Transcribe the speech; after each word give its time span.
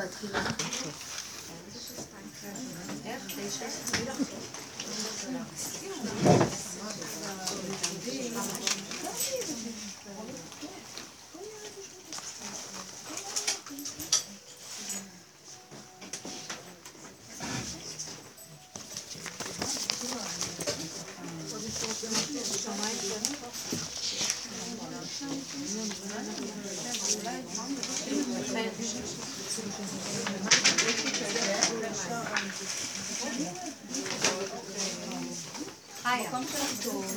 בתפילה. 0.00 0.40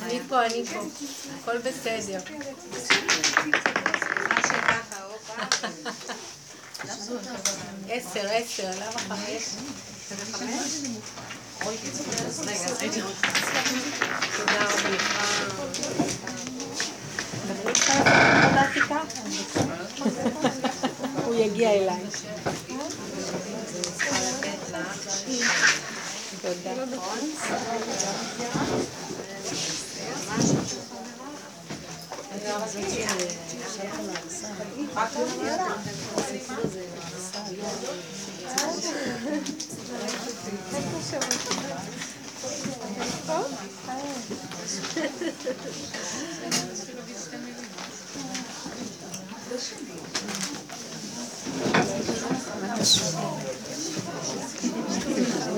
אני 0.02 0.20
פה, 0.28 0.46
אני 0.46 0.64
פה. 0.64 0.80
הכל 1.40 1.58
בסדר. 1.58 2.20
עשר, 7.88 8.26
עשר, 8.30 8.70
למה 8.80 8.98
חמש? 8.98 9.54
תודה 14.36 14.64
רבה. 14.64 15.04
הוא 21.24 21.34
יגיע 21.34 21.70
אליי. 21.70 22.00
תודה. 26.42 26.72
מה 34.94 35.06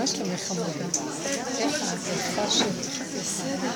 שלומך 0.07 0.41
חמודה? 0.49 0.67
איך 1.59 1.83
העזיפה 1.83 2.51
שלך? 2.51 3.03
בסדר? 3.21 3.71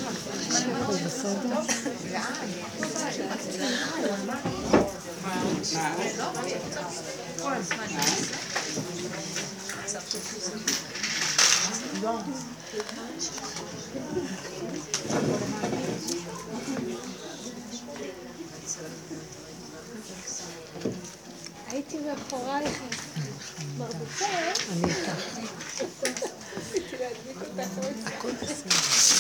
הכל 0.83 0.95
בסדר? 0.95 1.61
הייתי 21.69 21.99
מאחורייך. 21.99 22.79
מרדכי, 23.79 24.25
אני 24.25 24.85
איתך. 24.85 25.11
רציתי 26.57 26.97
להדביק 27.01 27.43
אותך. 28.25 29.20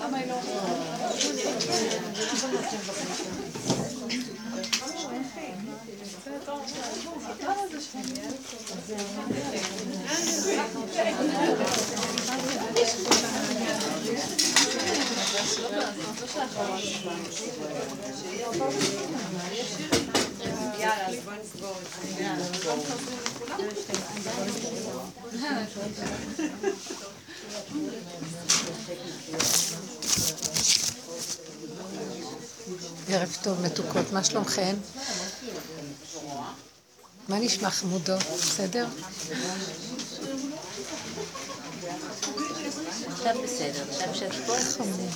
למה 0.00 0.18
היא 0.18 0.28
לא... 0.28 0.34
בסדר. 7.76 8.32
ערב 33.08 33.36
טוב, 33.42 33.60
מתוקות, 33.62 34.12
מה 34.12 34.24
שלומכן? 34.24 34.76
מה 37.28 37.38
נשמע 37.38 37.70
חמודות? 37.70 38.22
בסדר? 38.22 38.86
עכשיו 43.12 43.36
בסדר, 43.44 43.84
עכשיו 43.90 44.14
שאת 44.14 44.32
פה, 44.46 44.56
חמוד. 44.58 45.10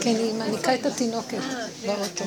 כן, 0.00 0.16
היא 0.16 0.34
מעניקה 0.34 0.74
את 0.74 0.86
התינוקת 0.86 1.38
באוטו. 1.86 2.24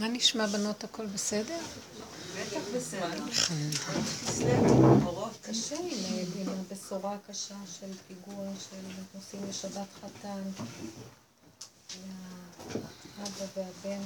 מה 0.00 0.08
נשמע 0.30 0.46
בנות 0.46 0.84
הכל 0.84 1.06
בסדר? 1.06 1.58
קשה 5.42 5.76
עם 6.36 6.48
הבשורה 6.48 7.14
הקשה 7.14 7.54
של 7.80 7.86
פיגוע, 8.08 8.44
של 8.70 8.76
נוסעים 9.14 9.48
לשבת 9.48 9.88
חתן, 10.00 10.42
והאבא 13.18 13.44
והבן, 13.56 14.02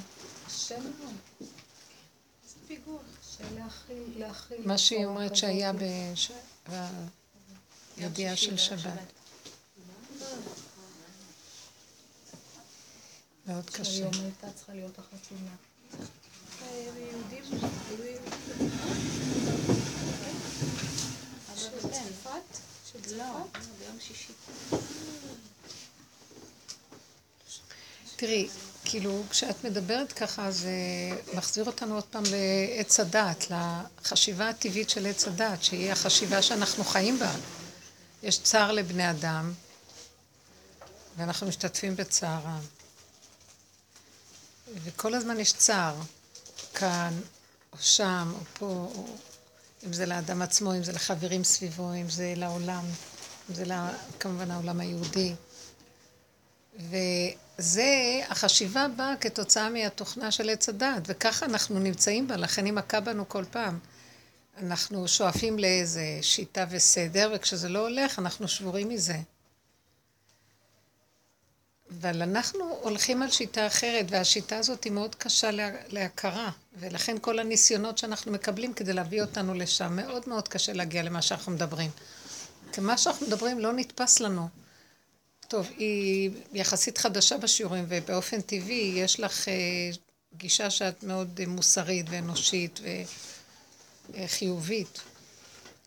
קשה 0.47 0.79
מאוד. 0.79 1.15
פיגוע. 2.67 2.99
להכיל. 4.17 4.67
מה 4.67 4.79
שהיא 4.79 5.07
אומרת. 5.07 5.37
שהיה 5.37 5.73
בידיעה 7.97 8.37
של 8.37 8.57
שבת. 8.57 9.13
מאוד 13.47 13.71
קשה. 13.71 13.85
שהיום 13.85 14.13
הייתה 14.15 14.53
צריכה 14.53 14.75
להיות 14.75 14.99
החתונה. 14.99 15.51
תראי, 28.17 28.49
כאילו, 28.85 29.23
כשאת 29.31 29.65
מדברת 29.65 30.13
ככה, 30.13 30.51
זה 30.51 30.71
מחזיר 31.35 31.65
אותנו 31.65 31.95
עוד 31.95 32.05
פעם 32.05 32.23
לעץ 32.31 33.01
הדעת, 33.01 33.45
לחשיבה 33.51 34.49
הטבעית 34.49 34.91
של 34.91 35.07
עץ 35.07 35.27
הדעת, 35.27 35.65
שהיא 35.65 35.93
החשיבה 35.93 36.43
שאנחנו 36.43 36.85
חיים 36.85 37.19
בה. 37.19 37.33
יש 38.23 38.39
צער 38.39 38.73
לבני 38.73 39.11
אדם, 39.11 39.53
ואנחנו 41.17 41.47
משתתפים 41.47 41.97
בצערם. 41.97 42.61
וכל 44.73 45.15
הזמן 45.15 45.41
יש 45.41 45.53
צער, 45.53 45.95
כאן, 46.75 47.21
או 47.73 47.79
שם, 47.81 48.33
או 48.35 48.41
פה, 48.59 48.91
או 48.95 49.07
אם 49.87 49.93
זה 49.93 50.07
לאדם 50.07 50.43
עצמו, 50.43 50.75
אם 50.75 50.85
זה 50.85 50.93
לחברים 50.93 51.45
סביבו, 51.45 51.95
אם 51.95 52.11
זה 52.11 52.35
לעולם, 52.37 52.85
אם 53.51 53.55
זה 53.55 53.65
לה, 53.65 53.91
כמובן 54.21 54.51
העולם 54.51 54.81
היהודי. 54.81 55.35
וזה, 56.79 58.21
החשיבה 58.29 58.87
באה 58.97 59.17
כתוצאה 59.21 59.71
מהתוכנה 59.71 60.31
של 60.31 60.51
עץ 60.51 60.69
הדת, 60.69 61.03
וככה 61.07 61.47
אנחנו 61.47 61.79
נמצאים 61.79 62.29
בה, 62.29 62.37
לכן 62.37 62.65
היא 62.65 62.73
מכה 62.73 63.01
בנו 63.01 63.29
כל 63.29 63.45
פעם. 63.51 63.79
אנחנו 64.59 65.09
שואפים 65.09 65.59
לאיזה 65.59 66.19
שיטה 66.23 66.65
וסדר, 66.71 67.33
וכשזה 67.35 67.69
לא 67.69 67.79
הולך, 67.79 68.19
אנחנו 68.19 68.49
שבורים 68.49 68.89
מזה. 68.89 69.17
אבל 71.91 72.23
אנחנו 72.23 72.79
הולכים 72.83 73.23
על 73.23 73.31
שיטה 73.31 73.67
אחרת, 73.67 74.07
והשיטה 74.09 74.57
הזאת 74.57 74.85
היא 74.85 74.93
מאוד 74.93 75.15
קשה 75.15 75.51
לה, 75.51 75.71
להכרה, 75.89 76.51
ולכן 76.77 77.17
כל 77.21 77.39
הניסיונות 77.39 77.99
שאנחנו 77.99 78.33
מקבלים 78.33 78.73
כדי 78.75 78.93
להביא 78.93 79.23
אותנו 79.23 79.55
לשם, 79.55 79.97
מאוד 79.97 80.23
מאוד 80.27 80.49
קשה 80.49 80.73
להגיע 80.73 81.03
למה 81.03 81.23
שאנחנו 81.23 81.53
מדברים. 81.53 81.91
כי 82.73 82.81
מה 82.81 82.99
שאנחנו 82.99 83.27
מדברים 83.27 83.59
לא 83.59 83.73
נתפס 83.73 84.21
לנו. 84.21 84.49
טוב, 85.49 85.67
היא 85.77 86.31
יחסית 86.53 86.99
חדשה 86.99 87.39
בשיעורים, 87.39 87.85
ובאופן 87.89 88.41
טבעי 88.41 88.93
יש 88.97 89.21
לך 89.21 89.49
אה, 89.49 89.55
גישה 90.35 90.71
שאת 90.71 91.03
מאוד 91.03 91.41
אה, 91.41 91.47
מוסרית 91.47 92.07
ואנושית 92.11 92.81
וחיובית. 94.11 95.01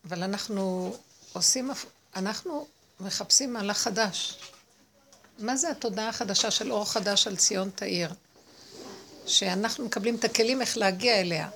אבל 0.04 0.22
אנחנו 0.22 0.96
עושים, 1.32 1.70
אנחנו 2.16 2.66
מחפשים 3.00 3.52
מהלך 3.52 3.78
חדש. 3.78 4.38
מה 5.38 5.56
זה 5.56 5.70
התודעה 5.70 6.08
החדשה 6.08 6.50
של 6.50 6.72
אור 6.72 6.84
חדש 6.84 7.26
על 7.26 7.36
ציון 7.36 7.70
תאיר? 7.74 8.12
שאנחנו 9.26 9.84
מקבלים 9.84 10.14
את 10.14 10.24
הכלים 10.24 10.60
איך 10.60 10.78
להגיע 10.78 11.20
אליה. 11.20 11.48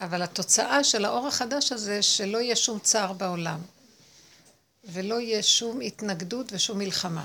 אבל 0.00 0.22
התוצאה 0.22 0.84
של 0.84 1.04
האור 1.04 1.28
החדש 1.28 1.72
הזה, 1.72 2.02
שלא 2.02 2.38
יהיה 2.38 2.56
שום 2.56 2.78
צער 2.78 3.12
בעולם. 3.12 3.60
ולא 4.84 5.20
יהיה 5.20 5.42
שום 5.42 5.80
התנגדות 5.80 6.52
ושום 6.52 6.78
מלחמה. 6.78 7.24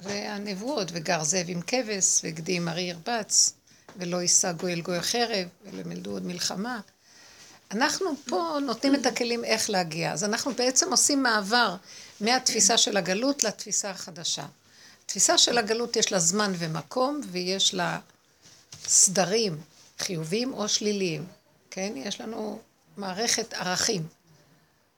והנבואות, 0.00 0.88
וגר 0.92 1.24
זאב 1.24 1.46
עם 1.48 1.60
כבש, 1.66 2.20
וגדי 2.24 2.56
עם 2.56 2.68
ארי 2.68 2.82
ירבץ, 2.82 3.52
ולא 3.96 4.22
יישא 4.22 4.52
גוי 4.52 4.72
אל 4.72 4.80
גוי 4.80 5.00
חרב, 5.00 5.48
ולא 5.64 5.80
ילמדו 5.80 6.10
עוד 6.10 6.26
מלחמה. 6.26 6.80
אנחנו 7.70 8.06
פה 8.28 8.58
נותנים 8.62 8.94
את 8.94 9.06
הכלים 9.06 9.44
איך 9.44 9.70
להגיע. 9.70 10.12
אז 10.12 10.24
אנחנו 10.24 10.54
בעצם 10.54 10.90
עושים 10.90 11.22
מעבר 11.22 11.76
מהתפיסה 12.20 12.78
של 12.78 12.96
הגלות 12.96 13.44
לתפיסה 13.44 13.90
החדשה. 13.90 14.46
התפיסה 15.16 15.38
של 15.38 15.58
הגלות 15.58 15.96
יש 15.96 16.12
לה 16.12 16.18
זמן 16.18 16.52
ומקום, 16.58 17.20
ויש 17.30 17.74
לה 17.74 17.98
סדרים 18.86 19.60
חיוביים 19.98 20.52
או 20.52 20.68
שליליים. 20.68 21.26
כן? 21.70 21.92
יש 21.96 22.20
לנו 22.20 22.58
מערכת 22.96 23.54
ערכים. 23.54 24.06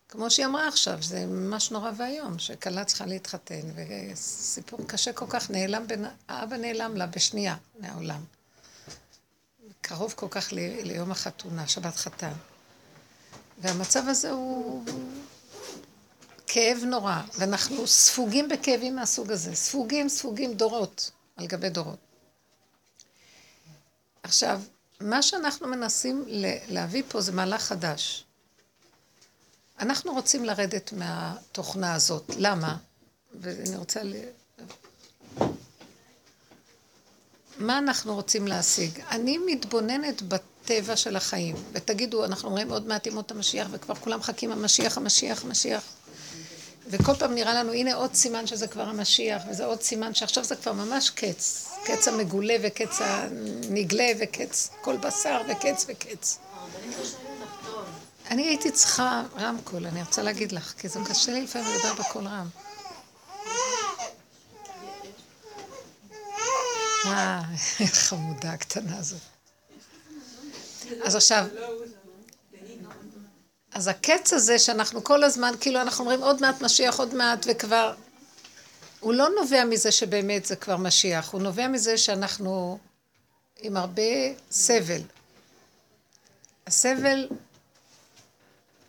כמו 0.08 0.30
שהיא 0.30 0.46
אמרה 0.46 0.68
עכשיו, 0.68 1.02
זה 1.02 1.26
ממש 1.26 1.70
נורא 1.70 1.90
ואיום, 1.96 2.38
שכלה 2.38 2.84
צריכה 2.84 3.06
להתחתן, 3.06 3.60
וסיפור 3.76 4.80
קשה 4.86 5.12
כל 5.12 5.26
כך, 5.28 5.50
נעלם 5.50 5.86
בין, 5.86 6.04
האבא 6.28 6.56
נעלם 6.56 6.96
לה 6.96 7.06
בשנייה 7.06 7.56
מהעולם. 7.80 8.20
קרוב 9.80 10.14
כל 10.16 10.28
כך 10.30 10.52
ל, 10.52 10.58
ליום 10.82 11.10
החתונה, 11.10 11.68
שבת 11.68 11.96
חתן. 11.96 12.32
והמצב 13.58 14.02
הזה 14.08 14.30
הוא 14.30 14.84
כאב 16.48 16.78
נורא, 16.84 17.20
ואנחנו 17.38 17.86
ספוגים 17.86 18.48
בכאבים 18.48 18.96
מהסוג 18.96 19.32
הזה. 19.32 19.54
ספוגים, 19.54 20.08
ספוגים, 20.08 20.54
דורות, 20.54 21.10
על 21.36 21.46
גבי 21.46 21.68
דורות. 21.68 21.98
עכשיו, 24.22 24.60
מה 25.00 25.22
שאנחנו 25.22 25.68
מנסים 25.68 26.24
להביא 26.68 27.02
פה 27.08 27.20
זה 27.20 27.32
מהלך 27.32 27.62
חדש. 27.62 28.24
אנחנו 29.80 30.12
רוצים 30.12 30.44
לרדת 30.44 30.92
מהתוכנה 30.92 31.94
הזאת. 31.94 32.30
למה? 32.38 32.76
ואני 33.40 33.76
רוצה 33.76 34.02
ל... 34.02 34.14
מה 37.58 37.78
אנחנו 37.78 38.14
רוצים 38.14 38.46
להשיג? 38.46 39.00
אני 39.00 39.38
מתבוננת 39.38 40.22
בטבע 40.22 40.96
של 40.96 41.16
החיים, 41.16 41.56
ותגידו, 41.72 42.24
אנחנו 42.24 42.48
אומרים 42.48 42.70
עוד 42.70 42.86
מעט 42.86 43.06
ימות 43.06 43.30
המשיח, 43.30 43.68
וכבר 43.70 43.94
כולם 43.94 44.18
מחכים 44.18 44.52
המשיח, 44.52 44.98
המשיח, 44.98 45.44
המשיח. 45.44 45.97
וכל 46.90 47.14
פעם 47.14 47.34
נראה 47.34 47.54
לנו, 47.54 47.72
הנה 47.72 47.94
עוד 47.94 48.14
סימן 48.14 48.46
שזה 48.46 48.68
כבר 48.68 48.82
המשיח, 48.82 49.42
וזה 49.50 49.64
עוד 49.64 49.82
סימן 49.82 50.14
שעכשיו 50.14 50.44
זה 50.44 50.56
כבר 50.56 50.72
ממש 50.72 51.10
קץ. 51.10 51.68
קץ 51.84 52.08
המגולה 52.08 52.54
וקץ 52.62 52.98
הנגלה 53.00 54.08
וקץ 54.20 54.70
כל 54.80 54.96
בשר 54.96 55.40
וקץ 55.48 55.86
וקץ. 55.88 56.38
אני 58.30 58.42
הייתי 58.42 58.70
צריכה 58.70 59.22
רמקול, 59.38 59.86
אני 59.86 60.02
רוצה 60.02 60.22
להגיד 60.22 60.52
לך, 60.52 60.74
כי 60.78 60.88
זה 60.88 61.00
קשה 61.08 61.32
לי 61.32 61.42
לפעמים 61.42 61.66
לדבר 61.74 61.94
בקול 62.02 62.26
רם. 62.26 62.48
אה, 67.06 67.42
חמודה 68.08 68.52
הקטנה 68.52 68.98
הזאת. 68.98 69.20
אז 71.02 71.16
עכשיו, 71.16 71.44
אז 73.74 73.88
הקץ 73.88 74.32
הזה 74.32 74.58
שאנחנו 74.58 75.04
כל 75.04 75.24
הזמן, 75.24 75.52
כאילו 75.60 75.80
אנחנו 75.80 76.04
אומרים 76.04 76.22
עוד 76.22 76.40
מעט 76.40 76.62
משיח, 76.62 76.98
עוד 76.98 77.14
מעט, 77.14 77.46
וכבר... 77.48 77.94
הוא 79.00 79.14
לא 79.14 79.28
נובע 79.40 79.64
מזה 79.64 79.92
שבאמת 79.92 80.46
זה 80.46 80.56
כבר 80.56 80.76
משיח, 80.76 81.32
הוא 81.32 81.42
נובע 81.42 81.68
מזה 81.68 81.98
שאנחנו 81.98 82.78
עם 83.58 83.76
הרבה 83.76 84.02
סבל. 84.50 85.00
הסבל 86.66 87.28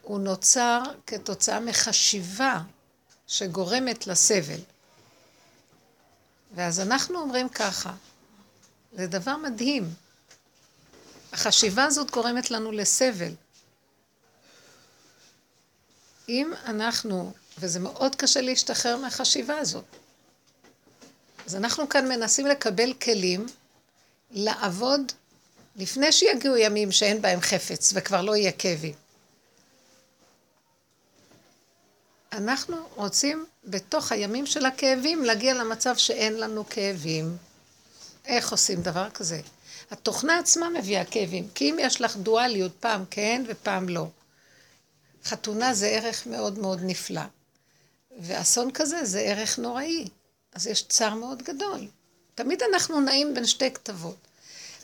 הוא 0.02 0.20
נוצר 0.20 0.82
כתוצאה 1.08 1.60
מחשיבה 1.60 2.60
שגורמת 3.28 4.08
לסבל. 4.08 4.60
ואז 6.56 6.80
אנחנו 6.80 7.20
אומרים 7.20 7.50
ככה, 7.50 7.94
זה 8.92 9.08
דבר 9.08 9.38
מדהים. 9.38 9.94
החשיבה 11.34 11.84
הזאת 11.84 12.12
גורמת 12.12 12.52
לנו 12.52 12.72
לסבל. 12.72 13.34
אם 16.30 16.54
אנחנו, 16.66 17.32
וזה 17.60 17.80
מאוד 17.80 18.16
קשה 18.16 18.42
להשתחרר 18.42 18.98
מהחשיבה 18.98 19.58
הזאת, 19.58 19.84
אז 21.46 21.56
אנחנו 21.56 21.90
כאן 21.90 22.08
מנסים 22.08 22.48
לקבל 22.48 22.94
כלים 22.94 23.46
לעבוד 24.32 25.12
לפני 25.76 26.12
שיגיעו 26.12 26.58
ימים 26.58 26.92
שאין 26.92 27.22
בהם 27.22 27.42
חפץ 27.42 27.92
וכבר 27.96 28.22
לא 28.22 28.36
יהיה 28.36 28.52
כאבים. 28.52 28.94
אנחנו 32.34 32.78
רוצים 32.96 33.46
בתוך 33.66 34.12
הימים 34.12 34.46
של 34.46 34.66
הכאבים 34.66 35.24
להגיע 35.24 35.54
למצב 35.54 35.98
שאין 35.98 36.40
לנו 36.40 36.70
כאבים. 36.70 37.38
איך 38.26 38.52
עושים 38.52 38.82
דבר 38.82 39.10
כזה? 39.10 39.42
התוכנה 39.92 40.40
עצמה 40.40 40.70
מביאה 40.70 41.06
כאבים, 41.06 41.48
כי 41.56 41.70
אם 41.70 41.78
יש 41.80 42.02
לך 42.02 42.18
דואליות, 42.18 42.72
פעם 42.80 43.04
כן 43.10 43.44
ופעם 43.48 43.90
לא. 43.90 44.08
חתונה 45.26 45.74
זה 45.74 45.88
ערך 45.88 46.28
מאוד 46.28 46.60
מאוד 46.60 46.80
נפלא, 46.84 47.22
ואסון 48.22 48.72
כזה 48.72 49.06
זה 49.06 49.20
ערך 49.20 49.60
נוראי, 49.60 50.08
אז 50.54 50.68
יש 50.68 50.84
צער 50.84 51.14
מאוד 51.14 51.44
גדול. 51.44 51.88
תמיד 52.36 52.64
אנחנו 52.64 53.00
נעים 53.02 53.34
בין 53.34 53.46
שתי 53.46 53.72
כתבות. 53.72 54.16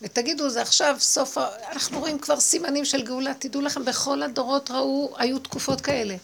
ותגידו, 0.02 0.50
זה 0.50 0.62
עכשיו 0.62 0.96
סוף, 1.00 1.38
אנחנו 1.72 2.00
רואים 2.00 2.20
כבר 2.20 2.40
סימנים 2.40 2.86
של 2.86 3.04
גאולה, 3.04 3.34
תדעו 3.40 3.62
לכם, 3.62 3.86
בכל 3.86 4.24
הדורות 4.24 4.72
ראו, 4.72 5.14
היו 5.18 5.40
תקופות 5.40 5.82
כאלה. 5.82 6.16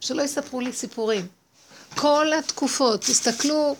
שלא 0.00 0.22
יספרו 0.22 0.60
לי 0.60 0.72
סיפורים. 0.72 1.26
כל 1.96 2.32
התקופות, 2.38 3.00
תסתכלו 3.00 3.76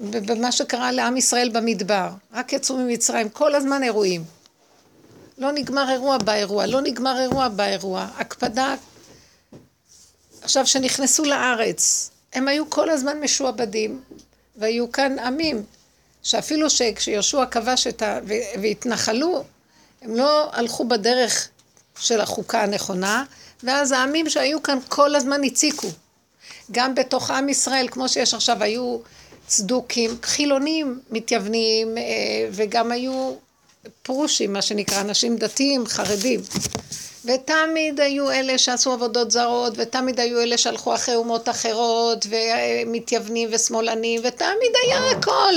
במה 0.00 0.52
שקרה 0.52 0.92
לעם 0.92 1.16
ישראל 1.16 1.48
במדבר, 1.48 2.10
רק 2.32 2.52
יצאו 2.52 2.76
ממצרים, 2.76 3.28
כל 3.28 3.54
הזמן 3.54 3.82
אירועים. 3.82 4.24
לא 5.38 5.52
נגמר 5.52 5.90
אירוע 5.90 6.18
באירוע, 6.18 6.66
לא 6.66 6.80
נגמר 6.80 7.20
אירוע 7.20 7.48
באירוע. 7.48 8.06
הקפדה, 8.16 8.74
עכשיו 10.42 10.66
שנכנסו 10.66 11.24
לארץ, 11.24 12.10
הם 12.32 12.48
היו 12.48 12.70
כל 12.70 12.90
הזמן 12.90 13.20
משועבדים, 13.20 14.02
והיו 14.56 14.92
כאן 14.92 15.18
עמים, 15.18 15.62
שאפילו 16.22 16.66
כשיהושע 16.94 17.46
כבש 17.46 17.86
את 17.86 18.02
ה... 18.02 18.18
והתנחלו, 18.62 19.44
הם 20.02 20.16
לא 20.16 20.50
הלכו 20.52 20.84
בדרך 20.88 21.48
של 21.98 22.20
החוקה 22.20 22.62
הנכונה, 22.62 23.24
ואז 23.62 23.92
העמים 23.92 24.30
שהיו 24.30 24.62
כאן 24.62 24.78
כל 24.88 25.14
הזמן 25.14 25.44
הציקו. 25.44 25.88
גם 26.72 26.94
בתוך 26.94 27.30
עם 27.30 27.48
ישראל, 27.48 27.88
כמו 27.90 28.08
שיש 28.08 28.34
עכשיו, 28.34 28.62
היו 28.62 28.98
צדוקים, 29.46 30.10
חילונים, 30.22 31.00
מתייוונים, 31.10 31.98
אה, 31.98 32.02
וגם 32.50 32.92
היו 32.92 33.34
פרושים, 34.02 34.52
מה 34.52 34.62
שנקרא, 34.62 35.00
אנשים 35.00 35.36
דתיים, 35.36 35.86
חרדים. 35.86 36.40
ותמיד 37.24 38.00
היו 38.00 38.30
אלה 38.30 38.58
שעשו 38.58 38.92
עבודות 38.92 39.30
זרות, 39.30 39.72
ותמיד 39.76 40.20
היו 40.20 40.40
אלה 40.40 40.58
שהלכו 40.58 40.94
אחרי 40.94 41.14
אומות 41.14 41.48
אחרות, 41.48 42.26
ומתייוונים 42.28 43.48
ושמאלנים, 43.52 44.20
ותמיד 44.24 44.72
היה 44.84 45.10
הכל. 45.10 45.54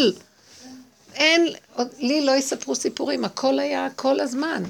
אין, 1.15 1.47
לי 1.99 2.21
לא 2.21 2.31
יספרו 2.31 2.75
סיפורים, 2.75 3.25
הכל 3.25 3.59
היה 3.59 3.87
כל 3.95 4.19
הזמן. 4.19 4.63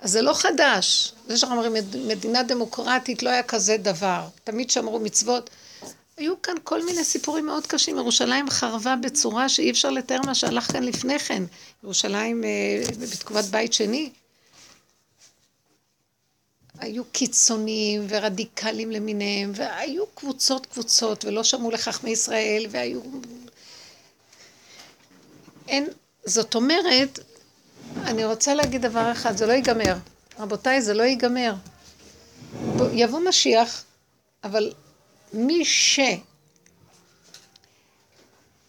אז 0.00 0.10
זה 0.10 0.22
לא 0.22 0.34
חדש. 0.34 1.12
זה 1.28 1.36
שאנחנו 1.36 1.64
אומרים, 1.64 1.84
מדינה 2.06 2.42
דמוקרטית 2.42 3.22
לא 3.22 3.30
היה 3.30 3.42
כזה 3.42 3.76
דבר. 3.76 4.22
תמיד 4.44 4.70
שמרו 4.70 5.00
מצוות. 5.00 5.50
היו 6.22 6.42
כאן 6.42 6.54
כל 6.64 6.84
מיני 6.84 7.04
סיפורים 7.04 7.46
מאוד 7.46 7.66
קשים. 7.66 7.96
ירושלים 7.96 8.50
חרבה 8.50 8.96
בצורה 8.96 9.48
שאי 9.48 9.70
אפשר 9.70 9.90
לתאר 9.90 10.20
מה 10.26 10.34
שהלך 10.34 10.72
כאן 10.72 10.82
לפני 10.82 11.18
כן. 11.18 11.42
ירושלים 11.82 12.44
אה, 12.44 12.82
בתקופת 13.00 13.44
בית 13.44 13.72
שני. 13.72 14.10
היו 16.78 17.04
קיצוניים 17.04 18.06
ורדיקליים 18.08 18.90
למיניהם, 18.90 19.52
והיו 19.54 20.06
קבוצות 20.14 20.66
קבוצות, 20.66 21.24
ולא 21.24 21.44
שמעו 21.44 21.70
לחכמי 21.70 22.10
ישראל, 22.10 22.66
והיו... 22.70 23.00
אין, 25.68 25.88
זאת 26.24 26.54
אומרת, 26.54 27.18
אני 28.04 28.24
רוצה 28.24 28.54
להגיד 28.54 28.82
דבר 28.82 29.12
אחד, 29.12 29.36
זה 29.36 29.46
לא 29.46 29.52
ייגמר. 29.52 29.94
רבותיי, 30.38 30.82
זה 30.82 30.94
לא 30.94 31.02
ייגמר. 31.02 31.54
יבוא 32.92 33.20
משיח, 33.28 33.84
אבל 34.44 34.72
מי 35.32 35.64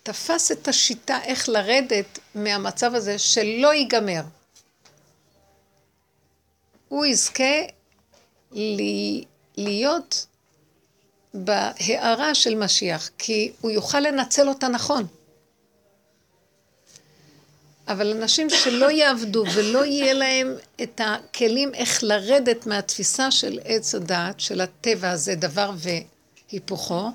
שתפס 0.06 0.52
את 0.52 0.68
השיטה 0.68 1.24
איך 1.24 1.50
לרדת 1.50 2.20
מהמצב 2.36 2.96
הזה 2.96 3.20
שלא 3.20 3.74
ייגמר, 3.74 4.22
הוא 6.90 7.06
יזכה 7.06 7.56
להיות 9.58 10.26
בהערה 11.34 12.36
של 12.36 12.56
משיח, 12.56 13.10
כי 13.18 13.52
הוא 13.62 13.72
יוכל 13.72 14.00
לנצל 14.00 14.50
אותה 14.50 14.68
נכון. 14.68 15.08
אבל 17.88 18.12
אנשים 18.12 18.50
שלא 18.50 18.92
יעבדו 18.92 19.44
ולא 19.54 19.86
יהיה 19.86 20.14
להם 20.14 20.56
את 20.84 21.02
הכלים 21.04 21.76
איך 21.76 22.04
לרדת 22.04 22.68
מהתפיסה 22.68 23.32
של 23.32 23.60
עץ 23.66 23.96
הדעת, 23.96 24.40
של 24.40 24.62
הטבע 24.62 25.12
הזה, 25.12 25.36
דבר 25.36 25.72
והיפוכו, 26.54 27.12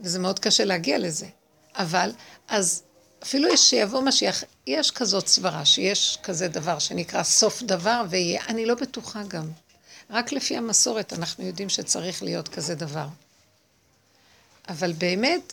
וזה 0.00 0.18
מאוד 0.18 0.38
קשה 0.38 0.64
להגיע 0.64 0.98
לזה. 0.98 1.26
אבל, 1.74 2.12
אז 2.48 2.82
אפילו 3.22 3.56
שיבוא 3.56 4.00
משיח, 4.00 4.44
יש 4.66 4.90
כזאת 4.90 5.26
סברה, 5.26 5.64
שיש 5.64 6.18
כזה 6.22 6.48
דבר 6.48 6.78
שנקרא 6.78 7.22
סוף 7.22 7.62
דבר 7.62 8.02
ויהיה, 8.10 8.42
אני 8.48 8.66
לא 8.66 8.74
בטוחה 8.74 9.22
גם. 9.22 9.50
רק 10.10 10.32
לפי 10.32 10.56
המסורת 10.56 11.12
אנחנו 11.12 11.46
יודעים 11.46 11.68
שצריך 11.68 12.22
להיות 12.22 12.48
כזה 12.48 12.74
דבר. 12.74 13.06
אבל 14.68 14.92
באמת, 14.92 15.52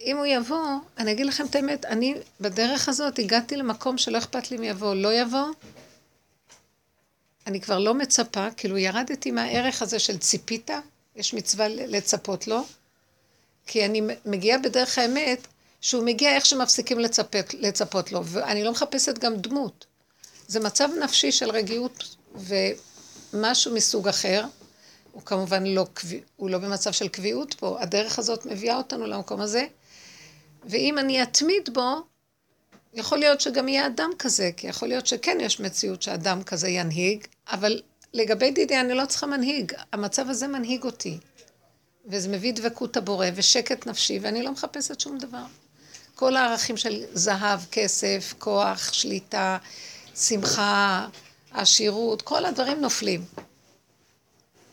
אם 0.00 0.16
הוא 0.16 0.26
יבוא, 0.26 0.66
אני 0.98 1.12
אגיד 1.12 1.26
לכם 1.26 1.46
את 1.46 1.54
האמת, 1.54 1.84
אני 1.84 2.14
בדרך 2.40 2.88
הזאת 2.88 3.18
הגעתי 3.18 3.56
למקום 3.56 3.98
שלא 3.98 4.18
אכפת 4.18 4.50
לי 4.50 4.56
מי 4.56 4.68
יבוא, 4.68 4.94
לא 4.94 5.12
יבוא. 5.12 5.46
אני 7.46 7.60
כבר 7.60 7.78
לא 7.78 7.94
מצפה, 7.94 8.50
כאילו 8.56 8.78
ירדתי 8.78 9.30
מהערך 9.30 9.82
הזה 9.82 9.98
של 9.98 10.18
ציפית, 10.18 10.70
יש 11.16 11.34
מצווה 11.34 11.68
לצפות 11.68 12.46
לו, 12.46 12.62
כי 13.66 13.84
אני 13.84 14.02
מגיעה 14.24 14.58
בדרך 14.58 14.98
האמת, 14.98 15.46
שהוא 15.80 16.04
מגיע 16.04 16.34
איך 16.34 16.46
שמפסיקים 16.46 16.98
לצפות, 16.98 17.54
לצפות 17.54 18.12
לו, 18.12 18.24
ואני 18.24 18.64
לא 18.64 18.72
מחפשת 18.72 19.18
גם 19.18 19.36
דמות. 19.36 19.86
זה 20.48 20.60
מצב 20.60 20.88
נפשי 21.04 21.32
של 21.32 21.50
רגיעות 21.50 22.16
ומשהו 22.34 23.74
מסוג 23.74 24.08
אחר. 24.08 24.44
הוא 25.12 25.22
כמובן 25.22 25.66
לא, 25.66 25.86
הוא 26.36 26.50
לא 26.50 26.58
במצב 26.58 26.92
של 26.92 27.08
קביעות 27.08 27.54
פה, 27.54 27.76
הדרך 27.80 28.18
הזאת 28.18 28.46
מביאה 28.46 28.76
אותנו 28.76 29.06
למקום 29.06 29.40
הזה. 29.40 29.66
ואם 30.64 30.98
אני 30.98 31.22
אתמיד 31.22 31.68
בו, 31.72 32.02
יכול 32.94 33.18
להיות 33.18 33.40
שגם 33.40 33.68
יהיה 33.68 33.86
אדם 33.86 34.10
כזה, 34.18 34.50
כי 34.56 34.66
יכול 34.66 34.88
להיות 34.88 35.06
שכן 35.06 35.38
יש 35.40 35.60
מציאות 35.60 36.02
שאדם 36.02 36.42
כזה 36.42 36.68
ינהיג, 36.68 37.26
אבל 37.48 37.82
לגבי 38.14 38.50
דידי 38.50 38.80
אני 38.80 38.94
לא 38.94 39.06
צריכה 39.06 39.26
מנהיג, 39.26 39.72
המצב 39.92 40.30
הזה 40.30 40.48
מנהיג 40.48 40.84
אותי. 40.84 41.18
וזה 42.06 42.28
מביא 42.28 42.52
דבקות 42.52 42.96
הבורא 42.96 43.26
ושקט 43.34 43.86
נפשי, 43.86 44.18
ואני 44.22 44.42
לא 44.42 44.52
מחפשת 44.52 45.00
שום 45.00 45.18
דבר. 45.18 45.44
כל 46.14 46.36
הערכים 46.36 46.76
של 46.76 47.04
זהב, 47.12 47.60
כסף, 47.70 48.34
כוח, 48.38 48.92
שליטה, 48.92 49.58
שמחה, 50.16 51.06
עשירות, 51.52 52.22
כל 52.22 52.44
הדברים 52.44 52.80
נופלים. 52.80 53.24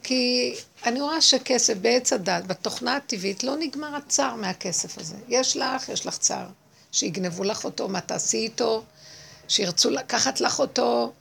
כי 0.04 0.56
אני 0.86 1.02
רואה 1.02 1.22
שכסף 1.22 1.74
בעץ 1.78 2.14
הדת, 2.14 2.46
בתוכנה 2.48 2.96
הטבעית, 2.96 3.44
לא 3.44 3.56
נגמר 3.60 3.96
הצער 3.96 4.36
מהכסף 4.36 4.98
הזה. 4.98 5.16
יש 5.28 5.58
לך, 5.58 5.90
יש 5.90 6.06
לך 6.06 6.18
צער. 6.18 6.48
שיגנבו 6.92 7.44
לך 7.44 7.66
אותו, 7.66 7.88
מה 7.88 8.02
תעשי 8.02 8.38
איתו, 8.38 8.84
שירצו 9.48 9.90
לקחת 9.90 10.42
לך 10.42 10.60
אותו, 10.60 11.14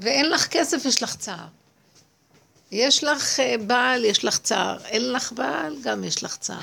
ואין 0.00 0.30
לך 0.30 0.46
כסף, 0.46 0.84
יש 0.84 1.02
לך 1.02 1.16
צער. 1.16 1.46
יש 2.70 3.04
לך 3.04 3.40
אה, 3.40 3.54
בעל, 3.66 4.04
יש 4.04 4.24
לך 4.24 4.38
צער. 4.38 4.84
אין 4.84 5.12
לך 5.12 5.32
בעל, 5.32 5.76
גם 5.82 6.04
יש 6.04 6.22
לך 6.22 6.36
צער. 6.36 6.60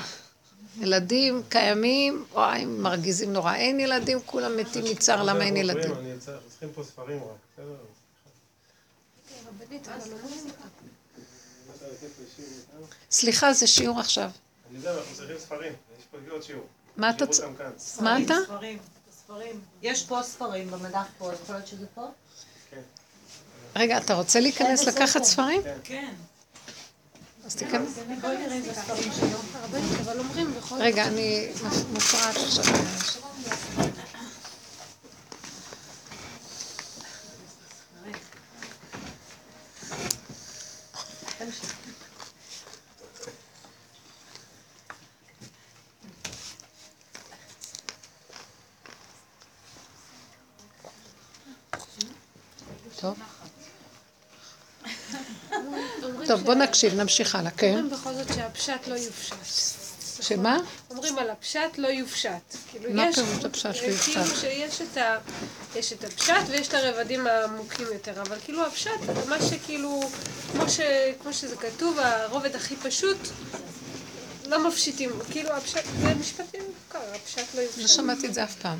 ילדים 0.80 1.42
קיימים, 1.48 2.24
וואי, 2.32 2.64
מרגיזים 2.64 3.32
נורא. 3.32 3.54
אין 3.54 3.80
ילדים, 3.80 4.18
כולם 4.26 4.56
מתים 4.56 4.84
מצער, 4.84 5.22
למה 5.22 5.44
אין 5.44 5.56
ילדים? 5.56 5.92
אני 5.92 6.14
צריכים 6.48 6.68
פה 6.74 6.84
ספרים 6.84 7.18
רק, 7.22 7.28
בסדר? 7.52 7.74
סליחה, 13.10 13.52
זה 13.52 13.66
שיעור 13.66 14.00
עכשיו. 14.00 14.30
אני 14.70 14.78
יודע, 14.78 14.94
אנחנו 14.94 15.14
צריכים 15.14 15.38
ספרים, 15.38 15.72
יש 15.98 16.04
פה 16.10 16.16
עוד 16.30 16.42
שיעור. 16.42 16.66
מה 16.96 17.10
אתה... 17.10 17.26
צ... 17.26 17.40
מה 18.00 18.22
אתה? 18.22 18.34
ספרים, 18.44 18.78
ספרים. 19.12 19.60
יש 19.82 20.04
פה 20.06 20.20
ספרים 20.22 20.70
במדף 20.70 21.06
פה, 21.18 21.32
יכול 21.32 21.54
להיות 21.54 21.66
שזה 21.66 21.86
פה? 21.94 22.06
כן. 22.70 22.80
רגע, 23.76 23.98
אתה 23.98 24.14
רוצה 24.14 24.40
להיכנס 24.40 24.86
לקחת 24.86 25.24
ספרים? 25.24 25.62
כן. 25.84 26.12
אז 27.46 27.54
תיכנס. 27.54 27.98
רגע, 30.78 31.06
אני 31.06 31.48
מופרעת 31.92 32.36
עכשיו. 32.36 32.64
טוב. 53.00 53.18
נקשיב, 56.74 56.94
נמשיך 56.94 57.34
הלאה, 57.34 57.50
כן. 57.50 57.68
אומרים 57.68 57.90
בכל 57.90 58.14
זאת 58.14 58.34
שהפשט 58.34 58.88
לא 58.88 58.94
יופשט. 58.94 59.36
שמה? 60.22 60.58
אומרים 60.90 61.18
על 61.18 61.30
הפשט 61.30 61.78
לא 61.78 61.88
יופשט. 61.88 62.56
כאילו 62.70 62.92
מה 62.92 63.06
פירוש 63.14 63.44
הפשט 63.44 63.82
לא 63.82 63.86
יופשט? 63.86 64.12
כאילו 64.14 64.36
שיש 64.36 64.80
את 64.82 64.96
ה... 64.96 65.18
יש 65.76 65.92
את 65.92 66.04
הפשט 66.04 66.34
ויש 66.48 66.68
את 66.68 66.74
הרבדים 66.74 67.26
העמוקים 67.26 67.86
יותר, 67.92 68.22
אבל 68.22 68.36
כאילו 68.44 68.66
הפשט, 68.66 68.90
מה 69.28 69.36
שכאילו, 69.42 70.00
כמו, 70.52 70.68
ש, 70.68 70.80
כמו 71.22 71.32
שזה 71.32 71.56
כתוב, 71.56 71.98
הרובד 71.98 72.56
הכי 72.56 72.76
פשוט, 72.76 73.18
לא 74.46 74.68
מפשיטים, 74.68 75.10
כאילו 75.30 75.50
הפשט, 75.50 75.84
זה 76.02 76.14
משפטים 76.14 76.62
מוכר, 76.86 77.14
הפשט 77.14 77.54
לא 77.54 77.60
יופשט. 77.60 77.80
לא 77.80 77.86
שמעתי 77.86 78.26
את 78.26 78.34
זה 78.34 78.44
אף 78.44 78.54
פעם. 78.54 78.78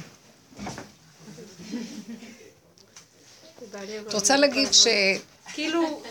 את 4.09 4.15
רוצה 4.15 4.37
להגיד 4.37 4.73
ש... 4.73 4.87
כאילו, 5.53 6.03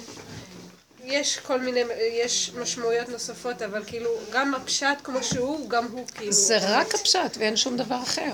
יש 1.03 1.39
כל 1.39 1.60
מיני, 1.60 1.79
יש 2.24 2.51
משמעויות 2.62 3.10
נוספות, 3.10 3.62
אבל 3.62 3.83
כאילו, 3.88 4.10
גם 4.31 4.55
הפשט 4.55 4.98
כמו 5.03 5.24
שהוא, 5.24 5.69
גם 5.69 5.88
הוא 5.91 6.07
כאילו... 6.07 6.31
זה 6.31 6.57
רק 6.62 6.95
הפשט 6.95 7.38
ואין 7.38 7.57
שום 7.57 7.77
דבר 7.77 8.03
אחר. 8.03 8.31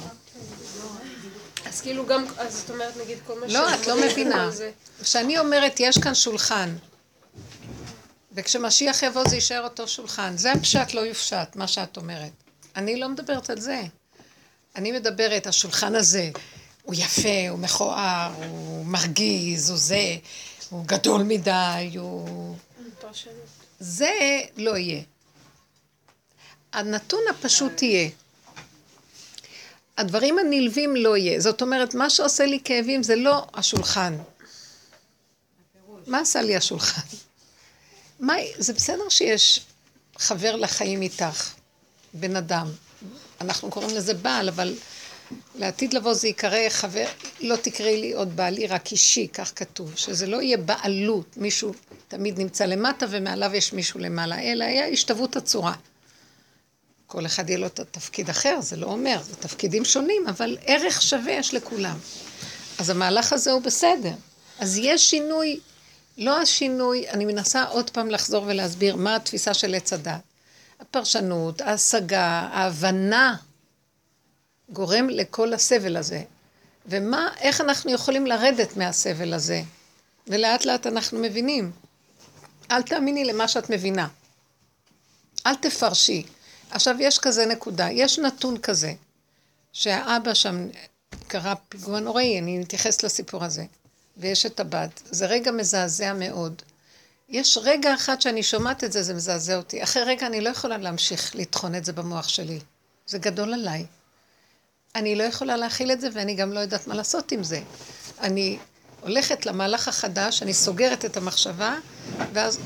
אז 1.66 1.82
כאילו 1.82 2.06
גם, 2.06 2.26
אז 2.38 2.54
זאת 2.54 2.70
אומרת, 2.70 2.98
נגיד, 3.04 3.18
כל 3.28 3.40
מה 3.40 3.48
לא, 3.48 3.74
את 3.74 3.88
לא 3.88 4.02
מבינה. 4.02 4.50
כשאני 5.02 5.40
אומרת, 5.40 5.80
יש 5.80 5.98
כאן 5.98 6.16
שולחן, 6.16 6.76
וכשמשיח 8.32 9.04
יבוא 9.04 9.28
זה 9.28 9.36
יישאר 9.36 9.64
אותו 9.64 9.88
שולחן. 9.88 10.38
זה 10.38 10.52
הפשט 10.52 10.94
לא 10.94 11.02
יופשט, 11.02 11.56
מה 11.56 11.68
שאת 11.68 11.98
אומרת. 11.98 12.32
אני 12.76 13.00
לא 13.00 13.10
מדברת 13.10 13.50
על 13.50 13.60
זה. 13.60 13.82
אני 14.76 14.92
מדברת, 14.92 15.48
השולחן 15.48 15.96
הזה, 15.96 16.30
הוא 16.84 16.96
יפה, 16.98 17.50
הוא 17.50 17.60
מכוער, 17.60 18.32
הוא 18.38 18.86
מרגיז, 18.86 19.70
הוא 19.70 19.80
זה, 19.80 20.16
הוא 20.70 20.86
גדול 20.86 21.24
מדי, 21.24 21.96
הוא... 21.98 22.56
זה 23.80 24.42
לא 24.58 24.78
יהיה. 24.78 25.02
הנתון 26.74 27.20
הפשוט 27.30 27.82
יהיה. 27.82 28.10
הדברים 29.98 30.40
הנלווים 30.40 30.96
לא 30.96 31.18
יהיה. 31.18 31.40
זאת 31.40 31.62
אומרת, 31.62 31.94
מה 31.94 32.10
שעושה 32.10 32.46
לי 32.46 32.60
כאבים 32.64 33.04
זה 33.04 33.16
לא 33.16 33.48
השולחן. 33.54 34.18
מה 36.08 36.20
עשה 36.20 36.42
לי 36.42 36.56
השולחן? 36.56 37.18
מה, 38.20 38.34
זה 38.58 38.74
בסדר 38.74 39.10
שיש 39.10 39.66
חבר 40.18 40.56
לחיים 40.56 41.02
איתך, 41.02 41.54
בן 42.14 42.36
אדם. 42.36 42.68
אנחנו 43.42 43.70
קוראים 43.70 43.96
לזה 43.96 44.14
בעל, 44.14 44.50
אבל 44.50 44.76
לעתיד 45.56 45.94
לבוא 45.94 46.14
זה 46.14 46.28
ייקרא 46.28 46.70
חבר, 46.70 47.06
לא 47.40 47.56
תקראי 47.56 48.02
לי 48.02 48.14
עוד 48.14 48.36
בעלי, 48.36 48.68
רק 48.68 48.92
אישי, 48.92 49.28
כך 49.34 49.52
כתוב. 49.56 49.94
שזה 49.96 50.28
לא 50.28 50.42
יהיה 50.42 50.58
בעלות, 50.58 51.38
מישהו 51.38 51.74
תמיד 52.08 52.40
נמצא 52.40 52.66
למטה 52.66 53.06
ומעליו 53.10 53.56
יש 53.56 53.74
מישהו 53.74 54.00
למעלה, 54.00 54.40
אלא 54.42 54.64
היה 54.64 54.88
השתוות 54.88 55.36
הצורה. 55.36 55.74
כל 57.08 57.26
אחד 57.26 57.50
יהיה 57.50 57.60
לו 57.60 57.68
את 57.68 57.80
התפקיד 57.80 58.30
אחר, 58.30 58.62
זה 58.62 58.76
לא 58.76 58.88
אומר, 58.88 59.20
זה 59.24 59.36
תפקידים 59.36 59.86
שונים, 59.86 60.28
אבל 60.28 60.58
ערך 60.66 61.02
שווה 61.02 61.32
יש 61.32 61.54
לכולם. 61.54 61.98
אז 62.80 62.90
המהלך 62.90 63.34
הזה 63.34 63.52
הוא 63.52 63.62
בסדר. 63.62 64.14
אז 64.60 64.78
יש 64.78 65.10
שינוי, 65.10 65.60
לא 66.18 66.42
השינוי, 66.42 67.10
אני 67.10 67.26
מנסה 67.26 67.64
עוד 67.64 67.90
פעם 67.90 68.10
לחזור 68.10 68.44
ולהסביר 68.48 68.96
מה 68.96 69.16
התפיסה 69.16 69.54
של 69.54 69.76
עץ 69.76 69.94
הדת. 69.94 70.20
הפרשנות, 70.80 71.62
ההשגה, 71.62 72.50
ההבנה, 72.52 73.36
גורם 74.74 75.10
לכל 75.10 75.54
הסבל 75.54 75.98
הזה. 75.98 76.24
ומה, 76.86 77.30
איך 77.40 77.62
אנחנו 77.62 77.92
יכולים 77.92 78.28
לרדת 78.28 78.78
מהסבל 78.78 79.34
הזה? 79.34 79.62
ולאט 80.28 80.66
לאט 80.66 80.88
אנחנו 80.88 81.20
מבינים. 81.20 81.72
אל 82.72 82.82
תאמיני 82.82 83.26
למה 83.26 83.48
שאת 83.48 83.70
מבינה. 83.70 84.08
אל 85.48 85.56
תפרשי. 85.56 86.24
עכשיו, 86.72 86.96
יש 87.00 87.20
כזה 87.20 87.46
נקודה, 87.46 87.88
יש 87.92 88.20
נתון 88.20 88.58
כזה, 88.58 88.94
שהאבא 89.74 90.34
שם 90.34 90.68
קרה 91.28 91.56
פיגוע 91.56 92.00
נוראי, 92.00 92.40
אני 92.40 92.58
מתייחסת 92.58 93.04
לסיפור 93.04 93.44
הזה, 93.44 93.66
ויש 94.18 94.46
את 94.46 94.60
הבת, 94.60 95.02
זה 95.06 95.26
רגע 95.26 95.52
מזעזע 95.52 96.14
מאוד. 96.14 96.62
יש 97.30 97.58
רגע 97.62 97.96
אחד 97.96 98.22
שאני 98.22 98.44
שומעת 98.44 98.84
את 98.84 98.92
זה, 98.92 99.04
זה 99.04 99.14
מזעזע 99.14 99.56
אותי. 99.56 99.84
אחרי 99.84 100.04
רגע 100.04 100.28
אני 100.28 100.42
לא 100.42 100.50
יכולה 100.50 100.78
להמשיך 100.78 101.36
לטחון 101.36 101.76
את 101.76 101.86
זה 101.86 101.94
במוח 101.94 102.28
שלי. 102.28 102.60
זה 103.08 103.18
גדול 103.18 103.54
עליי. 103.54 103.86
אני 104.96 105.16
לא 105.16 105.24
יכולה 105.24 105.58
להכיל 105.58 105.92
את 105.92 106.02
זה, 106.02 106.08
ואני 106.14 106.34
גם 106.34 106.54
לא 106.54 106.60
יודעת 106.60 106.88
מה 106.88 106.96
לעשות 106.96 107.32
עם 107.32 107.44
זה. 107.44 107.62
אני 108.22 108.58
הולכת 109.02 109.46
למהלך 109.46 109.88
החדש, 109.88 110.44
אני 110.44 110.54
סוגרת 110.54 111.06
את 111.06 111.18
המחשבה, 111.18 111.76
ואז 112.34 112.60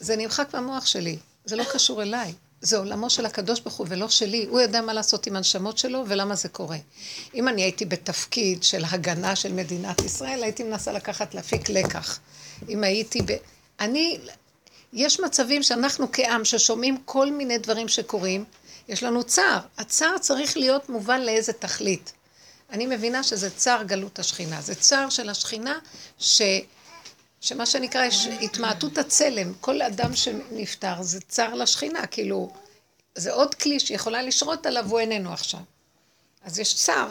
זה 0.00 0.16
נמחק 0.16 0.54
במוח 0.54 0.86
שלי. 0.86 1.16
זה 1.44 1.56
לא 1.56 1.64
קשור 1.72 2.02
אליי. 2.02 2.32
זה 2.60 2.76
עולמו 2.78 3.10
של 3.10 3.26
הקדוש 3.26 3.60
ברוך 3.60 3.74
הוא 3.74 3.86
ולא 3.90 4.08
שלי. 4.08 4.46
הוא 4.50 4.60
יודע 4.60 4.80
מה 4.80 4.92
לעשות 4.92 5.26
עם 5.26 5.36
הנשמות 5.36 5.78
שלו 5.78 6.04
ולמה 6.08 6.34
זה 6.34 6.48
קורה. 6.48 6.76
אם 7.34 7.48
אני 7.48 7.62
הייתי 7.62 7.84
בתפקיד 7.84 8.62
של 8.62 8.84
הגנה 8.90 9.36
של 9.36 9.52
מדינת 9.52 10.00
ישראל, 10.00 10.42
הייתי 10.42 10.62
מנסה 10.62 10.92
לקחת, 10.92 11.34
להפיק 11.34 11.68
לקח. 11.68 12.18
אם 12.68 12.84
הייתי 12.84 13.22
ב... 13.22 13.32
אני... 13.80 14.18
יש 14.92 15.20
מצבים 15.20 15.62
שאנחנו 15.62 16.06
כעם 16.12 16.44
ששומעים 16.44 16.96
כל 17.04 17.30
מיני 17.30 17.58
דברים 17.58 17.88
שקורים, 17.88 18.44
יש 18.88 19.02
לנו 19.02 19.24
צער. 19.24 19.58
הצער 19.78 20.18
צריך 20.18 20.56
להיות 20.56 20.88
מובן 20.88 21.20
לאיזה 21.20 21.52
תכלית. 21.52 22.12
אני 22.70 22.86
מבינה 22.86 23.22
שזה 23.22 23.50
צער 23.50 23.82
גלות 23.82 24.18
השכינה. 24.18 24.60
זה 24.60 24.74
צער 24.74 25.08
של 25.08 25.28
השכינה 25.28 25.78
ש... 26.18 26.42
שמה 27.40 27.66
שנקרא, 27.66 28.04
יש 28.04 28.26
התמעטות 28.26 28.98
הצלם. 28.98 29.52
כל 29.60 29.82
אדם 29.82 30.16
שנפטר 30.16 31.02
זה 31.02 31.20
צער 31.20 31.54
לשכינה, 31.54 32.06
כאילו, 32.06 32.52
זה 33.14 33.32
עוד 33.32 33.54
כלי 33.54 33.80
שיכולה 33.80 34.22
לשרות 34.22 34.66
עליו, 34.66 34.90
הוא 34.90 35.00
איננו 35.00 35.32
עכשיו. 35.32 35.60
אז 36.44 36.58
יש 36.58 36.74
צער, 36.74 37.08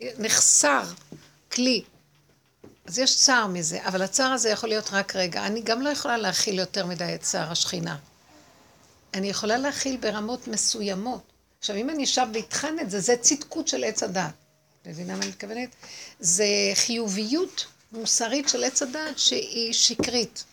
נחסר 0.00 0.82
כלי. 1.52 1.82
אז 2.86 2.98
יש 2.98 3.16
צער 3.16 3.46
מזה, 3.46 3.86
אבל 3.86 4.02
הצער 4.02 4.32
הזה 4.32 4.48
יכול 4.48 4.68
להיות 4.68 4.88
רק 4.92 5.16
רגע. 5.16 5.46
אני 5.46 5.60
גם 5.60 5.82
לא 5.82 5.88
יכולה 5.88 6.16
להכיל 6.16 6.58
יותר 6.58 6.86
מדי 6.86 7.14
את 7.14 7.20
צער 7.20 7.52
השכינה. 7.52 7.96
אני 9.14 9.30
יכולה 9.30 9.58
להכיל 9.58 9.96
ברמות 9.96 10.48
מסוימות. 10.48 11.22
עכשיו, 11.58 11.76
אם 11.76 11.90
אני 11.90 12.04
אשב 12.04 12.26
ואטחן 12.34 12.78
את 12.78 12.90
זה, 12.90 13.00
זה 13.00 13.16
צדקות 13.16 13.68
של 13.68 13.84
עץ 13.84 14.02
הדת. 14.02 14.32
מבינה 14.86 15.16
מה 15.16 15.22
אני 15.22 15.28
מתכוונת? 15.28 15.68
זה 16.20 16.46
חיוביות 16.74 17.66
מוסרית 17.92 18.48
של 18.48 18.64
עץ 18.64 18.82
הדת 18.82 19.18
שהיא 19.18 19.72
שקרית. 19.72 20.44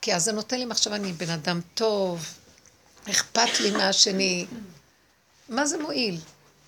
כי 0.00 0.14
אז 0.14 0.24
זה 0.24 0.32
נותן 0.32 0.58
לי 0.58 0.64
מחשבה, 0.64 0.96
אני 0.96 1.12
בן 1.12 1.30
אדם 1.30 1.60
טוב, 1.74 2.34
אכפת 3.10 3.60
לי 3.60 3.70
מהשני. 3.70 4.46
מה 5.48 5.66
זה 5.66 5.78
מועיל 5.78 6.20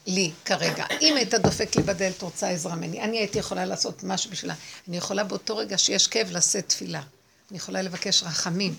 לי 0.07 0.33
כרגע? 0.45 0.85
אם 1.01 1.17
היית 1.17 1.35
דופק 1.35 1.77
לי 1.77 1.83
בדלת, 1.83 2.23
רוצה 2.23 2.51
עזרה 2.51 2.77
ממני, 2.77 3.03
אני 3.03 3.19
הייתי 3.19 3.39
יכולה 3.39 3.65
לעשות 3.65 4.03
משהו 4.03 4.31
בשבילה. 4.31 4.55
אני 4.89 4.97
יכולה 4.97 5.25
באותו 5.25 5.57
רגע 5.57 5.79
שיש 5.79 6.07
כאב 6.07 6.31
לשאת 6.31 6.69
תפילה. 6.69 7.03
אני 7.51 7.57
יכולה 7.59 7.83
לבקש 7.83 8.23
רחמים. 8.23 8.75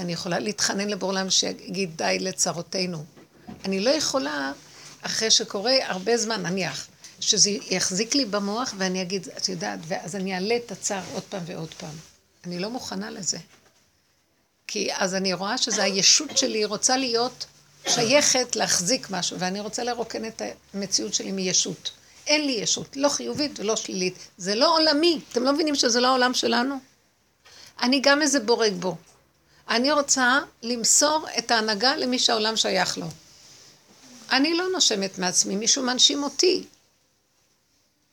אני 0.00 0.12
יכולה 0.12 0.38
להתחנן 0.38 0.88
לבורלם 0.88 1.30
שיגיד 1.30 1.96
די 1.96 2.16
לצרותינו. 2.20 3.04
אני 3.64 3.80
לא 3.80 3.90
יכולה, 3.90 4.52
אחרי 5.02 5.30
שקורה 5.30 5.76
הרבה 5.82 6.16
זמן, 6.16 6.42
נניח, 6.42 6.86
שזה 7.20 7.50
יחזיק 7.50 8.14
לי 8.14 8.24
במוח 8.24 8.74
ואני 8.78 9.02
אגיד, 9.02 9.28
את 9.36 9.48
יודעת, 9.48 9.78
ואז 9.86 10.16
אני 10.16 10.34
אעלה 10.34 10.56
את 10.56 10.72
הצער 10.72 11.02
עוד 11.12 11.22
פעם 11.22 11.42
ועוד 11.46 11.74
פעם. 11.74 11.94
אני 12.44 12.58
לא 12.58 12.70
מוכנה 12.70 13.10
לזה. 13.10 13.38
כי 14.66 14.88
אז 14.94 15.14
אני 15.14 15.32
רואה 15.32 15.58
שזה 15.58 15.82
הישות 15.82 16.38
שלי 16.38 16.64
רוצה 16.64 16.96
להיות 16.96 17.46
שייכת 17.88 18.56
להחזיק 18.56 19.10
משהו, 19.10 19.38
ואני 19.40 19.60
רוצה 19.60 19.84
לרוקן 19.84 20.24
את 20.24 20.42
המציאות 20.74 21.14
שלי 21.14 21.32
מישות. 21.32 21.90
אין 22.26 22.46
לי 22.46 22.52
ישות, 22.52 22.96
לא 22.96 23.08
חיובית 23.08 23.60
ולא 23.60 23.76
שלילית. 23.76 24.18
זה 24.38 24.54
לא 24.54 24.76
עולמי. 24.76 25.20
אתם 25.32 25.42
לא 25.42 25.52
מבינים 25.52 25.74
שזה 25.74 26.00
לא 26.00 26.08
העולם 26.08 26.34
שלנו? 26.34 26.78
אני 27.82 28.00
גם 28.00 28.22
איזה 28.22 28.40
בורג 28.40 28.72
בו. 28.72 28.96
אני 29.70 29.92
רוצה 29.92 30.38
למסור 30.62 31.26
את 31.38 31.50
ההנהגה 31.50 31.96
למי 31.96 32.18
שהעולם 32.18 32.56
שייך 32.56 32.98
לו. 32.98 33.06
אני 34.32 34.54
לא 34.54 34.64
נושמת 34.72 35.18
מעצמי, 35.18 35.56
מישהו 35.56 35.82
מנשים 35.82 36.22
אותי. 36.22 36.64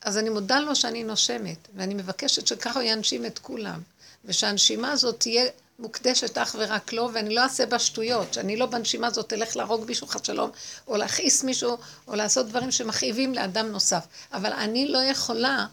אז 0.01 0.17
אני 0.17 0.29
מודה 0.29 0.59
לו 0.59 0.75
שאני 0.75 1.03
נושמת, 1.03 1.67
ואני 1.75 1.93
מבקשת 1.93 2.47
שככה 2.47 2.79
הוא 2.79 2.89
ינשים 2.89 3.25
את 3.25 3.39
כולם, 3.39 3.81
ושהנשימה 4.25 4.91
הזאת 4.91 5.19
תהיה 5.19 5.45
מוקדשת 5.79 6.37
אך 6.37 6.55
ורק 6.59 6.93
לו, 6.93 7.09
ואני 7.13 7.35
לא 7.35 7.41
אעשה 7.41 7.65
בה 7.65 7.79
שטויות, 7.79 8.33
שאני 8.33 8.57
לא 8.57 8.65
בנשימה 8.65 9.07
הזאת 9.07 9.33
אלך 9.33 9.55
להרוג 9.57 9.85
מישהו 9.87 10.07
חד 10.07 10.25
שלום, 10.25 10.51
או 10.87 10.97
להכעיס 10.97 11.43
מישהו, 11.43 11.77
או 12.07 12.15
לעשות 12.15 12.47
דברים 12.47 12.71
שמכאיבים 12.71 13.33
לאדם 13.33 13.67
נוסף. 13.67 14.05
אבל 14.33 14.53
אני 14.53 14.87
לא 14.87 14.97
יכולה 14.97 15.65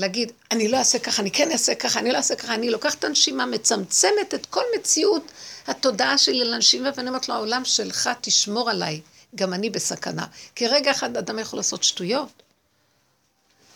להגיד, 0.00 0.32
אני 0.50 0.68
לא 0.68 0.76
אעשה 0.76 0.98
ככה, 0.98 1.22
אני 1.22 1.30
כן 1.30 1.50
אעשה 1.50 1.74
ככה, 1.74 2.00
אני 2.00 2.12
לא 2.12 2.16
אעשה 2.16 2.36
ככה, 2.36 2.54
אני 2.54 2.70
לוקחת 2.70 2.98
את 2.98 3.04
הנשימה, 3.04 3.46
מצמצמת 3.46 4.34
את 4.34 4.46
כל 4.46 4.62
מציאות 4.78 5.32
התודעה 5.66 6.18
שלי 6.18 6.44
לנשימה, 6.44 6.90
ואני 6.96 7.08
אומרת 7.08 7.28
לו, 7.28 7.34
העולם 7.34 7.64
שלך 7.64 8.10
תשמור 8.20 8.70
עליי, 8.70 9.00
גם 9.34 9.54
אני 9.54 9.70
בסכנה. 9.70 10.26
כי 10.54 10.66
רגע 10.66 10.90
אחד 10.90 11.16
אדם 11.16 11.38
יכול 11.38 11.58
לעשות 11.58 11.84
שטויות. 11.84 12.42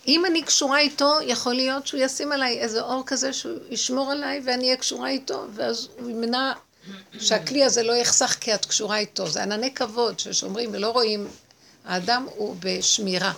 אם 0.08 0.26
אני 0.26 0.42
קשורה 0.42 0.78
איתו, 0.78 1.18
יכול 1.22 1.54
להיות 1.54 1.86
שהוא 1.86 2.00
ישים 2.00 2.32
עליי 2.32 2.58
איזה 2.58 2.82
אור 2.82 3.02
כזה 3.06 3.32
שהוא 3.32 3.58
ישמור 3.70 4.12
עליי 4.12 4.40
ואני 4.44 4.64
אהיה 4.64 4.76
קשורה 4.76 5.08
איתו, 5.08 5.44
ואז 5.54 5.88
הוא 5.98 6.10
ימנע 6.10 6.52
שהכלי 7.18 7.64
הזה 7.64 7.82
לא 7.82 7.92
יחסך 7.92 8.36
כי 8.40 8.54
את 8.54 8.66
קשורה 8.66 8.98
איתו. 8.98 9.26
זה 9.26 9.42
ענני 9.42 9.74
כבוד 9.74 10.18
ששומרים 10.18 10.70
ולא 10.72 10.90
רואים, 10.90 11.28
האדם 11.84 12.26
הוא 12.36 12.56
בשמירה. 12.60 13.32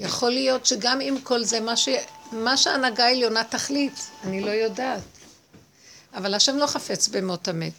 יכול 0.00 0.30
להיות 0.30 0.66
שגם 0.66 1.00
עם 1.00 1.20
כל 1.20 1.44
זה, 1.44 1.60
מה, 1.60 1.76
ש... 1.76 1.88
מה 2.32 2.56
שההנהגה 2.56 3.04
העליונה 3.04 3.44
תחליט, 3.44 3.98
אני 4.24 4.40
לא 4.40 4.50
יודעת. 4.50 5.02
אבל 6.14 6.34
השם 6.34 6.56
לא 6.56 6.66
חפץ 6.66 7.08
במות 7.08 7.48
המת. 7.48 7.72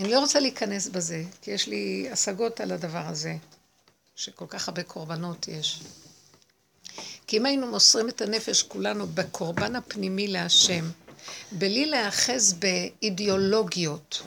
אני 0.00 0.10
לא 0.10 0.20
רוצה 0.20 0.40
להיכנס 0.40 0.88
בזה, 0.88 1.24
כי 1.42 1.50
יש 1.50 1.66
לי 1.68 2.08
השגות 2.12 2.60
על 2.60 2.72
הדבר 2.72 3.02
הזה, 3.06 3.36
שכל 4.16 4.46
כך 4.48 4.68
הרבה 4.68 4.82
קורבנות 4.82 5.48
יש. 5.48 5.80
כי 7.26 7.36
אם 7.36 7.46
היינו 7.46 7.66
מוסרים 7.66 8.08
את 8.08 8.20
הנפש 8.20 8.62
כולנו 8.62 9.06
בקורבן 9.06 9.76
הפנימי 9.76 10.28
להשם, 10.28 10.90
בלי 11.52 11.86
להאחז 11.86 12.52
באידיאולוגיות 12.52 14.22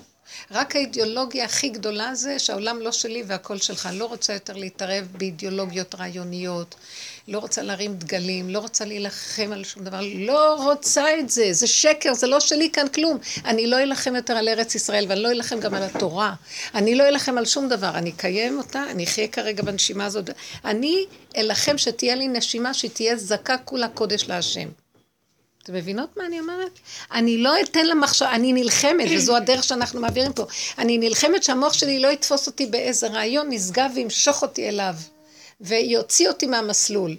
רק 0.51 0.75
האידיאולוגיה 0.75 1.45
הכי 1.45 1.69
גדולה 1.69 2.15
זה 2.15 2.39
שהעולם 2.39 2.79
לא 2.79 2.91
שלי 2.91 3.23
והכל 3.27 3.57
שלך. 3.57 3.85
אני 3.85 3.99
לא 3.99 4.05
רוצה 4.05 4.33
יותר 4.33 4.53
להתערב 4.53 5.07
באידיאולוגיות 5.17 5.95
רעיוניות, 5.95 6.75
לא 7.27 7.39
רוצה 7.39 7.61
להרים 7.61 7.93
דגלים, 7.93 8.49
לא 8.49 8.59
רוצה 8.59 8.85
להילחם 8.85 9.49
על 9.53 9.63
שום 9.63 9.83
דבר, 9.83 9.99
לא 10.15 10.63
רוצה 10.63 11.19
את 11.19 11.29
זה, 11.29 11.53
זה 11.53 11.67
שקר, 11.67 12.13
זה 12.13 12.27
לא 12.27 12.39
שלי 12.39 12.69
כאן 12.73 12.87
כלום. 12.87 13.17
אני 13.45 13.67
לא 13.67 13.83
אלחם 13.83 14.15
יותר 14.15 14.33
על 14.33 14.49
ארץ 14.49 14.75
ישראל 14.75 15.05
ואני 15.09 15.23
לא 15.23 15.31
אלחם 15.31 15.59
גם 15.59 15.73
על 15.73 15.83
התורה. 15.83 16.33
אני 16.75 16.95
לא 16.95 17.07
אלחם 17.07 17.37
על 17.37 17.45
שום 17.45 17.69
דבר, 17.69 17.89
אני 17.89 18.09
אקיים 18.09 18.57
אותה, 18.57 18.83
אני 18.91 19.03
אחיה 19.03 19.27
כרגע 19.27 19.63
בנשימה 19.63 20.05
הזאת. 20.05 20.29
אני 20.65 21.05
אלחם 21.37 21.77
שתהיה 21.77 22.15
לי 22.15 22.27
נשימה 22.27 22.73
שתהיה 22.73 23.17
זכה 23.17 23.57
כולה 23.57 23.87
קודש 23.87 24.27
להשם. 24.27 24.69
אתם 25.63 25.73
מבינות 25.73 26.17
מה 26.17 26.25
אני 26.25 26.39
אומרת? 26.39 26.79
אני 27.11 27.37
לא 27.37 27.61
אתן 27.61 27.87
למחשב, 27.87 28.25
אני 28.25 28.53
נלחמת, 28.53 29.07
וזו 29.15 29.35
הדרך 29.35 29.63
שאנחנו 29.63 30.01
מעבירים 30.01 30.33
פה. 30.33 30.45
אני 30.77 30.97
נלחמת 30.97 31.43
שהמוח 31.43 31.73
שלי 31.73 31.99
לא 31.99 32.07
יתפוס 32.07 32.47
אותי 32.47 32.65
באיזה 32.65 33.07
רעיון 33.07 33.47
נשגב 33.49 33.91
וימשוך 33.95 34.41
אותי 34.41 34.69
אליו, 34.69 34.95
ויוציא 35.61 36.29
אותי 36.29 36.47
מהמסלול. 36.47 37.17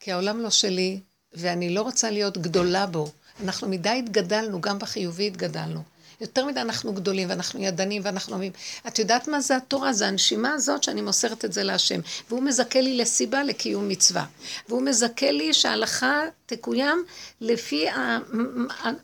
כי 0.00 0.12
העולם 0.12 0.40
לא 0.40 0.50
שלי, 0.50 1.00
ואני 1.32 1.74
לא 1.74 1.82
רוצה 1.82 2.10
להיות 2.10 2.38
גדולה 2.38 2.86
בו. 2.86 3.10
אנחנו 3.42 3.68
מדי 3.68 3.88
התגדלנו, 3.88 4.60
גם 4.60 4.78
בחיובי 4.78 5.26
התגדלנו. 5.26 5.82
יותר 6.20 6.46
מדי 6.46 6.60
אנחנו 6.60 6.92
גדולים, 6.92 7.30
ואנחנו 7.30 7.60
ידנים, 7.62 8.02
ואנחנו 8.04 8.32
אוהבים. 8.32 8.52
את 8.86 8.98
יודעת 8.98 9.28
מה 9.28 9.40
זה 9.40 9.56
התורה? 9.56 9.92
זה 9.92 10.06
הנשימה 10.06 10.52
הזאת 10.52 10.82
שאני 10.82 11.00
מוסרת 11.00 11.44
את 11.44 11.52
זה 11.52 11.62
להשם. 11.62 12.00
והוא 12.28 12.42
מזכה 12.42 12.80
לי 12.80 12.96
לסיבה 12.96 13.42
לקיום 13.42 13.88
מצווה. 13.88 14.24
והוא 14.68 14.82
מזכה 14.82 15.30
לי 15.30 15.54
שההלכה 15.54 16.22
תקוים 16.46 17.04
לפי 17.40 17.86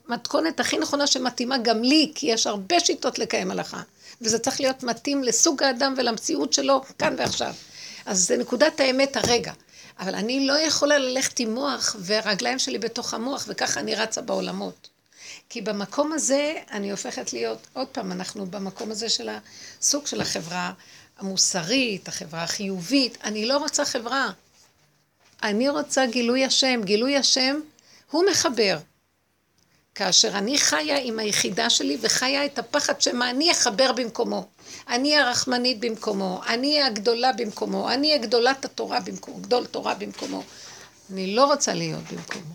המתכונת 0.09 0.61
הכי 0.61 0.79
נכונה 0.79 1.07
שמתאימה 1.07 1.59
גם 1.59 1.83
לי, 1.83 2.13
כי 2.15 2.27
יש 2.27 2.47
הרבה 2.47 2.81
שיטות 2.81 3.19
לקיים 3.19 3.51
הלכה. 3.51 3.83
וזה 4.23 4.39
צריך 4.39 4.61
להיות 4.61 4.83
מתאים 4.83 5.25
לסוג 5.25 5.63
האדם 5.63 5.95
ולמציאות 5.97 6.53
שלו 6.53 6.83
כאן 6.99 7.15
ועכשיו. 7.19 7.55
אז 8.11 8.27
זה 8.27 8.37
נקודת 8.37 8.81
האמת 8.81 9.17
הרגע. 9.17 9.53
אבל 9.99 10.15
אני 10.15 10.47
לא 10.47 10.59
יכולה 10.59 10.99
ללכת 10.99 11.41
עם 11.41 11.55
מוח 11.55 11.97
והרגליים 11.99 12.59
שלי 12.59 12.79
בתוך 12.79 13.15
המוח, 13.15 13.45
וככה 13.49 13.81
אני 13.81 13.95
רצה 13.95 14.23
בעולמות. 14.23 14.89
כי 15.49 15.61
במקום 15.61 16.13
הזה 16.13 16.55
אני 16.71 16.91
הופכת 16.91 17.33
להיות, 17.33 17.67
עוד 17.73 17.87
פעם, 17.87 18.13
אנחנו 18.13 18.47
במקום 18.47 18.91
הזה 18.91 19.09
של 19.09 19.29
הסוג 19.81 20.07
של 20.07 20.21
החברה 20.21 20.73
המוסרית, 21.19 22.09
החברה 22.09 22.43
החיובית. 22.43 23.19
אני 23.25 23.47
לא 23.47 23.59
רוצה 23.59 23.85
חברה. 23.85 24.31
אני 25.43 25.69
רוצה 25.69 26.07
גילוי 26.07 26.45
השם. 26.45 26.81
גילוי 26.85 27.17
השם 27.17 27.61
הוא 28.11 28.25
מחבר. 28.31 28.79
כאשר 29.95 30.29
אני 30.39 30.59
חיה 30.59 30.99
עם 30.99 31.19
היחידה 31.19 31.71
שלי 31.71 31.99
וחיה 32.01 32.45
את 32.45 32.59
הפחד 32.59 33.01
שמא 33.01 33.31
אני 33.31 33.53
אחבר 33.53 33.93
במקומו. 33.93 34.47
אני 34.89 35.17
הרחמנית 35.17 35.81
במקומו, 35.81 36.41
אני 36.47 36.83
הגדולה 36.83 37.33
במקומו, 37.33 37.91
אני 37.91 38.15
הגדולת 38.15 38.65
התורה 38.65 39.01
במקומו, 39.01 39.39
גדול 39.39 39.67
תורה 39.67 39.95
במקומו. 39.95 40.43
אני 41.13 41.35
לא 41.35 41.45
רוצה 41.45 41.75
להיות 41.75 42.03
במקומו. 42.13 42.55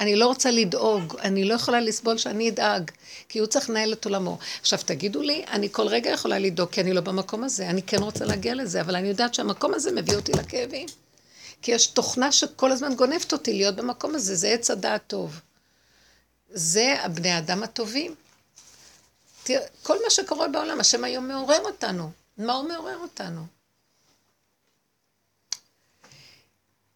אני 0.00 0.16
לא 0.16 0.26
רוצה 0.26 0.50
לדאוג, 0.50 1.16
אני 1.20 1.44
לא 1.44 1.54
יכולה 1.54 1.80
לסבול 1.80 2.18
שאני 2.18 2.48
אדאג, 2.48 2.90
כי 3.28 3.38
הוא 3.38 3.46
צריך 3.46 3.70
לנהל 3.70 3.92
את 3.92 4.04
עולמו. 4.04 4.38
עכשיו 4.60 4.78
תגידו 4.84 5.22
לי, 5.22 5.44
אני 5.50 5.68
כל 5.72 5.88
רגע 5.88 6.10
יכולה 6.10 6.38
לדאוג, 6.38 6.70
כי 6.70 6.80
אני 6.80 6.92
לא 6.92 7.00
במקום 7.00 7.44
הזה, 7.44 7.68
אני 7.70 7.82
כן 7.82 8.02
רוצה 8.02 8.24
להגיע 8.24 8.54
לזה, 8.54 8.80
אבל 8.80 8.96
אני 8.96 9.08
יודעת 9.08 9.34
שהמקום 9.34 9.74
הזה 9.74 9.92
מביא 9.92 10.16
אותי 10.16 10.32
לכאבים. 10.32 10.86
כי 11.62 11.72
יש 11.72 11.86
תוכנה 11.86 12.32
שכל 12.32 12.72
הזמן 12.72 12.94
גונבת 12.94 13.32
אותי 13.32 13.52
להיות 13.52 13.76
במקום 13.76 14.14
הזה, 14.14 14.34
זה 14.34 14.48
עץ 14.48 14.70
הדעת 14.70 15.02
טוב. 15.06 15.40
זה 16.54 16.96
הבני 17.02 17.30
האדם 17.30 17.62
הטובים. 17.62 18.14
תראה, 19.42 19.66
כל 19.82 19.96
מה 20.04 20.10
שקורה 20.10 20.48
בעולם, 20.48 20.80
השם 20.80 21.04
היום 21.04 21.28
מעורר 21.28 21.60
אותנו. 21.64 22.10
מה 22.38 22.52
הוא 22.52 22.68
מעורר 22.68 22.98
אותנו? 22.98 23.46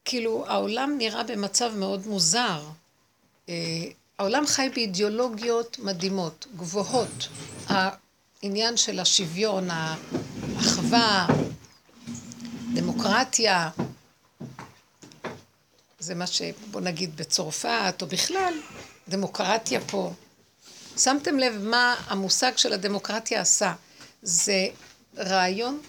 כאילו, 0.05 0.45
העולם 0.49 0.95
נראה 0.99 1.23
במצב 1.23 1.73
מאוד 1.75 2.07
מוזר. 2.07 2.63
אה, 3.49 3.55
העולם 4.19 4.47
חי 4.47 4.69
באידיאולוגיות 4.75 5.79
מדהימות, 5.79 6.47
גבוהות. 6.57 7.29
העניין 7.67 8.77
של 8.77 9.01
השוויון, 9.01 9.69
האחווה, 9.71 11.27
דמוקרטיה, 12.75 13.71
זה 15.99 16.15
מה 16.15 16.27
שבוא 16.27 16.81
נגיד 16.81 17.17
בצרפת, 17.17 17.95
או 18.03 18.07
בכלל, 18.07 18.55
דמוקרטיה 19.09 19.81
פה. 19.81 20.13
שמתם 20.97 21.39
לב 21.39 21.59
מה 21.59 21.97
המושג 22.09 22.57
של 22.57 22.73
הדמוקרטיה 22.73 23.41
עשה? 23.41 23.73
זה 24.23 24.67
רעיון, 25.17 25.83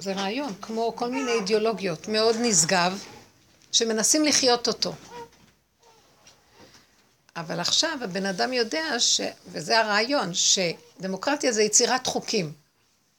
זה 0.00 0.12
רעיון, 0.12 0.54
כמו 0.62 0.92
כל 0.96 1.10
מיני 1.10 1.30
אידיאולוגיות, 1.30 2.08
מאוד 2.08 2.36
נשגב, 2.40 3.04
שמנסים 3.72 4.24
לחיות 4.24 4.68
אותו. 4.68 4.92
אבל 7.36 7.60
עכשיו 7.60 7.98
הבן 8.02 8.26
אדם 8.26 8.52
יודע, 8.52 8.98
ש... 8.98 9.20
וזה 9.46 9.80
הרעיון, 9.80 10.30
שדמוקרטיה 10.34 11.52
זה 11.52 11.62
יצירת 11.62 12.06
חוקים. 12.06 12.52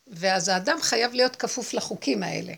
ואז 0.08 0.48
האדם 0.48 0.78
חייב 0.82 1.14
להיות 1.14 1.36
כפוף 1.36 1.74
לחוקים 1.74 2.24
האלה. 2.24 2.54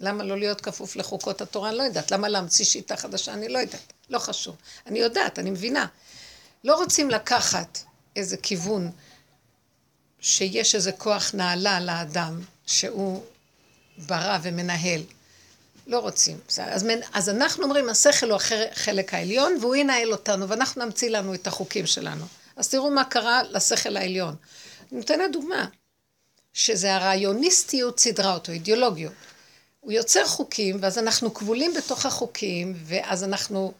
למה 0.00 0.24
לא 0.24 0.38
להיות 0.38 0.60
כפוף 0.60 0.96
לחוקות 0.96 1.40
התורה? 1.40 1.68
אני 1.68 1.78
לא 1.78 1.82
יודעת. 1.82 2.10
למה 2.10 2.28
להמציא 2.28 2.64
שיטה 2.64 2.96
חדשה? 2.96 3.32
אני 3.32 3.48
לא 3.48 3.58
יודעת. 3.58 3.92
לא 4.10 4.18
חשוב. 4.18 4.56
אני 4.86 4.98
יודעת, 4.98 5.38
אני 5.38 5.50
מבינה. 5.50 5.86
לא 6.64 6.76
רוצים 6.76 7.10
לקחת 7.10 7.78
איזה 8.16 8.36
כיוון 8.36 8.90
שיש 10.20 10.74
איזה 10.74 10.92
כוח 10.92 11.34
נעלה 11.34 11.80
לאדם 11.80 12.40
שהוא 12.66 13.24
ברא 13.98 14.38
ומנהל. 14.42 15.02
לא 15.86 15.98
רוצים. 15.98 16.38
אז, 16.58 16.86
אז 17.12 17.28
אנחנו 17.28 17.64
אומרים, 17.64 17.88
השכל 17.88 18.30
הוא 18.30 18.40
החלק 18.72 19.14
העליון, 19.14 19.56
והוא 19.60 19.76
ינהל 19.76 20.12
אותנו, 20.12 20.48
ואנחנו 20.48 20.84
נמציא 20.84 21.10
לנו 21.10 21.34
את 21.34 21.46
החוקים 21.46 21.86
שלנו. 21.86 22.24
אז 22.56 22.68
תראו 22.68 22.90
מה 22.90 23.04
קרה 23.04 23.42
לשכל 23.50 23.96
העליון. 23.96 24.34
אני 24.92 24.98
נותנת 24.98 25.32
דוגמה, 25.32 25.66
שזה 26.52 26.94
הרעיוניסטיות 26.94 28.00
סידרה 28.00 28.34
אותו, 28.34 28.52
אידיאולוגיות. 28.52 29.12
הוא 29.80 29.92
יוצר 29.92 30.26
חוקים, 30.26 30.76
ואז 30.80 30.98
אנחנו 30.98 31.34
כבולים 31.34 31.74
בתוך 31.74 32.06
החוקים, 32.06 32.74
ואז 32.84 33.24
אנחנו 33.24 33.72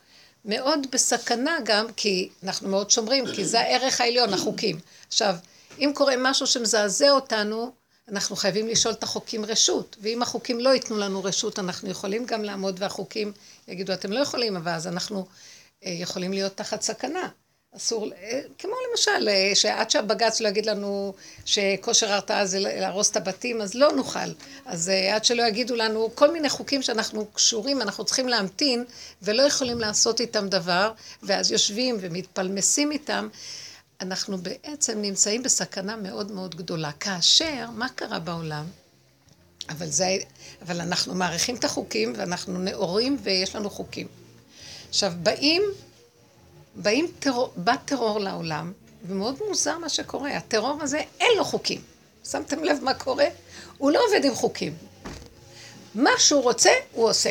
מאוד 0.44 0.87
בסכנה 0.92 1.59
גם, 1.64 1.87
כי 1.96 2.29
אנחנו 2.42 2.68
מאוד 2.68 2.90
שומרים, 2.90 3.24
כי 3.35 3.44
זה 3.44 3.61
הערך 3.61 4.01
העליון, 4.01 4.35
החוקים. 4.35 4.79
עכשיו, 5.09 5.35
אם 5.79 5.90
קורה 5.94 6.14
משהו 6.18 6.46
שמזעזע 6.46 7.11
אותנו, 7.11 7.72
אנחנו 8.09 8.37
חייבים 8.37 8.68
לשאול 8.68 8.94
את 8.94 9.03
החוקים 9.03 9.44
רשות, 9.44 9.96
ואם 10.01 10.22
החוקים 10.22 10.61
לא 10.61 10.70
ייתנו 10.70 10.98
לנו 10.98 11.24
רשות, 11.24 11.59
אנחנו 11.59 11.90
יכולים 11.90 12.27
גם 12.27 12.44
לעמוד 12.44 12.77
והחוקים 12.79 13.33
יגידו, 13.68 13.92
אתם 13.92 14.12
לא 14.12 14.20
יכולים, 14.20 14.57
אבל 14.57 14.72
אז 14.72 14.87
אנחנו 14.87 15.27
אה, 15.85 15.90
יכולים 15.90 16.33
להיות 16.33 16.57
תחת 16.57 16.83
סכנה. 16.83 17.29
אסור, 17.76 18.09
אה, 18.22 18.40
כמו 18.59 18.72
למשל, 18.90 19.28
אה, 19.28 19.50
שעד 19.54 19.90
שהבג"ץ 19.90 20.40
לא 20.40 20.48
יגיד 20.48 20.66
לנו 20.66 21.14
שכושר 21.44 22.12
הרתעה 22.12 22.46
זה 22.46 22.59
להרוס 22.59 23.11
את 23.11 23.16
הבתים, 23.16 23.61
אז 23.61 23.74
לא 23.74 23.92
נוכל. 23.92 24.33
אז 24.66 24.90
עד 25.12 25.24
שלא 25.24 25.42
יגידו 25.42 25.76
לנו 25.76 26.11
כל 26.14 26.33
מיני 26.33 26.48
חוקים 26.48 26.83
שאנחנו 26.83 27.26
קשורים, 27.26 27.83
אנחנו 27.83 28.04
צריכים 28.04 28.28
להמתין, 28.28 28.85
ולא 29.22 29.42
יכולים 29.42 29.81
לעשות 29.81 30.20
איתם 30.20 30.48
דבר, 30.48 30.92
ואז 31.22 31.52
יושבים 31.52 31.96
ומתפלמסים 32.00 32.92
איתם. 32.92 33.28
אנחנו 34.00 34.38
בעצם 34.38 35.02
נמצאים 35.02 35.42
בסכנה 35.42 35.96
מאוד 35.96 36.33
מאוד 36.33 36.54
גדולה. 36.54 36.92
כאשר, 37.00 37.70
מה 37.74 37.88
קרה 37.88 38.18
בעולם? 38.18 38.64
אבל, 39.68 39.87
זה, 39.87 40.16
אבל 40.62 40.81
אנחנו 40.81 41.14
מעריכים 41.14 41.57
את 41.57 41.64
החוקים 41.64 42.12
ואנחנו 42.16 42.59
נאורים 42.59 43.18
ויש 43.22 43.57
לנו 43.57 43.70
חוקים. 43.70 44.07
עכשיו, 44.88 45.12
באים, 45.22 45.62
באים 46.83 47.07
טרור, 47.19 47.53
בא 47.57 47.75
טרור 47.85 48.21
לעולם, 48.21 48.73
ומאוד 49.09 49.38
מוזר 49.49 49.79
מה 49.79 49.88
שקורה. 49.88 50.37
הטרור 50.37 50.79
הזה, 50.83 51.03
אין 51.21 51.31
לו 51.37 51.45
חוקים. 51.45 51.81
שמתם 52.31 52.64
לב 52.64 52.79
מה 52.83 52.95
קורה? 52.95 53.27
הוא 53.79 53.91
לא 53.91 54.01
עובד 54.07 54.25
עם 54.25 54.35
חוקים. 54.35 54.75
מה 55.95 56.11
שהוא 56.19 56.43
רוצה, 56.43 56.71
הוא 56.93 57.09
עושה. 57.11 57.31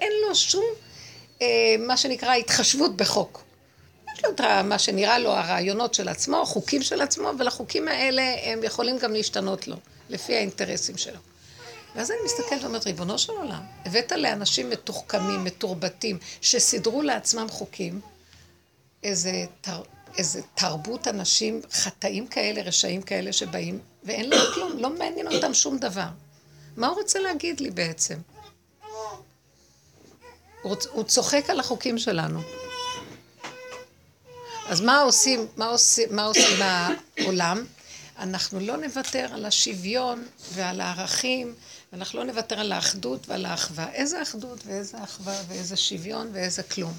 אין 0.00 0.12
לו 0.28 0.34
שום, 0.34 0.64
אה, 1.42 1.46
מה 1.78 1.96
שנקרא, 1.96 2.34
התחשבות 2.34 2.96
בחוק. 2.96 3.42
יש 4.14 4.24
לו 4.24 4.30
את 4.30 4.40
מה 4.64 4.78
שנראה 4.78 5.18
לו 5.18 5.30
הרעיונות 5.30 5.94
של 5.94 6.08
עצמו, 6.08 6.42
החוקים 6.42 6.82
של 6.82 7.00
עצמו, 7.00 7.30
ולחוקים 7.38 7.88
האלה 7.88 8.22
הם 8.42 8.64
יכולים 8.64 8.98
גם 8.98 9.12
להשתנות 9.12 9.68
לו, 9.68 9.76
לפי 10.08 10.36
האינטרסים 10.36 10.98
שלו. 10.98 11.18
ואז 11.96 12.10
אני 12.10 12.18
מסתכלת 12.24 12.62
ואומרת, 12.62 12.86
ריבונו 12.86 13.18
של 13.18 13.32
עולם, 13.32 13.62
הבאת 13.86 14.12
לאנשים 14.12 14.70
מתוחכמים, 14.70 15.44
מתורבתים, 15.44 16.18
שסידרו 16.40 17.02
לעצמם 17.02 17.46
חוקים, 17.50 18.00
איזה, 19.02 19.44
תר, 19.60 19.82
איזה 20.18 20.40
תרבות 20.54 21.08
אנשים 21.08 21.60
חטאים 21.72 22.26
כאלה, 22.26 22.62
רשעים 22.62 23.02
כאלה 23.02 23.32
שבאים, 23.32 23.78
ואין 24.04 24.30
להם 24.30 24.46
כלום, 24.54 24.78
לא 24.78 24.90
מעניין 24.90 25.26
אותם 25.26 25.54
שום 25.54 25.78
דבר. 25.78 26.08
מה 26.76 26.86
הוא 26.86 26.96
רוצה 26.96 27.18
להגיד 27.20 27.60
לי 27.60 27.70
בעצם? 27.70 28.18
הוא, 30.62 30.76
הוא 30.92 31.04
צוחק 31.04 31.50
על 31.50 31.60
החוקים 31.60 31.98
שלנו. 31.98 32.40
אז 34.68 34.80
מה 34.80 35.00
עושים, 35.00 35.46
מה 35.56 35.66
עושים, 35.66 36.08
מה 36.10 36.24
עושים 36.24 36.58
בעולם? 37.18 37.64
אנחנו 38.18 38.60
לא 38.60 38.76
נוותר 38.76 39.28
על 39.32 39.44
השוויון 39.44 40.26
ועל 40.52 40.80
הערכים, 40.80 41.54
ואנחנו 41.92 42.18
לא 42.18 42.24
נוותר 42.24 42.60
על 42.60 42.72
האחדות 42.72 43.28
ועל 43.28 43.46
האחווה. 43.46 43.92
איזה 43.92 44.22
אחדות 44.22 44.66
ואיזה 44.66 45.04
אחווה 45.04 45.42
ואיזה 45.48 45.76
שוויון 45.76 46.30
ואיזה 46.32 46.62
כלום. 46.62 46.92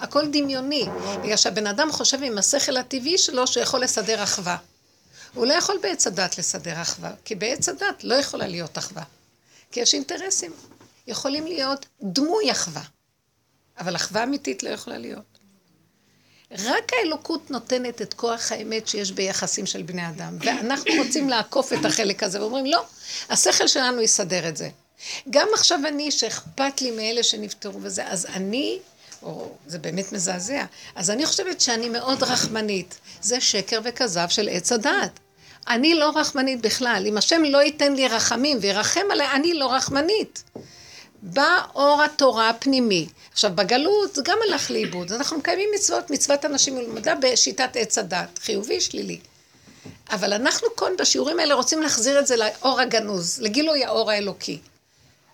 הכל 0.00 0.26
דמיוני, 0.26 0.84
בגלל 1.22 1.36
שהבן 1.36 1.66
אדם 1.66 1.92
חושב 1.92 2.22
עם 2.22 2.38
השכל 2.38 2.76
הטבעי 2.76 3.18
שלו 3.18 3.46
שהוא 3.46 3.62
יכול 3.62 3.80
לסדר 3.80 4.22
אחווה. 4.22 4.56
הוא 5.34 5.46
לא 5.46 5.52
יכול 5.52 5.78
בעץ 5.82 6.06
הדת 6.06 6.38
לסדר 6.38 6.82
אחווה, 6.82 7.10
כי 7.24 7.34
בעץ 7.34 7.68
הדת 7.68 8.04
לא 8.04 8.14
יכולה 8.14 8.46
להיות 8.46 8.78
אחווה. 8.78 9.02
כי 9.70 9.80
יש 9.80 9.94
אינטרסים. 9.94 10.52
יכולים 11.06 11.46
להיות 11.46 11.86
דמוי 12.02 12.50
אחווה, 12.50 12.82
אבל 13.78 13.96
אחווה 13.96 14.22
אמיתית 14.22 14.62
לא 14.62 14.68
יכולה 14.68 14.98
להיות. 14.98 15.38
רק 16.50 16.92
האלוקות 16.92 17.50
נותנת 17.50 18.02
את 18.02 18.14
כוח 18.14 18.52
האמת 18.52 18.88
שיש 18.88 19.12
ביחסים 19.12 19.66
של 19.66 19.82
בני 19.82 20.08
אדם, 20.08 20.36
ואנחנו 20.40 20.92
רוצים 20.98 21.28
לעקוף 21.28 21.72
את 21.72 21.84
החלק 21.84 22.22
הזה, 22.22 22.40
ואומרים, 22.40 22.66
לא, 22.66 22.84
השכל 23.28 23.66
שלנו 23.66 24.00
יסדר 24.00 24.48
את 24.48 24.56
זה. 24.56 24.68
גם 25.30 25.48
עכשיו 25.54 25.80
אני, 25.88 26.10
שאכפת 26.10 26.80
לי 26.80 26.90
מאלה 26.90 27.22
שנפטרו 27.22 27.82
וזה, 27.82 28.08
אז 28.08 28.26
אני, 28.26 28.78
או 29.24 29.50
זה 29.66 29.78
באמת 29.78 30.12
מזעזע, 30.12 30.64
אז 30.94 31.10
אני 31.10 31.26
חושבת 31.26 31.60
שאני 31.60 31.88
מאוד 31.88 32.22
רחמנית. 32.22 32.98
זה 33.22 33.40
שקר 33.40 33.80
וכזב 33.84 34.28
של 34.28 34.48
עץ 34.48 34.72
הדעת. 34.72 35.20
אני 35.68 35.94
לא 35.94 36.12
רחמנית 36.16 36.60
בכלל. 36.60 37.04
אם 37.06 37.16
השם 37.16 37.42
לא 37.42 37.62
ייתן 37.62 37.92
לי 37.92 38.08
רחמים 38.08 38.58
וירחם 38.60 39.00
עליי, 39.10 39.28
אני 39.34 39.54
לא 39.54 39.72
רחמנית. 39.72 40.42
בא 41.22 41.58
אור 41.74 42.02
התורה 42.02 42.48
הפנימי. 42.50 43.08
עכשיו, 43.32 43.50
בגלות 43.54 44.14
זה 44.14 44.22
גם 44.24 44.38
הלך 44.48 44.70
לאיבוד. 44.70 45.12
אנחנו 45.12 45.38
מקיימים 45.38 45.68
מצוות, 45.74 46.10
מצוות 46.10 46.44
אנשים 46.44 46.74
מלומדה 46.74 47.14
בשיטת 47.14 47.76
עץ 47.76 47.98
הדת, 47.98 48.38
חיובי, 48.38 48.80
שלילי. 48.80 49.18
אבל 50.10 50.32
אנחנו 50.32 50.68
כאן 50.76 50.92
בשיעורים 50.98 51.38
האלה 51.38 51.54
רוצים 51.54 51.82
להחזיר 51.82 52.18
את 52.18 52.26
זה 52.26 52.36
לאור 52.36 52.80
הגנוז, 52.80 53.40
לגילוי 53.40 53.84
האור 53.84 54.10
האלוקי. 54.10 54.58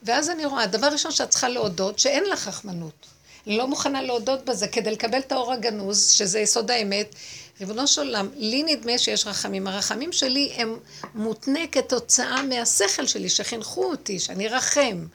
ואז 0.02 0.30
אני 0.30 0.44
רואה, 0.44 0.66
דבר 0.66 0.86
ראשון 0.86 1.12
שאת 1.12 1.30
צריכה 1.30 1.48
להודות, 1.48 1.98
שאין 1.98 2.24
לך 2.24 2.48
רחמנות. 2.48 3.06
לא 3.46 3.68
מוכנה 3.68 4.02
להודות 4.02 4.44
בזה 4.44 4.68
כדי 4.68 4.90
לקבל 4.90 5.18
את 5.18 5.32
האור 5.32 5.52
הגנוז, 5.52 6.10
שזה 6.10 6.40
יסוד 6.40 6.70
האמת. 6.70 7.14
ריבונו 7.60 7.86
של 7.86 8.00
עולם, 8.00 8.28
לי 8.36 8.62
נדמה 8.62 8.98
שיש 8.98 9.26
רחמים. 9.26 9.66
הרחמים 9.66 10.12
שלי 10.12 10.52
הם 10.56 10.78
מותנה 11.14 11.60
כתוצאה 11.72 12.42
מהשכל 12.42 13.06
שלי, 13.06 13.28
שחינכו 13.28 13.84
אותי, 13.84 14.18
שאני 14.18 14.48
רחם. 14.48 15.06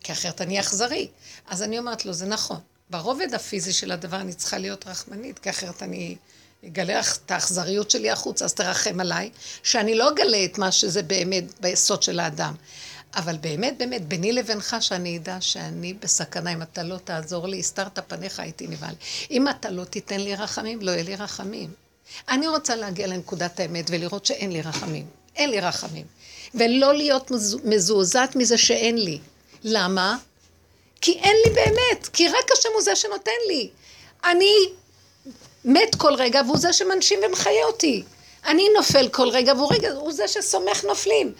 כי 0.00 0.12
אחרת 0.12 0.40
אני 0.40 0.60
אכזרי. 0.60 1.08
אז 1.48 1.62
אני 1.62 1.78
אומרת 1.78 2.04
לו, 2.04 2.12
זה 2.12 2.26
נכון. 2.26 2.58
ברובד 2.90 3.34
הפיזי 3.34 3.72
של 3.72 3.92
הדבר 3.92 4.16
אני 4.16 4.32
צריכה 4.32 4.58
להיות 4.58 4.86
רחמנית, 4.86 5.38
כי 5.38 5.50
אחרת 5.50 5.82
אני 5.82 6.16
אגלה 6.66 7.00
את 7.00 7.30
האכזריות 7.30 7.90
שלי 7.90 8.10
החוצה, 8.10 8.44
אז 8.44 8.54
תרחם 8.54 9.00
עליי, 9.00 9.30
שאני 9.62 9.94
לא 9.94 10.08
אגלה 10.08 10.44
את 10.44 10.58
מה 10.58 10.72
שזה 10.72 11.02
באמת 11.02 11.44
ביסוד 11.60 12.02
של 12.02 12.20
האדם. 12.20 12.54
אבל 13.16 13.36
באמת, 13.36 13.78
באמת, 13.78 14.08
ביני 14.08 14.32
לבינך, 14.32 14.76
שאני 14.80 15.16
אדע 15.16 15.36
שאני 15.40 15.94
בסכנה, 15.94 16.52
אם 16.52 16.62
אתה 16.62 16.82
לא 16.82 16.96
תעזור 17.04 17.48
לי, 17.48 17.58
הסתרת 17.58 17.98
פניך, 18.08 18.40
הייתי 18.40 18.66
נבהל. 18.66 18.94
אם 19.30 19.48
אתה 19.48 19.70
לא 19.70 19.84
תיתן 19.84 20.20
לי 20.20 20.34
רחמים, 20.34 20.80
לא 20.82 20.90
יהיה 20.90 21.02
לי 21.02 21.16
רחמים. 21.16 21.70
אני 22.28 22.48
רוצה 22.48 22.76
להגיע 22.76 23.06
לנקודת 23.06 23.60
האמת 23.60 23.90
ולראות 23.90 24.26
שאין 24.26 24.52
לי 24.52 24.62
רחמים. 24.62 25.06
אין 25.36 25.50
לי 25.50 25.60
רחמים. 25.60 26.06
ולא 26.54 26.94
להיות 26.94 27.30
מזועזעת 27.64 28.36
מזה 28.36 28.58
שאין 28.58 28.98
לי. 28.98 29.18
למה? 29.64 30.16
כי 31.00 31.12
אין 31.12 31.36
לי 31.46 31.52
באמת, 31.54 32.08
כי 32.12 32.28
רק 32.28 32.52
השם 32.52 32.68
הוא 32.74 32.82
זה 32.82 32.96
שנותן 32.96 33.40
לי. 33.48 33.70
אני 34.24 34.54
מת 35.64 35.94
כל 35.94 36.14
רגע 36.14 36.40
והוא 36.46 36.58
זה 36.58 36.72
שמנשים 36.72 37.18
ומחיה 37.26 37.64
אותי. 37.66 38.02
אני 38.46 38.68
נופל 38.76 39.08
כל 39.08 39.28
רגע 39.28 39.52
והוא 39.54 39.72
רגע, 39.72 39.90
הוא 39.90 40.12
זה 40.12 40.28
שסומך 40.28 40.84
נופלים. 40.84 41.32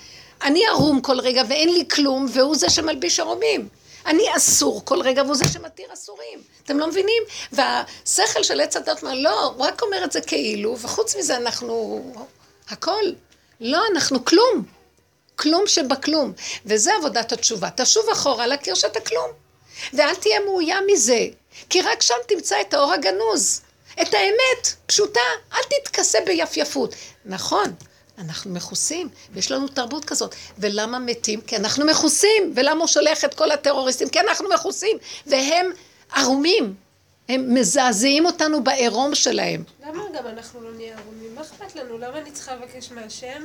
אני 0.42 0.66
ערום 0.66 1.00
כל 1.00 1.20
רגע 1.20 1.42
ואין 1.48 1.72
לי 1.72 1.84
כלום 1.88 2.26
והוא 2.32 2.56
זה 2.56 2.70
שמלביש 2.70 3.20
ערומים. 3.20 3.68
אני 4.06 4.24
אסור 4.36 4.84
כל 4.84 5.02
רגע 5.02 5.22
והוא 5.22 5.36
זה 5.36 5.44
שמתיר 5.52 5.86
אסורים. 5.92 6.42
אתם 6.64 6.78
לא 6.78 6.86
מבינים? 6.86 7.22
והשכל 7.52 8.42
של 8.42 8.60
עץ 8.60 8.76
הדת 8.76 9.02
אומר, 9.02 9.14
לא, 9.14 9.44
הוא 9.44 9.64
רק 9.64 9.82
אומר 9.82 10.04
את 10.04 10.12
זה 10.12 10.20
כאילו, 10.20 10.78
וחוץ 10.78 11.16
מזה 11.16 11.36
אנחנו 11.36 12.04
הכל. 12.68 13.02
לא, 13.60 13.82
אנחנו 13.92 14.24
כלום. 14.24 14.64
כלום 15.36 15.66
שבכלום. 15.66 16.32
וזה 16.66 16.94
עבודת 16.94 17.32
התשובה. 17.32 17.68
תשוב 17.76 18.08
אחורה 18.12 18.46
להכיר 18.46 18.74
שאתה 18.74 19.00
כלום. 19.00 19.30
ואל 19.92 20.14
תהיה 20.14 20.40
מאוים 20.40 20.84
מזה, 20.86 21.26
כי 21.70 21.82
רק 21.82 22.02
שם 22.02 22.14
תמצא 22.28 22.60
את 22.60 22.74
האור 22.74 22.92
הגנוז. 22.92 23.60
את 24.02 24.14
האמת, 24.14 24.74
פשוטה, 24.86 25.20
אל 25.52 25.62
תתכסה 25.62 26.18
ביפייפות. 26.26 26.94
נכון, 27.24 27.74
אנחנו 28.20 28.50
מכוסים, 28.50 29.08
ויש 29.32 29.50
לנו 29.50 29.68
תרבות 29.68 30.04
כזאת. 30.04 30.34
ולמה 30.58 30.98
מתים? 30.98 31.40
כי 31.40 31.56
אנחנו 31.56 31.86
מכוסים. 31.86 32.52
ולמה 32.54 32.80
הוא 32.80 32.86
שולח 32.86 33.24
את 33.24 33.34
כל 33.34 33.50
הטרוריסטים? 33.50 34.08
כי 34.08 34.20
אנחנו 34.20 34.48
מכוסים. 34.54 34.96
והם 35.26 35.66
ערומים. 36.12 36.74
הם 37.28 37.54
מזעזעים 37.54 38.26
אותנו 38.26 38.64
בעירום 38.64 39.14
שלהם. 39.14 39.64
למה 39.86 40.02
גם 40.14 40.26
אנחנו 40.26 40.60
לא 40.60 40.72
נהיה 40.72 40.98
ערומים? 40.98 41.34
מה 41.34 41.40
אכפת 41.40 41.76
לנו? 41.76 41.98
למה 41.98 42.18
אני 42.18 42.30
צריכה 42.30 42.54
לבקש 42.54 42.92
מהשם 42.92 43.44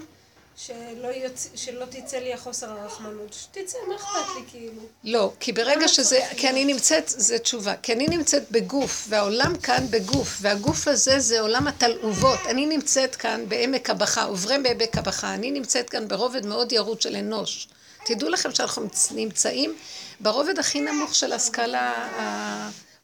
שלא, 0.57 1.07
יוצ... 1.07 1.49
שלא 1.55 1.85
תצא 1.85 2.17
לי 2.17 2.33
החוסר 2.33 2.71
הרחמנות, 2.71 3.33
שתצא, 3.33 3.77
מה 3.87 3.95
אכפת 3.95 4.35
לי 4.35 4.41
כאילו? 4.51 4.81
לא, 5.03 5.31
כי 5.39 5.51
ברגע 5.51 5.87
שזה, 5.87 6.19
כי 6.37 6.49
אני 6.49 6.65
נמצאת, 6.65 7.03
זה 7.07 7.39
תשובה, 7.39 7.75
כי 7.75 7.93
אני 7.93 8.07
נמצאת 8.07 8.51
בגוף, 8.51 9.05
והעולם 9.09 9.57
כאן 9.57 9.85
בגוף, 9.89 10.37
והגוף 10.41 10.87
הזה 10.87 11.19
זה 11.19 11.41
עולם 11.41 11.67
התלעובות. 11.67 12.39
אני 12.49 12.65
נמצאת 12.65 13.15
כאן 13.15 13.49
בעמק 13.49 13.89
הבכה, 13.89 14.23
עוברים 14.23 14.63
בעמק 14.63 14.97
הבכה, 14.97 15.33
אני 15.33 15.51
נמצאת 15.51 15.89
כאן 15.89 16.07
ברובד 16.07 16.45
מאוד 16.45 16.71
ירוד 16.71 17.01
של 17.01 17.15
אנוש. 17.15 17.67
תדעו 18.05 18.29
לכם 18.29 18.55
שאנחנו 18.55 18.87
נמצאים 19.11 19.75
ברובד 20.19 20.59
הכי 20.59 20.81
נמוך 20.81 21.15
של 21.15 21.33
הסקאלה 21.33 22.09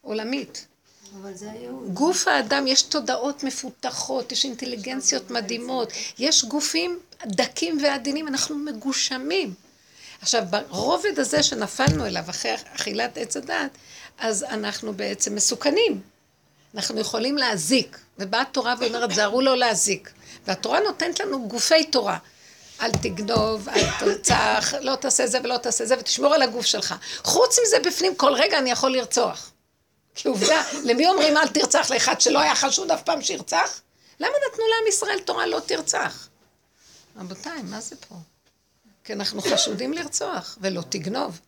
העולמית. 0.02 0.66
גוף 1.92 2.28
האדם, 2.28 2.66
יש 2.66 2.82
תודעות 2.82 3.44
מפותחות, 3.44 4.32
יש 4.32 4.44
אינטליגנציות 4.44 5.30
מדהימות, 5.30 5.92
יש 6.18 6.44
גופים 6.44 6.98
דקים 7.26 7.78
ועדינים, 7.82 8.28
אנחנו 8.28 8.56
מגושמים. 8.56 9.54
עכשיו, 10.22 10.42
ברובד 10.50 11.18
הזה 11.18 11.42
שנפלנו 11.42 12.06
אליו 12.06 12.24
אחרי 12.30 12.54
אכילת 12.74 13.18
עץ 13.18 13.36
הדת, 13.36 13.70
אז 14.18 14.42
אנחנו 14.42 14.92
בעצם 14.92 15.34
מסוכנים. 15.34 16.00
אנחנו 16.74 17.00
יכולים 17.00 17.38
להזיק. 17.38 17.98
ובאה 18.18 18.40
התורה 18.40 18.74
ואומרת, 18.80 19.14
זהרו 19.14 19.40
לא 19.40 19.56
להזיק. 19.56 20.10
והתורה 20.46 20.80
נותנת 20.80 21.20
לנו 21.20 21.48
גופי 21.48 21.84
תורה. 21.84 22.18
אל 22.80 22.90
תגנוב, 22.90 23.68
אל 23.68 23.86
תרצח, 23.98 24.74
לא 24.80 24.96
תעשה 24.96 25.26
זה 25.26 25.38
ולא 25.44 25.56
תעשה 25.56 25.86
זה, 25.86 25.94
ותשמור 25.98 26.34
על 26.34 26.42
הגוף 26.42 26.66
שלך. 26.66 26.94
חוץ 27.24 27.58
מזה, 27.66 27.76
בפנים, 27.84 28.14
כל 28.14 28.32
רגע 28.34 28.58
אני 28.58 28.70
יכול 28.70 28.92
לרצוח. 28.92 29.51
כי 30.14 30.28
עובדה, 30.28 30.62
למי 30.84 31.08
אומרים 31.08 31.36
אל 31.36 31.48
תרצח 31.48 31.90
לאחד 31.90 32.20
שלא 32.20 32.40
היה 32.40 32.54
חשוד 32.54 32.90
אף 32.90 33.02
פעם 33.02 33.22
שירצח? 33.22 33.80
למה 34.20 34.32
נתנו 34.48 34.64
לעם 34.68 34.88
ישראל 34.88 35.18
תורה 35.20 35.46
לא 35.46 35.60
תרצח? 35.66 36.28
רבותיי, 37.16 37.62
מה 37.62 37.80
זה 37.80 37.96
פה? 38.08 38.14
כי 39.04 39.12
אנחנו 39.12 39.42
חשודים 39.42 39.92
לרצוח, 39.92 40.58
ולא 40.60 40.82
תגנוב. 40.88 41.40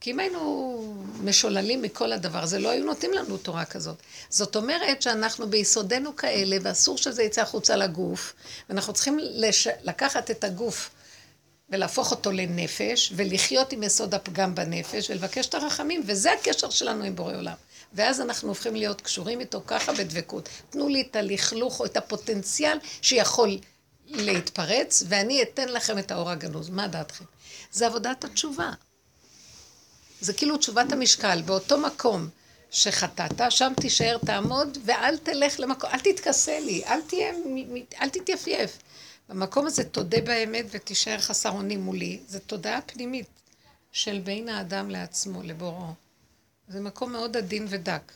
כי 0.00 0.10
אם 0.10 0.20
היינו 0.20 1.04
משוללים 1.20 1.82
מכל 1.82 2.12
הדבר 2.12 2.42
הזה, 2.42 2.58
לא 2.58 2.68
היו 2.68 2.84
נותנים 2.84 3.12
לנו 3.12 3.36
תורה 3.36 3.64
כזאת. 3.64 3.96
זאת 4.28 4.56
אומרת 4.56 5.02
שאנחנו 5.02 5.50
ביסודנו 5.50 6.16
כאלה, 6.16 6.56
ואסור 6.62 6.98
שזה 6.98 7.22
יצא 7.22 7.42
החוצה 7.42 7.76
לגוף, 7.76 8.34
ואנחנו 8.68 8.92
צריכים 8.92 9.18
לש... 9.20 9.68
לקחת 9.82 10.30
את 10.30 10.44
הגוף 10.44 10.90
ולהפוך 11.68 12.10
אותו 12.10 12.32
לנפש, 12.32 13.12
ולחיות 13.16 13.72
עם 13.72 13.82
יסוד 13.82 14.14
הפגם 14.14 14.54
בנפש, 14.54 15.10
ולבקש 15.10 15.46
את 15.46 15.54
הרחמים, 15.54 16.02
וזה 16.06 16.32
הקשר 16.32 16.70
שלנו 16.70 17.04
עם 17.04 17.16
בורא 17.16 17.36
עולם. 17.36 17.54
ואז 17.92 18.20
אנחנו 18.20 18.48
הופכים 18.48 18.76
להיות 18.76 19.00
קשורים 19.00 19.40
איתו 19.40 19.62
ככה 19.66 19.92
בדבקות. 19.92 20.48
תנו 20.70 20.88
לי 20.88 21.00
את 21.00 21.16
הלכלוך 21.16 21.80
או 21.80 21.84
את 21.84 21.96
הפוטנציאל 21.96 22.78
שיכול 23.02 23.58
להתפרץ, 24.06 25.02
ואני 25.08 25.42
אתן 25.42 25.68
לכם 25.68 25.98
את 25.98 26.10
האור 26.10 26.30
הגנוז. 26.30 26.70
מה 26.70 26.88
דעתכם? 26.88 27.24
זה 27.72 27.86
עבודת 27.86 28.24
התשובה. 28.24 28.70
זה 30.20 30.32
כאילו 30.32 30.56
תשובת 30.56 30.92
המשקל, 30.92 31.42
באותו 31.42 31.78
מקום 31.78 32.28
שחטאת, 32.70 33.40
שם 33.50 33.72
תישאר, 33.80 34.18
תעמוד, 34.26 34.78
ואל 34.84 35.16
תלך 35.16 35.60
למקום, 35.60 35.90
אל 35.90 35.98
תתכסה 35.98 36.60
לי, 36.60 36.84
אל 36.86 37.00
תהיה, 37.00 37.32
אל 38.00 38.08
תתייפייף. 38.08 38.78
במקום 39.28 39.66
הזה 39.66 39.84
תודה 39.84 40.20
באמת 40.20 40.66
ותישאר 40.70 41.18
חסר 41.18 41.50
אונים 41.50 41.80
מולי. 41.80 42.20
זו 42.28 42.38
תודעה 42.38 42.80
פנימית 42.82 43.26
של 43.92 44.20
בין 44.24 44.48
האדם 44.48 44.90
לעצמו, 44.90 45.42
לבוראו. 45.42 45.92
זה 46.68 46.80
מקום 46.80 47.12
מאוד 47.12 47.36
עדין 47.36 47.66
ודק. 47.68 48.12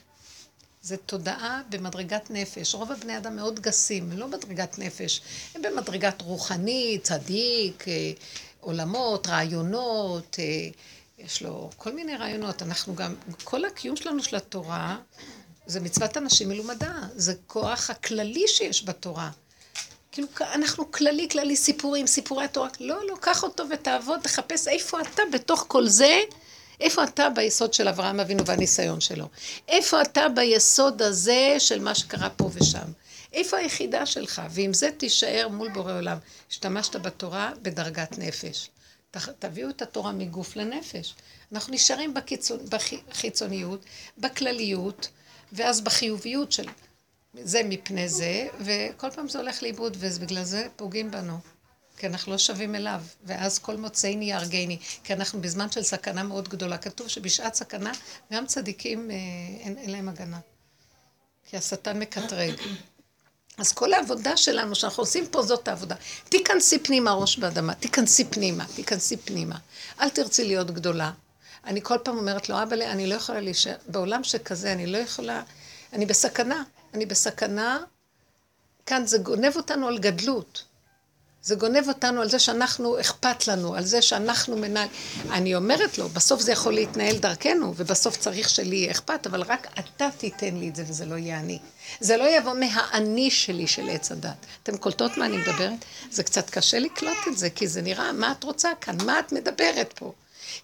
זה 0.82 0.96
תודעה 0.96 1.62
במדרגת 1.70 2.30
נפש. 2.30 2.74
רוב 2.74 2.92
הבני 2.92 3.18
אדם 3.18 3.36
מאוד 3.36 3.60
גסים, 3.60 4.12
לא 4.12 4.28
מדרגת 4.28 4.78
נפש. 4.78 5.20
הם 5.54 5.62
במדרגת 5.62 6.22
רוחני, 6.22 6.98
צדיק, 7.02 7.88
אה, 7.88 8.12
עולמות, 8.60 9.26
רעיונות, 9.26 10.36
אה, 10.38 10.68
יש 11.18 11.42
לו 11.42 11.70
כל 11.76 11.92
מיני 11.92 12.16
רעיונות. 12.16 12.62
אנחנו 12.62 12.94
גם, 12.94 13.14
כל 13.44 13.64
הקיום 13.64 13.96
שלנו 13.96 14.22
של 14.22 14.36
התורה 14.36 14.98
זה 15.66 15.80
מצוות 15.80 16.16
אנשים 16.16 16.48
מלומדה. 16.48 16.94
זה 17.14 17.34
כוח 17.46 17.90
הכללי 17.90 18.44
שיש 18.48 18.84
בתורה. 18.84 19.30
כאילו, 20.12 20.28
אנחנו 20.40 20.92
כללי, 20.92 21.28
כללי 21.28 21.56
סיפורים, 21.56 22.06
סיפורי 22.06 22.44
התורה. 22.44 22.68
לא, 22.80 23.06
לא, 23.06 23.16
קח 23.20 23.42
אותו 23.42 23.64
ותעבוד, 23.70 24.20
תחפש 24.20 24.68
איפה 24.68 25.00
אתה 25.00 25.22
בתוך 25.32 25.64
כל 25.68 25.88
זה, 25.88 26.20
איפה 26.80 27.04
אתה 27.04 27.30
ביסוד 27.30 27.74
של 27.74 27.88
אברהם 27.88 28.20
אבינו 28.20 28.46
והניסיון 28.46 29.00
שלו. 29.00 29.28
איפה 29.68 30.02
אתה 30.02 30.28
ביסוד 30.28 31.02
הזה 31.02 31.56
של 31.58 31.80
מה 31.80 31.94
שקרה 31.94 32.30
פה 32.30 32.50
ושם. 32.52 32.92
איפה 33.32 33.56
היחידה 33.56 34.06
שלך? 34.06 34.42
ועם 34.50 34.72
זה 34.72 34.90
תישאר 34.96 35.48
מול 35.48 35.68
בורא 35.68 35.92
עולם. 35.92 36.18
השתמשת 36.50 36.96
בתורה 36.96 37.52
בדרגת 37.62 38.18
נפש. 38.18 38.70
תביאו 39.38 39.70
את 39.70 39.82
התורה 39.82 40.12
מגוף 40.12 40.56
לנפש. 40.56 41.14
אנחנו 41.52 41.74
נשארים 41.74 42.14
בקיצון, 42.14 42.58
בחיצוניות, 43.08 43.84
בכלליות, 44.18 45.08
ואז 45.52 45.80
בחיוביות 45.80 46.52
של 46.52 46.68
זה 47.34 47.60
מפני 47.64 48.08
זה, 48.08 48.46
וכל 48.60 49.10
פעם 49.10 49.28
זה 49.28 49.38
הולך 49.38 49.62
לאיבוד, 49.62 49.96
ובגלל 50.00 50.44
זה 50.44 50.66
פוגעים 50.76 51.10
בנו. 51.10 51.38
כי 51.96 52.06
אנחנו 52.06 52.32
לא 52.32 52.38
שווים 52.38 52.74
אליו, 52.74 53.02
ואז 53.24 53.58
כל 53.58 53.76
מוצאיני 53.76 54.24
יהרגני, 54.24 54.78
כי 55.04 55.12
אנחנו 55.12 55.40
בזמן 55.40 55.70
של 55.70 55.82
סכנה 55.82 56.22
מאוד 56.22 56.48
גדולה. 56.48 56.78
כתוב 56.78 57.08
שבשעת 57.08 57.54
סכנה 57.54 57.92
גם 58.32 58.46
צדיקים 58.46 59.10
אה, 59.10 59.16
אין, 59.60 59.78
אין 59.78 59.90
להם 59.90 60.08
הגנה. 60.08 60.38
כי 61.44 61.56
השטן 61.56 61.98
מקטרג. 61.98 62.54
אז 63.58 63.72
כל 63.72 63.92
העבודה 63.92 64.36
שלנו 64.36 64.74
שאנחנו 64.74 65.02
עושים 65.02 65.26
פה 65.26 65.42
זאת 65.42 65.68
העבודה. 65.68 65.94
תיכנסי 66.28 66.78
פנימה 66.78 67.12
ראש 67.12 67.38
באדמה, 67.38 67.74
תיכנסי 67.74 68.24
פנימה, 68.24 68.64
תיכנסי 68.74 69.16
פנימה. 69.16 69.58
אל 70.00 70.08
תרצי 70.08 70.44
להיות 70.44 70.70
גדולה. 70.70 71.12
אני 71.64 71.80
כל 71.82 71.96
פעם 72.04 72.18
אומרת 72.18 72.48
לו, 72.48 72.62
אבא, 72.62 72.76
אני 72.76 73.06
לא 73.06 73.14
יכולה 73.14 73.40
להישאר, 73.40 73.74
בעולם 73.86 74.24
שכזה 74.24 74.72
אני 74.72 74.86
לא 74.86 74.98
יכולה, 74.98 75.42
אני 75.92 76.06
בסכנה. 76.06 76.62
אני 76.94 77.07
בסכנה, 77.07 77.79
כאן 78.87 79.07
זה 79.07 79.18
גונב 79.18 79.57
אותנו 79.57 79.88
על 79.88 79.98
גדלות. 79.98 80.64
זה 81.42 81.55
גונב 81.55 81.88
אותנו 81.88 82.20
על 82.20 82.29
זה 82.31 82.38
שאנחנו, 82.38 83.01
אכפת 83.01 83.48
לנו, 83.48 83.74
על 83.74 83.85
זה 83.85 84.03
שאנחנו 84.03 84.57
מנהל... 84.57 84.88
אני 85.31 85.55
אומרת 85.55 85.98
לו, 85.98 86.09
בסוף 86.09 86.40
זה 86.40 86.53
יכול 86.53 86.74
להתנהל 86.74 87.18
דרכנו, 87.18 87.74
ובסוף 87.77 88.16
צריך 88.16 88.48
שלי 88.48 88.77
יהיה 88.77 88.90
אכפת, 88.90 89.27
אבל 89.27 89.42
רק 89.42 89.66
אתה 89.79 90.09
תיתן 90.18 90.57
לי 90.57 90.68
את 90.68 90.77
זה 90.77 90.85
וזה 90.88 91.07
לא 91.07 91.14
יהיה 91.14 91.38
אני. 91.38 91.59
זה 92.01 92.16
לא 92.16 92.24
יבוא 92.37 92.55
מהאני 92.55 93.31
שלי 93.31 93.66
של 93.66 93.88
עץ 93.90 94.12
הדת. 94.12 94.46
אתם 94.62 94.77
קולטות 94.77 95.16
מה 95.16 95.27
אני 95.27 95.37
מדברת? 95.37 95.85
זה 96.11 96.22
קצת 96.22 96.51
קשה 96.51 96.79
לקלוט 96.79 97.18
את 97.29 97.38
זה, 97.38 97.51
כי 97.51 97.68
זה 97.68 97.83
נראה, 97.83 98.12
מה 98.12 98.33
את 98.33 98.44
רוצה 98.44 98.70
כאן? 98.81 98.96
מה 99.05 99.20
את 99.20 99.33
מדברת 99.33 99.92
פה? 99.96 100.12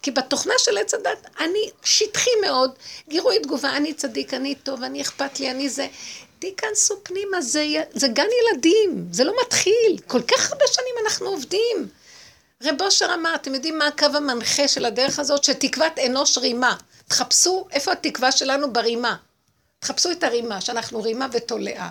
כי 0.02 0.11
בתוכנה 0.11 0.54
של 0.59 0.78
עץ 0.78 0.94
הדת 0.94 1.26
אני 1.40 1.70
שטחי 1.85 2.30
מאוד, 2.42 2.70
גירוי 3.09 3.38
תגובה, 3.38 3.76
אני 3.76 3.94
צדיק, 3.94 4.35
אני 4.35 4.54
טוב, 4.54 4.83
אני 4.83 5.02
אכפת 5.02 5.40
לי, 5.40 5.50
אני 5.50 5.68
זה. 5.68 5.87
תיכנסו 6.38 6.94
פנימה, 7.02 7.40
זה, 7.40 7.64
זה 7.92 8.09
גן 8.09 8.26
ילדים, 8.42 9.09
זה 9.11 9.24
לא 9.24 9.33
מתחיל. 9.42 9.98
כל 10.07 10.22
כך 10.22 10.52
הרבה 10.52 10.64
שנים 10.66 10.94
אנחנו 11.04 11.26
עובדים. 11.26 11.88
רב 12.62 12.83
אושר 12.83 13.14
אמר, 13.14 13.35
אתם 13.35 13.54
יודעים 13.54 13.78
מה 13.78 13.87
הקו 13.87 14.07
המנחה 14.14 14.68
של 14.68 14.85
הדרך 14.85 15.18
הזאת? 15.18 15.44
שתקוות 15.44 15.98
אנוש 16.07 16.38
רימה. 16.38 16.76
תחפשו 17.09 17.66
איפה 17.72 17.92
התקווה 17.92 18.33
שלנו 18.33 18.72
ברימה. 18.72 19.16
תחפשו 19.78 20.11
את 20.11 20.24
הרימה, 20.24 20.61
שאנחנו 20.61 21.02
רימה 21.02 21.26
ותולעה. 21.33 21.90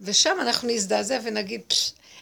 ושם 0.00 0.36
אנחנו 0.40 0.68
נזדעזע 0.68 1.18
ונגיד, 1.22 1.62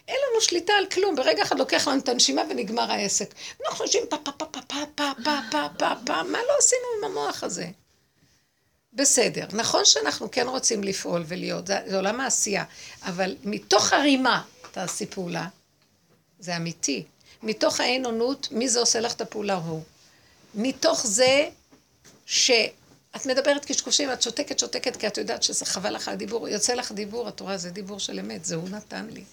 אין 0.09 0.17
לנו 0.29 0.41
שליטה 0.41 0.73
על 0.73 0.85
כלום, 0.85 1.15
ברגע 1.15 1.43
אחד 1.43 1.59
לוקח 1.59 1.87
לנו 1.87 1.99
את 1.99 2.09
הנשימה 2.09 2.41
ונגמר 2.49 2.91
העסק. 2.91 3.33
אנחנו 3.67 3.85
יושבים 3.85 4.03
פה 4.09 4.17
פה 4.23 4.31
פה 4.31 4.45
פה 4.45 4.59
פה 4.67 4.83
פה 4.95 5.03
פה 5.23 5.31
פה 5.51 5.67
פה 5.77 5.95
פה, 6.05 6.23
מה 6.23 6.37
לא 6.47 6.53
עשינו 6.59 6.81
עם 6.97 7.03
המוח 7.11 7.43
הזה? 7.43 7.67
בסדר, 8.93 9.45
נכון 9.53 9.85
שאנחנו 9.85 10.31
כן 10.31 10.47
רוצים 10.47 10.83
לפעול 10.83 11.23
ולהיות, 11.27 11.67
זה, 11.67 11.77
זה 11.87 11.95
עולם 11.95 12.19
העשייה, 12.21 12.63
אבל 13.03 13.35
מתוך 13.43 13.93
הרימה 13.93 14.41
תעשי 14.71 15.05
פעולה, 15.05 15.47
זה 16.39 16.57
אמיתי. 16.57 17.03
מתוך 17.43 17.79
האין 17.79 18.05
אונות, 18.05 18.47
מי 18.51 18.69
זה 18.69 18.79
עושה 18.79 18.99
לך 18.99 19.13
את 19.13 19.21
הפעולה? 19.21 19.53
הוא. 19.53 19.81
מתוך 20.55 21.07
זה 21.07 21.49
שאת 22.25 23.25
מדברת 23.25 23.65
קשקושים, 23.65 24.11
את 24.13 24.21
שותקת, 24.21 24.59
שותקת, 24.59 24.95
כי 24.95 25.07
את 25.07 25.17
יודעת 25.17 25.43
שזה 25.43 25.65
חבל 25.65 25.95
לך 25.95 26.07
הדיבור, 26.07 26.47
יוצא 26.47 26.73
לך 26.73 26.91
דיבור, 26.91 27.27
את 27.27 27.39
רואה, 27.39 27.57
זה 27.57 27.69
דיבור 27.69 27.99
של 27.99 28.19
אמת, 28.19 28.45
זה 28.45 28.55
הוא 28.55 28.69
נתן 28.69 29.07
לי. 29.09 29.23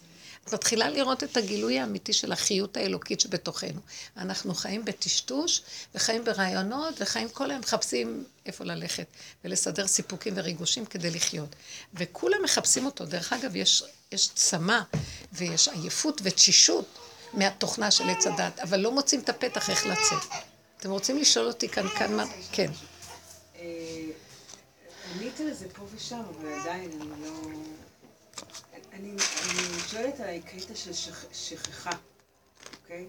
את 0.46 0.54
מתחילה 0.54 0.90
לראות 0.90 1.24
את 1.24 1.36
הגילוי 1.36 1.78
האמיתי 1.78 2.12
של 2.12 2.32
החיות 2.32 2.76
האלוקית 2.76 3.20
שבתוכנו. 3.20 3.80
אנחנו 4.16 4.54
חיים 4.54 4.84
בטשטוש, 4.84 5.62
וחיים 5.94 6.24
ברעיונות, 6.24 6.94
וחיים 7.00 7.28
כל 7.28 7.50
היום 7.50 7.60
מחפשים 7.60 8.24
איפה 8.46 8.64
ללכת, 8.64 9.06
ולסדר 9.44 9.86
סיפוקים 9.86 10.34
וריגושים 10.36 10.86
כדי 10.86 11.10
לחיות. 11.10 11.56
וכולם 11.94 12.38
מחפשים 12.44 12.86
אותו. 12.86 13.04
דרך 13.04 13.32
אגב, 13.32 13.56
יש, 13.56 13.84
יש 14.12 14.28
צמא, 14.34 14.78
ויש 15.32 15.68
עייפות 15.68 16.20
ותשישות 16.24 16.98
מהתוכנה 17.32 17.90
של 17.90 18.10
עץ 18.10 18.26
הדת, 18.26 18.58
אבל 18.60 18.80
לא 18.80 18.92
מוצאים 18.92 19.20
את 19.20 19.28
הפתח 19.28 19.70
איך 19.70 19.86
לצאת. 19.86 20.42
אתם 20.78 20.90
רוצים 20.90 21.18
לשאול 21.18 21.46
אותי 21.46 21.68
כאן, 21.68 21.88
כאן 21.88 22.16
מה... 22.16 22.24
כן. 22.52 22.70
אה, 23.56 23.62
ענית 25.14 25.40
על 25.40 25.52
זה 25.52 25.66
פה 25.68 25.82
ושם, 25.94 26.20
אבל 26.30 26.52
עדיין 26.60 26.90
אני 27.00 27.22
לא... 27.22 27.30
אני, 29.00 29.10
אני 29.10 29.80
שואלת 29.90 30.20
על 30.20 30.28
הקטע 30.28 30.74
של 30.74 30.92
שכ, 30.92 31.24
שכחה, 31.32 31.90
אוקיי? 32.82 33.06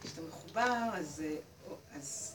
כשאתה 0.00 0.20
מחובר, 0.28 0.90
אז, 0.94 1.22
אז 1.96 2.34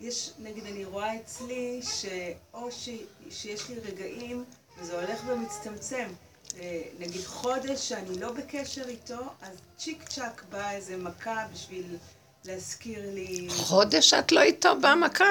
יש, 0.00 0.30
נגיד, 0.38 0.66
אני 0.66 0.84
רואה 0.84 1.16
אצלי 1.16 1.80
שאו 1.82 2.72
ש, 2.72 2.88
שיש 3.30 3.68
לי 3.68 3.78
רגעים 3.78 4.44
וזה 4.78 5.00
הולך 5.00 5.20
ומצטמצם. 5.26 6.08
אה, 6.58 6.82
נגיד 6.98 7.24
חודש 7.26 7.88
שאני 7.88 8.18
לא 8.20 8.32
בקשר 8.32 8.88
איתו, 8.88 9.32
אז 9.42 9.56
צ'יק 9.76 10.08
צ'אק 10.08 10.44
באה 10.50 10.72
איזה 10.72 10.96
מכה 10.96 11.46
בשביל 11.52 11.96
להזכיר 12.44 13.10
לי... 13.14 13.48
חודש 13.50 14.14
את 14.14 14.32
לא 14.32 14.42
איתו 14.42 14.80
באה 14.80 14.96
מכה? 14.96 15.24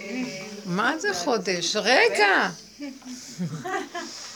אה, 0.00 0.46
מה 0.66 0.98
זה 0.98 1.14
חודש? 1.14 1.76
רגע! 1.76 2.50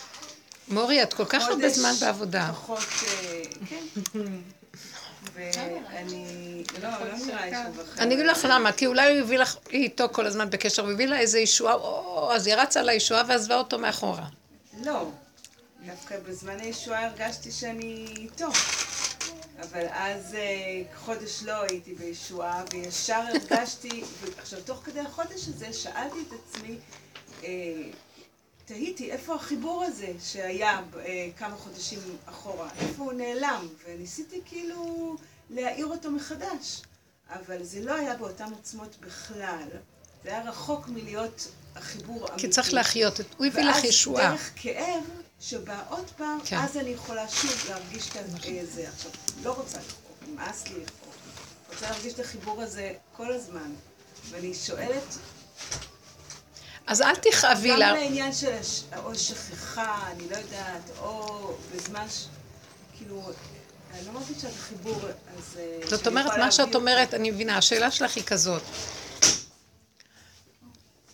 מורי, 0.70 1.02
את 1.02 1.14
כל 1.14 1.24
כך 1.24 1.42
הרבה 1.48 1.68
זמן 1.68 1.92
בעבודה. 2.00 2.50
פחות, 2.52 2.78
אה, 2.78 3.42
כן. 3.68 3.84
ואני, 5.34 6.64
לא, 6.82 6.88
לא 6.88 7.26
נראה 7.26 7.46
לי 7.46 7.56
שהוא 7.74 7.84
אני 7.98 8.14
אגיד 8.14 8.26
לך 8.26 8.46
למה, 8.50 8.72
כי 8.72 8.86
אולי 8.86 9.12
הוא 9.12 9.20
הביא 9.20 9.38
לך, 9.38 9.56
היא 9.70 9.82
איתו 9.82 10.08
כל 10.12 10.26
הזמן 10.26 10.50
בקשר, 10.50 10.82
הוא 10.82 10.92
הביא 10.92 11.06
לה 11.06 11.18
איזה 11.18 11.38
ישועה, 11.38 11.74
או, 11.74 12.32
אז 12.32 12.46
היא 12.46 12.54
רצה 12.54 12.82
לישועה 12.82 13.22
ועזבה 13.28 13.54
אותו 13.54 13.78
מאחורה. 13.78 14.26
לא, 14.84 15.10
דווקא 15.86 16.16
בזמן 16.28 16.60
הישועה 16.60 17.06
הרגשתי 17.06 17.50
שאני 17.52 18.06
איתו. 18.16 18.48
אבל 19.60 19.86
אז 19.90 20.34
אה, 20.34 20.82
חודש 20.96 21.42
לא 21.42 21.62
הייתי 21.62 21.94
בישועה, 21.94 22.62
וישר 22.72 23.22
הרגשתי, 23.28 24.04
עכשיו 24.42 24.60
תוך 24.64 24.80
כדי 24.84 25.00
החודש 25.00 25.48
הזה 25.48 25.72
שאלתי 25.72 26.18
את 26.28 26.32
עצמי, 26.32 26.76
אה, 27.44 27.48
תהיתי 28.70 29.12
איפה 29.12 29.34
החיבור 29.34 29.84
הזה 29.84 30.12
שהיה 30.24 30.80
אה, 30.98 31.28
כמה 31.36 31.56
חודשים 31.56 31.98
אחורה, 32.26 32.68
איפה 32.78 33.02
הוא 33.02 33.12
נעלם, 33.12 33.68
וניסיתי 33.84 34.40
כאילו 34.44 35.16
להעיר 35.50 35.86
אותו 35.86 36.10
מחדש, 36.10 36.82
אבל 37.28 37.62
זה 37.62 37.80
לא 37.80 37.94
היה 37.94 38.16
באותן 38.16 38.52
עוצמות 38.52 38.96
בכלל, 39.00 39.68
זה 40.24 40.30
היה 40.30 40.42
רחוק 40.42 40.88
מלהיות 40.88 41.48
החיבור 41.76 42.28
אמיתי. 42.28 42.42
כי 42.42 42.48
צריך 42.48 42.74
להחיות, 42.74 43.20
הוא 43.36 43.46
הביא 43.46 43.62
לך 43.62 43.84
ישועה. 43.84 44.22
ואז 44.22 44.32
דרך 44.32 44.52
כאב, 44.56 45.04
שבא 45.40 45.82
עוד 45.88 46.10
פעם, 46.16 46.38
כן. 46.44 46.58
אז 46.58 46.76
אני 46.76 46.90
יכולה 46.90 47.28
שוב 47.28 47.64
להרגיש 47.68 48.08
את 48.08 48.16
נכון. 48.16 48.66
זה. 48.72 48.88
עכשיו, 48.88 49.10
לא 49.42 49.52
רוצה 49.52 49.78
לחקוק, 49.78 50.28
נמאס 50.28 50.68
לי 50.68 50.82
לחקוק, 50.82 51.14
רוצה 51.72 51.90
להרגיש 51.90 52.14
את 52.14 52.20
החיבור 52.20 52.62
הזה 52.62 52.92
כל 53.16 53.32
הזמן, 53.32 53.72
ואני 54.30 54.54
שואלת, 54.54 55.18
אז 56.90 57.02
אל 57.02 57.14
תכאבי 57.16 57.76
לה. 57.76 57.90
גם 57.90 57.96
לעניין 57.96 58.32
של 58.32 58.56
או 59.04 59.14
שכחה, 59.14 59.98
אני 60.10 60.28
לא 60.30 60.36
יודעת, 60.36 60.90
או 60.98 61.54
בזמן 61.74 62.06
ש... 62.10 62.26
כאילו, 62.98 63.32
אני 63.94 64.06
לא 64.06 64.12
מרגישה 64.12 64.48
את 64.48 64.52
החיבור, 64.58 65.00
אז... 65.38 65.58
אה, 65.58 65.88
זאת 65.88 66.06
אומרת, 66.06 66.38
מה 66.38 66.52
שאת 66.52 66.74
אומרת, 66.74 67.14
אני 67.14 67.30
מבינה, 67.30 67.58
השאלה 67.58 67.90
שלך 67.90 68.16
היא 68.16 68.24
כזאת. 68.24 68.62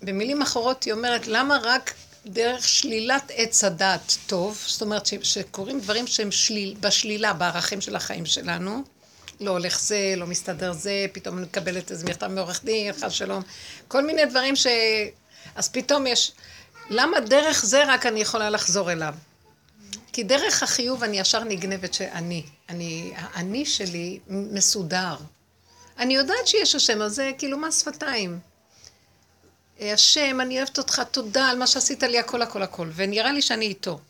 במילים 0.03 0.43
אחרות 0.43 0.85
היא 0.85 0.93
אומרת, 0.93 1.27
למה 1.27 1.59
רק 1.63 1.95
דרך 2.27 2.69
שלילת 2.69 3.31
עץ 3.35 3.65
הדת 3.65 4.17
טוב, 4.27 4.65
זאת 4.67 4.83
אומרת 4.83 5.07
שקורים 5.23 5.81
דברים 5.81 6.07
שהם 6.07 6.33
שליל, 6.33 6.77
בשלילה, 6.81 7.33
בערכים 7.33 7.81
של 7.81 7.97
החיים 7.97 8.27
שלנו, 8.27 8.83
לא 9.41 9.51
הולך 9.51 9.81
זה, 9.81 10.15
לא 10.17 10.27
מסתדר 10.27 10.73
זה, 10.73 11.07
פתאום 11.13 11.39
אני 11.39 11.47
מקבלת 11.47 11.91
איזה 11.91 12.07
מכתב 12.07 12.27
מעורך 12.27 12.65
דין, 12.65 12.93
חס 12.93 13.13
שלום, 13.13 13.43
כל 13.89 14.07
מיני 14.07 14.25
דברים 14.25 14.57
ש... 14.57 14.67
אז 15.55 15.69
פתאום 15.69 16.07
יש, 16.07 16.33
למה 16.91 17.21
דרך 17.21 17.65
זה 17.65 17.85
רק 17.87 18.07
אני 18.07 18.21
יכולה 18.21 18.51
לחזור 18.51 18.93
אליו? 18.93 19.15
כי 20.13 20.23
דרך 20.23 20.63
החיוב 20.63 21.03
אני 21.03 21.19
ישר 21.19 21.45
נגנבת 21.45 21.95
שאני, 21.95 22.43
אני, 22.69 23.13
האני 23.17 23.67
שלי 23.67 24.19
מסודר. 24.29 25.17
אני 25.99 26.15
יודעת 26.17 26.47
שיש 26.47 26.75
השם, 26.75 27.03
אז 27.03 27.15
זה 27.15 27.31
כאילו 27.39 27.59
מס 27.59 27.81
שפתיים. 27.81 28.39
השם, 29.81 30.41
אני 30.41 30.59
אוהבת 30.59 30.79
אותך, 30.79 31.03
תודה 31.11 31.49
על 31.49 31.59
מה 31.59 31.67
שעשית 31.67 32.03
לי, 32.03 32.19
הכל, 32.19 32.43
הכל, 32.43 32.63
הכל. 32.63 32.91
ונראה 32.95 33.33
לי 33.33 33.43
שאני 33.43 33.65
איתו. 33.67 34.01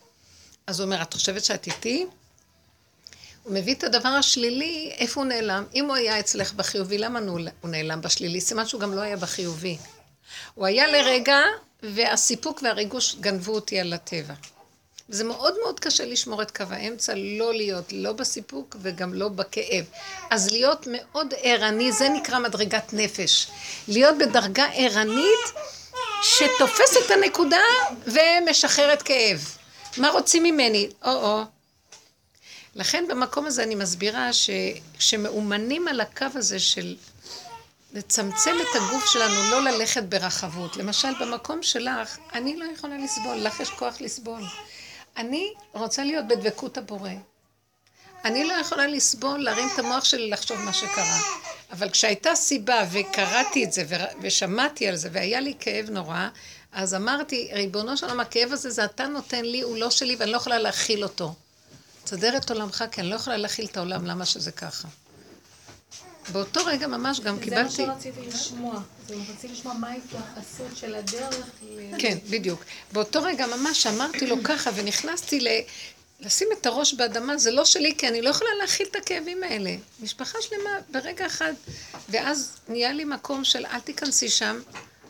אז 0.67 0.79
הוא 0.79 0.85
אומר, 0.85 1.01
את 1.01 1.13
חושבת 1.13 1.43
שאת 1.45 1.67
איתי? 1.67 2.05
הוא 3.43 3.53
מביא 3.53 3.75
את 3.75 3.83
הדבר 3.83 4.09
השלילי, 4.09 4.91
איפה 4.97 5.21
הוא 5.21 5.27
נעלם? 5.27 5.63
אם 5.75 5.85
הוא 5.85 5.95
היה 5.95 6.19
אצלך 6.19 6.53
בחיובי, 6.53 6.97
למה 6.97 7.19
הוא 7.61 7.69
נעלם 7.69 8.01
בשלילי? 8.01 8.41
סימן 8.41 8.67
שהוא 8.67 8.81
גם 8.81 8.93
לא 8.93 9.01
היה 9.01 9.17
בחיובי. 9.17 9.77
הוא 10.53 10.65
היה 10.65 10.87
לרגע, 10.87 11.39
והסיפוק 11.83 12.61
והריגוש 12.63 13.15
גנבו 13.15 13.55
אותי 13.55 13.79
על 13.79 13.93
הטבע. 13.93 14.33
זה 15.09 15.23
מאוד 15.23 15.55
מאוד 15.63 15.79
קשה 15.79 16.05
לשמור 16.05 16.41
את 16.41 16.57
קו 16.57 16.63
האמצע, 16.69 17.13
לא 17.15 17.53
להיות 17.53 17.91
לא 17.91 18.13
בסיפוק 18.13 18.75
וגם 18.81 19.13
לא 19.13 19.29
בכאב. 19.29 19.85
אז 20.29 20.51
להיות 20.51 20.87
מאוד 20.91 21.33
ערני, 21.41 21.91
זה 21.91 22.09
נקרא 22.09 22.39
מדרגת 22.39 22.93
נפש. 22.93 23.47
להיות 23.87 24.17
בדרגה 24.17 24.65
ערנית 24.73 25.53
שתופסת 26.23 26.97
את 27.05 27.11
הנקודה 27.11 27.61
ומשחררת 28.05 29.01
כאב. 29.01 29.57
מה 29.97 30.09
רוצים 30.09 30.43
ממני? 30.43 30.89
או-או. 31.05 31.43
לכן 32.75 33.05
במקום 33.09 33.45
הזה 33.45 33.63
אני 33.63 33.75
מסבירה 33.75 34.29
שכשמאומנים 34.33 35.87
על 35.87 36.01
הקו 36.01 36.25
הזה 36.35 36.59
של 36.59 36.95
לצמצם 37.93 38.55
את 38.61 38.75
הגוף 38.75 39.05
שלנו, 39.05 39.51
לא 39.51 39.63
ללכת 39.63 40.03
ברחבות. 40.03 40.77
למשל, 40.77 41.07
במקום 41.19 41.63
שלך, 41.63 42.17
אני 42.33 42.57
לא 42.57 42.65
יכולה 42.65 42.97
לסבול, 42.97 43.35
לך 43.37 43.59
יש 43.59 43.69
כוח 43.69 44.01
לסבול. 44.01 44.41
אני 45.17 45.53
רוצה 45.73 46.03
להיות 46.03 46.27
בדבקות 46.27 46.77
הבורא. 46.77 47.09
אני 48.25 48.45
לא 48.45 48.53
יכולה 48.53 48.87
לסבול, 48.87 49.39
להרים 49.39 49.69
את 49.73 49.79
המוח 49.79 50.03
שלי 50.03 50.29
לחשוב 50.29 50.57
מה 50.57 50.73
שקרה. 50.73 51.19
אבל 51.71 51.89
כשהייתה 51.89 52.35
סיבה 52.35 52.85
וקראתי 52.91 53.63
את 53.63 53.73
זה 53.73 53.83
ושמעתי 54.21 54.87
על 54.87 54.95
זה 54.95 55.09
והיה 55.11 55.39
לי 55.39 55.53
כאב 55.59 55.89
נורא, 55.89 56.27
אז 56.71 56.95
אמרתי, 56.95 57.49
ריבונו 57.53 57.97
של 57.97 58.05
עולם, 58.05 58.19
הכאב 58.19 58.51
הזה 58.51 58.69
זה 58.69 58.85
אתה 58.85 59.07
נותן 59.07 59.45
לי, 59.45 59.61
הוא 59.61 59.77
לא 59.77 59.89
שלי 59.89 60.15
ואני 60.19 60.31
לא 60.31 60.37
יכולה 60.37 60.59
להכיל 60.59 61.03
אותו. 61.03 61.33
תסדר 62.03 62.37
את 62.37 62.51
עולמך, 62.51 62.83
כי 62.91 63.01
אני 63.01 63.09
לא 63.09 63.15
יכולה 63.15 63.37
להכיל 63.37 63.65
את 63.65 63.77
העולם, 63.77 64.05
למה 64.05 64.25
שזה 64.25 64.51
ככה? 64.51 64.87
באותו 66.31 66.65
רגע 66.65 66.87
ממש 66.87 67.19
גם 67.19 67.39
קיבלתי... 67.39 67.69
זה 67.69 67.85
מה 67.85 67.93
שרציתי 67.93 68.27
לשמוע. 68.27 68.79
זה 69.07 69.15
רציתי 69.15 69.53
לשמוע 69.53 69.73
מה 69.73 69.89
ההתייחסות 69.89 70.77
של 70.77 70.95
הדרך. 70.95 71.45
כן, 71.97 72.17
בדיוק. 72.29 72.63
באותו 72.93 73.23
רגע 73.23 73.47
ממש 73.47 73.87
אמרתי 73.87 74.27
לו 74.27 74.35
ככה, 74.43 74.69
ונכנסתי 74.75 75.39
ל... 75.39 75.47
לשים 76.19 76.47
את 76.59 76.65
הראש 76.65 76.93
באדמה 76.93 77.37
זה 77.37 77.51
לא 77.51 77.65
שלי, 77.65 77.95
כי 77.97 78.07
אני 78.07 78.21
לא 78.21 78.29
יכולה 78.29 78.49
להכיל 78.61 78.87
את 78.91 78.95
הכאבים 78.95 79.43
האלה. 79.43 79.75
משפחה 79.99 80.37
שלמה 80.41 80.69
ברגע 80.89 81.25
אחד, 81.25 81.53
ואז 82.09 82.51
נהיה 82.67 82.93
לי 82.93 83.05
מקום 83.05 83.43
של 83.43 83.65
אל 83.65 83.79
תיכנסי 83.79 84.29
שם, 84.29 84.59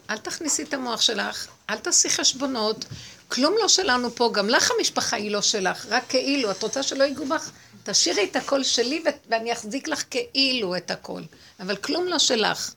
אל 0.09 0.17
תכניסי 0.17 0.63
את 0.63 0.73
המוח 0.73 1.01
שלך, 1.01 1.47
אל 1.69 1.77
תעשי 1.77 2.09
חשבונות, 2.09 2.85
כלום 3.27 3.55
לא 3.61 3.67
שלנו 3.67 4.15
פה, 4.15 4.29
גם 4.33 4.49
לך 4.49 4.71
המשפחה 4.77 5.15
היא 5.15 5.31
לא 5.31 5.41
שלך, 5.41 5.85
רק 5.89 6.03
כאילו. 6.09 6.51
את 6.51 6.63
רוצה 6.63 6.83
שלא 6.83 7.03
ייגעו 7.03 7.25
בך? 7.25 7.51
תשאירי 7.89 8.23
את 8.31 8.35
הקול 8.35 8.63
שלי 8.63 9.03
ואני 9.29 9.53
אחזיק 9.53 9.87
לך 9.87 10.03
כאילו 10.09 10.77
את 10.77 10.91
הקול, 10.91 11.23
אבל 11.59 11.75
כלום 11.75 12.05
לא 12.05 12.19
שלך. 12.19 12.73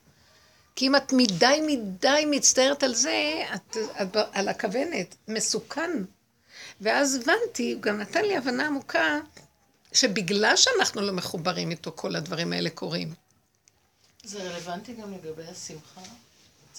כי 0.76 0.86
אם 0.86 0.96
את 0.96 1.12
מדי 1.12 1.60
מדי 1.66 2.24
מצטערת 2.30 2.82
על 2.82 2.94
זה, 2.94 3.44
את, 3.54 3.76
את 4.02 4.16
על 4.32 4.48
הכוונת, 4.48 5.16
מסוכן. 5.28 5.90
ואז 6.80 7.14
הבנתי, 7.14 7.72
הוא 7.72 7.82
גם 7.82 8.00
נתן 8.00 8.24
לי 8.24 8.36
הבנה 8.36 8.66
עמוקה, 8.66 9.18
שבגלל 9.92 10.56
שאנחנו 10.56 11.00
לא 11.00 11.12
מחוברים 11.12 11.70
איתו, 11.70 11.92
כל 11.96 12.16
הדברים 12.16 12.52
האלה 12.52 12.70
קורים. 12.70 13.14
זה 14.24 14.42
רלוונטי 14.42 14.94
גם 14.94 15.12
לגבי 15.12 15.46
השמחה? 15.46 16.00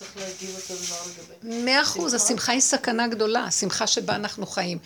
צריך 0.02 0.18
להגיב 0.18 0.56
אותו 0.56 0.84
דבר 0.84 0.96
לגבי... 1.06 1.64
מאה 1.64 1.82
אחוז, 1.82 2.14
השמחה 2.14 2.52
היא 2.52 2.62
סכנה 2.62 3.08
גדולה, 3.08 3.44
השמחה 3.44 3.88
שבה 3.88 4.16
אנחנו 4.16 4.46
חיים. 4.46 4.78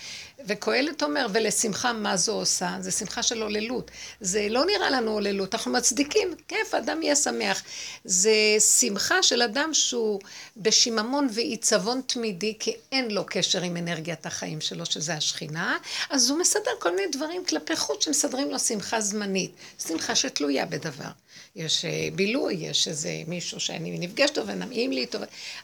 וקהלת 0.48 1.04
אומר, 1.04 1.28
ולשמחה 1.34 1.94
מה 1.94 2.18
זו 2.18 2.32
עושה? 2.32 2.78
זה 2.80 2.92
שמחה 2.92 3.24
של 3.24 3.42
עוללות. 3.42 3.92
זה 4.22 4.48
לא 4.50 4.66
נראה 4.66 4.90
לנו 4.90 5.12
עוללות, 5.12 5.56
אנחנו 5.56 5.72
מצדיקים, 5.72 6.36
כיף, 6.48 6.74
אדם 6.74 7.02
יהיה 7.02 7.16
שמח. 7.16 7.64
זה 8.06 8.32
שמחה 8.80 9.24
של 9.24 9.42
אדם 9.42 9.74
שהוא 9.74 10.20
בשיממון 10.58 11.28
ועיצבון 11.32 12.02
תמידי, 12.06 12.56
כי 12.60 12.76
אין 12.92 13.12
לו 13.12 13.24
קשר 13.28 13.62
עם 13.62 13.78
אנרגיית 13.78 14.26
החיים 14.26 14.62
שלו, 14.62 14.86
שזה 14.86 15.14
השכינה, 15.14 15.78
אז 16.10 16.30
הוא 16.30 16.40
מסדר 16.40 16.72
כל 16.80 16.96
מיני 16.96 17.08
דברים 17.12 17.46
כלפי 17.46 17.76
חוץ 17.76 18.06
שמסדרים 18.06 18.52
לו 18.52 18.60
שמחה 18.60 19.02
זמנית. 19.02 19.52
שמחה 19.88 20.16
שתלויה 20.16 20.66
בדבר. 20.66 21.10
יש 21.56 21.86
אה, 21.86 22.08
בילוי, 22.16 22.54
יש 22.54 22.88
איזה 22.88 23.10
מישהו 23.28 23.60
שאני 23.60 24.00
נפגשת 24.00 24.38
איתו 24.38 24.48
ונעים 24.48 24.92
לי 24.92 25.02
איתו, 25.02 25.20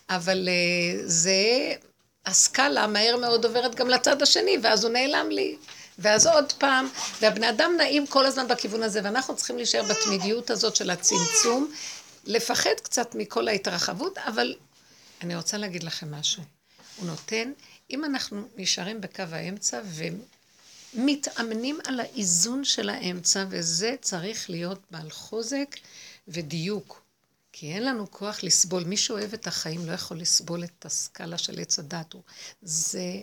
אבל 0.09 0.49
אה, 0.49 1.01
זה, 1.05 1.73
הסקאלה 2.25 2.87
מהר 2.87 3.17
מאוד 3.17 3.45
עוברת 3.45 3.75
גם 3.75 3.87
לצד 3.87 4.21
השני, 4.21 4.57
ואז 4.63 4.83
הוא 4.83 4.93
נעלם 4.93 5.29
לי. 5.29 5.55
ואז 5.99 6.27
עוד 6.27 6.51
פעם, 6.51 6.87
והבני 7.21 7.49
אדם 7.49 7.71
נעים 7.77 8.07
כל 8.07 8.25
הזמן 8.25 8.47
בכיוון 8.47 8.83
הזה, 8.83 8.99
ואנחנו 9.03 9.35
צריכים 9.35 9.57
להישאר 9.57 9.83
בתמידיות 9.83 10.49
הזאת 10.49 10.75
של 10.75 10.89
הצמצום, 10.89 11.71
לפחד 12.25 12.75
קצת 12.83 13.15
מכל 13.15 13.47
ההתרחבות, 13.47 14.17
אבל 14.17 14.55
אני 15.21 15.35
רוצה 15.35 15.57
להגיד 15.57 15.83
לכם 15.83 16.11
משהו. 16.11 16.43
הוא 16.97 17.07
נותן, 17.07 17.51
אם 17.91 18.05
אנחנו 18.05 18.47
נשארים 18.57 19.01
בקו 19.01 19.23
האמצע 19.31 19.81
מתאמנים 20.93 21.79
על 21.85 21.99
האיזון 21.99 22.63
של 22.63 22.89
האמצע, 22.89 23.45
וזה 23.49 23.95
צריך 24.01 24.49
להיות 24.49 24.79
בעל 24.91 25.09
חוזק 25.09 25.75
ודיוק. 26.27 27.01
כי 27.53 27.73
אין 27.73 27.85
לנו 27.85 28.11
כוח 28.11 28.43
לסבול. 28.43 28.83
מי 28.83 28.97
שאוהב 28.97 29.33
את 29.33 29.47
החיים 29.47 29.85
לא 29.85 29.91
יכול 29.91 30.19
לסבול 30.19 30.63
את 30.63 30.85
הסקאלה 30.85 31.37
של 31.37 31.59
עץ 31.59 31.79
הדת. 31.79 32.15
זה, 32.61 33.21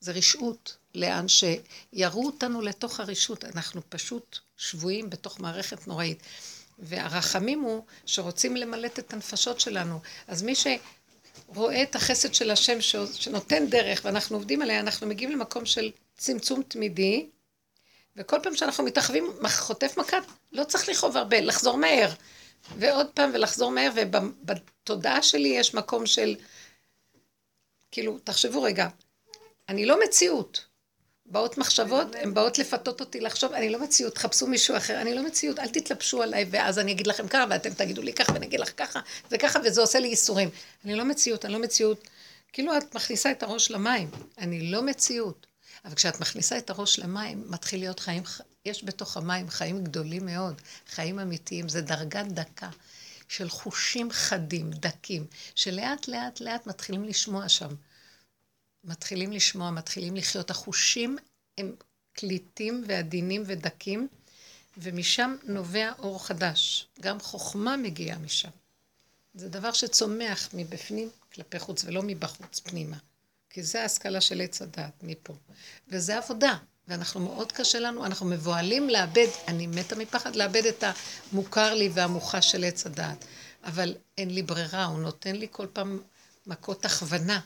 זה 0.00 0.12
רשעות, 0.12 0.76
לאן 0.94 1.26
שיראו 1.28 2.26
אותנו 2.26 2.62
לתוך 2.62 3.00
הרשעות. 3.00 3.44
אנחנו 3.44 3.80
פשוט 3.88 4.38
שבויים 4.56 5.10
בתוך 5.10 5.40
מערכת 5.40 5.86
נוראית. 5.86 6.22
והרחמים 6.78 7.60
הוא 7.60 7.84
שרוצים 8.06 8.56
למלט 8.56 8.98
את 8.98 9.12
הנפשות 9.12 9.60
שלנו. 9.60 10.00
אז 10.28 10.42
מי 10.42 10.54
שרואה 10.54 11.82
את 11.82 11.96
החסד 11.96 12.34
של 12.34 12.50
השם 12.50 12.80
שנותן 13.14 13.66
דרך 13.66 14.00
ואנחנו 14.04 14.36
עובדים 14.36 14.62
עליה, 14.62 14.80
אנחנו 14.80 15.06
מגיעים 15.06 15.32
למקום 15.32 15.66
של 15.66 15.90
צמצום 16.20 16.62
תמידי, 16.62 17.26
וכל 18.16 18.36
פעם 18.42 18.56
שאנחנו 18.56 18.84
מתרחבים, 18.84 19.32
חוטף 19.48 19.96
מכת, 19.96 20.22
לא 20.52 20.64
צריך 20.64 20.88
לכאוב 20.88 21.16
הרבה, 21.16 21.40
לחזור 21.40 21.76
מהר. 21.76 22.10
ועוד 22.78 23.06
פעם 23.14 23.30
ולחזור 23.34 23.70
מהר, 23.70 23.90
ובתודעה 23.94 25.22
שלי 25.22 25.48
יש 25.48 25.74
מקום 25.74 26.06
של, 26.06 26.36
כאילו, 27.90 28.18
תחשבו 28.18 28.62
רגע, 28.62 28.88
אני 29.68 29.86
לא 29.86 30.04
מציאות. 30.04 30.64
באות 31.26 31.58
מחשבות, 31.58 32.14
הן 32.14 32.34
באות 32.34 32.58
לפתות 32.58 33.00
אותי 33.00 33.20
לחשוב, 33.20 33.52
אני 33.52 33.70
לא 33.70 33.78
מציאות, 33.78 34.18
חפשו 34.18 34.46
מישהו 34.46 34.76
אחר, 34.76 35.00
אני 35.00 35.14
לא 35.14 35.22
מציאות, 35.22 35.58
אל 35.58 35.68
תתלבשו 35.68 36.22
עליי, 36.22 36.46
ואז 36.50 36.78
אני 36.78 36.92
אגיד 36.92 37.06
לכם 37.06 37.28
ככה, 37.28 37.44
ואתם 37.50 37.74
תגידו 37.74 38.02
לי 38.02 38.12
ככה, 38.12 38.32
ואני 38.32 38.46
אגיד 38.46 38.60
לך 38.60 38.72
ככה, 38.76 39.00
וככה, 39.30 39.58
וזה 39.64 39.80
עושה 39.80 39.98
לי 39.98 40.08
ייסורים. 40.08 40.50
אני 40.84 40.94
לא 40.94 41.04
מציאות, 41.04 41.44
אני 41.44 41.52
לא 41.52 41.58
מציאות. 41.58 42.08
כאילו 42.52 42.78
את 42.78 42.94
מכניסה 42.94 43.30
את 43.30 43.42
הראש 43.42 43.70
למים, 43.70 44.10
אני 44.38 44.70
לא 44.70 44.82
מציאות. 44.82 45.49
אבל 45.84 45.94
כשאת 45.94 46.20
מכניסה 46.20 46.58
את 46.58 46.70
הראש 46.70 46.98
למים, 46.98 47.44
מתחיל 47.48 47.80
להיות 47.80 48.00
חיים, 48.00 48.22
יש 48.64 48.84
בתוך 48.84 49.16
המים 49.16 49.50
חיים 49.50 49.84
גדולים 49.84 50.26
מאוד, 50.26 50.62
חיים 50.86 51.18
אמיתיים, 51.18 51.68
זה 51.68 51.80
דרגה 51.80 52.22
דקה 52.22 52.70
של 53.28 53.48
חושים 53.48 54.10
חדים, 54.10 54.70
דקים, 54.70 55.26
שלאט 55.54 56.08
לאט 56.08 56.40
לאט 56.40 56.66
מתחילים 56.66 57.04
לשמוע 57.04 57.48
שם. 57.48 57.74
מתחילים 58.84 59.32
לשמוע, 59.32 59.70
מתחילים 59.70 60.16
לחיות. 60.16 60.50
החושים 60.50 61.18
הם 61.58 61.74
קליטים 62.12 62.84
ועדינים 62.86 63.42
ודקים, 63.46 64.08
ומשם 64.76 65.36
נובע 65.42 65.92
אור 65.98 66.26
חדש. 66.26 66.88
גם 67.00 67.20
חוכמה 67.20 67.76
מגיעה 67.76 68.18
משם. 68.18 68.50
זה 69.34 69.48
דבר 69.48 69.72
שצומח 69.72 70.48
מבפנים 70.54 71.10
כלפי 71.32 71.58
חוץ 71.58 71.84
ולא 71.84 72.02
מבחוץ 72.02 72.60
פנימה. 72.60 72.96
כי 73.50 73.62
זה 73.62 73.82
ההשכלה 73.82 74.20
של 74.20 74.40
עץ 74.40 74.62
הדת, 74.62 75.02
מפה. 75.02 75.34
וזה 75.88 76.18
עבודה, 76.18 76.56
ואנחנו 76.88 77.20
מאוד 77.20 77.52
קשה 77.52 77.78
לנו, 77.78 78.04
אנחנו 78.04 78.26
מבוהלים 78.26 78.90
לאבד, 78.90 79.26
אני 79.48 79.66
מתה 79.66 79.96
מפחד 79.96 80.36
לאבד 80.36 80.66
את 80.66 80.84
המוכר 81.32 81.74
לי 81.74 81.90
והמוכח 81.94 82.40
של 82.40 82.64
עץ 82.64 82.86
הדת. 82.86 83.24
אבל 83.64 83.94
אין 84.18 84.30
לי 84.30 84.42
ברירה, 84.42 84.84
הוא 84.84 84.98
נותן 84.98 85.36
לי 85.36 85.46
כל 85.50 85.66
פעם 85.72 85.98
מכות 86.46 86.84
הכוונה. 86.84 87.40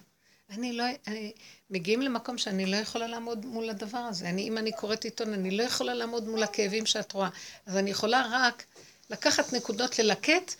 אני 0.51 0.73
לא, 0.73 0.85
אני, 1.07 1.33
מגיעים 1.71 2.03
למקום 2.03 2.39
שאני 2.39 2.67
לא 2.67 2.77
יכולה 2.77 3.07
לעמוד 3.07 3.47
מול 3.47 3.71
הדבר 3.71 3.99
הזה. 3.99 4.29
אני, 4.29 4.49
אם 4.49 4.59
אני 4.59 4.73
קוראת 4.73 5.05
עיתון, 5.05 5.33
אני 5.33 5.51
לא 5.51 5.63
יכולה 5.63 5.95
לעמוד 5.95 6.29
מול 6.29 6.43
הכאבים 6.43 6.87
שאת 6.87 7.13
רואה. 7.13 7.29
אז 7.67 7.77
אני 7.77 7.91
יכולה 7.91 8.29
רק 8.33 8.65
לקחת 9.11 9.53
נקודות 9.53 9.99
ללקט, 9.99 10.55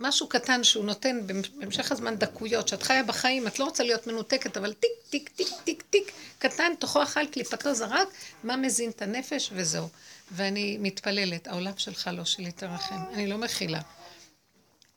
משהו 0.00 0.28
קטן 0.28 0.64
שהוא 0.64 0.84
נותן 0.84 1.20
בהמשך 1.26 1.92
הזמן 1.92 2.16
דקויות, 2.16 2.68
שאת 2.68 2.82
חיה 2.82 3.02
בחיים, 3.02 3.46
את 3.46 3.58
לא 3.58 3.64
רוצה 3.64 3.84
להיות 3.84 4.06
מנותקת, 4.06 4.56
אבל 4.56 4.72
טיק, 4.72 4.90
טיק, 5.10 5.28
טיק, 5.28 5.48
טיק, 5.64 5.82
טיק, 5.90 6.12
קטן, 6.38 6.72
תוכו 6.78 7.02
אכל, 7.02 7.26
קליפתו 7.26 7.74
זרק, 7.74 8.08
מה 8.44 8.56
מזין 8.56 8.90
את 8.90 9.02
הנפש, 9.02 9.50
וזהו. 9.52 9.88
ואני 10.30 10.78
מתפללת, 10.80 11.46
העולם 11.46 11.72
שלך 11.76 12.10
לא 12.12 12.24
שלי 12.24 12.52
תרחם, 12.52 13.00
אני 13.14 13.26
לא 13.26 13.38
מכילה. 13.38 13.80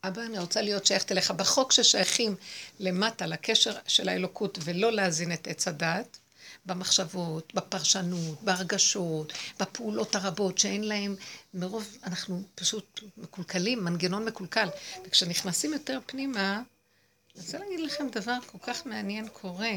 אבא, 0.04 0.22
אני 0.22 0.40
רוצה 0.40 0.62
להיות 0.62 0.86
שייכת 0.86 1.12
אליך. 1.12 1.32
בחוק 1.32 1.72
ששייכים 1.72 2.36
למטה, 2.80 3.26
לקשר 3.26 3.74
של 3.88 4.10
האלוקות, 4.10 4.58
ולא 4.64 4.92
להזין 4.92 5.34
את 5.34 5.48
עץ 5.48 5.68
הדעת, 5.68 6.18
במחשבות, 6.66 7.54
בפרשנות, 7.54 8.42
בהרגשות, 8.44 9.34
בפעולות 9.60 10.16
הרבות 10.16 10.58
שאין 10.58 10.84
להם, 10.84 11.16
מרוב, 11.54 11.98
אנחנו 12.04 12.44
פשוט 12.56 13.00
מקולקלים, 13.18 13.84
מנגנון 13.84 14.26
מקולקל. 14.26 14.70
וכשנכנסים 15.06 15.74
יותר 15.74 16.00
פנימה, 16.06 16.56
אני 16.56 17.44
רוצה 17.44 17.58
להגיד 17.58 17.80
לכם 17.80 18.08
דבר 18.12 18.38
כל 18.52 18.58
כך 18.62 18.86
מעניין 18.86 19.28
קורה. 19.28 19.74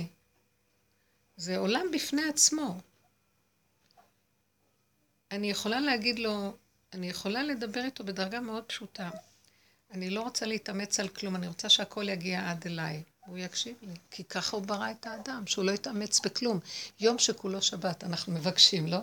זה 1.37 1.57
עולם 1.57 1.87
בפני 1.93 2.29
עצמו. 2.29 2.81
אני 5.31 5.51
יכולה 5.51 5.81
להגיד 5.81 6.19
לו, 6.19 6.57
אני 6.93 7.09
יכולה 7.11 7.43
לדבר 7.43 7.85
איתו 7.85 8.05
בדרגה 8.05 8.41
מאוד 8.41 8.65
פשוטה. 8.65 9.11
אני 9.91 10.11
לא 10.11 10.21
רוצה 10.21 10.47
להתאמץ 10.47 11.01
על 11.01 11.09
כלום, 11.09 11.37
אני 11.37 11.47
רוצה 11.47 11.69
שהכל 11.69 12.09
יגיע 12.09 12.51
עד 12.51 12.67
אליי. 12.67 13.03
הוא 13.27 13.39
יקשיב 13.39 13.75
לי, 13.83 13.95
כי 14.11 14.25
ככה 14.25 14.57
הוא 14.57 14.65
ברא 14.65 14.91
את 14.91 15.07
האדם, 15.07 15.47
שהוא 15.47 15.65
לא 15.65 15.73
יתאמץ 15.73 16.21
בכלום. 16.21 16.61
יום 17.01 17.19
שכולו 17.19 17.63
שבת, 17.63 18.05
אנחנו 18.05 18.33
מבקשים, 18.33 18.87
לא? 18.87 18.99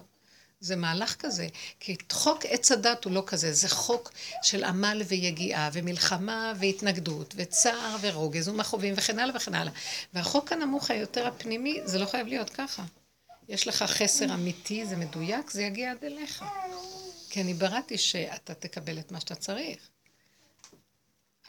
זה 0.60 0.76
מהלך 0.76 1.16
כזה, 1.16 1.48
כי 1.80 1.96
חוק 2.12 2.46
עץ 2.46 2.72
הדת 2.72 3.06
הוא 3.06 3.14
לא 3.14 3.24
כזה, 3.26 3.54
זה 3.54 3.70
חוק 3.70 4.12
של 4.44 4.64
עמל 4.64 5.02
ויגיעה, 5.08 5.70
ומלחמה 5.74 6.54
והתנגדות, 6.60 7.34
וצער 7.38 7.96
ורוגז 8.02 8.48
ומכאובים 8.48 8.94
וכן 8.98 9.20
הלאה 9.20 9.36
וכן 9.36 9.56
הלאה. 9.56 9.74
והחוק 10.14 10.52
הנמוך 10.52 10.92
היותר 10.92 11.28
הפנימי, 11.28 11.80
זה 11.86 12.00
לא 12.00 12.06
חייב 12.06 12.28
להיות 12.28 12.50
ככה. 12.50 12.84
יש 13.50 13.68
לך 13.68 13.84
חסר 13.84 14.34
אמיתי, 14.34 14.86
זה 14.86 14.96
מדויק, 14.96 15.52
זה 15.52 15.64
יגיע 15.64 15.92
עד 15.92 16.04
אליך. 16.04 16.44
כי 17.30 17.42
אני 17.42 17.54
בראתי 17.54 17.98
שאתה 17.98 18.54
תקבל 18.54 19.00
את 19.00 19.12
מה 19.12 19.20
שאתה 19.20 19.36
צריך. 19.36 19.93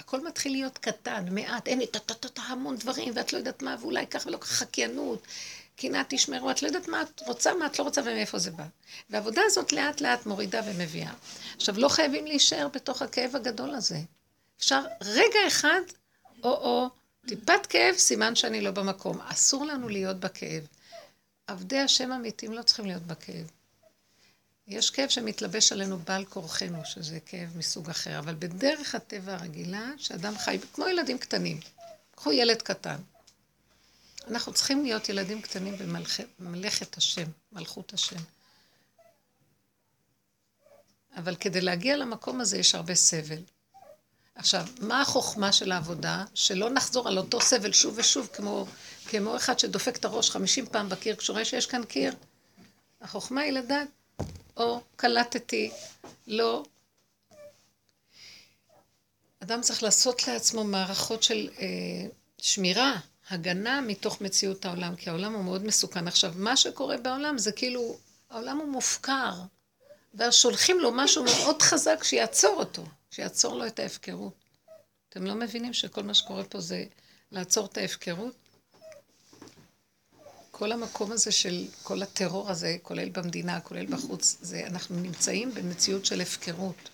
הכל 0.05 0.27
מתחיל 0.27 0.53
להיות 0.53 0.79
קטן, 0.79 1.25
מעט, 1.31 1.69
אין 1.69 1.79
לי 1.79 1.87
טה-טה-טה 1.87 2.43
המון 2.43 2.77
דברים, 2.77 3.13
ואת 3.17 3.33
לא 3.33 3.39
יודעת 3.39 3.63
מה, 3.63 3.77
ואולי 3.81 4.07
ככה 4.07 4.29
ולא 4.29 4.37
ככה 4.37 4.55
חקיינות, 4.55 5.27
קנאת 5.77 6.07
תשמרו, 6.09 6.51
את 6.51 6.63
לא 6.63 6.67
יודעת 6.67 6.89
מה 6.89 7.03
את 7.03 7.21
רוצה, 7.27 7.55
מה 7.55 7.67
את 7.67 7.79
לא 7.79 7.85
רוצה 7.85 8.01
ומאיפה 8.01 8.39
זה 8.39 8.51
בא. 8.51 8.65
והעבודה 9.11 9.43
הזאת 9.47 9.73
לאט 9.73 10.01
לאט 10.01 10.27
מורידה 10.27 10.61
ומביאה. 10.67 11.13
עכשיו, 11.57 11.79
לא 11.79 11.89
חייבים 11.89 12.27
להישאר 12.27 12.69
בתוך 12.69 13.03
הכאב 13.03 13.37
הגדול 13.37 13.75
הזה. 13.75 13.99
אפשר 14.59 14.81
רגע 15.01 15.39
אחד, 15.47 15.81
או-או, 16.43 16.89
טיפת 17.27 17.67
כאב, 17.67 17.95
סימן 17.95 18.35
שאני 18.35 18.61
לא 18.61 18.71
במקום. 18.71 19.21
אסור 19.21 19.67
לנו 19.67 19.89
להיות 19.89 20.21
בכאב. 20.21 20.67
עבדי 21.47 21.79
השם 21.79 22.13
אמיתיים 22.13 22.53
לא 22.53 22.63
צריכים 22.63 22.87
להיות 22.87 23.03
בכאב. 23.03 23.51
יש 24.67 24.91
כאב 24.91 25.09
שמתלבש 25.09 25.73
עלינו 25.73 25.99
בעל 25.99 26.25
כורחנו, 26.25 26.85
שזה 26.85 27.21
כאב 27.21 27.57
מסוג 27.57 27.91
אחר, 27.91 28.19
אבל 28.19 28.35
בדרך 28.35 28.95
הטבע 28.95 29.35
הרגילה, 29.35 29.91
שאדם 29.97 30.39
חי, 30.39 30.59
כמו 30.73 30.89
ילדים 30.89 31.19
קטנים. 31.19 31.61
קחו 32.15 32.33
ילד 32.33 32.63
קטן. 32.63 32.97
אנחנו 34.29 34.53
צריכים 34.53 34.85
להיות 34.85 35.09
ילדים 35.09 35.43
קטנים 35.43 35.75
במלאכת 36.39 36.97
השם, 36.97 37.27
מלכות 37.53 37.93
השם. 37.93 38.17
אבל 41.17 41.37
כדי 41.37 41.61
להגיע 41.61 41.97
למקום 41.97 42.41
הזה 42.41 42.59
יש 42.59 42.75
הרבה 42.75 42.95
סבל. 42.95 43.43
עכשיו, 44.35 44.67
מה 44.81 45.01
החוכמה 45.01 45.53
של 45.53 45.73
העבודה? 45.73 46.25
שלא 46.35 46.71
נחזור 46.71 47.09
על 47.09 47.19
אותו 47.19 47.41
סבל 47.41 47.73
שוב 47.73 47.95
ושוב, 47.99 48.29
כמו, 48.33 48.67
כמו 49.07 49.37
אחד 49.37 49.59
שדופק 49.59 49.97
את 49.97 50.05
הראש 50.05 50.31
חמישים 50.31 50.67
פעם 50.67 50.89
בקיר, 50.89 51.17
כשהוא 51.17 51.35
רואה 51.35 51.45
שיש 51.45 51.67
כאן 51.67 51.85
קיר. 51.85 52.15
החוכמה 53.01 53.41
היא 53.41 53.53
לדעת, 53.53 53.89
או 54.57 54.81
קלטתי, 54.97 55.71
לא. 56.27 56.65
אדם 59.43 59.61
צריך 59.61 59.83
לעשות 59.83 60.29
לעצמו 60.29 60.65
מערכות 60.65 61.23
של 61.23 61.49
אה, 61.59 62.07
שמירה, 62.39 63.01
הגנה 63.31 63.81
מתוך 63.81 64.21
מציאות 64.21 64.65
העולם, 64.65 64.97
כי 64.97 65.11
העולם 65.11 65.35
הוא 65.35 65.45
מאוד 65.45 65.65
מסוכן. 65.65 66.09
עכשיו, 66.09 66.33
מה 66.37 66.57
שקורה 66.57 66.97
בעולם 66.97 67.39
זה 67.39 67.53
כאילו, 67.53 67.97
העולם 68.31 68.59
הוא 68.59 68.69
מופקר, 68.69 69.33
ואז 70.15 70.35
שולחים 70.35 70.79
לו 70.79 70.93
משהו 70.93 71.25
מאוד 71.25 71.63
חזק 71.63 72.05
שיעצור 72.05 72.57
אותו, 72.59 72.85
שיעצור 73.11 73.55
לו 73.55 73.67
את 73.67 73.79
ההפקרות. 73.79 74.35
אתם 75.09 75.27
לא 75.27 75.35
מבינים 75.35 75.73
שכל 75.73 76.03
מה 76.03 76.15
שקורה 76.15 76.45
פה 76.45 76.61
זה 76.61 76.85
לעצור 77.33 77.67
את 77.67 77.79
ההפקרות? 77.79 78.44
כל 80.59 80.73
המקום 80.73 81.13
הזה 81.13 81.33
של 81.33 81.65
כל 81.83 82.03
הטרור 82.03 82.51
הזה, 82.51 82.77
כולל 82.83 83.09
במדינה, 83.09 83.61
כולל 83.61 83.87
בחוץ, 83.87 84.37
זה, 84.41 84.67
אנחנו 84.67 85.01
נמצאים 85.01 85.55
במציאות 85.55 86.07
של 86.07 86.21
הפקרות. 86.21 86.91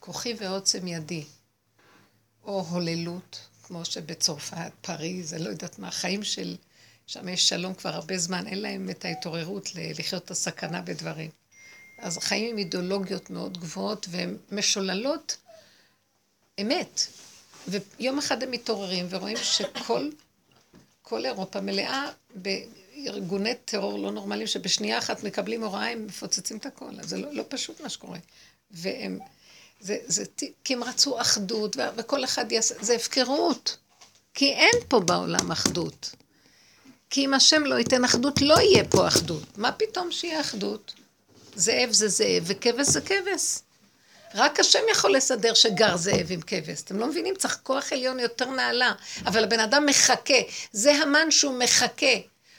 כוחי 0.00 0.34
ועוצם 0.38 0.86
ידי, 0.86 1.24
או 2.44 2.60
הוללות, 2.70 3.40
כמו 3.62 3.84
שבצרפת, 3.84 4.72
פריז, 4.80 5.34
אני 5.34 5.44
לא 5.44 5.48
יודעת 5.48 5.78
מה, 5.78 5.90
חיים 5.90 6.24
של... 6.24 6.56
שם 7.06 7.28
יש 7.28 7.48
שלום 7.48 7.74
כבר 7.74 7.90
הרבה 7.94 8.18
זמן, 8.18 8.46
אין 8.46 8.62
להם 8.62 8.90
את 8.90 9.04
ההתעוררות 9.04 9.70
לחיות 9.74 10.24
את 10.24 10.30
הסכנה 10.30 10.82
בדברים. 10.82 11.30
אז 11.98 12.18
חיים 12.18 12.50
עם 12.50 12.58
אידיאולוגיות 12.58 13.30
מאוד 13.30 13.58
גבוהות 13.58 14.06
והן 14.10 14.36
משוללות 14.52 15.36
אמת. 16.60 17.06
ויום 17.68 18.18
אחד 18.18 18.42
הם 18.42 18.50
מתעוררים 18.50 19.06
ורואים 19.10 19.36
שכל 19.36 20.10
כל 21.08 21.26
אירופה 21.26 21.60
מלאה 21.60 22.08
בארגוני 22.34 23.54
טרור 23.64 23.98
לא 23.98 24.12
נורמליים, 24.12 24.46
שבשנייה 24.46 24.98
אחת 24.98 25.24
מקבלים 25.24 25.64
הוראה, 25.64 25.90
הם 25.90 26.06
מפוצצים 26.06 26.56
את. 26.56 26.66
אז 27.00 27.08
זה 27.08 27.18
לא, 27.18 27.32
לא 27.32 27.44
פשוט 27.48 27.80
מה 27.80 27.88
שקורה. 27.88 28.18
והם, 28.70 29.18
זה, 29.80 29.96
זה, 30.06 30.24
כי 30.64 30.74
הם 30.74 30.84
רצו 30.84 31.20
אחדות, 31.20 31.76
וכל 31.96 32.24
אחד 32.24 32.52
יעשה, 32.52 32.74
זה 32.80 32.94
הפקרות. 32.94 33.76
כי 34.34 34.52
אין 34.52 34.74
פה 34.88 35.00
בעולם 35.00 35.52
אחדות. 35.52 36.14
כי 37.10 37.24
אם 37.24 37.34
השם 37.34 37.64
לא 37.64 37.74
ייתן 37.74 38.04
אחדות, 38.04 38.42
לא 38.42 38.60
יהיה 38.60 38.84
פה 38.84 39.08
אחדות. 39.08 39.58
מה 39.58 39.72
פתאום 39.72 40.12
שיהיה 40.12 40.40
אחדות? 40.40 40.94
זאב 41.54 41.92
זה 41.92 42.08
זאב 42.08 42.42
וכבש 42.46 42.86
זה 42.86 43.00
כבש. 43.00 43.58
רק 44.34 44.60
השם 44.60 44.78
יכול 44.90 45.16
לסדר 45.16 45.54
שגר 45.54 45.96
זאב 45.96 46.26
עם 46.30 46.40
כבש. 46.40 46.82
אתם 46.82 46.98
לא 46.98 47.06
מבינים? 47.06 47.34
צריך 47.34 47.60
כוח 47.62 47.92
עליון 47.92 48.20
יותר 48.20 48.50
נעלה. 48.50 48.92
אבל 49.26 49.44
הבן 49.44 49.60
אדם 49.60 49.86
מחכה. 49.86 50.38
זה 50.72 50.92
המן 50.92 51.30
שהוא 51.30 51.58
מחכה. 51.58 52.16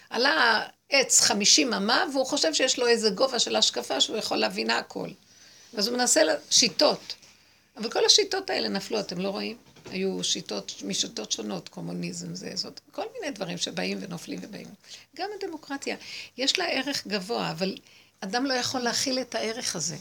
עלה 0.09 0.65
עץ 0.89 1.21
חמישים 1.21 1.73
אמה, 1.73 2.05
והוא 2.13 2.25
חושב 2.25 2.53
שיש 2.53 2.79
לו 2.79 2.87
איזה 2.87 3.09
גובה 3.09 3.39
של 3.39 3.55
השקפה 3.55 4.01
שהוא 4.01 4.17
יכול 4.17 4.37
להבין 4.37 4.69
הכל. 4.69 5.09
אז 5.77 5.87
הוא 5.87 5.97
מנסה 5.97 6.21
שיטות. 6.49 7.15
אבל 7.77 7.91
כל 7.91 8.05
השיטות 8.05 8.49
האלה 8.49 8.69
נפלו, 8.69 8.99
אתם 8.99 9.19
לא 9.19 9.29
רואים? 9.29 9.57
היו 9.91 10.23
שיטות, 10.23 10.73
משיטות 10.85 11.31
שונות, 11.31 11.69
קומוניזם 11.69 12.35
זה, 12.35 12.51
זאת, 12.55 12.79
כל 12.91 13.03
מיני 13.13 13.31
דברים 13.31 13.57
שבאים 13.57 13.97
ונופלים 14.01 14.39
ובאים. 14.41 14.67
גם 15.15 15.29
הדמוקרטיה, 15.35 15.95
יש 16.37 16.59
לה 16.59 16.65
ערך 16.65 17.07
גבוה, 17.07 17.51
אבל 17.51 17.75
אדם 18.21 18.45
לא 18.45 18.53
יכול 18.53 18.81
להכיל 18.81 19.19
את 19.19 19.35
הערך 19.35 19.75
הזה. 19.75 19.95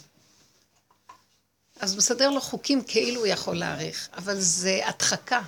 אז 1.81 1.97
מסדר 1.97 2.31
לו 2.31 2.41
חוקים 2.41 2.83
כאילו 2.85 3.21
הוא 3.21 3.27
יכול 3.27 3.57
להעריך, 3.57 4.09
אבל 4.17 4.41
זה 4.41 4.81
הדחקה, 4.89 5.43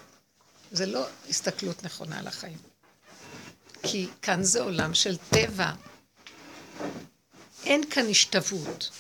זה 0.73 0.87
לא 0.87 1.07
הסתכלות 1.29 1.85
נכונה 1.85 2.19
על 2.19 2.27
החיים. 2.27 2.59
כי 3.83 4.09
כאן 4.23 4.43
זה 4.43 4.63
עולם 4.63 4.95
של 4.95 5.17
טבע. 5.31 5.73
אין 7.65 7.91
כאן 7.91 8.11
השתוות. 8.11 8.91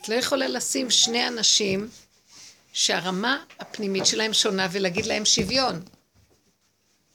את 0.00 0.08
לא 0.08 0.14
יכולה 0.14 0.48
לשים 0.48 0.90
שני 0.90 1.28
אנשים 1.28 1.88
שהרמה 2.72 3.44
הפנימית 3.58 4.06
שלהם 4.06 4.32
שונה 4.32 4.68
ולהגיד 4.72 5.06
להם 5.06 5.24
שוויון. 5.24 5.82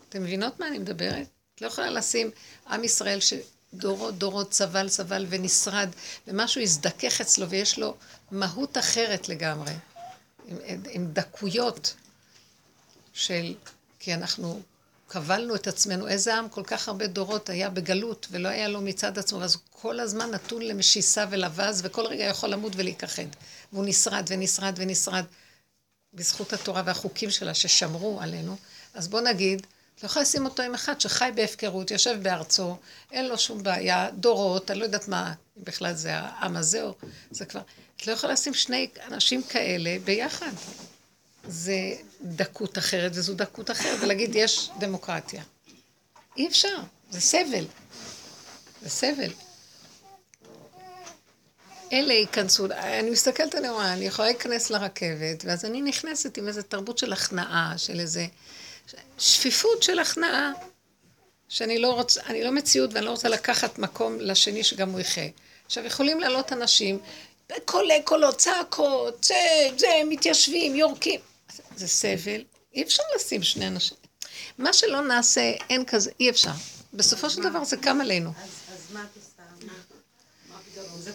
אתם 0.10 0.24
מבינות 0.24 0.60
מה 0.60 0.68
אני 0.68 0.80
מדברת? 0.80 1.28
את 1.56 1.62
לא 1.62 1.68
יכולה 1.68 1.90
לשים 1.90 2.32
עם 2.68 2.84
ישראל 2.84 3.20
שדורות 3.20 3.59
דורות 3.74 4.54
סבל 4.54 4.90
סבל 4.90 5.26
ונשרד, 5.30 5.90
ומשהו 6.28 6.62
יזדכך 6.62 7.22
אצלו 7.22 7.50
ויש 7.50 7.80
לו 7.80 7.96
מהות 8.32 8.78
אחרת 8.78 9.30
לגמרי, 9.30 9.74
עם, 10.46 10.58
עם 10.90 11.08
דקויות 11.14 11.96
של, 13.14 13.56
כי 14.00 14.14
אנחנו 14.14 14.62
קבלנו 15.08 15.56
את 15.56 15.68
עצמנו, 15.68 16.08
איזה 16.08 16.36
עם 16.36 16.50
כל 16.50 16.64
כך 16.64 16.88
הרבה 16.88 17.08
דורות 17.08 17.50
היה 17.50 17.70
בגלות 17.70 18.28
ולא 18.32 18.48
היה 18.48 18.68
לו 18.68 18.82
מצד 18.82 19.20
עצמו, 19.20 19.44
אז 19.44 19.58
כל 19.70 20.00
הזמן 20.00 20.32
נתון 20.32 20.62
למשיסה 20.62 21.26
ולבז, 21.30 21.82
וכל 21.86 22.06
רגע 22.06 22.24
יכול 22.24 22.50
למות 22.50 22.74
ולהיכחד. 22.76 23.24
והוא 23.74 23.86
נשרד 23.86 24.26
ונשרד 24.28 24.74
ונשרד 24.78 25.24
בזכות 26.14 26.54
התורה 26.54 26.84
והחוקים 26.86 27.32
שלה 27.32 27.54
ששמרו 27.54 28.22
עלינו. 28.22 28.56
אז 28.94 29.08
בוא 29.08 29.22
נגיד, 29.22 29.68
לא 30.04 30.06
יכולה 30.06 30.24
לשים 30.24 30.46
אותו 30.46 30.64
עם 30.64 30.74
אחד 30.74 31.02
שחי 31.02 31.30
בהפקרות, 31.36 31.92
יושב 31.92 32.20
בארצו, 32.22 32.76
אין 33.12 33.28
לו 33.28 33.38
שום 33.38 33.64
בעיה, 33.64 34.12
דורות, 34.12 34.72
אני 34.72 34.80
לא 34.80 34.84
יודעת 34.84 35.08
מה, 35.08 35.34
אם 35.58 35.64
בכלל 35.64 35.94
זה 35.94 36.16
העם 36.16 36.58
הזה 36.58 36.84
או 36.84 36.96
זה 37.32 37.46
כבר. 37.46 37.62
את 37.98 38.08
לא 38.08 38.12
יכולה 38.12 38.34
לשים 38.34 38.54
שני 38.54 38.90
אנשים 39.08 39.44
כאלה 39.44 39.98
ביחד. 40.04 40.52
זה 41.48 41.94
דקות 42.22 42.78
אחרת 42.78 43.12
וזו 43.16 43.34
דקות 43.34 43.72
אחרת, 43.72 44.00
ולהגיד 44.02 44.36
יש 44.36 44.70
דמוקרטיה. 44.80 45.44
אי 46.38 46.48
אפשר, 46.48 46.78
זה 47.10 47.22
סבל. 47.22 47.66
זה 48.82 48.90
סבל. 48.90 49.32
אלה 51.94 52.14
ייכנסו, 52.14 52.66
אני 52.66 53.10
מסתכלת, 53.10 53.56
אני 53.56 53.70
רואה, 53.70 53.94
אני 53.94 54.06
יכולה 54.06 54.28
להיכנס 54.28 54.70
לרכבת, 54.70 55.46
ואז 55.46 55.66
אני 55.66 55.82
נכנסת 55.82 56.38
עם 56.38 56.48
איזו 56.48 56.62
תרבות 56.62 56.98
של 56.98 57.14
הכנעה, 57.14 57.74
של 57.78 58.00
איזה 58.00 58.28
שפיפות 59.18 59.84
של 59.84 60.00
הכנעה. 60.00 60.52
שאני 61.50 61.80
לא 61.80 61.92
רוצה, 61.94 62.22
אני 62.26 62.44
לא 62.44 62.52
מציאות 62.52 62.94
ואני 62.94 63.06
לא 63.06 63.12
רוצה 63.12 63.30
לקחת 63.30 63.80
מקום 63.80 64.20
לשני 64.20 64.64
שגם 64.64 64.90
הוא 64.90 65.00
יחיה. 65.00 65.30
עכשיו, 65.66 65.86
יכולים 65.86 66.20
לעלות 66.20 66.54
אנשים, 66.54 67.00
בקולי 67.50 68.02
קולות, 68.04 68.38
צעקות, 68.38 69.24
זה, 69.24 69.36
זה, 69.78 69.88
מתיישבים, 70.06 70.76
יורקים. 70.76 71.20
זה 71.76 71.88
סבל, 71.88 72.44
אי 72.76 72.84
אפשר 72.84 73.04
לשים 73.16 73.44
שני 73.44 73.68
אנשים. 73.68 73.98
מה 74.58 74.74
שלא 74.74 75.02
נעשה, 75.02 75.54
אין 75.70 75.86
כזה, 75.86 76.12
אי 76.20 76.30
אפשר. 76.30 76.52
בסופו 76.94 77.30
של 77.30 77.44
דבר 77.44 77.64
זה 77.64 77.78
קם 77.78 78.02
עלינו. 78.02 78.30
אז 78.30 78.94
מה 78.94 79.04
את 79.04 79.18
עושה? 79.18 79.40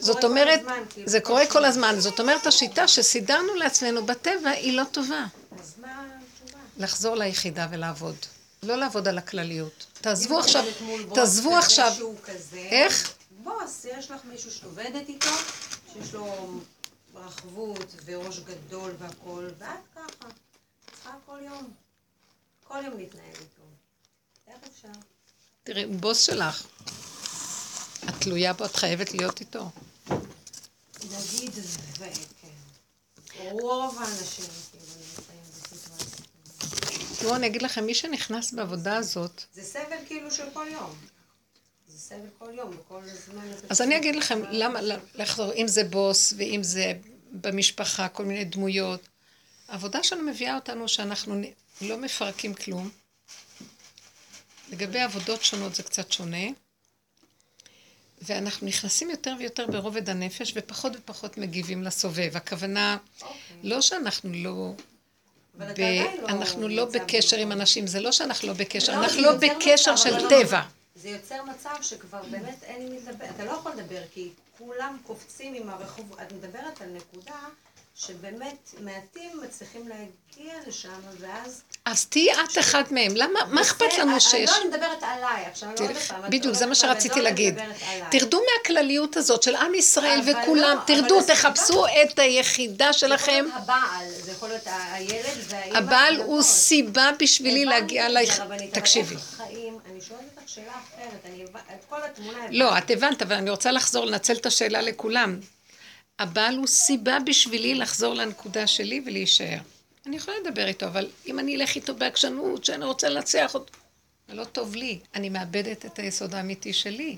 זאת 0.00 0.24
אומרת, 0.24 0.60
כאילו, 0.90 1.08
זה 1.08 1.20
קורה 1.20 1.46
כל. 1.46 1.64
הזמן. 1.64 1.94
זאת 1.98 2.20
אומרת, 2.20 2.46
השיטה 2.46 2.88
שסידרנו 2.88 3.54
לעצמנו 3.54 4.06
בטבע 4.06 4.50
היא 4.50 4.72
לא 4.72 4.82
טובה. 4.92 5.24
לחזור 6.78 7.16
ליחידה 7.16 7.66
ולעבוד. 7.70 8.16
לא 8.62 8.76
לעבוד 8.76 9.08
על 9.08 9.18
הכלליות. 9.18 9.86
תעזבו 10.00 10.38
עכשיו, 10.38 10.64
תעזבו 11.14 11.56
עכשיו. 11.56 11.92
איך? 12.54 13.14
בוס, 13.42 13.84
יש 13.84 14.10
לך 14.10 14.20
מישהו 14.24 14.50
שאת 14.50 14.64
עובדת 14.64 15.08
איתו, 15.08 15.30
שיש 15.92 16.14
לו 16.14 16.50
רחבות 17.14 17.94
וראש 18.04 18.38
גדול 18.38 18.92
והכול, 18.98 19.50
ואת 19.58 19.68
ככה. 19.94 20.28
צריכה 20.94 21.14
כל 21.26 21.38
יום. 21.44 21.70
כל 22.68 22.84
יום 22.84 22.98
להתנהל 22.98 23.26
איתו. 23.26 23.62
איך 24.48 24.56
אפשר? 24.72 25.00
תראי, 25.64 25.82
הוא 25.84 25.96
בוס 25.96 26.20
שלך. 26.20 26.66
את 28.08 28.14
תלויה 28.18 28.52
בו, 28.52 28.64
את 28.64 28.76
חייבת 28.76 29.14
להיות 29.14 29.40
איתו. 29.40 29.70
נגיד, 31.04 31.52
וכן. 31.98 32.48
רוב 33.50 33.98
האנשים 33.98 34.44
כאילו 34.70 34.84
נמצאים 34.84 35.40
בסיטואציה. 35.50 36.24
כזאת. 36.60 37.03
תראו, 37.18 37.34
אני 37.34 37.46
אגיד 37.46 37.62
לכם, 37.62 37.84
מי 37.86 37.94
שנכנס 37.94 38.52
בעבודה 38.52 38.96
הזאת, 38.96 39.42
זה 39.54 39.62
סבל 39.62 39.96
כאילו 40.06 40.30
של 40.30 40.44
כל 40.52 40.66
יום. 40.72 40.94
זה 41.88 41.98
סבל 41.98 42.28
כל 42.38 42.50
יום, 42.54 42.70
וכל 42.78 43.00
הזמן... 43.02 43.50
אז 43.70 43.80
אני 43.80 43.96
אגיד 43.96 44.16
לכם, 44.16 44.42
למה, 44.50 44.80
לחזור, 45.14 45.52
אם 45.52 45.68
זה 45.68 45.84
בוס, 45.84 46.34
ואם 46.36 46.62
זה 46.62 46.92
במשפחה, 47.32 48.08
כל 48.08 48.24
מיני 48.24 48.44
דמויות. 48.44 49.08
העבודה 49.68 50.02
שלנו 50.02 50.22
מביאה 50.22 50.54
אותנו 50.54 50.88
שאנחנו 50.88 51.42
לא 51.80 51.98
מפרקים 51.98 52.54
כלום. 52.54 52.90
לגבי 54.70 55.00
עבודות 55.00 55.44
שונות 55.44 55.74
זה 55.74 55.82
קצת 55.82 56.12
שונה. 56.12 56.46
ואנחנו 58.22 58.66
נכנסים 58.66 59.10
יותר 59.10 59.34
ויותר 59.38 59.66
ברובד 59.66 60.10
הנפש, 60.10 60.52
ופחות 60.56 60.92
ופחות 60.96 61.38
מגיבים 61.38 61.82
לסובב. 61.82 62.36
הכוונה, 62.36 62.96
לא 63.62 63.80
שאנחנו 63.80 64.32
לא... 64.32 64.74
עדיין 65.60 66.20
לא 66.60 66.68
לא 66.70 66.84
בקשר 66.84 67.36
עם. 67.36 67.52
אנשים, 67.52 67.86
זה 67.86 68.00
לא 68.00 68.12
שאנחנו 68.12 68.48
לא 68.48 68.54
בקשר, 68.54 68.92
לא, 68.92 69.04
אנחנו 69.04 69.22
לא 69.22 69.32
בקשר 69.32 69.96
של 69.96 70.16
לא- 70.16 70.28
טבע. 70.28 70.60
זה 70.96 71.08
יוצר 71.08 71.42
מצב 71.44 71.74
שכבר 71.82 72.22
באמת 72.30 72.62
אין 72.62 72.82
עם 72.82 72.88
מי 72.92 72.96
לדבר. 72.98 73.24
אתה 73.36 73.44
לא 73.44 73.50
יכול 73.50 73.72
לדבר, 73.72 74.00
כי 74.14 74.28
כולם 74.58 74.96
קופצים 75.06 75.54
עם 75.54 75.70
הרחוב. 75.70 76.16
את 76.22 76.32
מדברת 76.32 76.80
על 76.82 76.88
נקודה 76.88 77.38
שבאמת 77.96 78.74
מעטים 78.80 79.30
מצליחים 79.44 79.88
להגיע 79.88 80.54
לשם, 80.66 80.88
ואז... 81.20 81.62
אז 81.84 82.06
תהיי 82.06 82.32
את 82.32 82.58
אחד 82.58 82.82
מהם, 82.90 83.16
למה, 83.16 83.40
מה 83.50 83.60
אכפת 83.60 83.98
לנו 83.98 84.10
אני- 84.12 84.20
שיש... 84.20 84.50
לא, 84.50 84.56
אני 84.60 84.68
מדברת 84.68 85.02
עליי. 85.02 85.44
עכשיו, 85.50 85.68
אני 85.68 85.88
לא 85.88 85.92
תלך- 85.94 86.08
פעם. 86.12 86.24
את 86.24 86.30
בדיוק, 86.30 86.54
זה 86.54 86.66
מה 86.66 86.74
שרציתי 86.74 87.14
אני 87.14 87.22
להגיד. 87.22 87.54
תרדו 88.10 88.40
מהכלליות 88.58 89.16
הזאת 89.16 89.42
של 89.42 89.56
עם 89.56 89.74
ישראל 89.74 90.20
וכולם, 90.20 90.62
לא, 90.62 90.72
אבל 90.72 90.80
תרדו, 90.86 91.22
תחפשו 91.22 91.86
את 91.86 92.18
היחידה 92.18 92.84
זה 92.92 93.06
יכול 93.06 93.08
שלכם. 93.18 93.32
להיות 93.44 93.62
הבעל, 93.62 94.06
זה 94.22 94.30
יכול 94.32 94.48
להיות 94.48 94.62
הילד 94.66 95.22
והאימא. 95.48 95.78
הבעל. 95.78 96.20
הוא 96.20 96.42
סיבה 96.42 97.10
בשבילי 97.18 97.64
להגיע 97.64 98.08
אבל 98.42 98.56
תקשיבי. 98.72 99.14
איך 99.14 99.40
חיים? 99.46 99.78
אני 99.92 100.00
שואלת 100.00 100.20
אותך 100.36 100.48
שאלה 100.48 100.72
אחרת, 100.72 101.20
אני 101.24 101.44
את 101.54 101.84
כל 101.88 102.02
התמונה. 102.04 102.38
לא, 102.50 102.78
את 102.78 102.90
הבנת, 102.90 103.22
אבל 103.22 103.36
אני 103.36 103.50
רוצה 103.50 103.70
לחזור, 103.70 104.04
לנצל 104.04 104.32
את 104.32 104.46
השאלה 104.46 104.80
לכולם. 104.82 105.38
הבעל 106.18 106.56
הוא 106.56 106.66
סיבה 106.66 107.18
בשבילי 107.26 107.74
לחזור 107.74 108.14
לנקודה 108.14 108.66
שלי 108.66 109.02
ולהישאר. 109.06 109.58
אני 110.06 110.16
יכולה 110.16 110.36
לדבר 110.44 110.66
איתו, 110.66 110.86
אבל 110.86 111.10
אם 111.26 111.38
אני 111.38 111.56
אלך 111.56 111.74
איתו 111.76 111.94
בעקשנות, 111.94 112.64
שאני 112.64 112.84
רוצה 112.84 113.08
לנצח 113.08 113.54
אותו, 113.54 113.72
זה 114.28 114.34
לא 114.34 114.44
טוב 114.44 114.74
לי. 114.74 114.98
אני 115.14 115.28
מאבדת 115.28 115.86
את 115.86 115.98
היסוד 115.98 116.34
האמיתי 116.34 116.72
שלי. 116.72 117.16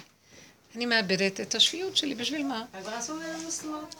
אני 0.76 0.86
מאבדת 0.86 1.40
את 1.40 1.54
השפיות 1.54 1.96
שלי, 1.96 2.14
בשביל 2.14 2.46
מה? 2.46 2.64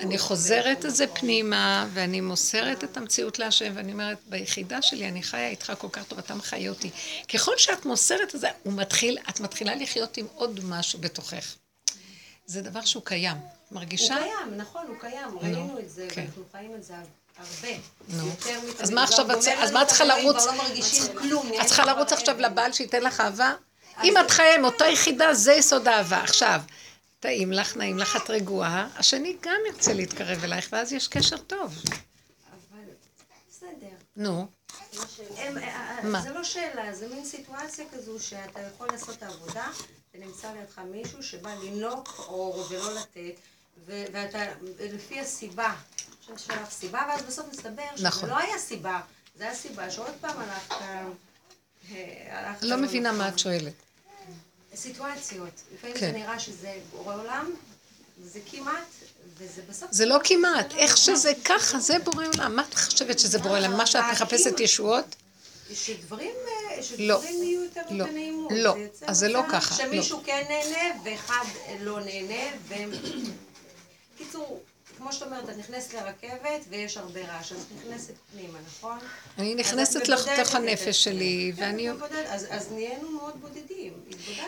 אני 0.01 0.19
חוזרת 0.19 0.87
את 0.87 0.95
זה 0.95 1.07
פנימה, 1.07 1.89
ואני 1.93 2.21
מוסרת 2.21 2.85
את 2.85 2.97
המציאות 2.97 3.39
להשם, 3.39 3.73
ואני 3.75 3.93
אומרת, 3.93 4.19
ביחידה 4.29 4.83
שלי 4.83 5.09
אני 5.09 5.23
חיה 5.23 5.49
איתך 5.49 5.73
כל 5.79 5.89
כך 5.93 6.05
טוב, 6.05 6.19
אתה 6.19 6.35
מחיה 6.35 6.71
אותי. 6.71 6.91
ככל 7.35 7.53
שאת 7.57 7.87
מוסרת 7.87 8.35
את 8.35 8.41
זה, 8.41 8.49
מתחיל, 8.67 9.19
את 9.31 9.41
מתחילה 9.41 9.75
לחיות 9.75 10.17
עם 10.17 10.27
עוד 10.35 10.61
משהו 10.65 10.99
בתוכך. 10.99 11.55
זה 12.47 12.63
דבר 12.63 12.85
שהוא 12.85 13.03
קיים. 13.05 13.37
הוא 13.71 13.77
מרגישה? 13.79 14.15
קיים, 14.19 14.57
נכון, 14.57 14.87
הוא 14.87 14.97
קיים, 15.01 15.39
ראינו 15.39 15.79
את 15.79 15.91
זה, 15.91 16.09
כן. 16.11 16.21
ואנחנו 16.21 16.43
חיים 16.53 16.75
את 16.75 16.85
זה 16.85 16.95
הרבה. 17.39 17.69
מתמיד. 18.09 18.81
אז 18.81 18.91
מה 18.91 19.03
עכשיו 19.03 19.31
את- 19.33 19.37
גומר 19.45 19.63
אז 19.63 19.73
מה 19.73 19.83
את 19.83 19.89
צריכה 19.89 20.05
לרוץ? 20.05 20.37
כבר 20.43 20.53
לא 20.57 20.63
מרגישים 20.63 21.19
כלום. 21.19 21.51
את 21.61 21.67
צריכה 21.67 21.85
לרוץ 21.85 22.13
עכשיו. 22.13 22.41
לבעל 22.41 22.73
שייתן 22.73 23.03
לך 23.03 23.21
אהבה? 23.21 23.53
אם 24.05 24.15
את 24.21 24.31
חיה 24.31 24.55
עם 24.55 24.65
אותה 24.65 24.87
יחידה, 24.87 25.35
זה 25.35 25.53
יסוד 25.53 25.89
האהבה. 25.89 26.23
עכשיו, 26.23 26.61
טעים 27.21 27.53
לך, 27.53 27.77
נעים 27.77 27.99
לך, 27.99 28.17
את 28.17 28.31
רגועה, 28.31 28.89
השני 28.97 29.37
גם 29.43 29.57
ירצה 29.67 29.93
להתקרב 29.93 30.45
אלייך, 30.45 30.69
ואז 30.73 30.93
יש 30.93 31.09
קשר 31.09 31.39
טוב. 31.39 31.75
אבל 32.51 32.81
בסדר. 33.51 33.97
נו, 34.17 34.47
הם, 35.37 35.59
אה, 35.59 35.99
מה? 36.03 36.21
זה 36.23 36.31
לא 36.31 36.45
שאלה, 36.45 36.95
זה 36.95 37.09
מין 37.09 37.25
סיטואציה 37.25 37.85
כזו 37.93 38.21
שאתה 38.21 38.61
יכול 38.61 38.89
לעשות 38.93 39.15
את 39.19 39.23
העבודה, 39.23 39.67
ונמצא 40.15 40.49
לידך 40.53 40.79
מישהו 40.91 41.23
שבא 41.23 41.51
לנוק 41.63 42.15
אור 42.29 42.67
ולא 42.71 42.95
לתת, 42.95 43.41
ואתה, 43.87 44.39
לפי 44.81 45.21
הסיבה, 45.21 45.75
עכשיו 46.33 46.57
יש 46.57 46.63
לך 46.63 46.71
סיבה, 46.71 47.03
ואז 47.09 47.23
בסוף 47.23 47.47
מסתבר 47.53 47.83
שזה 47.97 48.07
נכון. 48.07 48.29
לא 48.29 48.39
היה 48.39 48.59
סיבה, 48.59 49.01
זה 49.39 49.45
היה 49.45 49.55
סיבה 49.55 49.91
שעוד 49.91 50.15
פעם 50.21 50.37
הלכת, 50.39 50.73
אה, 50.73 51.07
הלכת 52.31 52.63
לא 52.63 52.77
מבינה. 52.77 53.13
מה 53.13 53.29
את 53.29 53.39
שואלת. 53.39 53.73
סיטואציות, 54.75 55.63
לפעמים 55.75 55.97
כן. 55.97 56.13
זה 56.13 56.19
נראה 56.19 56.39
שזה 56.39 56.79
בורא 56.91 57.15
עולם, 57.15 57.51
וזה 58.21 58.41
כמעט, 58.51 58.87
וזה 59.39 59.63
בסוף... 59.69 59.89
זה 59.93 60.07
לא 60.07 60.19
כמעט, 60.25 60.75
איך 60.75 60.97
שזה 60.97 61.33
ככה, 61.45 61.79
זה 61.79 61.99
בורא 61.99 62.27
עולם. 62.27 62.57
מה 62.57 62.63
את 62.69 62.75
חושבת 62.75 63.19
שזה 63.19 63.39
בורא 63.39 63.59
עולם? 63.59 63.77
מה 63.77 63.87
שאת 63.87 64.05
מחפשת 64.13 64.61
ישועות? 64.61 65.17
שדברים, 65.75 66.31
אה, 66.31 66.77
לא. 66.99 67.21
שדברים 67.21 67.43
יהיו 67.43 67.65
יותר 67.65 67.83
לא. 67.91 68.05
בנעימות. 68.05 68.53
לא. 68.55 68.77
יוצר 68.79 69.07
אז 69.07 69.19
זה 69.19 69.29
לא 69.29 69.43
ככה, 69.51 69.85
לא. 69.85 69.91
שמישהו 69.91 70.23
כן 70.25 70.45
נהנה 70.49 71.01
ואחד 71.05 71.45
לא 71.81 72.01
נהנה. 72.01 72.57
קיצור, 74.17 74.63
כמו 74.97 75.13
שאת 75.13 75.23
אומרת, 75.23 75.51
את 75.51 75.57
נכנסת 75.57 75.95
לרכבת 75.95 76.65
ויש 76.69 76.97
הרבה 76.97 77.21
רעש, 77.21 77.53
אז 77.53 77.59
את 77.63 77.67
נכנסת 77.85 78.15
פנימה, 78.33 78.59
נכון? 78.67 78.99
אני 79.39 79.55
נכנסת 79.55 80.09
לתוך 80.09 80.55
הנפש. 80.55 81.05
שלי, 81.05 81.53
כן, 81.57 81.63
ואני... 81.63 81.91
אז, 82.29 82.73
נהיינו 82.73 83.11
מאוד 83.11 83.41
בודדים. 83.41 83.93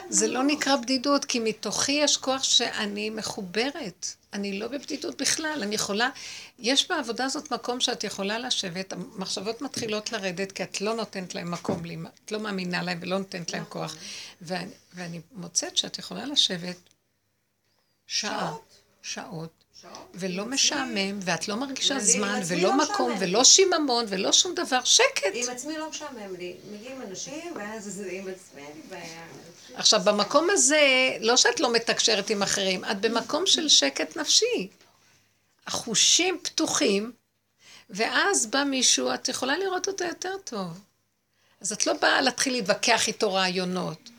זה 0.08 0.28
לא. 0.28 0.42
נקרא 0.42 0.76
בדידות, 0.76 1.24
כי 1.24 1.40
מתוכי 1.40 1.92
יש 1.92 2.16
כוח 2.16 2.42
שאני 2.42 3.10
מחוברת. 3.10 4.06
אני 4.32 4.58
לא 4.58 4.68
בבדידות 4.68 5.20
בכלל, 5.20 5.58
אני 5.62 5.74
יכולה... 5.74 6.10
יש 6.58 6.88
בעבודה 6.88 7.24
הזאת 7.24 7.52
מקום 7.52 7.80
שאת 7.80 8.04
יכולה 8.04 8.38
לשבת, 8.38 8.92
המחשבות 8.92 9.62
מתחילות 9.62 10.12
לרדת, 10.12 10.52
כי 10.52 10.62
את 10.62 10.80
לא 10.80 10.94
נותנת 10.94 11.34
להם 11.34 11.50
מקום, 11.50 11.82
את 12.24 12.32
לא 12.32 12.40
מאמינה 12.40 12.82
להם 12.82 12.98
ולא 13.02 13.18
נותנת 13.18 13.52
להם 13.52 13.64
כוח. 13.68 13.96
ואני, 14.42 14.70
ואני 14.94 15.20
מוצאת 15.32 15.76
שאת 15.76 15.98
יכולה 15.98 16.26
לשבת 16.26 16.76
שעה, 18.06 18.54
שעות. 19.02 19.50
ולא 20.14 20.44
משעמם, 20.44 21.18
ואת 21.22 21.48
לא 21.48 21.54
מרגישה 21.56 21.98
זמן, 22.00 22.40
ולא 22.48 22.62
לא 22.62 22.76
מקום. 22.78 23.14
ולא 23.20 23.44
שיממון, 23.44 24.04
ולא 24.08 24.32
שום 24.32 24.54
דבר, 24.54 24.84
שקט. 24.84 25.22
עם 25.34 25.50
עצמי 25.50 25.78
לא 25.78 25.90
משעמם 25.90 26.36
לי. 26.38 26.54
מגיעים 26.72 27.02
אנשים, 27.02 27.52
ואז 27.56 27.84
זה- 27.84 28.08
עם 28.12 28.28
עצמי 28.28 28.60
אין 28.62 28.70
לי 28.76 28.82
בעיה. 28.90 29.22
עכשיו, 29.74 30.00
במקום 30.04 30.48
הזה, 30.50 30.80
לא 31.20 31.36
שאת 31.36 31.60
לא 31.60 31.72
מתקשרת 31.72 32.30
עם 32.30 32.42
אחרים, 32.42 32.84
את 32.84 33.00
במקום 33.00 33.46
של 33.46 33.68
שקט 33.68 34.16
נפשי. 34.16 34.68
החושים 35.66 36.38
פתוחים, 36.42 37.12
ואז 37.90 38.46
בא 38.46 38.64
מישהו, 38.64 39.14
את 39.14 39.28
יכולה 39.28 39.58
לראות 39.58 39.88
אותו 39.88 40.04
יותר 40.04 40.34
טוב. 40.44 40.80
אז 41.60 41.72
את 41.72 41.86
לא 41.86 41.92
באה 41.92 42.20
להתחיל 42.20 42.52
להתווכח 42.52 43.08
איתו 43.08 43.34
רעיונות. 43.34 44.10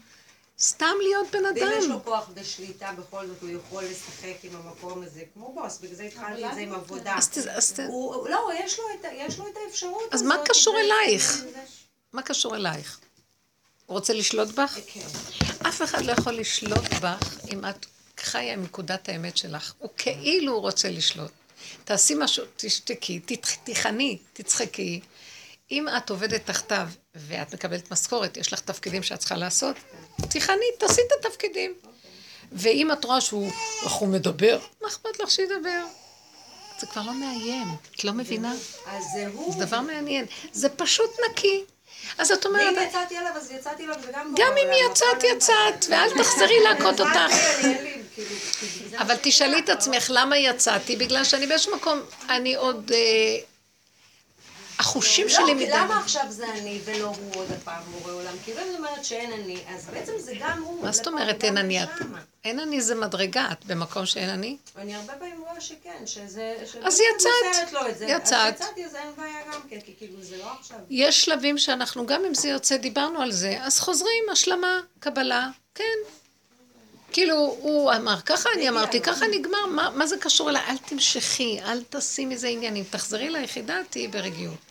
סתם 0.61 0.93
להיות 1.03 1.27
בן 1.31 1.45
ואם 1.45 1.71
יש 1.77 1.83
אדם. 1.85 1.91
לו 1.91 2.03
כוח 2.03 2.29
ושליטה, 2.35 2.91
בכל 2.97 3.27
זאת 3.27 3.41
הוא 3.41 3.49
יכול 3.49 3.83
לשחק 3.83 4.35
עם 4.43 4.55
המקום 4.55 5.03
הזה, 5.03 5.21
כמו 5.33 5.53
בוס, 5.53 5.77
בגלל 5.77 5.95
זה 5.95 6.03
התחלתי 6.03 6.45
את 6.45 6.53
זה 6.55 6.59
עם 6.61 6.73
עבודה. 6.73 7.15
אז 7.17 7.29
ת- 7.29 7.79
לא, 8.29 8.49
יש 8.65 8.79
לו 8.79 8.83
את, 9.49 9.57
האפשרות 9.67 10.13
אז. 10.13 10.21
מה 10.21 10.35
קשור 10.45 10.75
אלייך? 10.79 11.43
מה 12.13 12.21
קשור 12.21 12.55
אלייך? 12.55 12.99
הוא 13.85 13.95
רוצה 13.97 14.13
לשלוט 14.13 14.47
בך? 14.49 14.77
כן. 14.87 15.07
אף 15.67 15.81
אחד 15.81 16.05
לא 16.05 16.11
יכול 16.11 16.33
לשלוט 16.33 16.93
בך 17.01 17.35
אם 17.53 17.65
את 17.65 17.85
חיה 18.19 18.53
עם 18.53 18.63
נקודת 18.63 19.09
האמת 19.09 19.37
שלך. 19.37 19.73
הוא 19.77 19.89
כאילו 19.97 20.59
רוצה 20.61 20.89
לשלוט. 20.89 21.31
תעשי 21.83 22.13
משהו, 22.17 22.45
תשתקי, 22.57 23.19
תיכני, 23.63 24.17
תצחקי. 24.33 25.01
אם 25.71 25.85
את 25.97 26.09
עובדת 26.09 26.45
תחתיו 26.45 26.87
ואת 27.15 27.53
מקבלת 27.53 27.91
משכורת, 27.91 28.37
יש 28.37 28.53
לך 28.53 28.59
תפקידים 28.59 29.03
שאת 29.03 29.19
צריכה 29.19 29.35
לעשות, 29.35 29.75
תיכני, 30.29 30.65
תעשי 30.77 31.01
את 31.01 31.25
התפקידים. 31.25 31.73
ואם 32.51 32.91
את 32.91 33.05
רואה 33.05 33.21
שהוא, 33.21 33.51
איך 33.83 33.91
הוא 33.91 34.07
מדבר, 34.07 34.59
מה 34.81 34.87
אכפת 34.87 35.19
לך 35.19 35.31
שידבר? 35.31 35.83
זה 36.79 36.87
כבר 36.87 37.01
לא 37.01 37.13
מאיים, 37.13 37.67
את 37.95 38.03
לא 38.03 38.11
מבינה? 38.11 38.53
אז 38.85 39.03
זה 39.13 39.27
הוא. 39.33 39.53
זה 39.53 39.65
דבר 39.65 39.81
מעניין. 39.81 40.25
זה 40.51 40.69
פשוט 40.69 41.09
נקי. 41.29 41.63
אז 42.17 42.31
את 42.31 42.45
אומרת, 42.45 42.77
ואם 42.77 42.87
יצאתי 42.87 43.17
אליו, 43.17 43.31
אז 43.35 43.51
יצאתי 43.51 43.83
אליו 43.83 43.95
וגם... 44.07 44.33
גם 44.37 44.51
אם 44.57 44.91
יצאת, 44.91 45.23
יצאת, 45.23 45.85
ואל 45.89 46.09
תחזרי 46.23 46.59
להכות 46.69 46.99
אותך. 46.99 47.33
כאילו, 47.61 48.35
אבל 48.97 49.15
תשאלי 49.21 49.59
את 49.59 49.69
עצמך 49.69 50.11
למה 50.13 50.37
יצאתי, 50.37 50.95
בגלל 50.95 51.23
שאני 51.23 51.47
באיזשהו 51.47 51.75
מקום, 51.75 51.99
אני 52.29 52.55
עוד... 52.55 52.91
החושים 54.79 55.29
שלי 55.29 55.41
לא, 55.41 55.47
כי 55.47 55.53
מדי... 55.53 55.69
למה 55.71 55.99
עכשיו 55.99 56.25
זה 56.29 56.49
אני 56.49 56.79
ולא 56.85 57.05
הוא 57.05 57.31
עוד 57.35 57.47
הפעם 57.51 57.83
בורא 57.83 58.13
עולם? 58.13 58.33
כי 58.45 58.53
אם 58.53 58.57
אני 58.57 58.77
אומרת 58.77 59.05
שאין 59.05 59.33
אני, 59.33 59.57
אז 59.75 59.85
בעצם 59.85 60.11
זה 60.17 60.33
גם 60.39 60.63
הוא. 60.63 60.83
מה 60.83 60.91
זאת 60.91 61.07
אומרת 61.07 61.43
אין 61.43 61.57
אני? 61.57 61.79
אין 62.43 62.59
אני 62.59 62.81
זה 62.81 62.95
מדרגה, 62.95 63.47
את 63.51 63.65
במקום 63.65 64.05
שאין 64.05 64.29
אני? 64.29 64.57
אני 64.77 64.95
הרבה 64.95 65.13
פעמים 65.13 65.41
רואה 65.41 65.61
שכן, 65.61 66.03
שזה... 66.05 66.55
אז 66.83 67.01
יצאת. 67.15 67.71
יצאת. 68.07 68.33
אז 68.33 68.61
יצאתי, 68.61 68.85
אז 68.85 68.95
אין 68.95 69.07
בעיה 69.17 69.39
גם 69.53 69.61
כן, 69.69 69.79
כי 69.85 69.93
כאילו 69.97 70.21
זה 70.21 70.37
לא 70.37 70.51
עכשיו. 70.59 70.77
יש 70.89 71.25
שלבים 71.25 71.57
שאנחנו, 71.57 72.05
גם 72.05 72.25
אם 72.25 72.33
זה 72.33 72.49
יוצא, 72.49 72.77
דיברנו 72.77 73.21
על 73.21 73.31
זה, 73.31 73.57
אז 73.61 73.79
חוזרים, 73.79 74.23
השלמה, 74.31 74.79
קבלה, 74.99 75.49
כן. 75.75 75.83
כאילו, 77.11 77.35
הוא 77.35 77.93
אמר 77.93 78.21
ככה, 78.21 78.49
אני 78.55 78.69
אמרתי 78.69 79.01
ככה, 79.01 79.25
נגמר, 79.27 79.65
מה, 79.65 79.89
מה 79.95 80.07
זה 80.07 80.17
קשור 80.17 80.49
אליי? 80.49 80.61
אל 80.67 80.77
תמשכי, 80.77 81.59
אל 81.61 81.83
תעשי 81.83 82.25
מזה 82.25 82.47
עניינים. 82.47 82.83
תחזרי 82.89 83.29
ליחידה, 83.29 83.77
תהיי 83.89 84.07
ברגיעות. 84.07 84.68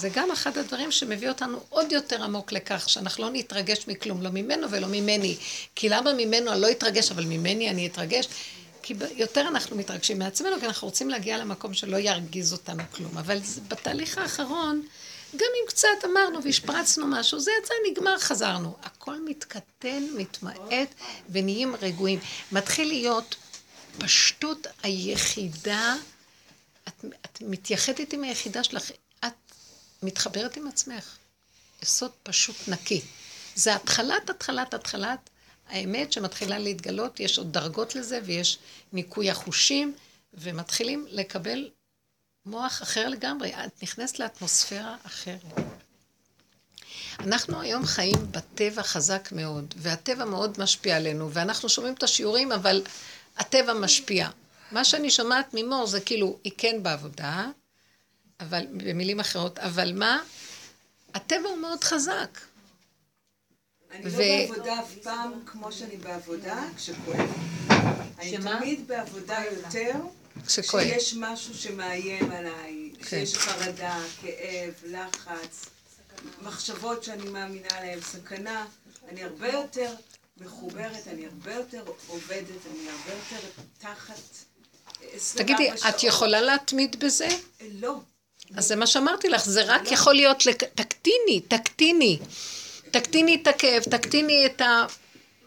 זה 0.00 0.08
גם 0.08 0.30
אחד 0.30 0.58
הדברים 0.58 0.92
שמביא 0.92 1.28
אותנו 1.28 1.60
עוד 1.68 1.92
יותר 1.92 2.24
עמוק 2.24 2.52
לכך, 2.52 2.88
שאנחנו 2.88 3.24
לא 3.24 3.30
נתרגש 3.32 3.88
מכלום, 3.88 4.22
לא 4.22 4.30
ממנו 4.30 4.70
ולא 4.70 4.86
ממני. 4.90 5.36
כי 5.74 5.88
למה 5.88 6.12
ממנו 6.12 6.52
אני 6.52 6.60
לא 6.60 6.70
אתרגש, 6.70 7.10
אבל 7.10 7.24
ממני 7.24 7.70
אני 7.70 7.86
אתרגש? 7.86 8.28
כי 8.82 8.94
יותר 9.16 9.40
אנחנו 9.48 9.76
מתרגשים 9.76 10.18
מעצמנו, 10.18 10.60
כי 10.60 10.66
אנחנו 10.66 10.88
רוצים 10.88 11.10
להגיע 11.10 11.38
למקום 11.38 11.74
שלא 11.74 11.96
ירגיז 11.96 12.52
אותנו 12.52 12.82
כלום. 12.92 13.18
אבל 13.18 13.38
בתהליך 13.68 14.18
האחרון, 14.18 14.82
גם 15.36 15.48
אם 15.62 15.68
קצת 15.68 15.88
אמרנו 16.04 16.42
והשפרצנו 16.42 17.06
משהו, 17.06 17.40
זה 17.40 17.50
יצא, 17.62 17.74
נגמר, 17.90 18.18
חזרנו. 18.18 18.76
הכל 18.82 19.24
מתקטן, 19.24 20.02
מתמעט, 20.16 20.94
ונהיים 21.30 21.74
רגועים. 21.82 22.18
מתחיל 22.52 22.88
להיות 22.88 23.36
פשטות 23.98 24.66
היחידה, 24.82 25.94
את, 26.88 27.04
את 27.24 27.38
מתייחדת 27.40 28.12
עם 28.12 28.22
היחידה 28.22 28.64
שלך, 28.64 28.90
מתחברת 30.02 30.56
עם 30.56 30.68
עצמך. 30.68 31.16
יסוד 31.82 32.10
פשוט 32.22 32.56
נקי. 32.68 33.00
זה 33.54 33.74
התחלת, 33.74 34.30
התחלת, 34.30 34.74
התחלת 34.74 35.30
האמת 35.68 36.12
שמתחילה 36.12 36.58
להתגלות, 36.58 37.20
יש 37.20 37.38
עוד 37.38 37.52
דרגות 37.52 37.94
לזה 37.94 38.20
ויש 38.24 38.58
ניקוי 38.92 39.30
החושים, 39.30 39.94
ומתחילים 40.34 41.06
לקבל 41.10 41.70
מוח 42.46 42.82
אחר 42.82 43.08
לגמרי. 43.08 43.54
את 43.54 43.82
נכנסת 43.82 44.18
לאטמוספירה 44.18 44.96
אחרת. 45.06 45.42
אנחנו 47.20 47.60
היום 47.60 47.86
חיים 47.86 48.32
בטבע 48.32 48.82
חזק 48.82 49.28
מאוד, 49.32 49.74
והטבע 49.76 50.24
מאוד 50.24 50.60
משפיע 50.60 50.96
עלינו, 50.96 51.32
ואנחנו 51.32 51.68
שומעים 51.68 51.94
את 51.94 52.02
השיעורים, 52.02 52.52
אבל 52.52 52.82
הטבע 53.36 53.74
משפיע. 53.74 54.28
מה 54.70 54.84
שאני 54.84 55.10
שומעת 55.10 55.54
ממור 55.54 55.86
זה 55.86 56.00
כאילו, 56.00 56.38
היא 56.44 56.52
כן 56.58 56.82
בעבודה, 56.82 57.46
אבל 58.40 58.66
במילים 58.70 59.20
אחרות, 59.20 59.58
אבל 59.58 59.92
מה? 59.92 60.22
הטבע 61.14 61.48
הוא 61.48 61.58
מאוד 61.58 61.84
חזק. 61.84 62.38
אני 63.90 64.02
ו- 64.04 64.18
לא 64.18 64.54
בעבודה 64.54 64.80
אף 64.80 64.94
פעם 65.02 65.32
כמו 65.46 65.72
שאני 65.72 65.96
בעבודה 65.96 66.64
כשכואב. 66.76 67.30
אני 68.18 68.30
שמה? 68.30 68.58
תמיד 68.58 68.88
בעבודה 68.88 69.38
יותר 69.50 69.92
כשכואב. 70.46 70.84
כשיש 70.84 71.14
משהו 71.18 71.54
שמאיים 71.54 72.32
עליי, 72.32 72.90
כן. 72.98 73.02
כשיש 73.04 73.36
חרדה, 73.36 74.02
כאב, 74.22 74.74
לחץ, 74.86 75.66
מחשבות 76.42 77.04
שאני 77.04 77.28
מאמינה 77.30 77.68
להן, 77.80 78.00
סכנה. 78.00 78.66
אני 79.08 79.22
הרבה 79.22 79.48
יותר 79.48 79.94
מחוברת, 80.36 81.08
אני 81.08 81.26
הרבה 81.26 81.54
יותר 81.54 81.84
עובדת, 82.06 82.66
אני 82.70 82.88
הרבה 82.90 83.12
יותר 83.12 83.46
תחת 83.78 84.14
24 85.12 85.44
תגידי. 85.44 85.70
את 85.88 86.02
יכולה 86.02 86.40
להתמיד 86.40 87.04
בזה? 87.04 87.28
לא. 87.72 88.00
אז 88.56 88.66
זה 88.66 88.76
מה 88.76 88.86
שאמרתי 88.86 89.28
לך, 89.28 89.44
זה 89.44 89.62
רק 89.66 89.92
יכול 89.92 90.14
להיות. 90.14 90.42
תקטיני, 90.74 91.40
תקטיני. 91.48 92.18
תקטיני 92.90 93.38
את 93.42 93.46
הכאב, 93.46 93.82
תקטיני 93.82 94.46
את 94.46 94.62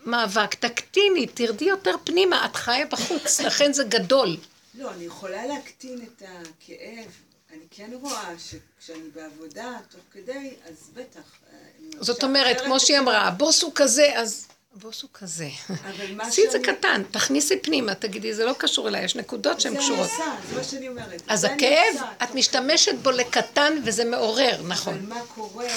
המאבק, 0.06 0.56
תקטיני, 0.56 1.28
תרדי 1.28 1.66
יותר 1.66 1.96
פנימה, 2.04 2.46
את 2.46 2.56
חיה 2.56 2.86
בחוץ, 2.86 3.40
לכן 3.48 3.74
זה 3.74 3.84
גדול. 3.84 4.38
לא, 4.76 4.92
אני 4.92 5.04
יכולה 5.04 5.46
להקטין 5.46 6.02
את 6.02 6.22
הכאב. 6.22 7.12
אני 7.52 7.62
כן 7.72 7.92
רואה 8.02 8.34
שכשאני 8.38 9.10
בעבודה, 9.16 9.78
תוך 9.90 10.02
כדי, 10.12 10.54
אז 10.70 10.90
בטח. 10.94 11.22
אה, 11.54 11.58
זאת 12.00 12.24
אומרת, 12.24 12.62
כמו 12.62 12.80
שהיא 12.80 13.00
אמרה, 13.00 13.22
הבוס 13.22 13.62
הוא 13.62 13.72
כזה, 13.76 14.20
אז 14.20 14.48
הבוס 14.76 15.02
הוא 15.02 15.10
כזה. 15.14 15.50
אבל 15.70 16.22
עשי 16.22 16.46
את 16.46 16.52
זה 16.52 16.60
קטן, 16.60 17.04
תכניסי 17.12 17.60
פנימה, 17.60 17.96
תגידי, 17.96 18.34
זה 18.34 18.46
לא 18.46 18.54
קשור 18.58 18.88
אליי, 18.88 19.06
יש 19.06 19.16
נקודות 19.16 19.62
שהן 19.62 19.74
זה 19.74 19.80
קשורות. 19.80 20.10
עושה, 20.10 20.24
זה 20.50 20.56
מה 20.56 20.64
שאני 20.64 20.88
אומרת. 20.88 21.22
אז 21.28 21.40
זה 21.40 21.54
הכאב, 21.54 21.96
את 22.24 22.28
תוך 22.28 22.36
משתמשת 22.36 22.96
בו 23.02 23.12
לקטן 23.12 23.74
וזה 23.86 24.06
מעורר, 24.06 24.56
אבל 24.60 24.68
נכון. 24.68 25.06
מה 25.10 25.20
קורה 25.36 25.68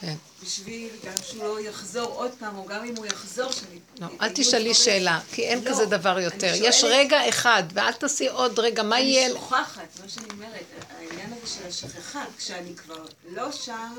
כן. 0.00 0.14
בשביל 0.42 0.88
גם 1.04 1.12
שהוא 1.22 1.44
לא 1.44 1.60
יחזור 1.60 2.06
עוד 2.06 2.30
פעם, 2.38 2.56
או 2.56 2.66
גם 2.66 2.84
אם 2.84 2.94
הוא 2.96 3.06
יחזור, 3.06 3.52
שאני... 3.52 3.78
לא, 4.00 4.06
אל 4.20 4.28
תשאלי 4.34 4.74
שאלה, 4.74 5.20
כי 5.32 5.42
אין 5.42 5.64
לא, 5.64 5.70
כזה 5.70 5.86
דבר 5.86 6.18
יותר. 6.18 6.52
יש 6.56 6.84
רגע 6.84 7.28
אחד, 7.28 7.62
ואל 7.74 7.92
תעשי 7.92 8.28
עוד 8.28 8.58
רגע, 8.58 8.82
מה 8.82 9.00
יהיה... 9.00 9.26
אני 9.26 9.34
שוכחת, 9.34 10.00
מה 10.02 10.08
שאני 10.08 10.26
אומרת, 10.32 10.64
העניין 10.98 11.32
הזה 11.32 11.52
של 11.54 11.66
השכחה, 11.66 12.24
כשאני 12.38 12.76
כבר 12.76 13.04
לא 13.28 13.52
שם, 13.52 13.94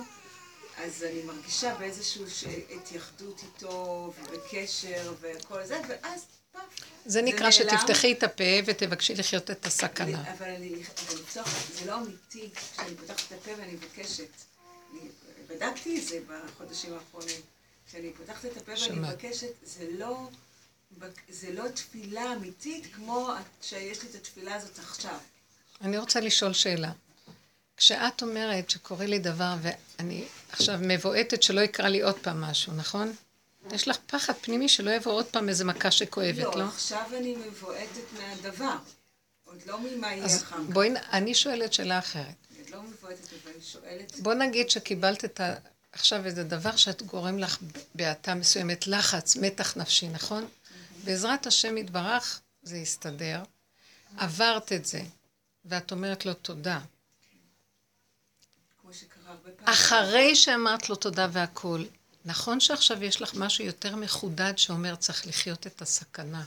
אז 0.78 1.04
אני 1.04 1.22
מרגישה 1.24 1.76
באיזושהי 1.76 2.30
ש- 2.30 2.44
התייחדות 2.76 3.42
איתו, 3.44 4.14
ובקשר, 4.20 5.14
וכל 5.22 5.66
זה, 5.66 5.82
ואז 5.88 6.26
פאף. 6.52 6.62
זה 7.06 7.22
נקרא 7.22 7.40
נעלם. 7.40 7.52
שתפתחי 7.52 8.12
את 8.14 8.24
הפה 8.24 8.44
ותבקשי 8.66 9.16
לחיות 9.16 9.52
את 9.52 9.66
הסכנה. 9.66 10.06
אני- 10.22 10.32
אבל 10.38 10.50
אני, 10.50 10.70
אבל 10.76 11.20
לפתוח, 11.20 11.48
זה 11.80 11.86
לא 11.86 11.96
אמיתי 11.98 12.50
כשאני 12.74 12.96
פותחת 12.96 13.20
את 13.28 13.42
הפה 13.42 13.52
ואני 13.58 13.74
מבקשת. 13.74 14.28
אני 14.92 15.10
בדקתי 15.48 16.00
את 16.00 16.08
זה 16.08 16.20
בחודשים 16.28 16.94
האחרונים. 16.94 17.42
כשאני 17.90 18.14
פותחת 18.14 18.46
את 18.46 18.58
הפה 18.58 18.72
ואני 18.72 18.80
שמעת. 18.80 19.14
מבקשת, 19.24 19.52
זה 19.64 19.88
לא, 19.98 20.28
זה 21.30 21.52
לא 21.54 21.68
תפילה 21.68 22.34
אמיתית 22.34 22.94
כמו 22.96 23.30
שיש 23.62 24.04
לי 24.04 24.10
את 24.10 24.16
התפילה 24.16 24.56
הזאת 24.56 24.80
עכשיו. 24.80 25.18
אני 25.82 25.98
רוצה 25.98 26.20
לשאול 26.20 26.54
שאלה. 26.54 26.92
כשאת 27.78 28.22
אומרת 28.22 28.70
שקורה 28.70 29.06
לי 29.06 29.20
דבר 29.20 29.56
ואני 29.62 30.26
עכשיו 30.52 30.80
מבועטת 30.82 31.44
שלא 31.44 31.62
יקרה 31.62 31.90
לי 31.90 32.02
עוד 32.02 32.16
פעם 32.20 32.42
משהו, 32.42 32.74
נכון? 32.74 33.14
יש 33.72 33.88
לך 33.88 33.98
פחד 34.08 34.34
פנימי 34.34 34.70
שלא 34.70 34.92
יבוא 34.92 35.12
עוד 35.14 35.26
פעם 35.26 35.50
איזה 35.50 35.66
מכה 35.66 35.92
שכואבת, 35.92 36.38
לא? 36.38 36.56
לא, 36.56 36.64
עכשיו 36.64 37.04
אני 37.18 37.36
מבועטת 37.36 38.14
מהדבר. 38.20 38.76
עוד 39.44 39.58
לא 39.66 39.80
ממה 39.80 40.14
יהיה 40.14 40.26
אחר 40.26 40.38
כך. 40.38 40.56
בואי, 40.74 40.90
אני 41.12 41.36
שואלת 41.36 41.74
שאלה 41.74 42.00
אחרת. 42.00 42.36
אני 42.56 42.72
לא 42.72 42.84
מבועטת, 42.84 43.28
אבל 43.44 43.52
אני 43.56 43.64
שואלת... 43.64 44.20
בוא 44.20 44.34
נגיד 44.34 44.70
שקיבלת 44.70 45.26
את 45.26 45.40
ה... 45.40 45.56
עכשיו 45.92 46.26
איזה 46.26 46.44
דבר 46.44 46.76
שאת 46.76 47.02
גורם 47.02 47.40
לך 47.40 47.58
בהאטה 47.96 48.36
מסוימת, 48.36 48.88
לחץ, 48.88 49.36
מתח 49.36 49.78
נפשי, 49.78 50.08
נכון? 50.08 50.48
בעזרת 51.04 51.48
השם 51.48 51.78
יתברך 51.78 52.42
זה 52.64 52.78
יסתדר. 52.78 53.44
עברת 54.18 54.72
את 54.72 54.86
זה, 54.86 55.02
ואת 55.66 55.92
אומרת 55.92 56.26
לו 56.26 56.34
תודה. 56.34 56.80
כמו 58.82 58.94
שקרה 58.94 59.32
הרבה 59.32 59.42
פעמים. 59.42 59.55
אחרי 59.66 60.36
שאמרת 60.36 60.90
לו 60.90 60.96
תודה 60.96 61.28
והכול, 61.32 61.86
נכון 62.26 62.60
שעכשיו 62.60 63.04
יש 63.04 63.22
לך 63.22 63.34
משהו 63.34 63.66
יותר 63.66 63.96
מחודד 63.96 64.54
שאומר 64.58 64.96
צריך 64.96 65.28
לחיות 65.28 65.68
את 65.68 65.82
הסכנה. 65.82 66.44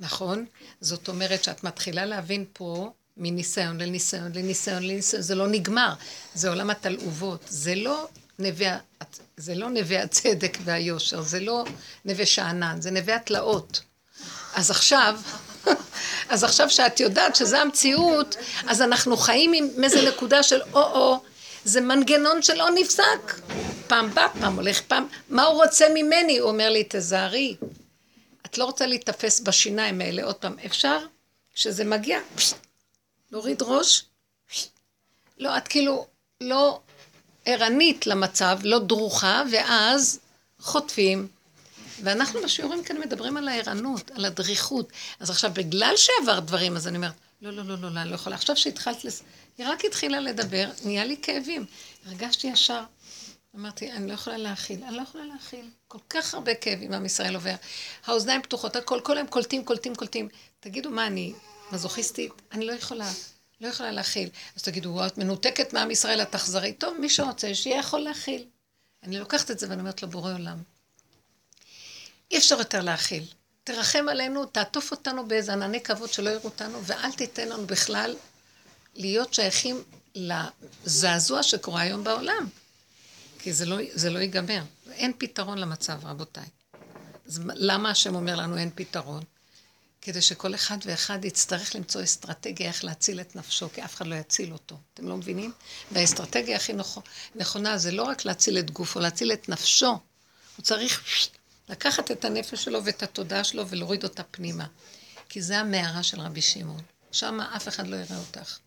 נכון? 0.00 0.46
זאת 0.80 1.08
אומרת 1.08 1.44
שאת 1.44 1.64
מתחילה 1.64 2.06
להבין 2.06 2.44
פה 2.52 2.92
מניסיון 3.16 3.80
לניסיון 3.80 4.32
לניסיון 4.34 4.82
לניסיון, 4.82 5.22
זה 5.22 5.34
לא 5.34 5.48
נגמר, 5.48 5.92
זה 6.34 6.48
עולם 6.48 6.70
התלעובות, 6.70 7.44
זה 7.48 7.74
לא 7.74 8.08
נווה, 8.38 8.78
זה 9.36 9.54
לא 9.54 9.70
נווה 9.70 10.02
הצדק 10.02 10.58
והיושר, 10.64 11.22
זה 11.22 11.40
לא 11.40 11.64
נווה 12.04 12.26
שאנן, 12.26 12.80
זה 12.80 12.90
נווה 12.90 13.16
התלאות. 13.16 13.80
אז 14.54 14.70
עכשיו, 14.70 15.20
אז 16.32 16.44
עכשיו 16.44 16.70
שאת 16.70 17.00
יודעת 17.00 17.36
שזה 17.36 17.60
המציאות, 17.60 18.36
אז 18.66 18.82
אנחנו 18.82 19.16
חיים 19.16 19.52
עם 19.52 19.84
איזה 19.84 20.08
נקודה 20.08 20.42
של 20.42 20.60
או-או, 20.72 21.22
זה 21.64 21.80
מנגנון 21.80 22.42
שלא 22.42 22.68
נפסק. 22.74 23.40
פעם 23.86 24.14
בא, 24.14 24.28
פעם 24.40 24.56
הולך, 24.56 24.80
פעם, 24.80 25.06
מה 25.28 25.42
הוא 25.42 25.62
רוצה 25.62 25.86
ממני? 25.94 26.38
הוא 26.38 26.50
אומר 26.50 26.70
לי, 26.70 26.84
תזהרי. 26.88 27.56
את 28.46 28.58
לא 28.58 28.64
רוצה 28.64 28.86
להיתפס 28.86 29.40
בשיניים 29.40 30.00
האלה 30.00 30.24
עוד 30.24 30.34
פעם. 30.34 30.56
אפשר? 30.66 30.98
כשזה 31.54 31.84
מגיע, 31.84 32.18
להוריד 33.30 33.62
ראש. 33.62 34.04
לא, 35.38 35.56
את 35.56 35.68
כאילו 35.68 36.06
לא 36.40 36.80
ערנית 37.44 38.06
למצב, 38.06 38.58
לא 38.62 38.78
דרוכה, 38.78 39.42
ואז 39.52 40.20
חוטפים, 40.60 41.28
ואנחנו 42.02 42.42
בשיעורים 42.42 42.84
כאן 42.84 43.00
מדברים 43.00 43.36
על 43.36 43.48
הערנות, 43.48 44.10
על 44.10 44.24
הדריכות. 44.24 44.92
אז 45.20 45.30
עכשיו, 45.30 45.50
בגלל 45.54 45.94
שעברת 45.96 46.44
דברים, 46.44 46.76
אז 46.76 46.88
אני 46.88 46.96
אומרת, 46.96 47.12
לא, 47.42 47.50
לא, 47.50 47.64
לא, 47.64 47.78
לא, 47.78 47.90
לא, 47.90 48.00
אני 48.00 48.10
לא 48.10 48.14
יכולה. 48.14 48.36
עכשיו 48.36 48.56
שהתחלת, 48.56 49.04
לס... 49.04 49.22
היא 49.58 49.66
רק 49.66 49.84
התחילה 49.84 50.20
לדבר, 50.20 50.70
נהיה 50.84 51.04
לי 51.04 51.16
כאבים. 51.22 51.66
הרגשתי 52.06 52.46
ישר. 52.46 52.84
אמרתי, 53.56 53.92
אני 53.92 54.08
לא 54.08 54.12
יכולה 54.12 54.36
להכיל, 54.36 54.84
אני 54.84 54.96
לא 54.96 55.02
יכולה 55.02 55.24
להכיל. 55.24 55.70
כל 55.88 55.98
כך 56.10 56.34
הרבה 56.34 56.54
כאבים 56.54 56.92
עם 56.92 57.06
ישראל 57.06 57.34
עובר. 57.34 57.54
האוזניים 58.06 58.42
פתוחות, 58.42 58.76
הכל, 58.76 59.00
כל 59.02 59.16
היום 59.16 59.26
קולטים, 59.26 59.64
קולטים, 59.64 59.94
קולטים. 59.94 60.28
תגידו, 60.60 60.90
מה, 60.90 61.06
אני 61.06 61.32
מזוכיסטית? 61.72 62.32
אני 62.52 62.66
לא 62.66 62.72
יכולה, 62.72 63.10
לא 63.60 63.68
יכולה 63.68 63.90
להכיל. 63.90 64.28
אז 64.56 64.62
תגידו, 64.62 65.06
את 65.06 65.18
מנותקת 65.18 65.72
מעם 65.72 65.90
ישראל, 65.90 66.22
את 66.22 66.32
תחזרי. 66.32 66.72
טוב, 66.72 66.96
מי 67.00 67.08
שרוצה, 67.08 67.54
שיהיה 67.54 67.78
יכול 67.78 68.00
להכיל. 68.00 68.44
אני 69.02 69.18
לוקחת 69.18 69.50
את 69.50 69.58
זה 69.58 69.66
ואני 69.70 69.80
אומרת 69.80 70.02
לו, 70.02 70.08
בורא 70.08 70.32
עולם, 70.32 70.58
אי 72.30 72.38
אפשר 72.38 72.58
יותר 72.58 72.80
להכיל. 72.80 73.24
תרחם 73.64 74.08
עלינו, 74.08 74.44
תעטוף 74.44 74.90
אותנו 74.90 75.28
באיזה 75.28 75.52
ענני 75.52 75.80
כבוד 75.80 76.12
שלא 76.12 76.30
יראו 76.30 76.44
אותנו, 76.44 76.84
ואל 76.84 77.12
תיתן 77.12 77.48
לנו 77.48 77.66
בכלל 77.66 78.16
להיות 78.94 79.34
שייכים 79.34 79.82
לזעזוע 80.14 81.42
שקורה 81.42 81.80
היום 81.80 82.04
בעולם. 82.04 82.48
כי 83.38 83.52
זה 83.52 83.66
לא, 83.66 83.76
זה 83.92 84.10
לא 84.10 84.18
ייגמר. 84.18 84.62
אין 84.92 85.12
פתרון 85.18 85.58
למצב, 85.58 86.06
רבותיי. 86.06 86.46
אז 87.26 87.40
למה 87.54 87.90
השם 87.90 88.14
אומר 88.14 88.36
לנו 88.36 88.56
אין 88.56 88.70
פתרון? 88.74 89.22
כדי 90.02 90.22
שכל 90.22 90.54
אחד 90.54 90.76
ואחד 90.84 91.24
יצטרך 91.24 91.74
למצוא 91.74 92.02
אסטרטגיה 92.02 92.68
איך 92.68 92.84
להציל 92.84 93.20
את 93.20 93.36
נפשו, 93.36 93.68
כי 93.72 93.84
אף 93.84 93.94
אחד 93.94 94.06
לא 94.06 94.14
יציל 94.14 94.52
אותו. 94.52 94.76
אתם 94.94 95.08
לא 95.08 95.16
מבינים? 95.16 95.52
והאסטרטגיה 95.92 96.56
הכי 96.56 96.72
נכונה 97.34 97.78
זה 97.78 97.90
לא 97.90 98.02
רק 98.02 98.24
להציל 98.24 98.58
את 98.58 98.70
גופו, 98.70 99.00
להציל 99.00 99.32
את 99.32 99.48
נפשו. 99.48 99.98
הוא 100.56 100.62
צריך 100.62 101.02
לקחת 101.68 102.10
את 102.10 102.24
הנפש 102.24 102.64
שלו 102.64 102.84
ואת 102.84 103.02
התודעה 103.02 103.44
שלו 103.44 103.68
ולהוריד 103.68 104.04
אותה 104.04 104.22
פנימה. 104.22 104.66
כי 105.28 105.42
זה 105.42 105.58
המערה 105.58 106.02
של 106.02 106.20
רבי 106.20 106.42
שמעון. 106.42 106.82
שם 107.12 107.40
אף 107.40 107.68
אחד 107.68 107.86
לא 107.86 107.96
יראה 107.96 108.18
אותך. 108.18 108.58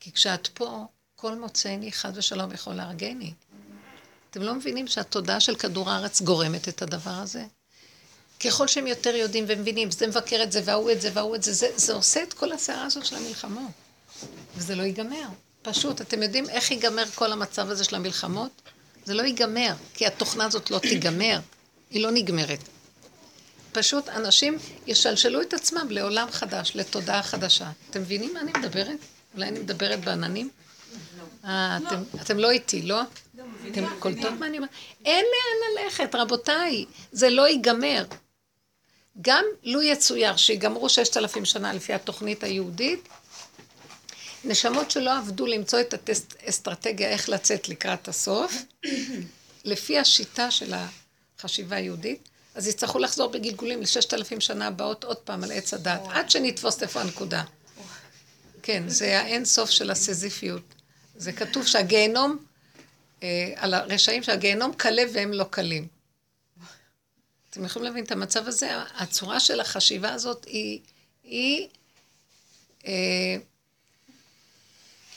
כי 0.00 0.12
כשאת 0.12 0.46
פה, 0.46 0.86
כל 1.16 1.34
מוצאני 1.34 1.92
חד 1.92 2.12
ושלום 2.14 2.52
יכול 2.52 2.74
להרגני. 2.74 3.32
אתם 4.30 4.42
לא 4.42 4.54
מבינים 4.54 4.88
שהתודעה 4.88 5.40
של 5.40 5.54
כדור 5.54 5.90
הארץ 5.90 6.22
גורמת 6.22 6.68
את 6.68 6.82
הדבר 6.82 7.10
הזה? 7.10 7.44
ככל 8.44 8.68
שהם 8.68 8.86
יותר 8.86 9.14
יודעים 9.14 9.44
ומבינים, 9.48 9.90
זה 9.90 10.06
מבקר 10.06 10.42
את 10.42 10.52
זה, 10.52 10.60
וההוא 10.64 10.90
את 10.90 11.00
זה, 11.00 11.10
וההוא 11.14 11.36
את 11.36 11.42
זה, 11.42 11.52
זה, 11.52 11.68
זה 11.76 11.92
עושה 11.92 12.22
את 12.22 12.32
כל 12.32 12.52
הסערה 12.52 12.84
הזאת 12.84 13.06
של 13.06 13.16
המלחמות. 13.16 13.70
וזה 14.56 14.74
לא 14.74 14.82
ייגמר. 14.82 15.26
פשוט, 15.62 16.00
אתם 16.00 16.22
יודעים 16.22 16.50
איך 16.50 16.70
ייגמר 16.70 17.04
כל 17.14 17.32
המצב 17.32 17.70
הזה 17.70 17.84
של 17.84 17.96
המלחמות? 17.96 18.50
זה 19.04 19.14
לא 19.14 19.22
ייגמר, 19.22 19.74
כי 19.94 20.06
התוכנה 20.06 20.44
הזאת 20.44 20.70
לא 20.70 20.78
תיגמר. 20.78 21.40
היא 21.90 22.02
לא 22.02 22.10
נגמרת. 22.10 22.60
פשוט 23.72 24.08
אנשים 24.08 24.58
ישלשלו 24.86 25.42
את 25.42 25.54
עצמם 25.54 25.86
לעולם 25.90 26.30
חדש, 26.30 26.72
לתודעה 26.74 27.22
חדשה. 27.22 27.70
אתם 27.90 28.00
מבינים 28.00 28.34
מה 28.34 28.40
אני 28.40 28.52
מדברת? 28.58 28.98
אולי 29.34 29.48
אני 29.48 29.58
מדברת 29.58 30.04
בעננים? 30.04 30.50
אה, 31.44 31.78
אתם, 31.86 32.02
אתם 32.20 32.38
לא 32.38 32.50
איתי, 32.50 32.82
לא? 32.82 33.00
אתם 33.70 33.84
קולטות 33.98 34.32
מה 34.38 34.46
אני 34.46 34.56
אומרת? 34.56 34.70
אין 35.04 35.24
לאן 35.24 35.84
ללכת, 35.84 36.14
רבותיי, 36.14 36.84
זה 37.12 37.30
לא 37.30 37.48
ייגמר. 37.48 38.04
גם 39.20 39.44
לו 39.62 39.82
יצויר 39.82 40.36
שיגמרו 40.36 40.88
ששת 40.88 41.16
אלפים 41.16 41.44
שנה 41.44 41.72
לפי 41.72 41.92
התוכנית 41.92 42.44
היהודית, 42.44 43.08
נשמות 44.44 44.90
שלא 44.90 45.18
עבדו 45.18 45.46
למצוא 45.46 45.80
את 45.80 45.94
האסטרטגיה 46.44 47.08
איך 47.08 47.28
לצאת 47.28 47.68
לקראת 47.68 48.08
הסוף, 48.08 48.54
לפי 49.64 49.98
השיטה 49.98 50.50
של 50.50 50.74
החשיבה 51.38 51.76
היהודית, 51.76 52.28
אז 52.54 52.68
יצטרכו 52.68 52.98
לחזור 52.98 53.30
בגלגולים 53.30 53.82
לששת 53.82 54.14
אלפים 54.14 54.40
שנה 54.40 54.66
הבאות 54.66 55.04
עוד 55.04 55.16
פעם 55.16 55.44
על 55.44 55.52
עץ 55.52 55.74
הדת, 55.74 56.00
עד 56.10 56.30
שנתפוס 56.30 56.82
איפה 56.82 57.00
הנקודה. 57.00 57.42
כן, 58.62 58.88
זה 58.88 59.20
האין 59.20 59.44
סוף 59.44 59.70
של 59.70 59.90
הסזיפיות. 59.90 60.62
זה 61.16 61.32
כתוב 61.32 61.66
שהגיהנום, 61.66 62.44
אה, 63.22 63.52
על 63.56 63.74
הרשעים 63.74 64.22
שהגיהנום 64.22 64.72
קלה 64.72 65.02
והם 65.12 65.32
לא 65.32 65.44
קלים. 65.44 65.88
אתם 67.50 67.64
יכולים 67.64 67.86
להבין 67.86 68.04
את 68.04 68.12
המצב 68.12 68.48
הזה? 68.48 68.70
הצורה 68.94 69.40
של 69.40 69.60
החשיבה 69.60 70.12
הזאת 70.12 70.44
היא, 70.44 70.80
היא, 71.24 71.68
אה, 72.86 73.36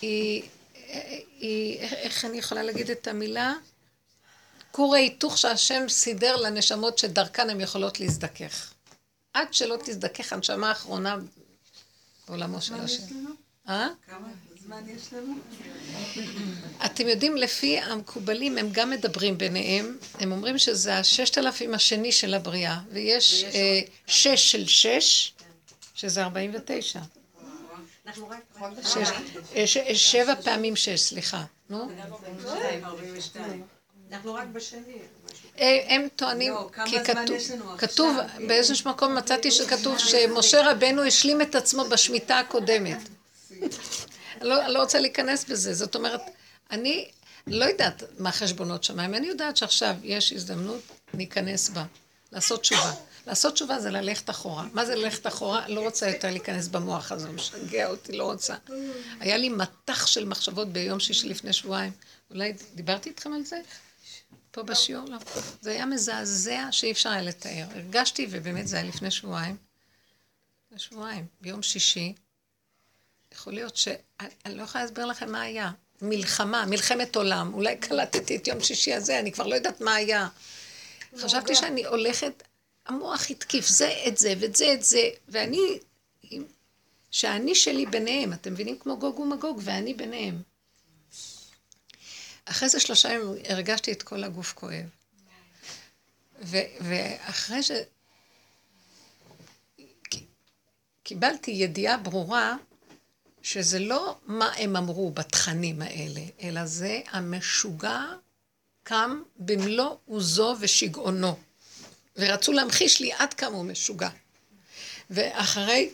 היא, 0.02 0.44
היא, 1.40 1.80
איך 1.80 2.26
אני 2.26 2.38
יכולה 2.38 2.64
להגיד 2.64 2.90
את 2.90 3.08
המילה? 3.08 3.54
כור 4.72 4.96
ההיתוך 4.96 5.38
שהשם 5.38 5.90
סידר 5.90 6.36
לנשמות 6.36 6.98
שדרכן 6.98 7.50
הן 7.50 7.62
יכולות 7.62 8.00
להזדכך. 8.00 8.74
עד 9.34 9.54
שלא 9.54 9.78
תזדכך 9.86 10.34
הנשמה 10.34 10.70
האחרונה 10.70 11.18
בעולמו 12.28 12.62
של 12.62 12.74
השם. 12.74 13.33
אה? 13.70 13.88
כמה 14.08 14.28
זמן 14.64 14.84
יש 14.88 15.14
לנו? 15.14 15.36
אתם 16.86 17.08
יודעים, 17.08 17.38
לפי 17.38 17.80
המקובלים, 17.80 18.58
הם 18.58 18.70
גם 18.72 18.90
מדברים 18.90 19.38
ביניהם, 19.38 19.98
הם 20.20 20.32
אומרים 20.32 20.58
שזה 20.58 20.98
הששת 20.98 21.38
אלפים 21.38 21.74
השני 21.74 22.12
של 22.12 22.34
הבריאה, 22.34 22.80
ויש 22.92 23.44
אה, 23.44 23.80
שש 24.08 24.52
של 24.52 24.68
שש, 24.68 25.34
שזה 25.94 26.24
ארבעים 26.24 26.52
ותשע. 26.54 27.00
אה, 29.56 29.66
שבע 29.96 30.36
פעמים 30.36 30.76
שש, 30.76 31.02
סליחה. 31.02 31.44
נו? 31.70 31.90
אנחנו 34.12 34.34
רק 34.34 34.48
בשני. 34.48 34.94
הם 35.58 36.08
טוענים, 36.16 36.54
לא, 36.54 36.70
כי 36.86 36.98
כתוב, 37.78 38.18
באיזשהו 38.48 38.90
מקום 38.90 39.16
מצאתי 39.16 39.52
שכתוב 39.52 39.98
שמשה 39.98 40.72
רבנו 40.72 41.04
השלים 41.04 41.42
את 41.42 41.56
עצמו 41.56 41.84
בשמיטה 41.84 42.40
הקודמת. 42.40 42.98
אני 43.62 44.50
לא, 44.50 44.68
לא 44.68 44.80
רוצה 44.80 45.00
להיכנס 45.00 45.46
בזה, 45.46 45.74
זאת 45.74 45.96
אומרת, 45.96 46.22
אני 46.72 47.12
לא 47.48 47.66
יודעת 47.66 48.04
מה 48.20 48.32
חשבונות 48.32 48.84
שמיים, 48.84 49.16
אני 49.16 49.28
יודעת 49.28 49.58
שעכשיו 49.58 49.96
יש 50.04 50.34
הזדמנות 50.34 50.82
להיכנס 51.14 51.70
בה, 51.70 51.86
לעשות 52.32 52.62
תשובה. 52.62 52.94
לעשות 53.28 53.54
תשובה 53.54 53.80
זה 53.80 53.90
ללכת 53.90 54.30
אחורה. 54.30 54.68
מה 54.74 54.86
זה 54.86 54.96
ללכת 54.96 55.28
אחורה? 55.28 55.68
לא 55.68 55.82
רוצה 55.82 56.10
יותר 56.10 56.30
להיכנס 56.30 56.68
במוח 56.68 57.12
הזה, 57.12 57.30
משגע 57.30 57.88
אותי, 57.88 58.12
לא 58.12 58.24
רוצה. 58.24 58.56
היה 59.20 59.38
לי 59.38 59.50
מטח 59.50 60.08
של 60.08 60.26
מחשבות 60.26 60.68
ביום 60.68 61.00
שישי 61.00 61.30
לפני 61.30 61.54
שבועיים. 61.54 61.92
אולי 62.32 62.54
דיברתי 62.76 63.10
איתכם 63.10 63.34
על 63.34 63.46
זה? 63.46 63.62
פה 64.52 64.64
בשיעור? 64.64 65.06
לא. 65.10 65.18
זה 65.62 65.72
היה 65.72 65.86
מזעזע 65.86 66.68
שאי 66.72 66.92
אפשר 66.92 67.10
היה 67.10 67.22
לתאר. 67.22 67.66
הרגשתי, 67.76 68.28
ובאמת 68.30 68.68
זה 68.68 68.76
היה 68.76 68.86
לפני 68.86 69.12
שבועיים. 69.12 69.58
לפני 70.66 70.80
שבועיים, 70.80 71.26
ביום 71.42 71.64
שישי, 71.64 72.14
יכול 73.34 73.54
להיות 73.54 73.76
ש... 73.76 73.88
אני 74.20 74.56
לא 74.56 74.64
יכולה 74.64 74.84
להסביר 74.84 75.06
לכם 75.06 75.32
מה 75.32 75.42
היה. 75.42 75.72
מלחמה, 76.02 76.66
מלחמת 76.66 77.16
עולם. 77.16 77.54
אולי 77.54 77.78
קלטתי 77.78 78.36
את 78.36 78.48
יום 78.48 78.64
שישי 78.64 78.94
הזה, 78.94 79.20
אני 79.20 79.32
כבר 79.32 79.48
לא 79.48 79.56
יודעת 79.56 79.82
מה 79.82 79.96
היה. 79.96 80.28
חשבתי 81.18 81.56
שאני 81.56 81.86
הולכת, 81.86 82.44
המוח 82.86 83.30
התקיף 83.30 83.68
זה 83.68 84.04
את 84.08 84.18
זה 84.18 84.34
ואת 84.40 84.56
זה 84.56 84.74
את 84.74 84.84
זה, 84.84 85.10
ואני, 85.28 85.80
שאני 87.12 87.56
שלי 87.56 87.86
ביניהם, 87.86 88.34
אתם 88.34 88.54
מבינים? 88.54 88.80
כמו 88.80 89.00
גוג 89.00 89.20
ומגוג, 89.20 89.62
ואני 89.64 89.94
ביניהם. 89.94 90.42
אחרי 92.46 92.70
זה 92.70 92.80
שלושה 92.80 93.14
ימים 93.14 93.44
הרגשתי 93.50 93.92
את 93.92 94.04
כל 94.04 94.24
הגוף 94.24 94.54
כואב. 94.54 94.86
ואחרי 96.82 97.64
ש... 97.64 97.72
קיבלתי 101.04 101.52
ידיעה 101.52 101.98
ברורה 101.98 102.56
שזה 103.44 103.80
לא 103.80 104.18
מה 104.26 104.52
הם 104.58 104.76
אמרו 104.76 105.12
בתכנים 105.12 105.82
האלה, 105.82 106.22
אלא 106.42 106.66
זה 106.66 107.02
המשוגע 107.10 108.02
קם 108.84 109.22
במלוא 109.38 109.96
עוזו 110.06 110.56
ושגעונו. 110.60 111.40
ורצו 112.18 112.52
להמחיש 112.52 113.02
לי 113.02 113.14
עד 113.14 113.34
כמה 113.34 113.56
הוא 113.56 113.66
משוגע. 113.66 114.10
ואחרי, 115.10 115.90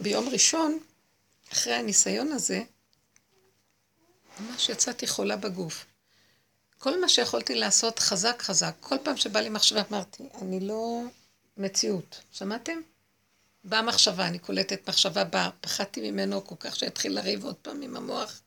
ביום 0.00 0.28
ראשון, 0.28 0.78
אחרי 1.52 1.74
הניסיון 1.74 2.32
הזה, 2.32 2.62
ממש 4.40 4.68
יצאתי 4.68 5.06
חולה 5.06 5.36
בגוף. 5.36 5.86
כל 6.78 7.00
מה 7.00 7.08
שיכולתי 7.08 7.54
לעשות 7.54 7.98
חזק 7.98 8.42
חזק. 8.42 8.74
כל 8.80 8.96
פעם 9.02 9.16
שבא 9.16 9.40
לי 9.40 9.48
מחשבה 9.48 9.82
אמרתי, 9.90 10.22
אני 10.42 10.60
לא 10.60 11.02
מציאות. 11.56 12.20
שמעתם? 12.32 12.80
באה 13.68 13.82
מחשבה, 13.82 14.26
אני 14.26 14.38
קולטת 14.38 14.88
מחשבה 14.88 15.24
באה, 15.24 15.50
פחדתי 15.60 16.10
ממנו 16.10 16.44
כל 16.44 16.54
כך 16.60 16.76
שהתחיל 16.76 17.12
לריב 17.12 17.44
עוד 17.44 17.54
פעם 17.54 17.82
עם 17.82 17.96
המוח. 17.96 18.40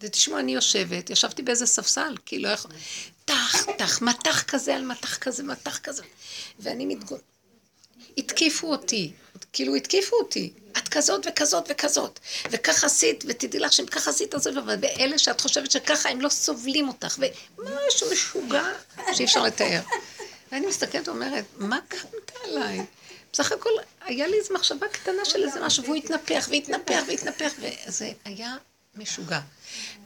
ותשמעו, 0.00 0.38
אני 0.38 0.54
יושבת, 0.54 1.10
ישבתי 1.10 1.42
באיזה 1.42 1.66
ספסל, 1.66 2.14
כי 2.26 2.38
לא 2.38 2.48
יכול... 2.48 2.70
טח, 3.24 3.64
טח, 3.78 4.02
מטח 4.02 4.42
כזה 4.42 4.74
על 4.74 4.84
מטח 4.84 5.18
כזה, 5.18 5.42
מטח 5.42 5.78
כזה. 5.78 6.02
ואני 6.58 6.86
מתגונ... 6.86 7.18
התקיפו 8.18 8.70
אותי, 8.70 9.12
כאילו 9.52 9.74
התקיפו 9.74 10.16
אותי. 10.16 10.52
את 10.78 10.88
כזאת 10.88 11.26
וכזאת 11.30 11.66
וכזאת, 11.70 12.20
וכך 12.50 12.84
עשית, 12.84 13.24
ותדעי 13.28 13.60
לך 13.60 13.72
שאם 13.72 13.86
ככה 13.86 14.10
עשית, 14.10 14.34
אז 14.34 14.48
ואלה 14.80 15.18
שאת 15.18 15.40
חושבת 15.40 15.70
שככה, 15.70 16.08
הם 16.08 16.20
לא 16.20 16.28
סובלים 16.28 16.88
אותך, 16.88 17.18
ומשהו 17.58 18.10
משוגע 18.12 18.64
שאי 19.12 19.24
אפשר 19.24 19.42
לתאר. 19.42 19.80
ואני 20.52 20.66
מסתכלת 20.66 21.08
ואומרת, 21.08 21.44
מה 21.58 21.78
קמת 21.88 22.32
עליי? 22.44 22.86
בסך 23.32 23.52
הכל, 23.52 23.70
היה 24.00 24.26
לי 24.26 24.36
איזו 24.38 24.54
מחשבה 24.54 24.88
קטנה 24.88 25.24
של 25.24 25.44
איזה 25.44 25.60
משהו, 25.60 25.84
והוא 25.84 25.96
התנפח 25.96 26.48
והתנפח 26.50 27.02
והתנפח, 27.08 27.52
וזה 27.58 28.12
היה 28.24 28.56
משוגע. 28.94 29.40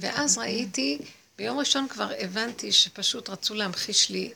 ואז 0.01 0.39
ראיתי, 0.39 0.99
ביום 1.39 1.59
ראשון 1.59 1.89
כבר 1.89 2.11
הבנתי 2.19 2.73
שפשוט 2.73 3.29
רצו 3.29 3.55
להמחיש 3.55 4.11
לי 4.11 4.33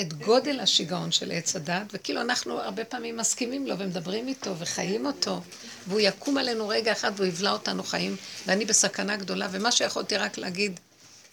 את 0.00 0.12
גודל 0.12 0.60
השיגעון 0.60 1.12
של 1.12 1.32
עץ 1.32 1.56
הדת, 1.56 1.86
וכאילו 1.92 2.20
אנחנו 2.20 2.60
הרבה 2.60 2.84
פעמים 2.84 3.16
מסכימים 3.16 3.66
לו 3.66 3.78
ומדברים 3.78 4.28
איתו 4.28 4.58
וחיים 4.58 5.06
אותו, 5.06 5.40
והוא 5.86 6.00
יקום 6.00 6.38
עלינו 6.38 6.68
רגע 6.68 6.92
אחד 6.92 7.12
והוא 7.16 7.26
יבלע 7.26 7.50
אותנו 7.50 7.82
חיים, 7.82 8.16
ואני 8.46 8.64
בסכנה 8.64 9.16
גדולה, 9.16 9.48
ומה 9.50 9.72
שיכולתי 9.72 10.16
רק 10.16 10.38
להגיד, 10.38 10.80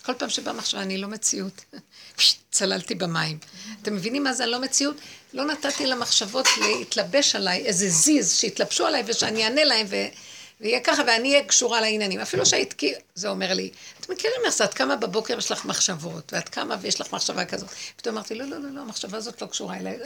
כל 0.06 0.14
פעם 0.14 0.30
שבאה 0.30 0.54
מחשבה, 0.54 0.82
אני 0.82 0.98
לא 0.98 1.08
מציאות. 1.08 1.66
צללתי 2.52 2.96
במים. 2.96 3.38
אתם 3.82 3.96
מבינים 3.96 4.24
מה 4.24 4.34
זה 4.34 4.44
הלא 4.44 4.62
מציאות? 4.62 4.96
לא 5.34 5.46
נתתי 5.46 5.86
למחשבות 5.86 6.48
להתלבש 6.62 7.36
עליי, 7.36 7.66
איזה 7.66 7.90
זיז, 7.90 8.34
שיתלבשו 8.34 8.86
עליי 8.86 9.04
ושאני 9.06 9.44
אענה 9.44 9.64
להם 9.64 9.86
ו... 9.90 9.96
ויהיה 10.62 10.80
ככה, 10.80 11.02
ואני 11.08 11.34
אהיה 11.34 11.44
קשורה 11.44 11.82
לעניינים. 11.82 12.20
אפילו 12.20 12.46
שהיית, 12.46 12.82
זה 13.16 13.30
אומר 13.30 13.54
לי, 13.54 13.72
את 14.00 14.10
מכירים 14.10 14.42
איך 14.46 14.54
זה, 14.54 14.64
את 14.64 14.74
קמה 14.74 14.96
בבוקר 14.96 15.36
ויש 15.36 15.52
לך 15.52 15.66
מחשבות, 15.66 16.34
ואת 16.34 16.50
קמה 16.50 16.76
ויש 16.82 17.02
לך 17.02 17.14
מחשבה 17.14 17.46
כזאת. 17.46 17.70
פתאום 17.96 18.16
אמרתי, 18.16 18.36
לא, 18.36 18.46
לא, 18.46 18.58
לא, 18.58 18.70
לא, 18.70 18.82
המחשבה 18.82 19.18
הזאת 19.18 19.42
לא 19.42 19.48
קשורה 19.48 19.78
אליי. 19.78 19.98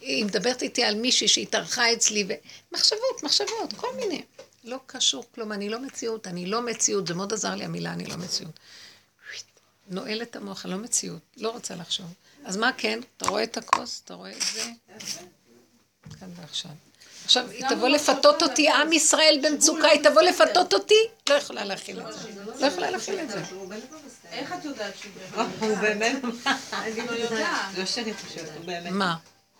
היא 0.00 0.24
מדברת 0.24 0.62
איתי 0.62 0.84
על 0.84 0.94
מישהי 0.94 1.28
שהתארחה 1.28 1.92
אצלי, 1.92 2.24
ו... 2.28 2.32
מחשבות, 2.72 3.22
מחשבות, 3.22 3.72
כל 3.76 3.88
מיני. 3.96 4.22
לא 4.64 4.78
קשור 4.86 5.24
כלום, 5.34 5.52
אני 5.52 5.68
לא 5.68 5.80
מציאות, 5.80 6.26
אני 6.26 6.46
לא 6.46 6.62
מציאות, 6.62 7.06
זה 7.06 7.14
מאוד 7.14 7.32
עזר 7.32 7.54
לי 7.54 7.64
המילה, 7.64 7.92
אני 7.92 8.06
לא 8.06 8.16
מציאות. 8.16 8.60
נועל 9.88 10.22
את 10.22 10.36
המוח, 10.36 10.64
אני 10.64 10.72
לא 10.72 10.78
מציאות, 10.78 11.20
לא 11.36 11.50
רוצה 11.50 11.74
לחשוב. 11.74 12.06
אז 12.48 12.56
מה 12.56 12.70
כן? 12.76 13.00
אתה 13.16 13.28
רואה 13.28 13.42
את 13.42 13.56
הכוס? 13.56 14.02
אתה 14.04 14.14
רואה 14.14 14.30
את 14.30 14.42
זה? 14.54 14.62
כאן 16.20 16.28
ועכשיו. 16.36 16.70
עכשיו, 17.24 17.50
היא 17.50 17.64
תבוא 17.68 17.88
לפתות 17.88 18.42
אותי, 18.42 18.70
עם 18.70 18.92
ישראל 18.92 19.40
במצוקה, 19.42 19.88
היא 19.88 20.02
תבוא 20.02 20.22
לפתות 20.22 20.74
אותי, 20.74 20.94
לא 21.30 21.34
יכולה 21.34 21.64
להכיל 21.64 22.00
את 22.00 22.12
זה. 22.12 22.28
לא 22.60 22.66
יכולה 22.66 22.90
להכיל 22.90 23.20
את 23.20 23.30
זה. 23.30 23.42
איך 24.32 24.52
את 24.52 24.64
יודעת 24.64 24.94
שהוא 24.98 25.12
הוא 25.60 25.76
באמת... 25.76 26.16
אני 26.72 27.06
לא 27.06 27.12
יודעת. 27.12 27.78
לא 27.78 27.86
שאני 27.86 28.14
חושבת, 28.14 28.48
הוא 28.56 28.64
באמת. 28.66 28.90
מה? 28.92 29.16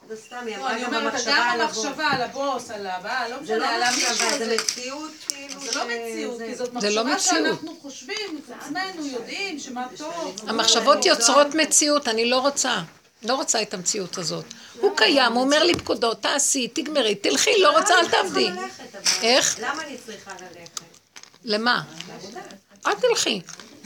זה 0.09 0.17
סתם, 0.17 0.37
היא 0.47 0.57
לא, 0.57 0.61
אמרה 0.61 0.73
אני 0.73 0.83
גם 0.83 0.95
אומרת, 0.95 1.13
במחשבה 1.13 1.33
גם 1.37 1.51
על 1.51 1.61
הבוס. 1.61 1.85
המחשבה 1.85 2.07
על 2.07 2.23
הבוס, 2.23 2.71
על 2.71 2.87
הבעל, 2.87 3.31
לא 3.31 3.37
זה 3.45 3.59
לא 3.59 3.67
משנה, 3.67 3.87
על 3.87 3.95
מחשבה, 3.95 4.25
המישהו 4.25 4.39
זה. 4.39 4.57
מציאות 4.57 5.11
כאילו 5.29 5.61
זה 5.61 5.79
לא 5.79 5.85
מציאות, 5.85 6.41
כי 6.47 6.55
זאת 6.55 6.71
זה 6.81 6.91
לא 6.91 7.05
מחשבה. 7.05 7.35
שאנחנו 7.35 7.77
חושבים 7.83 8.41
עצמנו, 8.61 9.07
יודעים 9.07 9.59
שמה 9.59 9.87
טוב. 9.97 10.37
המחשבות 10.47 11.05
יוצרות 11.05 11.55
מציאות, 11.55 12.09
אני 12.09 12.31
לא 12.31 12.39
רוצה. 12.39 12.79
לא 13.23 13.35
רוצה 13.35 13.63
את 13.63 13.75
המציאות 13.75 14.19
הזאת. 14.19 14.45
הוא 14.81 14.97
קיים, 14.97 15.33
הוא 15.33 15.43
אומר 15.43 15.63
לי 15.65 15.75
פקודות, 15.75 16.23
תעשי, 16.23 16.69
תגמרי, 16.69 17.15
תלכי, 17.15 17.51
לא 17.61 17.79
רוצה, 17.79 17.95
אל 17.95 18.09
תעבדי. 18.09 18.49
איך? 19.23 19.57
למה 19.61 19.83
אני 19.83 19.97
צריכה 20.07 20.31
ללכת? 20.41 20.81
למה? 21.45 21.83
אל 22.87 22.95
תלכי. 22.95 23.41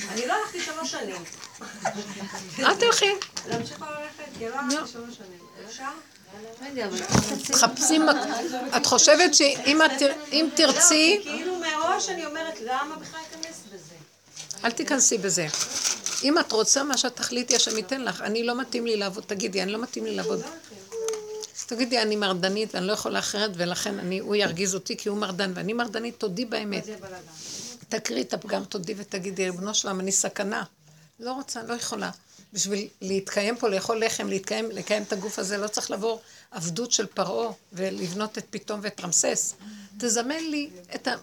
אני 0.09 0.27
לא 0.27 0.33
הלכתי 0.33 0.61
שלוש 0.61 0.91
שנים. 0.91 1.23
אל 2.59 2.75
תלכי. 2.77 3.11
להמשיך 3.49 3.81
לא 3.81 3.87
ללכת? 3.89 4.39
כי 4.39 4.49
לא 4.49 4.55
הלכתי 4.55 4.93
שלוש 4.93 5.15
שנים. 5.15 5.39
אפשר? 5.69 5.85
חפשים, 7.53 8.07
את 8.77 8.87
חושבת 8.87 9.35
שאם 9.35 9.79
לא, 9.81 10.49
תרצי, 10.55 11.21
כי 11.23 11.29
כאילו 11.29 11.57
מראש 11.59 12.09
אני 12.09 12.27
אומרת, 12.27 12.61
למה 12.61 12.97
בכלל 12.97 13.21
להיכנס 13.33 13.61
בזה? 13.75 13.95
אל 14.65 14.71
תיכנסי 14.71 15.19
בזה. 15.19 15.47
אם 16.23 16.39
את 16.39 16.53
רוצה 16.53 16.83
מה 16.83 16.97
שאת 16.97 17.17
תחליטי, 17.17 17.57
השם 17.57 17.77
ייתן 17.77 18.01
לך. 18.01 18.21
אני 18.21 18.45
לא 18.45 18.61
מתאים 18.61 18.87
לי 18.87 18.97
לעבוד, 18.97 19.25
תגידי, 19.27 19.63
אני 19.63 19.73
לא 19.73 19.79
מתאים 19.79 20.05
לי 20.05 20.15
לעבוד. 20.15 20.43
אז 21.57 21.65
תגידי, 21.67 22.03
אני 22.03 22.17
מרדנית 22.17 22.75
ואני 22.75 22.87
לא 22.87 22.93
יכולה 22.93 23.19
אחרת, 23.19 23.51
ולכן 23.55 23.99
אני, 23.99 24.19
הוא 24.19 24.37
ירגיז 24.37 24.75
אותי 24.75 24.97
כי 24.97 25.09
הוא 25.09 25.19
מרדן, 25.19 25.53
ואני 25.55 25.73
מרדנית, 25.73 26.15
תודי 26.19 26.45
באמת. 26.45 26.85
תקריא 27.89 28.23
את 28.23 28.35
הפגם, 28.35 28.65
תודי 28.65 28.95
ותגידי, 28.97 29.45
ריבונו 29.45 29.75
שלם, 29.75 30.01
אני 30.01 30.13
סכנה. 30.13 30.63
לא 31.21 31.33
רוצה, 31.33 31.63
לא 31.63 31.75
יכולה. 31.75 32.11
בשביל 32.53 32.89
להתקיים 33.01 33.57
פה, 33.57 33.69
לאכול 33.69 34.05
לחם, 34.05 34.29
להתקיים, 34.29 34.71
לקיים 34.71 35.03
את 35.03 35.13
הגוף 35.13 35.39
הזה, 35.39 35.57
לא 35.57 35.69
צריך 35.69 35.91
לעבור 35.91 36.21
עבדות 36.51 36.93
של 36.93 37.07
פרעה 37.07 37.53
ולבנות 37.73 38.39
את 38.39 38.45
פתאום 38.51 38.81
ואת 38.83 39.01
רמסס. 39.01 39.55
תזמן 39.99 40.45
לי 40.51 40.71
את 40.95 41.09
ה... 41.09 41.15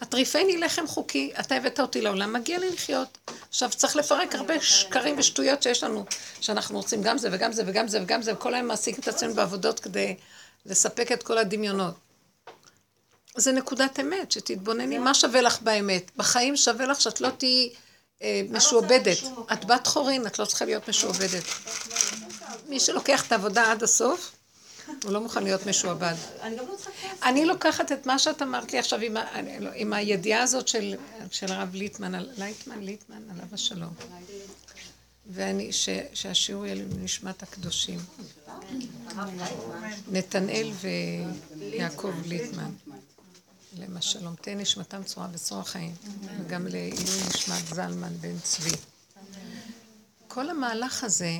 הטריפני 0.00 0.56
לחם 0.56 0.86
חוקי, 0.86 1.32
אתה 1.40 1.54
הבאת 1.54 1.80
אותי 1.80 2.00
לעולם, 2.00 2.32
מגיע 2.32 2.58
לי 2.58 2.70
לחיות. 2.70 3.18
עכשיו 3.48 3.70
צריך 3.70 3.96
לפרק 3.96 4.34
הרבה 4.34 4.60
שקרים 4.60 5.18
ושטויות 5.18 5.62
שיש 5.62 5.82
לנו, 5.82 6.04
שאנחנו 6.40 6.76
רוצים 6.76 7.02
גם 7.02 7.18
זה 7.18 7.28
וגם 7.32 7.52
זה 7.52 7.62
וגם 7.66 7.88
זה 7.88 8.02
וגם 8.02 8.22
זה, 8.22 8.32
וכל 8.32 8.54
היום 8.54 8.66
מעסיקים 8.66 9.00
את 9.02 9.08
עצמנו 9.08 9.34
בעבודות 9.34 9.80
כדי 9.80 10.16
לספק 10.66 11.12
את 11.12 11.22
כל 11.22 11.38
הדמיונות. 11.38 11.94
זה 13.36 13.52
נקודת 13.52 14.00
אמת, 14.00 14.32
שתתבונני, 14.32 14.98
מה 14.98 15.14
שווה 15.14 15.40
לך 15.40 15.62
באמת? 15.62 16.10
בחיים 16.16 16.56
שווה 16.56 16.86
לך 16.86 17.00
שאת 17.00 17.20
לא 17.20 17.28
תהיי 17.28 17.70
משועבדת. 18.50 19.18
את 19.52 19.64
בת 19.64 19.86
חורין, 19.86 20.26
את 20.26 20.38
לא 20.38 20.44
צריכה 20.44 20.64
להיות 20.64 20.88
משועבדת. 20.88 21.44
מי 22.68 22.80
שלוקח 22.80 23.26
את 23.26 23.32
העבודה 23.32 23.72
עד 23.72 23.82
הסוף, 23.82 24.32
הוא 25.04 25.12
לא 25.12 25.20
מוכן 25.20 25.42
להיות 25.42 25.66
משועבד. 25.66 26.14
אני 27.22 27.46
לא 27.46 27.52
לוקחת 27.54 27.92
את 27.92 28.06
מה 28.06 28.18
שאת 28.18 28.42
אמרת 28.42 28.72
לי 28.72 28.78
עכשיו 28.78 29.00
עם, 29.00 29.16
לא- 29.60 29.96
הידיעה 29.96 30.42
הזאת 30.42 30.68
של, 30.68 30.94
הרב 31.42 31.74
ליטמן, 31.74 32.12
לייטמן, 32.36 32.82
ליטמן, 32.82 33.22
עליו 33.30 33.46
השלום. 33.52 33.92
ואני, 35.26 35.72
ש, 35.72 35.88
שהשיעור 36.14 36.66
יהיה 36.66 36.74
לנשמת 36.74 37.42
הקדושים. 37.42 38.00
נתנאל 40.10 40.70
ויעקב 41.58 42.12
ליטמן. 42.26 42.70
למה 43.76 44.02
שלום, 44.02 44.34
תהיה 44.34 44.56
נשמתם 44.56 45.04
צורה 45.04 45.26
בצרור 45.26 45.60
החיים. 45.60 45.94
וגם 46.38 46.66
לעילוי 46.66 47.20
נשמת 47.28 47.66
זלמן 47.66 48.16
בן 48.20 48.38
צבי. 48.40 48.76
כל 50.28 50.50
המהלך 50.50 51.04
הזה, 51.04 51.32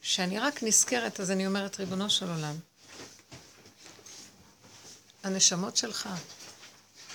שאני 0.00 0.38
רק 0.38 0.62
נזכרת, 0.62 1.20
אז 1.20 1.30
אני 1.30 1.46
אומרת, 1.46 1.80
ריבונו 1.80 2.10
של 2.10 2.30
עולם, 2.30 2.54
הנשמות 5.22 5.76
שלך, 5.76 6.08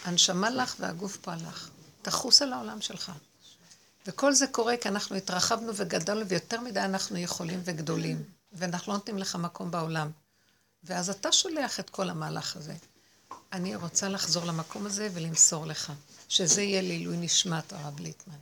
הנשמה 0.05 0.49
לך 0.49 0.75
והגוף 0.79 1.17
פה 1.17 1.35
לך. 1.35 1.69
תחוס 2.01 2.41
על 2.41 2.53
העולם 2.53 2.81
שלך. 2.81 3.11
וכל 4.07 4.33
זה 4.33 4.47
קורה 4.47 4.77
כי 4.77 4.89
אנחנו 4.89 5.15
התרחבנו 5.15 5.71
וגדלנו, 5.75 6.27
ויותר 6.27 6.61
מדי 6.61 6.79
אנחנו 6.79 7.17
יכולים 7.17 7.61
וגדולים, 7.63 8.23
ואנחנו 8.53 8.93
לא 8.93 8.97
נותנים 8.97 9.17
לך 9.17 9.35
מקום 9.35 9.71
בעולם. 9.71 10.11
ואז 10.83 11.09
אתה 11.09 11.31
שולח 11.31 11.79
את 11.79 11.89
כל 11.89 12.09
המהלך 12.09 12.55
הזה. 12.55 12.73
אני 13.53 13.75
רוצה 13.75 14.09
לחזור 14.09 14.45
למקום 14.45 14.85
הזה 14.85 15.09
ולמסור 15.13 15.65
לך, 15.65 15.91
שזה 16.29 16.61
יהיה 16.61 16.81
לעילוי 16.81 17.17
נשמת 17.17 17.73
הרב 17.73 17.99
ליטמן. 17.99 18.35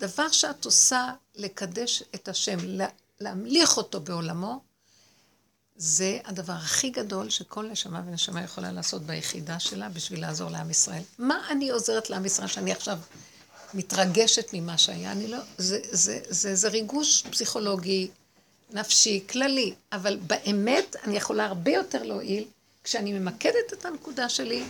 דבר 0.00 0.28
שאת 0.28 0.64
עושה 0.64 1.12
לקדש 1.36 2.02
את 2.14 2.28
השם, 2.28 2.56
לה- 2.62 2.88
להמליך 3.20 3.76
אותו 3.76 4.00
בעולמו, 4.00 4.60
זה 5.76 6.18
הדבר 6.24 6.52
הכי 6.52 6.90
גדול 6.90 7.30
שכל 7.30 7.66
נשמה 7.68 8.02
ונשמה 8.06 8.42
יכולה 8.42 8.72
לעשות 8.72 9.02
ביחידה 9.02 9.60
שלה 9.60 9.88
בשביל 9.88 10.20
לעזור 10.20 10.50
לעם 10.50 10.70
ישראל. 10.70 11.02
מה 11.18 11.48
אני 11.50 11.70
עוזרת 11.70 12.10
לעם 12.10 12.24
ישראל 12.24 12.48
שאני 12.48 12.72
עכשיו 12.72 12.98
מתרגשת 13.74 14.46
ממה 14.52 14.78
שהיה? 14.78 15.12
אני 15.12 15.26
לא... 15.26 15.38
זה, 15.58 15.80
זה, 15.90 16.20
זה, 16.28 16.54
זה 16.54 16.68
ריגוש 16.68 17.22
פסיכולוגי, 17.30 18.08
נפשי, 18.70 19.24
כללי, 19.30 19.74
אבל 19.92 20.18
באמת 20.26 20.96
אני 21.04 21.16
יכולה 21.16 21.46
הרבה 21.46 21.70
יותר 21.70 22.02
להועיל 22.02 22.44
כשאני 22.88 23.12
ממקדת 23.12 23.72
את 23.72 23.84
הנקודה 23.84 24.28
שלי 24.28 24.64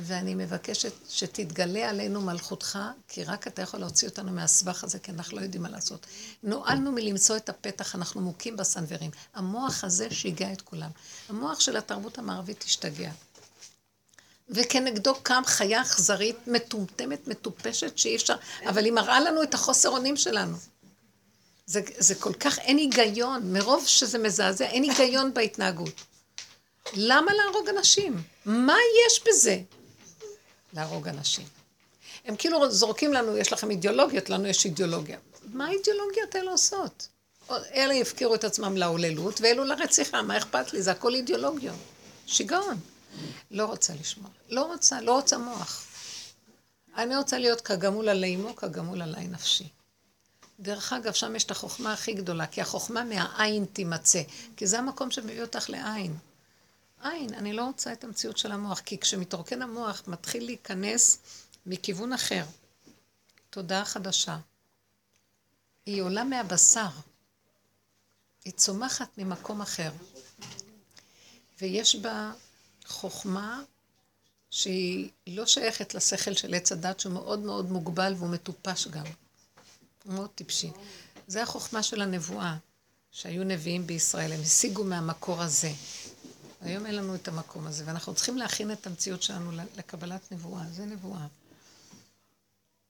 ואני 0.00 0.34
מבקשת 0.34 0.92
שתתגלה 1.08 1.90
עלינו 1.90 2.20
מלכותך, 2.20 2.78
כי 3.08 3.24
רק 3.24 3.46
אתה 3.46 3.62
יכול 3.62 3.80
להוציא 3.80 4.08
אותנו 4.08 4.32
מהסבך 4.32 4.84
הזה, 4.84 4.98
כי 4.98 5.10
אנחנו 5.10 5.36
לא 5.36 5.42
יודעים 5.42 5.62
מה 5.62 5.68
לעשות. 5.68 6.06
נועלנו 6.42 6.92
מלמצוא 6.92 7.36
את 7.36 7.48
הפתח, 7.48 7.94
אנחנו 7.94 8.20
מוכים 8.20 8.56
בסנוורים. 8.56 9.10
המוח 9.34 9.84
הזה 9.84 10.10
שיגע 10.10 10.52
את 10.52 10.60
כולם. 10.60 10.90
המוח 11.28 11.60
של 11.60 11.76
התרבות 11.76 12.18
המערבית 12.18 12.62
השתגע. 12.62 13.10
וכנגדו 14.48 15.14
קם 15.22 15.42
חיה 15.46 15.82
אכזרית, 15.82 16.36
מטומטמת, 16.46 17.28
מטופשת, 17.28 17.98
שאי 17.98 18.16
אפשר, 18.16 18.36
אבל 18.68 18.84
היא 18.84 18.92
מראה 18.92 19.20
לנו 19.20 19.42
את 19.42 19.54
החוסר 19.54 19.88
אונים 19.88 20.16
שלנו. 20.16 20.56
זה, 21.66 21.80
זה 21.98 22.14
כל 22.14 22.32
כך, 22.32 22.58
אין 22.58 22.76
היגיון, 22.76 23.52
מרוב 23.52 23.86
שזה 23.86 24.18
מזעזע, 24.18 24.64
אין 24.64 24.82
היגיון 24.82 25.34
בהתנהגות. 25.34 26.11
למה 26.94 27.32
להרוג 27.34 27.68
אנשים? 27.68 28.22
מה 28.44 28.76
יש 29.06 29.22
בזה? 29.28 29.60
להרוג 30.72 31.08
אנשים. 31.08 31.46
הם 32.24 32.36
כאילו 32.36 32.70
זורקים 32.70 33.12
לנו, 33.12 33.36
יש 33.36 33.52
לכם 33.52 33.70
אידיאולוגיות, 33.70 34.30
לנו 34.30 34.46
יש 34.46 34.64
אידיאולוגיה. 34.64 35.18
מה 35.44 35.66
האידיאולוגיות 35.66 36.34
האלה 36.34 36.50
עושות? 36.50 37.08
אלה 37.50 37.94
הפקירו 37.94 38.34
את 38.34 38.44
עצמם 38.44 38.76
להוללות, 38.76 39.40
ואלו 39.40 39.64
לרציחה, 39.64 40.22
מה 40.22 40.36
אכפת 40.36 40.72
לי? 40.72 40.82
זה 40.82 40.90
הכל 40.90 41.14
אידיאולוגיות. 41.14 41.76
שיגעון. 42.26 42.80
לא 43.50 43.64
רוצה 43.64 43.92
לשמוע. 44.00 44.30
לא 44.50 44.62
רוצה, 44.62 45.00
לא 45.00 45.12
רוצה 45.12 45.38
מוח. 45.38 45.86
אני 46.96 47.16
רוצה 47.16 47.38
להיות 47.38 47.60
כגמול 47.60 48.08
עלי 48.08 48.34
אמו, 48.34 48.56
כגמול 48.56 49.02
עלי 49.02 49.26
נפשי. 49.26 49.68
דרך 50.60 50.92
אגב, 50.92 51.12
שם 51.12 51.36
יש 51.36 51.44
את 51.44 51.50
החוכמה 51.50 51.92
הכי 51.92 52.12
גדולה, 52.12 52.46
כי 52.46 52.60
החוכמה 52.60 53.04
מהעין 53.04 53.64
תימצא, 53.64 54.22
כי 54.56 54.66
זה 54.66 54.78
המקום 54.78 55.10
שמביא 55.10 55.42
אותך 55.42 55.70
לעין. 55.70 56.16
עין, 57.02 57.34
אני 57.34 57.52
לא 57.52 57.64
רוצה 57.64 57.92
את 57.92 58.04
המציאות 58.04 58.38
של 58.38 58.52
המוח, 58.52 58.80
כי 58.80 58.98
כשמתרוקן 58.98 59.62
המוח 59.62 60.02
מתחיל 60.06 60.44
להיכנס 60.44 61.18
מכיוון 61.66 62.12
אחר. 62.12 62.44
תודעה 63.50 63.84
חדשה. 63.84 64.38
היא 65.86 66.02
עולה 66.02 66.24
מהבשר. 66.24 66.88
היא 68.44 68.52
צומחת 68.52 69.08
ממקום 69.18 69.60
אחר. 69.60 69.90
ויש 71.60 71.96
בה 71.96 72.32
חוכמה 72.86 73.62
שהיא 74.50 75.10
לא 75.26 75.46
שייכת 75.46 75.94
לשכל 75.94 76.34
של 76.34 76.54
עץ 76.54 76.72
הדת, 76.72 77.00
שהוא 77.00 77.12
מאוד 77.12 77.38
מאוד 77.38 77.70
מוגבל 77.70 78.14
והוא 78.18 78.30
מטופש 78.30 78.88
גם. 78.88 79.04
הוא 80.04 80.14
מאוד 80.14 80.30
טיפשי. 80.34 80.70
זה 81.26 81.42
החוכמה 81.42 81.82
של 81.82 82.02
הנבואה, 82.02 82.56
שהיו 83.10 83.44
נביאים 83.44 83.86
בישראל, 83.86 84.32
הם 84.32 84.40
השיגו 84.40 84.84
מהמקור 84.84 85.42
הזה. 85.42 85.72
היום 86.62 86.86
אין 86.86 86.94
לנו 86.94 87.14
את 87.14 87.28
המקום 87.28 87.66
הזה, 87.66 87.84
ואנחנו 87.86 88.14
צריכים 88.14 88.38
להכין 88.38 88.72
את 88.72 88.86
המציאות 88.86 89.22
שלנו 89.22 89.50
לקבלת 89.76 90.32
נבואה. 90.32 90.62
זה 90.70 90.84
נבואה. 90.84 91.26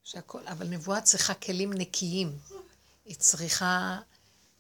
שהכל, 0.05 0.47
אבל 0.47 0.69
נבואה 0.69 1.01
צריכה 1.01 1.35
כלים 1.35 1.73
נקיים. 1.73 2.39
היא 3.05 3.17
צריכה 3.17 3.99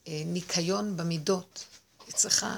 אה, 0.08 0.22
ניקיון 0.26 0.96
במידות. 0.96 1.64
היא 2.06 2.14
צריכה... 2.14 2.56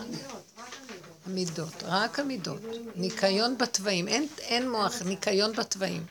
המידות, 1.26 1.82
רק 1.82 2.18
המידות. 2.18 2.61
ניקיון 2.96 3.59
בתוואים. 3.59 4.09
אין, 4.09 4.28
אין 4.38 4.70
מוח, 4.70 5.02
ניקיון 5.02 5.52
בתוואים. 5.52 6.07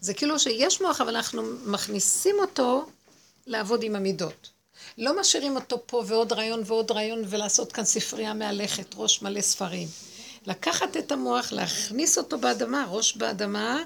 זה 0.00 0.14
כאילו 0.14 0.38
שיש 0.38 0.80
מוח, 0.80 1.00
אבל 1.00 1.16
אנחנו 1.16 1.42
מכניסים 1.64 2.36
אותו 2.40 2.86
לעבוד 3.46 3.82
עם 3.82 3.96
המידות. 3.96 4.50
לא 4.98 5.20
משאירים 5.20 5.56
אותו 5.56 5.82
פה 5.86 6.04
ועוד 6.06 6.32
רעיון 6.32 6.62
ועוד 6.66 6.90
רעיון 6.90 7.22
ולעשות 7.28 7.72
כאן 7.72 7.84
ספרייה 7.84 8.34
מהלכת, 8.34 8.94
ראש 8.96 9.22
מלא 9.22 9.40
ספרים. 9.40 9.88
לקחת 10.46 10.96
את 10.96 11.12
המוח, 11.12 11.52
להכניס 11.52 12.18
אותו 12.18 12.38
באדמה, 12.38 12.86
ראש 12.90 13.16
באדמה, 13.16 13.82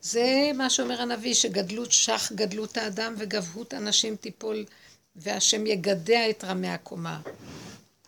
זה 0.00 0.50
מה 0.54 0.70
שאומר 0.70 1.02
הנביא, 1.02 1.34
שגדלות 1.34 1.92
שח 1.92 2.32
גדלות 2.32 2.76
האדם 2.76 3.14
וגבהות 3.18 3.74
אנשים 3.74 4.16
תיפול, 4.16 4.64
והשם 5.16 5.66
יגדע 5.66 6.30
את 6.30 6.44
רמי 6.44 6.68
הקומה. 6.68 7.20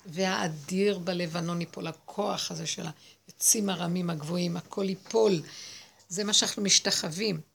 והאדיר 0.07 0.99
בלבנון 0.99 1.61
ייפול, 1.61 1.87
הכוח 1.87 2.51
הזה 2.51 2.67
של 2.67 2.83
העצים 2.87 3.69
הרמים 3.69 4.11
הגבוהים, 4.11 4.57
הכל 4.57 4.85
ייפול. 4.89 5.43
זה 6.09 6.25
מה 6.25 6.33
שאנחנו 6.33 6.63
משתחווים. 6.63 7.54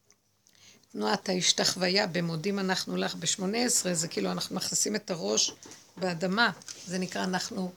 תנועת 0.92 1.30
ההשתחוויה 1.30 2.08
במודים 2.08 2.60
אנחנו 2.60 2.98
לך 2.98 3.16
בשמונה 3.16 3.66
עשרה, 3.66 3.94
זה 3.94 4.08
כאילו 4.08 4.32
אנחנו 4.32 4.56
מכניסים 4.56 4.96
את 4.96 5.12
הראש 5.12 5.54
באדמה. 5.98 6.52
זה 6.86 6.98
נקרא 6.98 7.24
אנחנו 7.24 7.72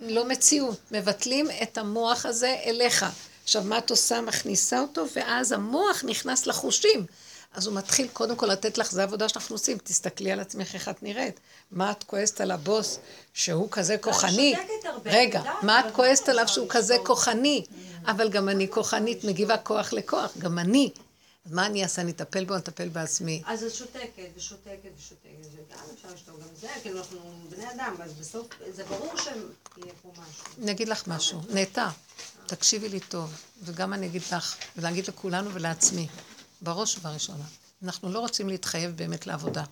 לא 0.00 0.28
מציאות, 0.28 0.78
מבטלים 0.90 1.46
את 1.62 1.78
המוח 1.78 2.26
הזה 2.26 2.56
אליך. 2.64 3.06
עכשיו, 3.44 3.62
מה 3.62 3.78
את 3.78 3.90
עושה? 3.90 4.20
מכניסה 4.20 4.80
אותו, 4.80 5.04
ואז 5.16 5.52
המוח 5.52 6.04
נכנס 6.04 6.46
לחושים. 6.46 7.06
אז 7.54 7.66
הוא 7.66 7.74
מתחיל 7.74 8.08
קודם 8.12 8.36
כל 8.36 8.46
לתת 8.46 8.78
לך, 8.78 8.92
זה 8.92 9.00
העבודה 9.00 9.28
שאנחנו 9.28 9.54
עושים, 9.54 9.78
תסתכלי 9.78 10.32
על 10.32 10.40
עצמך 10.40 10.74
איך 10.74 10.88
את 10.88 11.02
נראית. 11.02 11.40
מה 11.70 11.90
את 11.90 12.04
כועסת 12.04 12.40
על 12.40 12.50
הבוס 12.50 12.98
שהוא 13.34 13.68
כזה 13.70 13.98
כוחני? 13.98 14.54
רגע, 15.04 15.42
מה 15.62 15.80
את 15.80 15.94
כועסת 15.94 16.28
עליו 16.28 16.48
שהוא 16.48 16.66
כזה 16.68 16.96
כוחני? 17.04 17.64
אבל 18.06 18.28
גם 18.28 18.48
אני 18.48 18.70
כוחנית, 18.70 19.24
מגיבה 19.24 19.56
כוח 19.58 19.92
לכוח, 19.92 20.32
גם 20.38 20.58
אני. 20.58 20.90
אז 21.46 21.52
מה 21.52 21.66
אני 21.66 21.82
אעשה? 21.82 22.02
אני 22.02 22.10
אטפל 22.10 22.44
בו, 22.44 22.54
אני 22.54 22.62
אטפל 22.62 22.88
בעצמי. 22.88 23.42
אז 23.46 23.64
את 23.64 23.74
שותקת 23.74 24.28
ושותקת 24.36 24.90
ושותקת, 24.98 25.46
וגם 25.52 25.84
אפשר 25.94 26.08
לשתוק 26.14 26.40
גם 26.40 26.48
זה, 26.60 26.68
כאילו 26.82 26.98
אנחנו 26.98 27.18
בני 27.50 27.70
אדם, 27.70 27.94
אז 28.02 28.12
בסוף, 28.12 28.46
זה 28.74 28.84
ברור 28.84 29.16
שיהיה 29.16 29.92
פה 30.02 30.12
משהו. 30.12 30.62
אני 30.62 30.70
אגיד 30.70 30.88
לך 30.88 31.06
משהו, 31.06 31.40
נטע, 31.50 31.88
תקשיבי 32.46 32.88
לי 32.88 33.00
טוב, 33.00 33.32
וגם 33.62 33.92
אני 33.92 34.06
אגיד 34.06 34.22
לך, 34.32 34.56
ולהגיד 34.76 35.08
לכולנו 35.08 35.54
ולעצמי, 35.54 36.08
בראש 36.60 36.98
ובראשונה. 36.98 37.44
אנחנו 37.84 38.12
לא 38.12 38.18
רוצים 38.18 38.48
להתחייב 38.48 38.96
באמת 38.96 39.26
לעבודה. 39.26 39.64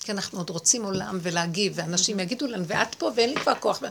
כי 0.00 0.12
אנחנו 0.12 0.38
עוד 0.38 0.50
רוצים 0.50 0.84
עולם 0.84 1.18
ולהגיב, 1.22 1.72
ואנשים 1.76 2.20
יגידו 2.20 2.46
לנו, 2.46 2.64
ואת 2.66 2.94
פה 2.94 3.10
ואין 3.16 3.30
לי 3.30 3.40
כבר 3.40 3.54
כוח. 3.54 3.82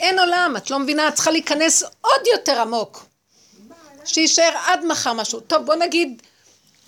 אין 0.00 0.18
עולם, 0.18 0.54
את 0.56 0.70
לא 0.70 0.78
מבינה, 0.78 1.08
את 1.08 1.14
צריכה 1.14 1.30
להיכנס 1.30 1.82
עוד 1.82 2.20
יותר 2.32 2.60
עמוק. 2.60 3.04
שיישאר 4.04 4.52
עד 4.66 4.84
מחר 4.84 5.12
משהו. 5.12 5.40
טוב, 5.40 5.66
בוא 5.66 5.74
נגיד, 5.74 6.22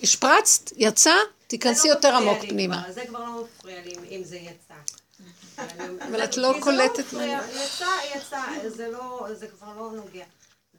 השפרצת, 0.03 0.73
יצא, 0.77 1.15
תיכנסי 1.47 1.89
לא 1.89 1.95
יותר 1.95 2.17
עמוק 2.17 2.39
פנימה. 2.49 2.83
זה 2.91 3.03
כבר 3.09 3.19
לא 3.19 3.45
מפריע 3.45 3.81
לי 3.85 4.17
אם 4.17 4.25
זה 4.25 4.37
יצא. 4.37 4.75
אבל 6.09 6.25
את 6.25 6.37
לא 6.37 6.55
קולטת 6.61 7.13
מה... 7.13 7.25
יצא, 7.25 7.87
יצא, 8.17 8.87
לא, 8.93 9.27
זה 9.33 9.47
כבר 9.47 9.69
לא 9.77 9.91
נוגע. 9.93 10.25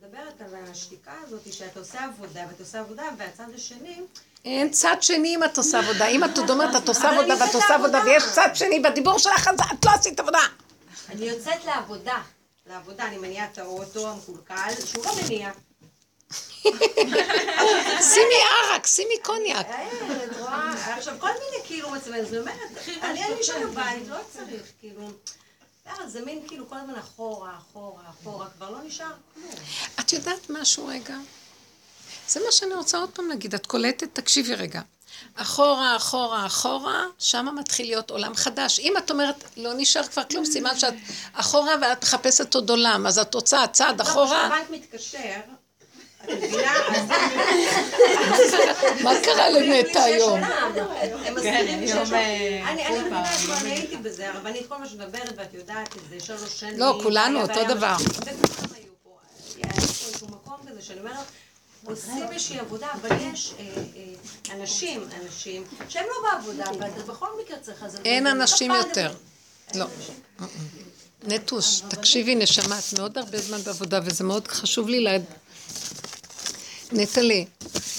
מדברת 0.02 0.42
על 0.42 0.56
השתיקה 0.72 1.12
הזאת, 1.24 1.54
שאת 1.54 1.78
עושה 1.78 2.06
עבודה, 2.06 2.42
ואת 2.50 2.60
עושה 2.60 2.80
עבודה, 2.80 3.04
והצד 3.18 3.46
השני... 3.56 4.02
אין 4.46 4.70
צד 4.70 4.96
שני 5.02 5.36
אם 5.36 5.44
את 5.44 5.58
עושה 5.58 5.80
עבודה. 5.80 6.08
אם 6.08 6.24
את 6.24 6.38
עוד 6.38 6.50
אומרת, 6.50 6.84
את 6.84 6.88
עושה 6.88 7.10
עבודה 7.10 7.34
ואת 7.40 7.56
עושה 7.56 7.76
עבודה, 7.76 8.02
ויש 8.06 8.24
צד 8.34 8.50
שני 8.54 8.80
בדיבור 8.80 9.18
שלך, 9.18 9.48
אז 9.48 9.56
את 9.74 9.86
לא 9.86 9.92
עשית 9.92 10.20
עבודה. 10.20 10.40
אני 11.10 11.26
יוצאת 11.26 11.66
לעבודה. 11.66 12.22
לעבודה, 12.68 13.08
אני 13.08 13.18
מניעה 13.18 13.48
את 13.54 13.58
האוטו 13.58 14.10
המקולקל, 14.10 14.74
שהוא 14.86 15.06
לא 15.06 15.12
מניע. 15.24 15.52
שימי 18.14 18.40
ערק, 18.62 18.88
שימי 18.88 19.18
קוניאק. 19.24 19.66
אה, 19.70 20.98
עכשיו, 20.98 21.16
כל 21.20 21.28
מיני 21.28 21.64
כאילו 21.68 21.90
מצבים, 21.90 22.26
זאת 22.26 22.38
אומרת, 22.38 22.56
אני 23.04 23.24
אין 23.24 23.34
לי 23.38 23.44
שם 23.44 23.62
בבית, 23.64 24.08
לא 24.08 24.18
צריך, 24.34 24.62
כאילו... 24.80 25.12
זה 26.08 26.26
מין 26.26 26.48
כאילו 26.48 26.70
כל 26.70 26.76
הזמן 26.78 26.96
אחורה, 26.96 27.52
אחורה, 27.58 28.02
אחורה, 28.10 28.48
כבר 28.58 28.70
לא 28.70 28.78
נשאר 28.84 29.12
כלום. 29.34 29.50
את 30.00 30.14
יודעת 30.14 30.50
משהו 30.50 30.88
רגע? 30.88 31.18
זה 32.28 32.40
מה 32.46 32.52
שאני 32.52 32.74
רוצה 32.74 32.98
עוד 32.98 33.10
פעם 33.10 33.28
להגיד, 33.28 33.54
את 33.56 33.66
קולטת, 33.66 34.16
תקשיבי 34.16 34.56
רגע. 34.56 34.82
אחורה, 35.36 35.96
אחורה, 35.96 36.46
אחורה, 36.46 37.06
שם 37.20 37.48
מתחיל 37.60 37.86
להיות 37.86 38.12
עולם 38.12 38.36
חדש. 38.36 38.80
אם 38.80 38.98
את 38.98 39.12
אומרת, 39.12 39.44
לא 39.58 39.74
נשאר 39.74 40.04
כבר 40.04 40.24
כלום, 40.24 40.46
סימן 40.46 40.80
שאת 40.80 40.94
אחורה 41.34 41.76
ואת 41.82 42.04
מחפשת 42.04 42.56
עוד 42.56 42.70
עולם, 42.70 43.08
אז 43.08 43.20
את 43.20 43.34
רוצה 43.34 43.68
צעד 43.68 44.02
אחורה. 44.02 44.50
לא, 44.50 44.56
כשהבנק 44.56 44.70
מתקשר? 44.70 45.40
מה 49.04 49.12
קרה 49.24 49.50
לנטע 49.50 50.04
היום? 50.04 50.44
הם 50.44 51.36
שיש... 51.42 51.46
אני 51.46 51.76
מבינה, 51.76 52.04
אני 53.62 53.72
הייתי 53.72 53.98
בזה, 53.98 54.30
הרבנית, 54.30 54.68
כל 54.68 54.78
מה 54.78 54.88
שמדברת, 54.88 55.34
ואת 55.38 55.54
יודעת 55.54 55.96
את 55.96 56.02
זה, 56.10 56.26
שלוש 56.26 56.60
שנים. 56.60 56.80
לא, 56.80 57.00
כולנו 57.04 57.42
אותו 57.42 57.64
דבר. 57.68 57.96
וכולם 58.00 58.70
היו 58.76 58.92
פה. 59.04 59.10
היה 59.56 59.74
פה 59.74 59.82
איזשהו 59.82 60.28
מקום 60.28 60.58
כזה 60.68 60.82
שאני 60.82 61.00
אומרת... 61.00 61.16
עושים 61.86 62.32
איזושהי 62.32 62.60
עבודה, 62.60 62.88
אבל 63.02 63.10
יש 63.34 63.54
אה, 63.60 63.66
אה, 63.66 64.56
אנשים, 64.56 65.04
אנשים, 65.24 65.64
שהם 65.90 66.06
לא 66.08 66.30
בעבודה, 66.32 66.66
ואתה 66.80 67.02
בכל 67.14 67.28
מקרה 67.44 67.58
צריך... 67.58 67.86
אין 68.06 68.28
אנשים 68.28 68.72
יותר. 68.72 69.14
לא. 69.76 69.86
נטוש, 71.24 71.82
תקשיבי 71.90 72.36
נשמה, 72.36 72.80
את 72.80 73.00
מאוד 73.00 73.18
הרבה 73.18 73.38
זמן 73.38 73.62
בעבודה, 73.62 74.00
וזה 74.04 74.24
מאוד 74.24 74.48
חשוב 74.48 74.90
לי. 74.90 75.08
נטלי, 76.94 77.46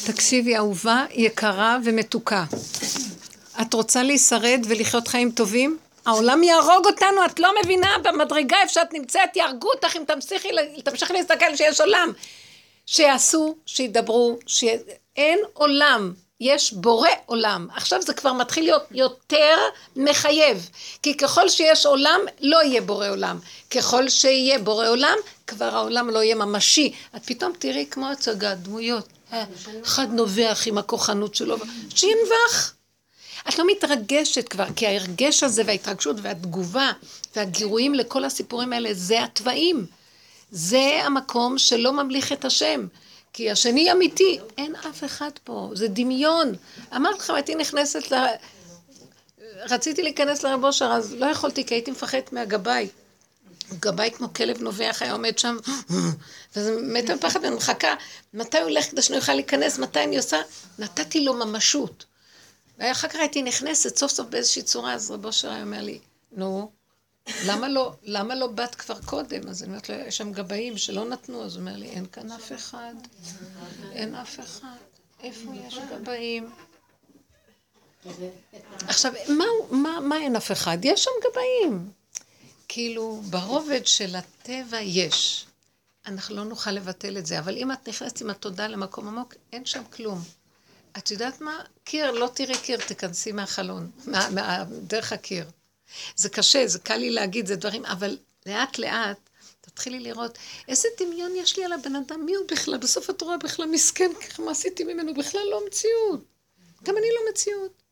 תקשיבי, 0.06 0.56
אהובה, 0.56 1.04
יקרה 1.10 1.78
ומתוקה. 1.84 2.44
את 3.60 3.74
רוצה 3.74 4.02
להישרד 4.02 4.60
ולחיות 4.68 5.08
חיים 5.08 5.30
טובים? 5.30 5.78
העולם 6.06 6.42
יהרוג 6.42 6.86
אותנו, 6.86 7.24
את 7.26 7.40
לא 7.40 7.54
מבינה, 7.62 7.96
במדרגה 8.02 8.56
איפה 8.62 8.72
שאת 8.72 8.92
נמצאת, 8.92 9.36
יהרגו 9.36 9.68
אותך 9.74 9.96
אם 9.96 10.02
תמשיכי, 10.06 10.48
תמשיכי 10.84 11.12
להסתכל 11.12 11.56
שיש 11.56 11.80
עולם. 11.80 12.12
שיעשו, 12.86 13.56
שידברו, 13.66 14.38
שאין 14.46 15.38
עולם, 15.52 16.12
יש 16.42 16.72
בורא 16.72 17.08
עולם. 17.26 17.68
עכשיו 17.74 18.02
זה 18.02 18.14
כבר 18.14 18.32
מתחיל 18.32 18.64
להיות 18.64 18.82
יותר 18.90 19.56
מחייב, 19.96 20.70
כי 21.02 21.16
ככל 21.16 21.48
שיש 21.48 21.86
עולם, 21.86 22.20
לא 22.40 22.62
יהיה 22.62 22.80
בורא 22.80 23.08
עולם. 23.08 23.38
ככל 23.70 24.08
שיהיה 24.08 24.58
בורא 24.58 24.88
עולם, 24.88 25.16
כבר 25.46 25.76
העולם 25.76 26.10
לא 26.10 26.22
יהיה 26.22 26.34
ממשי. 26.34 26.92
את 27.16 27.24
פתאום 27.24 27.52
תראי 27.58 27.86
כמו 27.90 28.08
הצגה, 28.08 28.54
דמויות. 28.54 29.08
אחד 29.84 30.06
נובח 30.12 30.62
עם 30.66 30.78
הכוחנות 30.78 31.34
שלו, 31.34 31.56
שינבח. 31.94 32.74
את 33.48 33.58
לא 33.58 33.64
מתרגשת 33.66 34.48
כבר, 34.48 34.66
כי 34.76 34.86
ההרגש 34.86 35.42
הזה 35.42 35.62
וההתרגשות 35.66 36.16
והתגובה 36.22 36.90
והגירויים 37.36 37.94
לכל 37.94 38.24
הסיפורים 38.24 38.72
האלה, 38.72 38.88
זה 38.92 39.22
התוואים. 39.24 39.86
זה 40.50 41.00
המקום 41.04 41.58
שלא 41.58 41.92
ממליך 41.92 42.32
את 42.32 42.44
השם. 42.44 42.86
כי 43.32 43.50
השני 43.50 43.92
אמיתי, 43.92 44.38
אין 44.58 44.74
אף 44.76 45.04
אחד 45.04 45.30
פה, 45.44 45.70
זה 45.74 45.88
דמיון. 45.88 46.52
אמרתי 46.96 47.18
לכם, 47.18 47.34
הייתי 47.34 47.54
נכנסת 47.54 48.12
ל... 48.12 48.26
רציתי 49.56 50.02
להיכנס 50.02 50.42
לרב 50.42 50.64
אושר, 50.64 50.84
אז 50.92 51.14
לא 51.14 51.26
יכולתי, 51.26 51.66
כי 51.66 51.74
הייתי 51.74 51.90
מפחדת 51.90 52.32
מהגבאי. 52.32 52.88
גבאי 53.80 54.10
כמו 54.10 54.34
כלב 54.34 54.62
נובח 54.62 54.98
היה 55.00 55.12
עומד 55.12 55.38
שם, 55.38 55.56
וזה 56.56 56.76
מת 56.82 57.10
מפחד, 57.10 57.40
ואני 57.42 57.56
מחכה, 57.56 57.94
מתי 58.34 58.58
הוא 58.58 58.64
הולך 58.64 58.90
כדי 58.90 59.02
שאני 59.02 59.18
אוכל 59.18 59.34
להיכנס, 59.34 59.78
מתי 59.78 60.04
אני 60.04 60.16
עושה? 60.16 60.40
נתתי 60.78 61.24
לו 61.24 61.34
ממשות. 61.34 62.04
ואחר 62.78 63.08
כך 63.08 63.16
הייתי 63.16 63.42
נכנסת 63.42 63.96
סוף 63.96 64.10
סוף 64.10 64.26
באיזושהי 64.26 64.62
צורה, 64.62 64.94
אז 64.94 65.10
רבו 65.10 65.32
שרי 65.32 65.62
אומר 65.62 65.82
לי, 65.82 65.98
נו, 66.32 66.70
למה 67.46 67.68
לא, 67.68 67.92
למה 68.02 68.34
לא 68.34 68.46
באת 68.46 68.74
כבר 68.74 69.00
קודם? 69.04 69.48
אז 69.48 69.62
אני 69.62 69.70
אומרת 69.70 69.88
לו, 69.88 69.94
יש 69.94 70.16
שם 70.16 70.32
גבאים 70.32 70.78
שלא 70.78 71.04
נתנו, 71.04 71.44
אז 71.44 71.56
הוא 71.56 71.60
אומר 71.60 71.76
לי, 71.76 71.86
אין 71.86 72.06
כאן 72.06 72.32
אף 72.32 72.52
אחד, 72.52 72.94
אין 73.92 74.14
אף 74.14 74.40
אחד, 74.40 74.76
איפה 75.22 75.50
יש 75.66 75.78
גבאים? 75.90 76.50
עכשיו, 78.88 79.12
מה, 79.28 79.44
מה, 79.70 80.00
מה 80.00 80.16
אין 80.16 80.36
אף 80.36 80.52
אחד? 80.52 80.78
יש 80.82 81.04
שם 81.04 81.10
גבאים. 81.30 81.90
כאילו, 82.68 83.22
ברובד 83.30 83.86
של 83.86 84.16
הטבע 84.16 84.80
יש. 84.80 85.46
אנחנו 86.06 86.36
לא 86.36 86.44
נוכל 86.44 86.70
לבטל 86.70 87.18
את 87.18 87.26
זה, 87.26 87.38
אבל 87.38 87.56
אם 87.56 87.72
את 87.72 87.88
נכנסת 87.88 88.20
עם 88.20 88.30
התודה 88.30 88.66
למקום 88.66 89.08
עמוק, 89.08 89.34
אין 89.52 89.64
שם 89.64 89.82
כלום. 89.84 90.18
את 90.98 91.10
יודעת 91.10 91.40
מה? 91.40 91.58
קיר, 91.84 92.10
לא 92.10 92.30
תראי 92.34 92.58
קיר, 92.58 92.80
תיכנסי 92.86 93.32
מהחלון, 93.32 93.90
מה, 94.06 94.28
מה, 94.30 94.64
דרך 94.86 95.12
הקיר. 95.12 95.46
זה 96.16 96.28
קשה, 96.28 96.66
זה 96.66 96.78
קל 96.78 96.96
לי 96.96 97.10
להגיד, 97.10 97.46
זה 97.46 97.56
דברים, 97.56 97.84
אבל 97.84 98.18
לאט 98.46 98.78
לאט 98.78 99.18
תתחילי 99.60 100.00
לראות 100.00 100.38
איזה 100.68 100.88
דמיון 101.00 101.32
יש 101.36 101.56
לי 101.56 101.64
על 101.64 101.72
הבן 101.72 101.96
אדם, 101.96 102.26
מי 102.26 102.34
הוא 102.34 102.46
בכלל? 102.50 102.78
בסוף 102.78 103.10
את 103.10 103.22
רואה 103.22 103.38
בכלל 103.38 103.66
מסכן, 103.66 104.10
ככה 104.20 104.42
מה 104.42 104.50
עשיתי 104.50 104.84
ממנו? 104.84 105.14
בכלל 105.14 105.40
לא 105.50 105.60
מציאות. 105.66 106.24
גם 106.82 106.94
אני 106.96 107.06
לא 107.06 107.30
מציאות. 107.30 107.82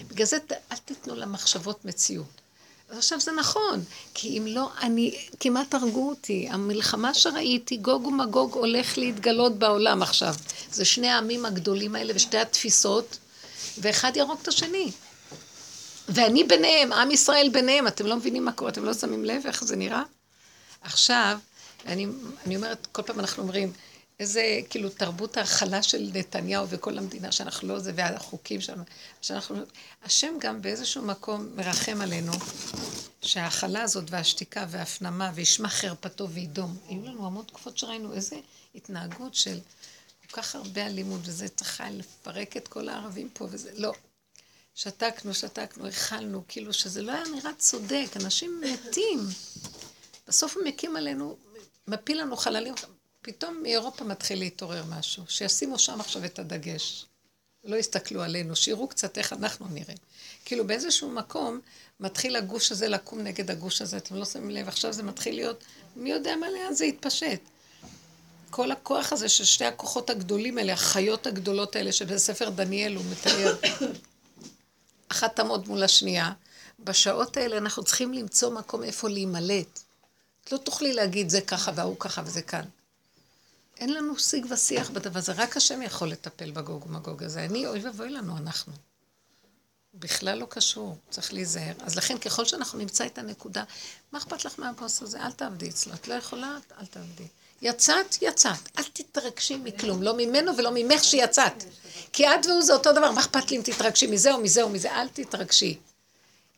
בגלל 0.00 0.26
זה 0.26 0.38
אל 0.72 0.76
תיתנו 0.76 1.14
למחשבות 1.14 1.84
מציאות. 1.84 2.42
עכשיו 2.88 3.20
זה 3.20 3.32
נכון, 3.32 3.84
כי 4.14 4.38
אם 4.38 4.46
לא, 4.46 4.70
אני, 4.80 5.18
כמעט 5.40 5.74
הרגו 5.74 6.08
אותי. 6.08 6.48
המלחמה 6.50 7.14
שראיתי, 7.14 7.76
גוג 7.76 8.06
ומגוג 8.06 8.54
הולך 8.54 8.98
להתגלות 8.98 9.58
בעולם 9.58 10.02
עכשיו. 10.02 10.34
זה 10.72 10.84
שני 10.84 11.08
העמים 11.08 11.46
הגדולים 11.46 11.94
האלה 11.94 12.12
ושתי 12.16 12.38
התפיסות, 12.38 13.18
ואחד 13.78 14.16
יהרוג 14.16 14.38
את 14.42 14.48
השני. 14.48 14.92
ואני 16.08 16.44
ביניהם, 16.44 16.92
עם 16.92 17.10
ישראל 17.10 17.50
ביניהם, 17.52 17.86
אתם 17.86 18.06
לא 18.06 18.16
מבינים 18.16 18.44
מה 18.44 18.52
קורה, 18.52 18.70
אתם 18.70 18.84
לא 18.84 18.94
שמים 18.94 19.24
לב 19.24 19.46
איך 19.46 19.64
זה 19.64 19.76
נראה? 19.76 20.02
עכשיו, 20.80 21.38
אני, 21.86 22.06
אני 22.46 22.56
אומרת, 22.56 22.86
כל 22.92 23.02
פעם 23.02 23.20
אנחנו 23.20 23.42
אומרים, 23.42 23.72
איזה 24.20 24.60
כאילו 24.70 24.88
תרבות 24.88 25.36
ההכלה 25.36 25.82
של 25.82 26.10
נתניהו 26.14 26.66
וכל 26.68 26.98
המדינה 26.98 27.32
שאנחנו 27.32 27.68
לא 27.68 27.78
זה, 27.78 27.92
והחוקים 27.94 28.60
שלנו, 28.60 28.82
שאנחנו, 29.22 29.56
השם 30.04 30.34
גם 30.40 30.62
באיזשהו 30.62 31.02
מקום 31.02 31.48
מרחם 31.54 32.00
עלינו, 32.00 32.32
שההכלה 33.22 33.82
הזאת 33.82 34.04
והשתיקה 34.10 34.66
וההפנמה 34.68 35.30
וישמע 35.34 35.68
חרפתו 35.68 36.30
וידום, 36.30 36.76
היו 36.88 37.02
לנו 37.04 37.26
המון 37.26 37.44
תקופות 37.44 37.78
שראינו 37.78 38.12
איזה 38.12 38.36
התנהגות 38.74 39.34
של 39.34 39.58
כל 40.30 40.42
כך 40.42 40.54
הרבה 40.54 40.86
אלימות, 40.86 41.20
וזה 41.24 41.48
צריך 41.48 41.82
לפרק 41.90 42.56
את 42.56 42.68
כל 42.68 42.88
הערבים 42.88 43.28
פה, 43.32 43.48
וזה 43.50 43.70
לא. 43.74 43.92
שתקנו, 44.74 45.34
שתקנו, 45.34 45.86
הכלנו, 45.86 46.42
כאילו 46.48 46.72
שזה 46.72 47.02
לא 47.02 47.12
היה 47.12 47.24
נראה 47.34 47.50
צודק, 47.58 48.06
אנשים 48.16 48.60
מתים. 48.60 49.20
בסוף 50.28 50.56
הוא 50.56 50.64
מקים 50.64 50.96
עלינו, 50.96 51.36
מפיל 51.88 52.20
לנו 52.20 52.36
חללים, 52.36 52.74
פתאום 53.22 53.62
מאירופה 53.62 54.04
מתחיל 54.04 54.38
להתעורר 54.38 54.84
משהו, 54.88 55.22
שישימו 55.28 55.78
שם 55.78 56.00
עכשיו 56.00 56.24
את 56.24 56.38
הדגש. 56.38 57.06
לא 57.64 57.76
יסתכלו 57.76 58.22
עלינו, 58.22 58.56
שיראו 58.56 58.88
קצת 58.88 59.18
איך 59.18 59.32
אנחנו 59.32 59.66
נראים. 59.68 59.96
כאילו 60.44 60.66
באיזשהו 60.66 61.10
מקום 61.10 61.60
מתחיל 62.00 62.36
הגוש 62.36 62.72
הזה 62.72 62.88
לקום 62.88 63.20
נגד 63.20 63.50
הגוש 63.50 63.82
הזה, 63.82 63.96
אתם 63.96 64.16
לא 64.16 64.24
שמים 64.24 64.50
לב, 64.50 64.68
עכשיו 64.68 64.92
זה 64.92 65.02
מתחיל 65.02 65.34
להיות, 65.34 65.64
מי 65.96 66.10
יודע 66.10 66.36
מה 66.36 66.46
לאן 66.50 66.74
זה 66.74 66.84
יתפשט. 66.84 67.40
כל 68.50 68.72
הכוח 68.72 69.12
הזה 69.12 69.28
של 69.28 69.44
שתי 69.44 69.64
הכוחות 69.64 70.10
הגדולים 70.10 70.58
האלה, 70.58 70.72
החיות 70.72 71.26
הגדולות 71.26 71.76
האלה, 71.76 71.92
שבספר 71.92 72.50
דניאל 72.50 72.94
הוא 72.94 73.04
מתאר, 73.10 73.54
אחת 75.12 75.36
תעמוד 75.36 75.68
מול 75.68 75.82
השנייה. 75.82 76.32
בשעות 76.78 77.36
האלה 77.36 77.58
אנחנו 77.58 77.84
צריכים 77.84 78.12
למצוא 78.12 78.50
מקום 78.50 78.82
איפה 78.82 79.08
להימלט. 79.08 79.80
את 80.44 80.52
לא 80.52 80.58
תוכלי 80.58 80.92
להגיד 80.92 81.28
זה 81.28 81.40
ככה 81.40 81.72
והוא 81.74 81.96
ככה 81.98 82.22
וזה 82.24 82.42
כאן. 82.42 82.64
אין 83.76 83.92
לנו 83.92 84.18
שיג 84.18 84.46
ושיח 84.50 84.90
בדבר 84.90 85.18
הזה, 85.18 85.32
רק 85.32 85.56
השם 85.56 85.82
יכול 85.82 86.08
לטפל 86.08 86.50
בגוג 86.50 86.86
ומגוג 86.86 87.22
הזה. 87.22 87.44
אני, 87.44 87.66
אוי 87.66 87.86
ואבוי 87.86 88.10
לנו, 88.10 88.36
אנחנו. 88.36 88.72
בכלל 89.94 90.38
לא 90.38 90.46
קשור, 90.50 90.96
צריך 91.10 91.32
להיזהר. 91.32 91.74
אז 91.80 91.96
לכן, 91.96 92.18
ככל 92.18 92.44
שאנחנו 92.44 92.78
נמצא 92.78 93.06
את 93.06 93.18
הנקודה, 93.18 93.64
מה 94.12 94.18
אכפת 94.18 94.44
לך 94.44 94.58
מהבוס 94.58 95.02
הזה? 95.02 95.22
אל 95.22 95.32
תעבדי 95.32 95.68
אצלו. 95.68 95.94
את 95.94 96.08
לא 96.08 96.14
יכולה, 96.14 96.58
אל 96.80 96.86
תעבדי. 96.86 97.26
יצאת, 97.62 98.22
יצאת. 98.22 98.78
אל 98.78 98.84
תתרגשי 98.92 99.56
מכלום, 99.56 100.02
לא 100.02 100.16
ממנו 100.16 100.56
ולא 100.56 100.70
ממך 100.74 101.04
שיצאת. 101.04 101.64
כי 102.12 102.28
את 102.28 102.46
והוא 102.46 102.62
זה 102.62 102.72
אותו 102.72 102.92
דבר, 102.92 103.10
מה 103.10 103.20
אכפת 103.20 103.50
לי 103.50 103.56
אם 103.56 103.62
תתרגשי 103.62 104.06
מזה 104.06 104.32
או 104.32 104.38
מזה 104.38 104.62
או 104.62 104.68
מזה? 104.68 104.92
אל 104.92 105.08
תתרגשי. 105.08 105.78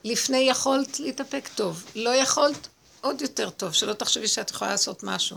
לפני 0.05 0.39
יכולת 0.39 1.01
להתאפק 1.01 1.49
טוב, 1.55 1.85
לא 1.95 2.11
יכולת, 2.11 2.69
עוד 3.01 3.23
יותר 3.23 3.51
טוב, 3.51 3.73
שלא 3.73 3.93
תחשבי 3.93 4.29
שאת 4.29 4.51
יכולה 4.51 4.71
לעשות 4.71 5.03
משהו. 5.03 5.37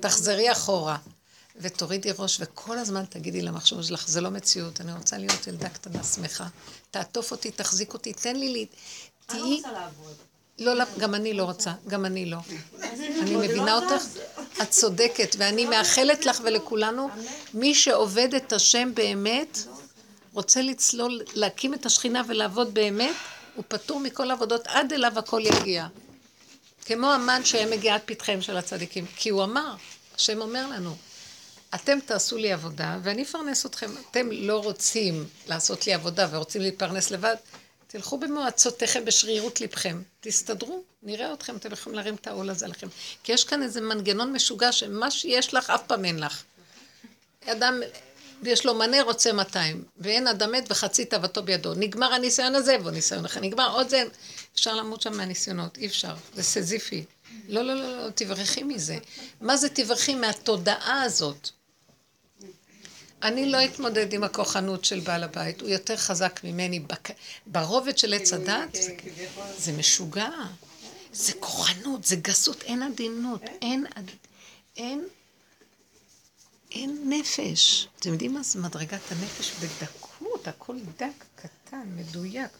תחזרי 0.00 0.52
אחורה. 0.52 0.96
ותורידי 1.60 2.10
ראש, 2.18 2.38
וכל 2.40 2.78
הזמן 2.78 3.04
תגידי 3.04 3.42
למחשבות 3.42 3.84
שלך, 3.84 4.08
זה 4.08 4.20
לא 4.20 4.30
מציאות, 4.30 4.80
אני 4.80 4.92
רוצה 4.92 5.18
להיות 5.18 5.46
ילדה 5.46 5.68
קטנה 5.68 6.04
שמחה. 6.04 6.46
תעטוף 6.90 7.30
אותי, 7.30 7.50
תחזיק 7.50 7.94
אותי, 7.94 8.12
תן 8.12 8.36
לי 8.36 8.48
לי... 8.48 8.66
אני 9.30 9.40
לא 9.40 9.56
רוצה 9.56 9.72
לעבוד. 9.72 10.14
לא, 10.58 10.74
לא, 10.74 10.84
גם 10.98 11.14
אני 11.14 11.32
לא 11.32 11.44
רוצה, 11.44 11.72
גם 11.88 12.04
אני 12.04 12.26
לא. 12.26 12.36
אני 13.22 13.36
מבינה 13.36 13.74
אותך, 13.74 14.04
את 14.62 14.70
צודקת, 14.70 15.36
ואני 15.38 15.66
מאחלת 15.66 16.26
לך 16.26 16.40
ולכולנו, 16.44 17.08
מי 17.54 17.74
שעובד 17.74 18.34
את 18.34 18.52
השם 18.52 18.94
באמת, 18.94 19.58
רוצה 20.32 20.62
לצלול, 20.62 21.20
להקים 21.34 21.74
את 21.74 21.86
השכינה 21.86 22.22
ולעבוד 22.28 22.74
באמת, 22.74 23.14
הוא 23.54 23.64
פטור 23.68 24.00
מכל 24.00 24.30
עבודות, 24.30 24.66
עד 24.66 24.92
אליו 24.92 25.18
הכל 25.18 25.42
יגיע. 25.44 25.86
כמו 26.84 27.12
המן 27.12 27.44
שהיה 27.44 27.66
מגיע 27.66 27.94
עד 27.94 28.00
פתחיהם 28.04 28.42
של 28.42 28.56
הצדיקים, 28.56 29.06
כי 29.16 29.28
הוא 29.28 29.44
אמר, 29.44 29.74
השם 30.16 30.40
אומר 30.40 30.66
לנו, 30.68 30.96
אתם 31.74 31.98
תעשו 32.06 32.36
לי 32.36 32.52
עבודה 32.52 32.98
ואני 33.02 33.22
אפרנס 33.22 33.66
אתכם. 33.66 33.90
אתם 34.10 34.28
לא 34.32 34.58
רוצים 34.58 35.24
לעשות 35.48 35.86
לי 35.86 35.94
עבודה 35.94 36.28
ורוצים 36.30 36.62
להתפרנס 36.62 37.10
לבד, 37.10 37.34
תלכו 37.86 38.18
במועצותיכם, 38.18 39.04
בשרירות 39.04 39.60
לבכם, 39.60 40.02
תסתדרו, 40.20 40.82
נראה 41.02 41.32
אתכם, 41.32 41.56
אתם 41.56 41.72
יכולים 41.72 41.96
להרים 41.96 42.14
את 42.14 42.26
העול 42.26 42.50
הזה 42.50 42.66
עליכם. 42.66 42.88
כי 43.22 43.32
יש 43.32 43.44
כאן 43.44 43.62
איזה 43.62 43.80
מנגנון 43.80 44.32
משוגע 44.32 44.72
שמה 44.72 45.10
שיש 45.10 45.54
לך, 45.54 45.70
אף 45.70 45.82
פעם 45.86 46.04
אין 46.04 46.18
לך. 46.18 46.42
אדם, 47.46 47.80
יש 48.42 48.66
לו 48.66 48.74
מנה 48.74 49.02
רוצה 49.02 49.32
200, 49.32 49.84
ואין 49.98 50.26
אדם 50.26 50.52
מת 50.52 50.64
וחצי 50.70 51.04
תאוותו 51.04 51.42
בידו. 51.42 51.74
נגמר 51.74 52.12
הניסיון 52.12 52.54
הזה, 52.54 52.76
והוא 52.80 52.90
ניסיון 52.90 53.24
אחר. 53.24 53.40
נגמר 53.40 53.72
עוד 53.72 53.88
זה, 53.88 54.04
אפשר 54.54 54.74
למות 54.74 55.02
שם 55.02 55.16
מהניסיונות, 55.16 55.78
אי 55.78 55.86
אפשר, 55.86 56.14
זה 56.34 56.42
סזיפי. 56.42 57.04
לא, 57.48 57.62
לא, 57.62 57.74
לא, 57.74 58.04
לא, 58.04 58.10
תברכי 58.10 58.62
מזה. 58.62 58.98
מה 59.40 59.56
זה 59.56 59.68
תברכי 59.68 60.14
מהתודעה 60.14 61.02
הזאת? 61.02 61.50
אני 63.26 63.46
לא 63.46 63.64
אתמודד 63.64 64.12
עם 64.12 64.24
הכוחנות 64.24 64.84
של 64.84 65.00
בעל 65.00 65.22
הבית, 65.22 65.60
הוא 65.60 65.68
יותר 65.68 65.96
חזק 65.96 66.40
ממני. 66.44 66.80
בק... 66.80 67.10
ברובד 67.46 67.98
של 67.98 68.14
עץ 68.14 68.32
הדת, 68.32 68.74
זה, 68.74 68.96
זה 69.58 69.72
משוגע. 69.72 70.30
זה 71.12 71.32
כוחנות, 71.40 72.04
זה 72.04 72.16
גסות, 72.16 72.62
אין 72.62 72.82
עדינות, 72.82 73.42
אין, 73.62 73.86
עד... 73.94 74.10
אין, 74.76 75.04
אין 76.70 77.10
נפש. 77.10 77.88
אתם 77.98 78.12
יודעים 78.12 78.34
מה 78.34 78.42
זה 78.42 78.58
מדרגת 78.58 79.12
הנפש 79.12 79.52
בדקות, 79.52 80.48
הכל 80.48 80.76
דק, 80.96 81.24
קטן, 81.34 81.88
מדויק. 81.96 82.50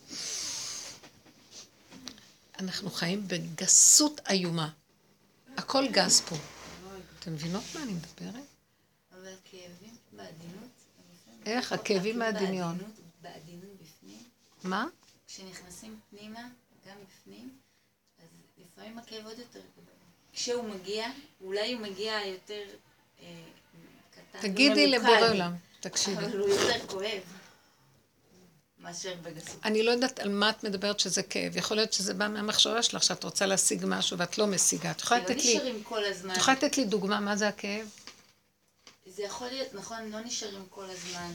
אנחנו 2.59 2.91
חיים 2.91 3.29
בגסות 3.29 4.21
איומה. 4.31 4.69
הכל 5.57 5.89
גס 5.89 6.21
פה. 6.21 6.37
אתם 7.19 7.33
מבינות 7.33 7.63
מה 7.75 7.83
אני 7.83 7.93
מדברת? 7.93 8.45
אבל 9.13 9.35
כאבים. 9.51 9.97
איך? 11.47 11.73
הכאבים 11.73 12.19
מהדמיון. 12.19 12.79
בעדינות, 13.23 13.71
בפנים. 13.83 14.23
מה? 14.65 14.87
כשנכנסים 15.27 16.01
פנימה, 16.11 16.41
גם 16.89 16.97
בפנים, 17.09 17.51
אז 18.19 18.29
לפעמים 18.59 18.99
הכאב 18.99 19.27
עוד 19.27 19.39
יותר 19.39 19.59
גדול. 19.59 19.95
כשהוא 20.33 20.65
מגיע, 20.65 21.07
אולי 21.41 21.73
הוא 21.73 21.83
מגיע 21.83 22.27
יותר 22.27 22.63
אה, 23.23 23.27
קטן. 24.11 24.41
תגידי 24.41 24.87
לבורא 24.87 25.29
עולם, 25.31 25.53
תקשיבי. 25.81 26.25
אבל 26.25 26.39
הוא 26.39 26.49
יותר 26.49 26.87
כואב. 26.87 27.23
אני 29.65 29.83
לא 29.83 29.91
יודעת 29.91 30.19
על 30.19 30.29
מה 30.29 30.51
את 30.51 30.65
מדברת 30.65 31.01
שזה 31.01 31.23
כאב. 31.23 31.57
יכול 31.57 31.77
להיות 31.77 31.93
שזה 31.93 32.15
בא 32.15 32.29
מהמחשבה 32.29 32.83
שלך, 32.83 33.03
שאת 33.03 33.25
רוצה 33.25 33.47
להשיג 33.47 33.85
משהו 33.87 34.19
ואת 34.19 34.39
לא 34.39 34.47
משיגה. 34.47 34.91
את 34.91 35.01
יכולה 35.01 35.21
לא 35.21 35.27
לתת 35.27 35.45
לי, 35.45 35.55
נשארים 35.55 35.83
כל 35.83 36.05
הזמן. 36.05 36.33
את 36.33 36.37
יכולה 36.37 36.57
לתת 36.57 36.79
לי 36.79 36.85
דוגמה 36.85 37.21
מה 37.21 37.37
זה 37.37 37.49
הכאב? 37.49 37.87
זה 39.17 39.23
יכול 39.23 39.47
להיות, 39.49 39.75
נכון, 39.75 40.11
לא 40.11 40.21
נשארים 40.21 40.67
כל 40.71 40.85
הזמן 40.85 41.33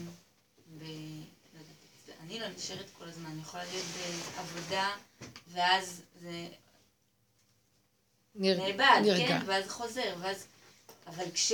ב... 0.78 0.82
לא 0.82 1.58
יודעת, 1.60 2.20
אני 2.22 2.40
לא 2.40 2.46
נשארת 2.48 2.86
כל 2.98 3.04
הזמן, 3.08 3.26
אני 3.30 3.40
יכולה 3.40 3.64
להיות 3.64 3.86
בעבודה, 4.36 4.90
ואז 5.52 6.02
זה 6.22 6.46
נר- 8.34 8.58
נאבד, 8.58 9.00
נרגע. 9.04 9.26
כן, 9.28 9.40
ואז 9.46 9.68
חוזר, 9.68 10.14
ואז... 10.20 10.44
אבל 11.06 11.24
כש... 11.34 11.52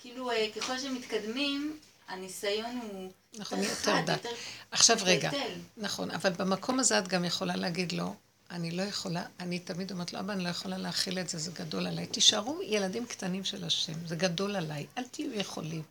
כאילו, 0.00 0.30
אה, 0.30 0.48
ככל 0.56 0.78
שמתקדמים, 0.78 1.78
הניסיון 2.08 2.80
הוא 2.82 3.10
נכון, 3.38 3.58
יותר 3.62 4.00
דק. 4.06 4.12
יותר 4.24 4.30
עכשיו 4.70 4.96
רגע. 5.02 5.30
נכון, 5.76 6.10
אבל 6.10 6.30
במקום 6.32 6.80
הזה 6.80 6.98
את 6.98 7.08
גם 7.08 7.24
יכולה 7.24 7.56
להגיד 7.56 7.92
לו, 7.92 8.14
אני 8.50 8.70
לא 8.70 8.82
יכולה, 8.82 9.24
אני 9.40 9.58
תמיד 9.58 9.92
אומרת 9.92 10.12
לו, 10.12 10.20
אבא, 10.20 10.32
אני 10.32 10.44
לא 10.44 10.48
יכולה 10.48 10.78
להכיל 10.78 11.18
את 11.18 11.28
זה, 11.28 11.38
זה 11.38 11.50
גדול 11.50 11.86
עליי. 11.86 12.06
תישארו 12.06 12.62
ילדים 12.62 13.06
קטנים 13.06 13.44
של 13.44 13.64
השם, 13.64 14.06
זה 14.06 14.16
גדול 14.16 14.56
עליי. 14.56 14.86
אל 14.98 15.04
תהיו 15.04 15.34
יכולים, 15.34 15.82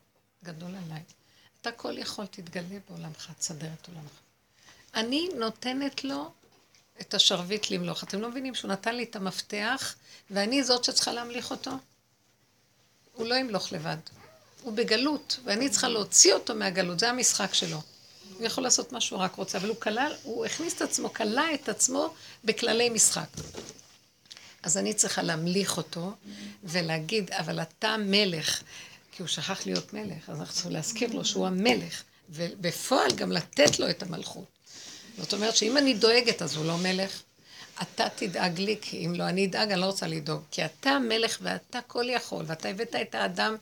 גדול 0.44 0.72
עליי. 0.86 1.02
אתה 1.62 1.72
כל 1.72 1.98
יכול, 1.98 2.26
תתגלה 2.26 2.78
בעולמך, 2.90 3.32
תסדר 3.40 3.70
את 3.82 3.88
עולמך. 3.88 4.12
אני 4.96 5.30
נותנת 5.36 6.04
לו 6.04 6.32
את 7.02 7.14
השרביט 7.14 7.72
למלוך. 7.72 8.04
אתם 8.04 8.22
לא 8.22 8.30
מבינים 8.30 8.56
שהוא 8.56 8.72
נתן 8.72 8.96
לי 8.96 9.04
את 9.04 9.16
המפתח, 9.16 9.96
ואני 10.32 10.64
זאת 10.64 10.84
שצריכה 10.84 11.14
להמליך 11.14 11.52
אותו? 11.52 11.72
הוא 13.14 13.28
לא 13.28 13.36
ימלוך 13.36 13.74
לבד. 13.74 13.98
הוא 14.62 14.74
בגלות, 14.74 15.40
ואני 15.44 15.70
צריכה 15.70 15.88
להוציא 15.88 16.34
אותו 16.34 16.56
מהגלות, 16.56 17.00
זה 17.00 17.10
המשחק 17.10 17.54
שלו. 17.54 17.82
הוא 18.38 18.46
יכול 18.46 18.64
לעשות 18.64 18.92
מה 18.92 19.02
שהוא 19.02 19.20
רק 19.20 19.36
רוצה, 19.36 19.58
אבל 19.58 19.70
הוא 19.70 19.78
כלל, 19.80 20.14
הוא 20.24 20.46
הכניס 20.46 20.74
את 20.74 20.82
עצמו, 20.82 21.14
כלא 21.14 21.54
את 21.54 21.70
עצמו 21.70 22.14
בכללי 22.44 22.90
משחק. 22.90 23.28
אז 24.64 24.78
אני 24.78 24.94
צריכה 24.94 25.22
להמליך 25.22 25.78
אותו 25.78 26.12
ולהגיד, 26.64 27.32
אבל 27.32 27.62
אתה 27.62 27.96
מלך, 28.00 28.62
כי 29.12 29.22
הוא 29.24 29.28
שכח 29.28 29.66
להיות 29.66 29.94
מלך, 29.94 30.30
אז 30.30 30.40
אנחנו 30.40 30.54
צריכים 30.54 30.72
להזכיר 30.72 31.14
לו 31.14 31.26
שהוא 31.26 31.48
המלך, 31.48 32.04
ובפועל 32.30 33.12
גם 33.16 33.32
לתת 33.32 33.80
לו 33.80 33.90
את 33.90 34.04
המלכות. 34.04 34.46
זאת 35.18 35.34
אומרת 35.34 35.56
שאם 35.56 35.78
אני 35.78 35.94
דואגת, 35.94 36.42
אז 36.42 36.56
הוא 36.56 36.66
לא 36.66 36.78
מלך. 36.78 37.22
אתה 37.82 38.08
תדאג 38.16 38.60
לי, 38.60 38.78
כי 38.82 39.06
אם 39.06 39.16
לא 39.16 39.24
אני 39.30 39.46
אדאג, 39.46 39.72
אני 39.72 39.82
לא 39.82 39.86
רוצה 39.86 40.08
לדאוג. 40.08 40.42
כי 40.52 40.66
אתה 40.66 41.00
מלך 41.00 41.38
ואתה 41.42 41.80
כל 41.88 42.06
יכול, 42.10 42.46
ואתה 42.48 42.70
הבאת 42.70 42.96
את 43.02 43.16
האדם 43.16 43.56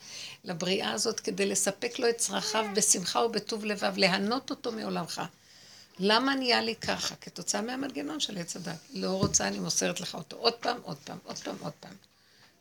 לבריאה 0.43 0.91
הזאת 0.91 1.19
כדי 1.19 1.45
לספק 1.45 1.99
לו 1.99 2.09
את 2.09 2.17
צרכיו 2.17 2.65
בשמחה 2.75 3.19
ובטוב 3.19 3.65
לבב, 3.65 3.97
ליהנות 3.97 4.49
אותו 4.49 4.71
מעולמך. 4.71 5.21
למה 5.99 6.35
נהיה 6.35 6.61
לי 6.61 6.75
ככה? 6.75 7.15
כתוצאה 7.15 7.61
מהמנגנון 7.61 8.19
של 8.19 8.37
עץ 8.37 8.55
הדת. 8.55 8.75
לא 8.93 9.09
רוצה, 9.11 9.47
אני 9.47 9.59
מוסרת 9.59 9.99
לך 9.99 10.15
אותו. 10.15 10.37
עוד 10.37 10.53
פעם, 10.53 10.77
עוד 10.83 10.97
פעם, 11.03 11.17
עוד 11.23 11.37
פעם, 11.37 11.55
עוד 11.61 11.73
פעם. 11.79 11.93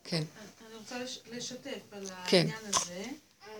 כן. 0.04 0.22
אני 0.68 0.76
רוצה 0.78 0.98
לש- 0.98 1.18
לשתף 1.32 1.68
על 1.92 2.06
כן. 2.26 2.36
העניין 2.36 2.58
הזה. 2.74 3.02
אה, 3.48 3.50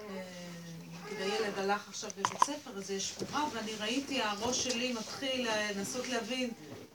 נגיד 1.06 1.20
הילד 1.20 1.58
הלך 1.58 1.88
עכשיו 1.88 2.10
בבית 2.18 2.42
ספר, 2.44 2.70
אז 2.78 2.90
יש 2.90 3.12
מורה, 3.30 3.44
ואני 3.54 3.72
ראיתי, 3.80 4.22
הראש 4.22 4.64
שלי 4.64 4.92
מתחיל 4.92 5.48
לנסות 5.76 6.08
להבין 6.08 6.50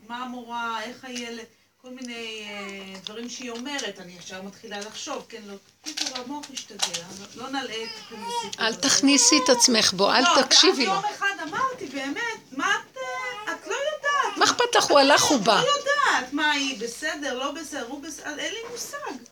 מה 0.09 0.17
המורה, 0.17 0.83
איך 0.83 1.05
הילד, 1.05 1.45
כל 1.81 1.89
מיני 1.89 2.47
אה, 2.49 2.99
דברים 2.99 3.29
שהיא 3.29 3.51
אומרת, 3.51 3.99
אני 3.99 4.13
ישר 4.19 4.41
מתחילה 4.41 4.79
לחשוב, 4.79 5.25
כן, 5.29 5.41
לא, 5.45 5.53
קיצור, 5.83 6.17
המוח 6.17 6.45
השתגע, 6.53 7.05
לא 7.35 7.49
נלאה 7.49 7.83
את 7.83 7.89
כל 8.09 8.15
הסיפור 8.15 8.65
אל. 8.65 8.75
תכניסי 8.75 9.35
את 9.43 9.49
עצמך 9.49 9.93
בו, 9.93 10.11
אל 10.11 10.21
לא, 10.21 10.41
תקשיבי 10.41 10.85
לו. 10.85 10.91
ואז 10.91 11.03
יום 11.03 11.13
אחד 11.15 11.33
אמרתי, 11.47 11.85
באמת, 11.85 12.39
מה 12.51 12.75
את, 12.75 12.97
אה, 12.97 13.53
את 13.53 13.67
לא 13.67 13.73
יודעת. 13.73 14.37
מה 14.37 14.45
אכפת 14.45 14.75
לך? 14.75 14.83
הוא 14.83 14.99
הלך, 14.99 15.23
הוא 15.23 15.39
בא. 15.39 15.61
לא 15.61 15.67
יודעת 15.79 16.33
מה 16.33 16.51
היא, 16.51 16.79
בסדר, 16.79 17.39
לא 17.39 17.51
בסדר, 17.51 17.85
הוא 17.87 18.03
בסדר, 18.03 18.39
אין 18.39 18.53
לי 18.53 18.59
מושג. 18.71 19.23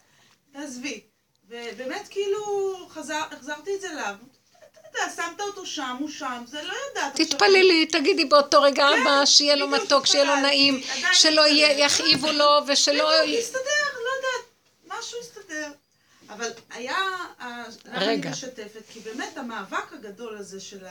תעזבי. 0.52 1.02
ובאמת 1.50 2.08
כאילו 2.10 2.42
חזר, 2.90 3.24
החזרתי 3.32 3.76
את 3.76 3.82
זה 3.82 3.92
אליו. 3.92 4.16
יודע, 5.02 5.12
שמת 5.16 5.42
אותו 5.42 5.66
שם, 5.66 5.96
הוא 6.00 6.10
שם, 6.10 6.44
זה 6.48 6.64
לא 6.64 6.74
יודעת. 6.90 7.16
תתפללי, 7.16 7.86
תגידי 7.86 8.26
באותו 8.26 8.62
רגע, 8.62 8.88
כן, 8.90 9.02
אבא, 9.02 9.26
שיהיה 9.26 9.56
לו 9.56 9.68
מתוק, 9.68 10.06
שיהיה 10.06 10.24
לו 10.24 10.36
נעים, 10.36 10.82
שלא. 11.14 11.42
יכאיבו 11.48 12.32
לו 12.32 12.60
ושלא... 12.68 13.12
בדיוק, 13.24 13.40
הסתדר, 13.44 13.60
לא 13.94 14.10
יודעת, 14.18 14.46
משהו 15.00 15.20
הסתדר. 15.22 15.72
אבל 16.30 16.50
היה, 16.70 16.98
למה 17.40 17.68
אני 17.96 18.06
רגע. 18.06 18.30
משתפת? 18.30 18.82
כי 18.90 19.00
באמת 19.00 19.38
המאבק 19.38 19.94
הגדול 19.94 20.38
הזה 20.38 20.60
של 20.60 20.86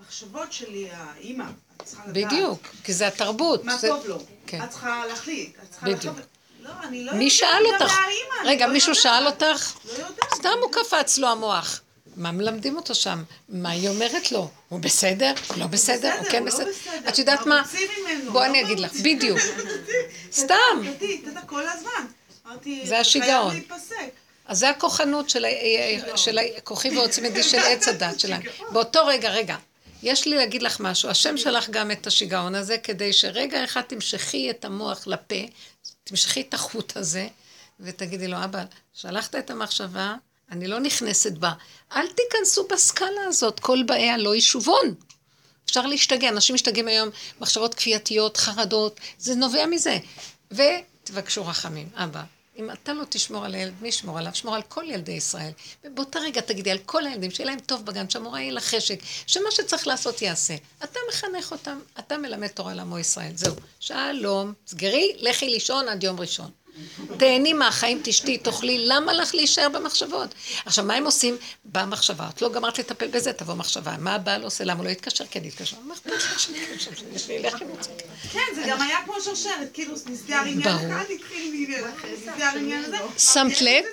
המחשבות 0.00 0.52
שלי, 0.52 0.88
האימא, 0.92 1.44
את 1.76 1.82
צריכה 1.86 2.02
לדעת. 2.06 2.24
בדיוק, 2.32 2.60
כי 2.84 2.92
זה 2.92 3.06
התרבות. 3.06 3.64
מה 3.64 3.76
טוב 3.88 4.06
לו. 4.06 4.18
כן. 4.46 4.64
את 4.64 4.70
צריכה 4.70 5.06
להחליט, 5.06 5.56
את 5.62 5.70
צריכה 5.70 5.86
בדיוק. 5.86 6.16
לא, 6.62 6.70
אני 6.82 7.04
לא 7.04 7.12
מי 7.12 7.24
יודעת, 7.24 7.38
שאל 7.38 7.64
גם 7.68 7.82
אותך? 7.82 7.98
רגע, 8.44 8.66
לא 8.66 8.72
מישהו. 8.72 8.94
שאל 8.94 9.26
אותך? 9.26 9.74
לא 9.84 9.92
יודעת. 9.92 10.34
סתם 10.34 10.58
הוא 10.62 10.72
קפץ 10.72 11.18
לו 11.18 11.28
המוח. 11.28 11.80
מה 12.20 12.32
מלמדים 12.32 12.76
אותו 12.76 12.94
שם? 12.94 13.22
מה 13.48 13.70
היא 13.70 13.88
אומרת 13.88 14.32
לו? 14.32 14.50
הוא 14.68 14.80
בסדר? 14.80 15.32
לא 15.56 15.66
בסדר? 15.66 16.12
הוא 16.18 16.26
כן 16.30 16.42
לא 16.44 16.50
בסדר? 16.50 16.70
את 17.08 17.18
יודעת 17.18 17.46
מה? 17.46 17.62
בואי 18.32 18.46
לא 18.48 18.50
אני 18.50 18.60
אגיד 18.62 18.80
לך. 18.80 18.92
בדיוק. 19.04 19.38
סתם. 20.32 20.82
זה 22.84 22.98
השיגעון. 23.00 23.60
אז 24.46 24.58
זה 24.58 24.68
הכוחנות 24.70 25.30
של, 25.30 25.44
ה- 25.44 25.48
של 26.16 26.38
הכוחי 26.56 26.96
ועוצמתי 26.98 27.42
של 27.42 27.58
עץ 27.58 27.88
הדת 27.88 28.20
שלנו. 28.20 28.42
באותו 28.72 29.06
רגע, 29.06 29.30
רגע, 29.30 29.56
יש 30.02 30.26
לי 30.26 30.36
להגיד 30.36 30.62
לך 30.62 30.80
משהו. 30.80 31.08
השם 31.08 31.36
שלח 31.36 31.70
גם 31.70 31.90
את 31.90 32.06
השיגעון 32.06 32.54
הזה, 32.54 32.78
כדי 32.78 33.12
שרגע 33.12 33.64
אחד 33.64 33.80
תמשכי 33.80 34.50
את 34.50 34.64
המוח 34.64 35.06
לפה, 35.06 35.34
תמשכי 36.04 36.40
את 36.40 36.54
החוט 36.54 36.96
הזה, 36.96 37.28
ותגידי 37.80 38.28
לו, 38.28 38.44
אבא, 38.44 38.64
שלחת 38.94 39.34
את 39.34 39.50
המחשבה, 39.50 40.14
אני 40.50 40.68
לא 40.68 40.80
נכנסת 40.80 41.32
בה. 41.32 41.52
אל 41.92 42.06
תיכנסו 42.06 42.66
בסקאלה 42.70 43.24
הזאת, 43.26 43.60
כל 43.60 43.82
באיה 43.86 44.18
לא 44.18 44.36
ישובון. 44.36 44.94
אפשר 45.64 45.86
להשתגע, 45.86 46.28
אנשים 46.28 46.54
משתגעים 46.54 46.88
היום, 46.88 47.08
מחשבות 47.40 47.74
כפייתיות, 47.74 48.36
חרדות, 48.36 49.00
זה 49.18 49.34
נובע 49.34 49.66
מזה. 49.66 49.98
ותבקשו 50.50 51.46
רחמים, 51.46 51.88
אבא. 51.94 52.22
אם 52.56 52.70
אתה 52.70 52.92
לא 52.92 53.04
תשמור 53.08 53.44
על 53.44 53.54
הילד, 53.54 53.72
מי 53.80 53.88
ישמור 53.88 54.18
עליו? 54.18 54.34
שמור 54.34 54.54
על 54.54 54.62
כל 54.62 54.84
ילדי 54.88 55.12
ישראל. 55.12 55.50
ובאותה 55.84 56.18
רגע 56.18 56.40
תגידי 56.40 56.70
על 56.70 56.78
כל 56.78 57.06
הילדים, 57.06 57.30
שיהיה 57.30 57.50
להם 57.50 57.58
טוב 57.60 57.84
בגן, 57.84 58.10
שהמורה 58.10 58.40
יהיה 58.40 58.52
לה 58.52 58.60
חשק, 58.60 58.98
שמה 59.26 59.50
שצריך 59.50 59.86
לעשות 59.86 60.22
יעשה. 60.22 60.54
אתה 60.84 60.98
מחנך 61.08 61.52
אותם, 61.52 61.78
אתה 61.98 62.18
מלמד 62.18 62.48
תורה 62.48 62.74
לעמו 62.74 62.98
ישראל. 62.98 63.32
זהו. 63.34 63.54
שלום, 63.80 64.52
סגרי, 64.66 65.12
לכי 65.18 65.48
לישון 65.48 65.88
עד 65.88 66.04
יום 66.04 66.20
ראשון. 66.20 66.50
תהני 67.18 67.52
מהחיים, 67.52 68.00
תשתי, 68.04 68.38
תאכלי, 68.38 68.86
למה 68.86 69.12
לך 69.12 69.34
להישאר 69.34 69.68
במחשבות? 69.68 70.34
עכשיו, 70.64 70.84
מה 70.84 70.94
הם 70.94 71.04
עושים? 71.04 71.36
באה 71.64 71.86
מחשבה, 71.86 72.28
את 72.34 72.42
לא 72.42 72.52
גמרת 72.52 72.78
לטפל 72.78 73.06
בזה, 73.08 73.32
תבוא 73.32 73.54
מחשבה. 73.54 73.94
מה 73.98 74.14
הבעל 74.14 74.42
עושה? 74.42 74.64
למה 74.64 74.78
הוא 74.78 74.84
לא 74.84 74.90
יתקשר? 74.90 75.24
כן, 75.30 75.44
יתקשר. 75.44 75.76
מה 75.86 75.94
אכפת 75.94 76.10
לך 76.10 76.48
לי 77.28 77.38
לחם 77.42 77.64
יוצא. 77.76 77.90
כן, 78.32 78.40
זה 78.54 78.62
גם 78.68 78.82
היה 78.82 78.98
כמו 79.04 79.14
שרשרת, 79.20 79.68
כאילו 79.72 79.94
נסגר 80.06 80.40
עניין. 80.46 80.68
אחד, 80.68 81.04
התחיל 81.14 81.74
אחר, 81.96 82.08
נסגר 82.12 82.50
עניין 82.56 82.84
הזה. 82.84 82.96
שמת 83.18 83.60
לב? 83.60 83.84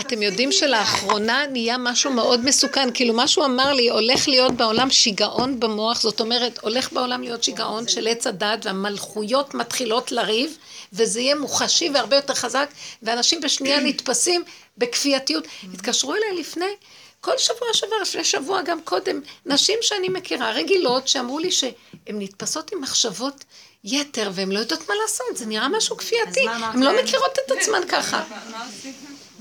אתם 0.00 0.22
יודעים. 0.22 0.52
שלאחרונה 0.52 1.46
נהיה 1.46 1.78
משהו 1.78 2.10
מאוד 2.10 2.44
מסוכן, 2.44 2.88
כאילו 2.94 3.14
מה 3.14 3.28
שהוא 3.28 3.44
אמר 3.44 3.72
לי, 3.72 3.90
הולך 3.90 4.28
להיות 4.28 4.52
בעולם 4.52 4.90
שיגעון 4.90 5.60
במוח, 5.60 6.00
זאת 6.00 6.20
אומרת, 6.20 6.58
הולך 6.62 6.92
בעולם 6.92 7.22
להיות 7.22 7.44
שיגעון 7.44 7.88
של 7.88 8.06
עץ 8.06 8.26
הדת, 8.26 8.66
והמלכויות 8.66 9.54
מתחילות 9.54 10.12
לריב, 10.12 10.56
וזה 10.92 11.20
יהיה 11.20 11.34
מוחשי 11.34 11.90
והרבה 11.94 12.16
יותר 12.16 12.34
חזק, 12.34 12.70
ואנשים 13.02 13.40
בשנייה 13.40 13.80
נתפסים 13.80 14.44
בכפייתיות. 14.78 15.44
התקשרו 15.74 16.14
אליי 16.14 16.40
לפני, 16.40 16.74
כל 17.20 17.38
שבוע 17.38 17.68
שעבר, 17.72 17.96
לפני 18.02 18.24
שבוע 18.24 18.62
גם 18.62 18.80
קודם, 18.82 19.20
נשים 19.46 19.78
שאני 19.82 20.08
מכירה, 20.08 20.50
רגילות, 20.50 21.08
שאמרו 21.08 21.38
לי 21.38 21.52
שהן 21.52 21.72
נתפסות 22.08 22.72
עם 22.72 22.80
מחשבות 22.80 23.44
יתר, 23.84 24.30
והן 24.34 24.52
לא 24.52 24.58
יודעות 24.58 24.88
מה 24.88 24.94
לעשות, 25.02 25.36
זה 25.36 25.46
נראה 25.46 25.68
משהו 25.68 25.96
כפייתי, 25.96 26.44
מה 26.44 26.70
הן 26.70 26.82
לא? 26.82 27.02
מכירות 27.02 27.38
את 27.46 27.50
עצמן 27.50 27.80
ככה. 27.88 28.24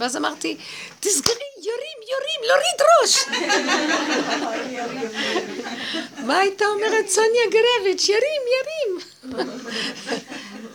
ואז 0.02 0.18
אמרתי, 0.18 0.58
תסגרי, 1.00 1.34
יורים, 1.58 1.98
יורים, 2.12 2.42
להוריד 2.48 2.82
ראש. 3.02 3.18
מה 6.26 6.38
הייתה 6.40 6.66
אומרת 6.66 7.10
סוניה 7.10 7.42
גרביץ'? 7.52 8.10
ירים, 8.10 8.42
ירים. 8.58 9.00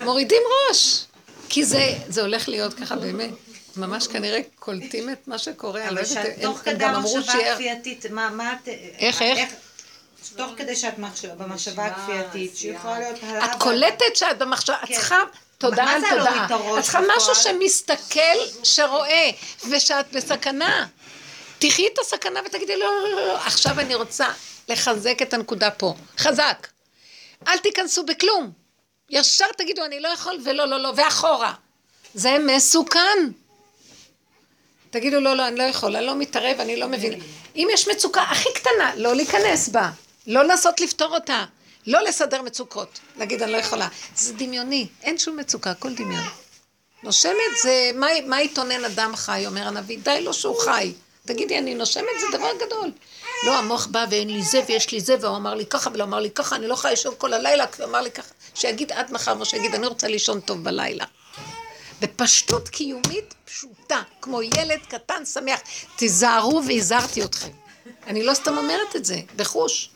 מורידים 0.00 0.42
ראש. 0.70 1.04
כי 1.48 1.64
זה, 1.64 1.78
זה 2.08 2.20
הולך 2.22 2.48
להיות 2.48 2.74
ככה 2.74 2.96
באמת. 2.96 3.30
ממש 3.76 4.06
כנראה 4.06 4.40
קולטים 4.58 5.10
את 5.10 5.28
מה 5.28 5.38
שקורה. 5.38 5.84
אני 5.84 5.94
לא 5.94 6.00
אבל 6.00 6.08
יודעת, 6.10 6.26
שאת 6.26 6.34
הם- 6.36 6.42
תוך 6.42 6.58
הם 6.66 6.74
כדי 6.74 6.84
המחשבה. 6.84 7.52
הכפייתית, 7.52 8.06
מה 8.10 8.30
מה 8.30 8.52
את... 8.52 8.68
איך, 8.98 9.22
איך? 9.22 9.50
תוך 10.36 10.50
כדי 10.56 10.76
שאת 10.76 10.98
מחשבה, 10.98 11.34
במחשבה 11.34 11.86
הכפייתית, 11.86 12.56
שיכולה 12.56 12.98
להיות. 12.98 13.18
את 13.44 13.50
קולטת 13.62 14.16
שאת 14.16 14.38
במחשבה, 14.38 14.76
את 14.82 14.88
כן. 14.88 14.94
צריכה 14.94 15.22
תודעה 15.58 15.98
מה 15.98 16.08
על 16.08 16.18
תודעה. 16.18 16.46
את 16.78 16.82
צריכה? 16.82 17.00
משהו 17.16 17.34
שמסתכל, 17.34 18.38
שרואה, 18.62 19.30
ושאת 19.68 20.12
בסכנה. 20.12 20.86
תחי 21.58 21.86
את 21.86 21.98
הסכנה 21.98 22.40
ותגידי, 22.46 22.76
לא, 22.76 22.86
לא, 22.86 23.10
לא, 23.10 23.26
לא, 23.26 23.36
עכשיו 23.36 23.80
אני 23.80 23.94
רוצה 23.94 24.28
לחזק 24.68 25.22
את 25.22 25.34
הנקודה 25.34 25.70
פה. 25.70 25.94
חזק. 26.18 26.66
אל 27.48 27.58
תיכנסו 27.58 28.06
בכלום. 28.06 28.50
ישר 29.10 29.46
תגידו, 29.56 29.84
אני 29.84 30.00
לא 30.00 30.08
יכול, 30.08 30.38
ולא, 30.44 30.64
לא, 30.64 30.82
לא, 30.82 30.92
ואחורה. 30.96 31.52
זה 32.14 32.36
מסוכן. 32.38 33.18
תגידו, 34.90 35.20
לא, 35.20 35.36
לא, 35.36 35.48
אני 35.48 35.56
לא 35.56 35.62
יכול, 35.62 35.96
אני 35.96 36.06
לא 36.06 36.14
מתערב, 36.14 36.60
אני 36.60 36.76
לא 36.76 36.88
מבין. 36.88 37.20
אם 37.56 37.68
יש 37.72 37.88
מצוקה 37.88 38.22
הכי 38.22 38.48
קטנה, 38.54 38.92
לא 38.96 39.14
להיכנס 39.14 39.68
בה. 39.68 39.90
לא 40.26 40.44
לנסות 40.44 40.80
לפתור 40.80 41.14
אותה. 41.14 41.44
לא 41.86 42.02
לסדר 42.02 42.42
מצוקות. 42.42 43.00
להגיד, 43.16 43.42
אני 43.42 43.52
לא 43.52 43.56
יכולה. 43.56 43.88
זה 44.16 44.32
דמיוני, 44.32 44.86
אין 45.02 45.18
שום 45.18 45.36
מצוקה, 45.36 45.70
הכל 45.70 45.94
דמיון. 45.94 46.24
נושמת 47.02 47.34
זה, 47.62 47.90
מה, 47.94 48.06
מה 48.26 48.42
יתונן 48.42 48.84
אדם 48.84 49.16
חי, 49.16 49.46
אומר 49.46 49.66
הנביא, 49.66 49.98
די 50.02 50.20
לו 50.20 50.34
שהוא 50.34 50.60
חי. 50.60 50.92
תגידי, 51.26 51.58
אני 51.58 51.74
נושמת, 51.74 52.04
זה 52.20 52.38
דבר 52.38 52.50
גדול. 52.66 52.90
לא, 53.46 53.58
המוח 53.58 53.86
בא 53.86 54.06
ואין 54.10 54.30
לי 54.30 54.42
זה 54.42 54.60
ויש 54.68 54.92
לי 54.92 55.00
זה, 55.00 55.16
והוא 55.20 55.36
אמר 55.36 55.54
לי 55.54 55.66
ככה 55.66 55.90
ולא 55.94 56.04
אמר 56.04 56.20
לי 56.20 56.30
ככה, 56.30 56.56
אני 56.56 56.66
לא 56.66 56.74
יכולה 56.74 56.90
לישון 56.90 57.14
כל 57.18 57.32
הלילה, 57.32 57.66
כי 57.66 57.82
הוא 57.82 57.90
אמר 57.90 58.00
לי 58.00 58.10
ככה. 58.10 58.28
שיגיד 58.54 58.92
עד 58.92 59.12
מחר, 59.12 59.34
ושיגיד, 59.40 59.74
אני 59.74 59.86
רוצה 59.86 60.08
לישון 60.08 60.40
טוב 60.40 60.64
בלילה. 60.64 61.04
בפשטות 62.00 62.68
קיומית 62.68 63.34
פשוטה, 63.44 64.02
כמו 64.20 64.42
ילד 64.42 64.80
קטן 64.88 65.24
שמח. 65.24 65.60
תיזהרו 65.96 66.62
והזהרתי 66.66 67.24
אתכם. 67.24 67.50
אני 68.06 68.22
לא 68.22 68.34
סתם 68.34 68.58
אומרת 68.58 68.96
את 68.96 69.04
זה, 69.04 69.20
בחוש. 69.36 69.90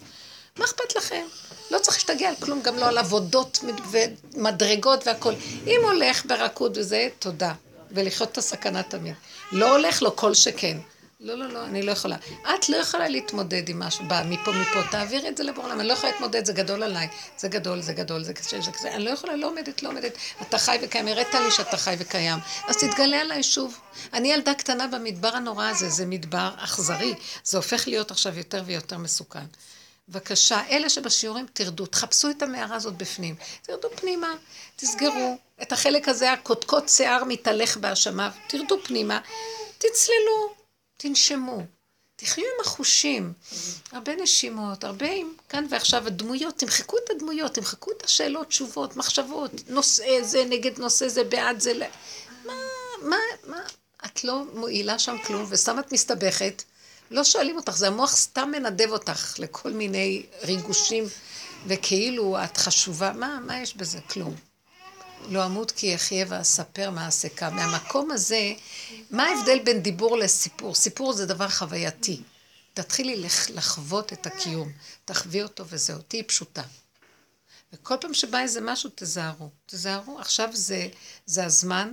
מה 0.57 0.65
אכפת 0.65 0.97
לכם? 0.97 1.27
לא 1.71 1.79
צריך 1.79 1.97
להשתגע 1.97 2.29
על 2.29 2.35
כלום, 2.41 2.63
גם 2.63 2.79
לא 2.79 2.89
על 2.89 2.99
עבודות 2.99 3.65
ומדרגות 3.91 5.07
והכול. 5.07 5.35
אם 5.67 5.81
הולך 5.83 6.27
ברכות 6.27 6.73
וזה, 6.77 7.09
תודה. 7.19 7.53
ולחיות 7.91 8.33
את 8.33 8.39
הסכנה 8.39 8.83
תמיד. 8.83 9.15
לא 9.53 9.77
הולך 9.77 10.03
לו 10.03 10.17
כל 10.17 10.35
שכן. 10.35 10.79
לא, 11.21 11.35
לא, 11.35 11.49
לא, 11.49 11.65
אני 11.65 11.83
לא 11.83 11.93
יכולה. 11.93 12.17
את 12.43 12.69
לא 12.69 12.77
יכולה 12.77 13.09
להתמודד 13.09 13.69
עם 13.69 13.79
משהו, 13.79 14.05
בא 14.09 14.23
מפה 14.27 14.53
מפה, 14.53 14.83
תעבירי 14.91 15.29
את 15.29 15.37
זה 15.37 15.43
לבור 15.43 15.73
אני 15.73 15.85
לא 15.85 15.93
יכולה 15.93 16.13
להתמודד, 16.13 16.45
זה 16.45 16.53
גדול 16.53 16.83
עליי. 16.83 17.09
זה 17.39 17.49
גדול, 17.49 17.81
זה 17.81 17.93
גדול, 17.93 18.23
זה 18.23 18.35
קשה, 18.35 18.61
זה 18.61 18.71
קשה. 18.71 18.95
אני 18.95 19.05
לא 19.05 19.11
יכולה, 19.11 19.37
לא 19.37 19.47
עומדת, 19.47 19.83
לא 19.83 19.89
עומדת. 19.89 20.13
אתה 20.43 20.59
חי 20.59 20.79
וקיים, 20.83 21.09
הראית 21.09 21.35
לי 21.35 21.51
שאתה 21.51 21.77
חי 21.77 21.95
וקיים. 21.99 22.39
אז 22.69 22.77
תתגלה 22.77 23.21
עליי 23.21 23.43
שוב. 23.43 23.79
אני 24.13 24.33
ילדה 24.33 24.55
קטנה 24.55 24.87
במדבר 24.87 25.29
הנורא 25.29 25.65
הזה, 25.65 25.89
זה 25.89 26.07
מדבר 26.07 26.51
אכזרי. 26.59 27.15
זה 27.45 27.57
הופך 27.57 27.89
להיות 27.89 28.11
עכשיו 28.11 28.39
יותר 28.39 28.63
ויותר 28.67 28.99
מסוכן. 28.99 29.45
בבקשה, 30.11 30.61
אלה 30.71 30.89
שבשיעורים 30.89 31.47
תרדו, 31.53 31.87
תחפשו 31.87 32.31
את 32.31 32.43
המערה 32.43 32.77
הזאת 32.77 32.97
בפנים. 32.97 33.35
תרדו 33.63 33.89
פנימה, 33.97 34.35
תסגרו. 34.77 35.39
את 35.63 35.73
החלק 35.73 36.09
הזה, 36.09 36.33
הקודקוד 36.33 36.89
שיער 36.89 37.25
מתהלך 37.25 37.77
בהאשמה, 37.77 38.31
תרדו 38.49 38.77
פנימה, 38.85 39.21
תצללו, 39.79 40.55
תנשמו. 40.97 41.63
תחיו 42.17 42.45
עם 42.45 42.61
החושים, 42.61 43.33
הרבה 43.93 44.17
נשימות, 44.17 44.85
הרבה 44.85 45.11
עם 45.11 45.33
כאן 45.49 45.67
ועכשיו 45.71 46.07
הדמויות, 46.07 46.59
תמחקו 46.59 46.97
את 47.05 47.11
הדמויות, 47.11 47.55
תמחקו 47.55 47.91
את 47.91 48.05
השאלות, 48.05 48.49
תשובות, 48.49 48.97
מחשבות, 48.97 49.51
נושא 49.69 50.23
זה 50.23 50.45
נגד 50.45 50.79
נושא 50.79 51.09
זה, 51.09 51.25
בעד 51.25 51.61
זה, 51.61 51.73
מה, 52.45 52.53
מה, 53.03 53.17
מה, 53.47 53.61
את 54.05 54.25
לא 54.25 54.43
מועילה 54.55 54.99
שם 54.99 55.17
כלום, 55.27 55.47
וסתם 55.49 55.79
את 55.79 55.93
מסתבכת, 55.93 56.63
לא 57.11 57.25
שואלים 57.25 57.57
אותך, 57.57 57.73
זה 57.73 57.87
המוח 57.87 58.17
סתם 58.17 58.51
מנדב 58.53 58.91
אותך 58.91 59.35
לכל 59.39 59.73
מיני 59.73 60.27
ריגושים, 60.43 61.05
וכאילו 61.67 62.45
את 62.45 62.57
חשובה, 62.57 63.13
מה, 63.13 63.39
מה 63.47 63.61
יש 63.61 63.77
בזה? 63.77 64.01
כלום. 64.01 64.35
לא 65.29 65.47
אמות 65.47 65.71
כי 65.71 65.95
אחיה 65.95 66.27
ואספר 66.29 66.91
מעשכה. 66.91 67.51
מהמקום 67.51 68.11
הזה, 68.11 68.53
מה 69.11 69.25
ההבדל 69.25 69.59
בין 69.59 69.83
דיבור 69.83 70.17
לסיפור? 70.17 70.75
סיפור 70.75 71.13
זה 71.13 71.27
דבר 71.27 71.49
חווייתי. 71.49 72.21
תתחילי 72.75 73.23
לחוות 73.55 74.13
את 74.13 74.27
הקיום, 74.27 74.73
תחווי 75.05 75.43
אותו 75.43 75.65
וזהו, 75.69 75.99
תהיי 76.09 76.23
פשוטה. 76.23 76.63
וכל 77.73 77.95
פעם 78.01 78.15
שבא 78.15 78.41
איזה 78.41 78.61
משהו, 78.61 78.91
תזהרו. 78.95 79.51
תזהרו, 79.67 80.19
עכשיו 80.21 80.49
זה, 80.53 80.89
זה 81.27 81.45
הזמן 81.45 81.93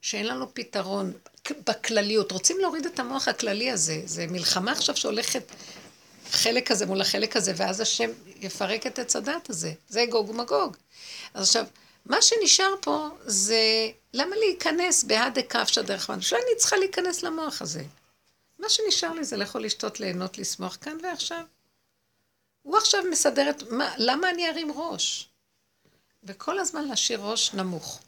שאין 0.00 0.26
לנו 0.26 0.54
פתרון 0.54 1.12
בכלליות. 1.50 2.32
רוצים 2.32 2.58
להוריד 2.60 2.86
את 2.86 2.98
המוח 2.98 3.28
הכללי 3.28 3.70
הזה. 3.70 4.02
זה 4.04 4.26
מלחמה 4.26 4.72
עכשיו 4.72 4.96
שהולכת 4.96 5.42
חלק 6.30 6.70
הזה 6.70 6.86
מול 6.86 7.00
החלק 7.00 7.36
הזה, 7.36 7.52
ואז 7.56 7.80
השם 7.80 8.10
יפרק 8.40 8.86
את 8.86 8.98
עץ 8.98 9.16
הדת 9.16 9.50
הזה. 9.50 9.72
זה 9.88 10.04
גוג 10.10 10.30
ומגוג. 10.30 10.76
אז 11.34 11.46
עכשיו, 11.46 11.64
מה 12.06 12.22
שנשאר 12.22 12.74
פה 12.80 13.08
זה 13.24 13.90
למה 14.14 14.36
להיכנס 14.36 15.04
בהד 15.04 15.38
דקפשא 15.38 15.82
דרך 15.82 16.10
מנו? 16.10 16.22
שאולי 16.22 16.42
אני 16.42 16.56
צריכה 16.56 16.76
להיכנס 16.76 17.22
למוח 17.22 17.62
הזה. 17.62 17.82
מה 18.58 18.68
שנשאר 18.68 19.12
לי 19.12 19.24
זה 19.24 19.36
לאכול, 19.36 19.64
לשתות, 19.64 20.00
ליהנות, 20.00 20.38
לשמוח 20.38 20.78
כאן 20.80 20.96
ועכשיו. 21.02 21.42
הוא 22.62 22.76
עכשיו 22.76 23.02
מסדר 23.10 23.50
את... 23.50 23.62
מה, 23.70 23.94
למה 23.98 24.30
אני 24.30 24.48
ארים 24.48 24.72
ראש? 24.72 25.28
וכל 26.24 26.58
הזמן 26.58 26.88
להשאיר 26.88 27.20
ראש 27.20 27.54
נמוך. 27.54 28.00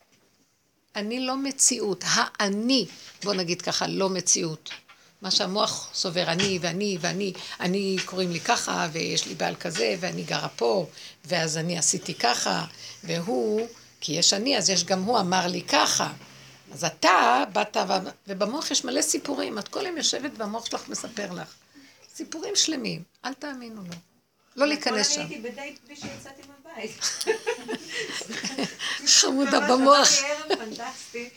אני 0.96 1.20
לא 1.20 1.36
מציאות. 1.36 2.04
האני, 2.06 2.86
בוא 3.24 3.34
נגיד 3.34 3.62
ככה, 3.62 3.86
לא 3.86 4.10
מציאות. 4.10 4.70
מה 5.22 5.30
שהמוח 5.30 5.90
סובר, 5.94 6.24
אני 6.28 6.58
ואני 6.62 6.98
ואני, 7.00 7.32
אני 7.60 7.96
קוראים 8.04 8.30
לי 8.30 8.40
ככה, 8.40 8.88
ויש 8.92 9.26
לי 9.26 9.34
בעל 9.34 9.54
כזה, 9.54 9.96
ואני 10.00 10.22
גרה 10.22 10.48
פה, 10.48 10.86
ואז 11.24 11.56
אני 11.56 11.78
עשיתי 11.78 12.14
ככה, 12.14 12.64
והוא 13.04 13.66
כי 14.00 14.12
יש 14.12 14.32
אני, 14.32 14.58
אז 14.58 14.70
יש 14.70 14.84
גם 14.84 15.02
הוא 15.02 15.20
אמר 15.20 15.46
לי 15.46 15.62
ככה. 15.62 16.12
אז 16.72 16.84
אתה 16.84 17.44
באת, 17.52 17.76
ובמוח 18.28 18.70
יש 18.70 18.84
מלא 18.84 19.02
סיפורים, 19.02 19.58
את 19.58 19.68
כל 19.68 19.86
היום 19.86 19.96
יושבת 19.96 20.30
והמוח 20.36 20.66
שלך 20.66 20.88
מספר 20.88 21.32
לך. 21.32 21.54
סיפורים 22.14 22.56
שלמים, 22.56 23.02
אל 23.24 23.34
תאמינו 23.34 23.82
לו. 23.82 24.14
לא 24.56 24.66
להיכנס 24.66 25.09
שם. 25.09 25.20
הייתי 25.20 25.39
בדייט 25.39 25.78
בלי 25.86 25.97
שיצאתי 25.97 26.43
מהבית. 26.48 27.01
חמודה 29.20 29.60
במוח. 29.60 29.98
ממש 29.98 30.22
ערב 30.24 30.59
פנטסטי. 30.59 31.31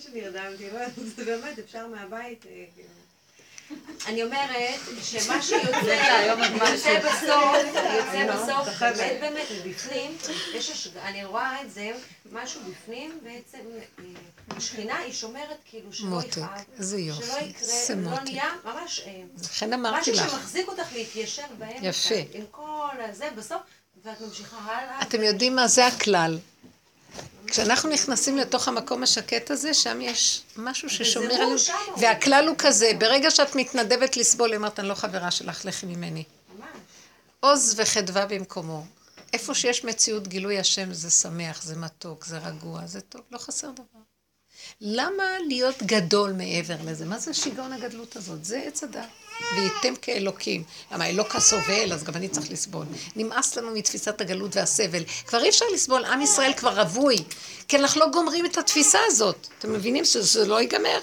שנרדמתי, 0.00 0.70
לא, 0.70 0.80
זה 1.16 1.24
באמת, 1.24 1.58
אפשר 1.58 1.86
מהבית. 1.86 2.46
אה, 2.46 2.64
כאילו. 2.74 3.03
אני 4.06 4.22
אומרת 4.22 4.80
שמה 5.02 5.42
שיוצא 5.42 6.26
יוצא 6.26 7.00
בסוף, 7.00 7.56
יוצא 7.94 8.32
בסוף, 8.34 8.68
באמת 8.80 9.20
באמת 9.20 9.46
מבפנים, 9.64 10.16
אני 11.02 11.24
רואה 11.24 11.62
את 11.62 11.70
זה, 11.70 11.90
משהו 12.32 12.60
בפנים 12.70 13.18
בעצם, 13.22 13.58
אה, 13.98 14.04
השכינה 14.56 14.98
היא 14.98 15.12
שומרת 15.12 15.58
כאילו 15.64 15.92
שלא 15.92 16.22
יכאב, 16.28 16.46
שלא 16.80 17.38
יקרה, 17.40 17.94
לא 17.96 18.20
נהיה, 18.20 18.50
ממש, 18.64 19.00
אה, 19.06 19.22
משהו 19.76 20.14
שמחזיק 20.16 20.68
אותך 20.68 20.92
להתיישר 20.92 21.42
באמצע, 21.58 22.14
עם 22.32 22.44
כל 22.50 22.94
הזה 23.08 23.28
בסוף, 23.36 23.62
ואת 24.04 24.20
ממשיכה 24.20 24.56
הלאה. 24.56 25.02
אתם 25.02 25.22
יודעים 25.22 25.56
מה? 25.56 25.68
זה 25.68 25.86
הכלל. 25.86 26.38
כשאנחנו 27.46 27.90
נכנסים 27.90 28.38
לתוך 28.38 28.68
המקום 28.68 29.02
השקט 29.02 29.50
הזה, 29.50 29.74
שם 29.74 30.00
יש 30.00 30.42
משהו 30.56 30.90
ששומר 30.90 31.34
עלינו. 31.34 31.56
והכלל 31.96 32.48
הוא 32.48 32.56
כזה, 32.58 32.90
ברגע 32.98 33.30
שאת 33.30 33.56
מתנדבת 33.56 34.16
לסבול, 34.16 34.50
היא 34.50 34.56
אומרת, 34.56 34.80
אני 34.80 34.88
לא 34.88 34.94
חברה 34.94 35.30
שלך, 35.30 35.64
לכי 35.64 35.86
ממני. 35.86 36.24
עוז 37.40 37.74
וחדווה 37.76 38.26
במקומו. 38.26 38.84
איפה 39.32 39.54
שיש 39.54 39.84
מציאות 39.84 40.28
גילוי 40.28 40.58
השם 40.58 40.92
זה 40.92 41.10
שמח, 41.10 41.62
זה 41.62 41.76
מתוק, 41.76 42.24
זה 42.24 42.38
רגוע, 42.38 42.86
זה 42.86 43.00
טוב, 43.00 43.20
לא 43.30 43.38
חסר 43.38 43.70
דבר. 43.70 44.00
למה 44.80 45.24
להיות 45.48 45.82
גדול 45.82 46.32
מעבר 46.32 46.76
לזה? 46.84 47.04
מה 47.04 47.18
זה 47.18 47.30
השיגעון 47.30 47.72
הגדלות 47.72 48.16
הזאת? 48.16 48.44
זה 48.44 48.62
עץ 48.66 48.82
הדת. 48.82 49.08
וייתם 49.56 49.94
כאלוקים. 50.02 50.64
למה 50.92 51.08
אלוק 51.08 51.34
הסובל, 51.34 51.92
אז 51.92 52.04
גם 52.04 52.14
אני 52.16 52.28
צריך 52.28 52.50
לסבול. 52.50 52.86
נמאס 53.16 53.56
לנו 53.56 53.70
מתפיסת 53.70 54.20
הגלות 54.20 54.56
והסבל. 54.56 55.04
כבר 55.26 55.42
אי 55.42 55.48
אפשר 55.48 55.64
לסבול, 55.74 56.04
עם 56.04 56.22
ישראל 56.22 56.52
כבר 56.52 56.80
רווי. 56.80 57.16
כי 57.68 57.76
אנחנו 57.76 58.00
לא 58.00 58.06
גומרים 58.12 58.46
את 58.46 58.58
התפיסה 58.58 58.98
הזאת. 59.06 59.48
אתם 59.58 59.72
מבינים 59.72 60.04
שזה 60.04 60.46
לא 60.46 60.60
ייגמר? 60.60 60.98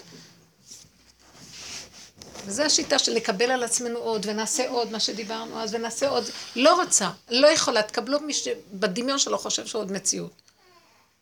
וזו 2.45 2.63
השיטה 2.63 2.99
של 2.99 3.13
לקבל 3.13 3.51
על 3.51 3.63
עצמנו 3.63 3.99
עוד, 3.99 4.25
ונעשה 4.29 4.69
עוד 4.69 4.91
מה 4.91 4.99
שדיברנו 4.99 5.61
אז, 5.61 5.73
ונעשה 5.73 6.09
עוד. 6.09 6.23
לא 6.55 6.81
רוצה, 6.81 7.09
לא 7.29 7.47
יכולה, 7.47 7.83
תקבלו 7.83 8.19
מי 8.19 8.33
שבדמיון 8.33 9.19
שלו 9.19 9.37
חושב 9.37 9.65
שעוד 9.65 9.91
מציאות. 9.91 10.31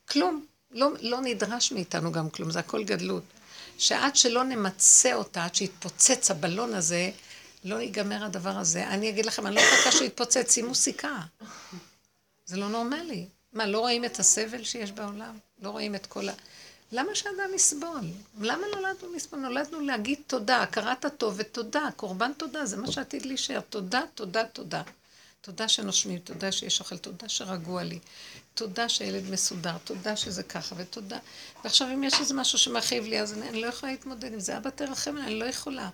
כלום. 0.09 0.45
לא, 0.71 0.89
לא 1.01 1.21
נדרש 1.21 1.71
מאיתנו 1.71 2.11
גם 2.11 2.29
כלום, 2.29 2.51
זה 2.51 2.59
הכל 2.59 2.83
גדלות. 2.83 3.23
שעד 3.79 4.15
שלא 4.15 4.43
נמצה 4.43 5.13
אותה, 5.13 5.45
עד 5.45 5.55
שיתפוצץ 5.55 6.31
הבלון 6.31 6.73
הזה, 6.73 7.11
לא 7.63 7.75
ייגמר 7.75 8.25
הדבר 8.25 8.57
הזה. 8.57 8.87
אני 8.87 9.09
אגיד 9.09 9.25
לכם, 9.25 9.47
אני 9.47 9.55
לא 9.55 9.61
מחכה 9.61 9.91
שהוא 9.91 10.07
יתפוצץ, 10.07 10.53
שימו 10.53 10.75
סיכה. 10.75 11.21
זה 12.45 12.57
לא 12.57 12.69
נורמלי. 12.69 13.25
מה, 13.53 13.65
לא 13.65 13.79
רואים 13.79 14.05
את 14.05 14.19
הסבל 14.19 14.63
שיש 14.63 14.91
בעולם? 14.91 15.37
לא 15.61 15.69
רואים 15.69 15.95
את 15.95 16.05
כל 16.05 16.29
ה... 16.29 16.33
למה 16.91 17.15
שאדם 17.15 17.53
יסבול? 17.55 18.01
למה 18.39 18.67
נולדנו 18.75 19.13
לסבול? 19.15 19.39
נולדנו 19.39 19.79
להגיד 19.79 20.19
תודה, 20.27 20.61
הכרת 20.61 21.05
הטוב 21.05 21.33
ותודה, 21.37 21.89
קורבן 21.95 22.33
תודה, 22.33 22.65
זה 22.65 22.77
מה 22.77 22.91
שעתיד 22.91 23.25
להישאר. 23.25 23.59
תודה, 23.69 24.01
תודה, 24.15 24.45
תודה. 24.45 24.81
תודה 25.41 25.67
שנושמים, 25.67 26.19
תודה 26.19 26.51
שיש 26.51 26.79
אוכל, 26.79 26.97
תודה 26.97 27.29
שרגוע 27.29 27.83
לי. 27.83 27.99
תודה 28.59 28.89
שהילד 28.89 29.29
מסודר, 29.29 29.77
תודה 29.83 30.15
שזה 30.15 30.43
ככה, 30.43 30.75
ותודה. 30.77 31.17
ועכשיו 31.63 31.87
אם 31.93 32.03
יש 32.03 32.13
איזה 32.19 32.33
משהו 32.33 32.57
שמכאיב 32.57 33.05
לי, 33.05 33.21
אז 33.21 33.33
אני, 33.33 33.49
אני 33.49 33.61
לא 33.61 33.67
יכולה 33.67 33.91
להתמודד 33.91 34.33
עם 34.33 34.39
זה. 34.39 34.57
אבא 34.57 34.69
תרחם 34.69 35.17
אני 35.17 35.39
לא 35.39 35.45
יכולה. 35.45 35.89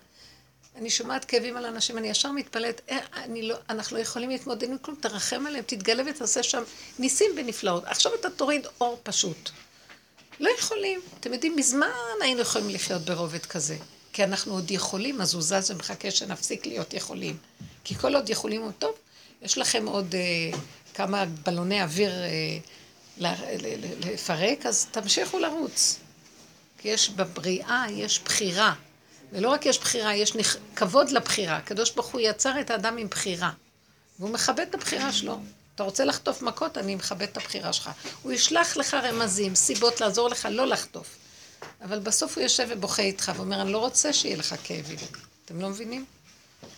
אני 0.76 0.90
שומעת 0.90 1.24
כאבים 1.24 1.56
על 1.56 1.66
אנשים, 1.66 1.98
אני 1.98 2.08
ישר 2.08 2.32
מתפלאת, 2.32 2.80
אה, 2.90 2.98
אני 3.14 3.42
לא, 3.42 3.56
אנחנו 3.70 3.96
לא 3.96 4.02
יכולים 4.02 4.30
להתמודד 4.30 4.70
עם 4.70 4.78
כלום, 4.78 4.96
תרחם 5.00 5.46
עליהם, 5.46 5.64
תתגלה 5.66 6.02
ותעשה 6.06 6.42
שם 6.42 6.62
ניסים 6.98 7.30
ונפלאות. 7.36 7.84
עכשיו 7.84 8.12
אתה 8.20 8.30
תוריד 8.30 8.66
אור 8.80 9.00
פשוט. 9.02 9.50
לא 10.40 10.50
יכולים. 10.58 11.00
אתם 11.20 11.32
יודעים, 11.32 11.56
מזמן 11.56 11.88
היינו 12.22 12.40
יכולים 12.40 12.70
לחיות 12.70 13.02
ברובד 13.02 13.46
כזה. 13.46 13.76
כי 14.12 14.24
אנחנו 14.24 14.52
עוד 14.52 14.70
יכולים, 14.70 15.20
אז 15.20 15.34
הוא 15.34 15.42
זז 15.42 15.70
ומחכה 15.70 16.10
שנפסיק 16.10 16.66
להיות 16.66 16.94
יכולים. 16.94 17.36
כי 17.84 17.94
כל 17.94 18.14
עוד 18.14 18.30
יכולים 18.30 18.62
הוא 18.62 18.72
טוב, 18.78 18.94
יש 19.42 19.58
לכם 19.58 19.86
עוד 19.86 20.14
אה, 20.14 20.58
כמה 20.96 21.24
בלוני 21.24 21.82
אוויר 21.82 22.10
אה, 22.10 22.58
לפרק, 24.00 24.66
אז 24.66 24.86
תמשיכו 24.90 25.38
לרוץ. 25.38 25.98
כי 26.78 26.88
יש 26.88 27.10
בבריאה, 27.10 27.84
יש 27.90 28.20
בחירה. 28.24 28.74
ולא 29.32 29.48
רק 29.48 29.66
יש 29.66 29.78
בחירה, 29.78 30.14
יש 30.14 30.34
נכ... 30.34 30.56
כבוד 30.76 31.10
לבחירה. 31.10 31.56
הקדוש 31.56 31.90
ברוך 31.90 32.06
הוא 32.06 32.20
יצר 32.20 32.60
את 32.60 32.70
האדם 32.70 32.96
עם 32.98 33.08
בחירה. 33.08 33.50
והוא 34.18 34.30
מכבד 34.30 34.60
את 34.60 34.74
הבחירה 34.74 35.12
שלו. 35.12 35.38
אתה 35.74 35.82
רוצה 35.82 36.04
לחטוף 36.04 36.42
מכות, 36.42 36.78
אני 36.78 36.94
מכבד 36.94 37.22
את 37.22 37.36
הבחירה 37.36 37.72
שלך. 37.72 37.90
הוא 38.22 38.32
ישלח 38.32 38.76
לך 38.76 38.94
רמזים, 38.94 39.54
סיבות 39.54 40.00
לעזור 40.00 40.28
לך 40.28 40.48
לא 40.50 40.66
לחטוף. 40.66 41.16
אבל 41.84 41.98
בסוף 41.98 42.36
הוא 42.36 42.42
יושב 42.42 42.68
ובוכה 42.70 43.02
איתך 43.02 43.32
ואומר, 43.36 43.62
אני 43.62 43.72
לא 43.72 43.78
רוצה 43.78 44.12
שיהיה 44.12 44.36
לך 44.36 44.54
כאבים. 44.64 44.98
אתם 45.44 45.60
לא 45.60 45.68
מבינים? 45.68 46.04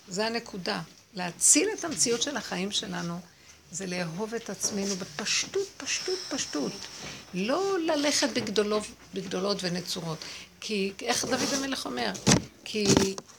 זה 0.09 0.27
הנקודה. 0.27 0.81
להציל 1.15 1.69
את 1.79 1.85
המציאות 1.85 2.23
של 2.23 2.37
החיים 2.37 2.71
שלנו, 2.71 3.21
זה 3.73 3.87
לאהוב 3.87 4.35
את 4.35 4.51
עצמנו 4.51 4.97
בפשטות, 4.97 5.67
פשטות, 5.77 6.19
פשטות. 6.31 6.73
לא 7.35 7.79
ללכת 7.79 8.29
בגדולות, 8.35 8.83
בגדולות 9.15 9.59
ונצורות. 9.61 10.19
כי 10.61 10.93
איך 11.03 11.25
דוד 11.25 11.55
המלך 11.57 11.87
אומר? 11.87 12.13
כי 12.65 12.87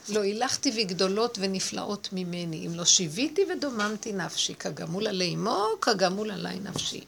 לא 0.09 0.21
הילכתי 0.21 0.71
בגדולות 0.71 1.37
ונפלאות 1.41 2.09
ממני, 2.11 2.67
אם 2.67 2.75
לא 2.75 2.85
שיוויתי 2.85 3.41
ודוממתי 3.51 4.11
נפשי, 4.11 4.55
כגמול 4.55 5.07
עלי 5.07 5.35
אמו, 5.35 5.65
כגמול 5.81 6.31
עלי 6.31 6.59
נפשי. 6.59 7.01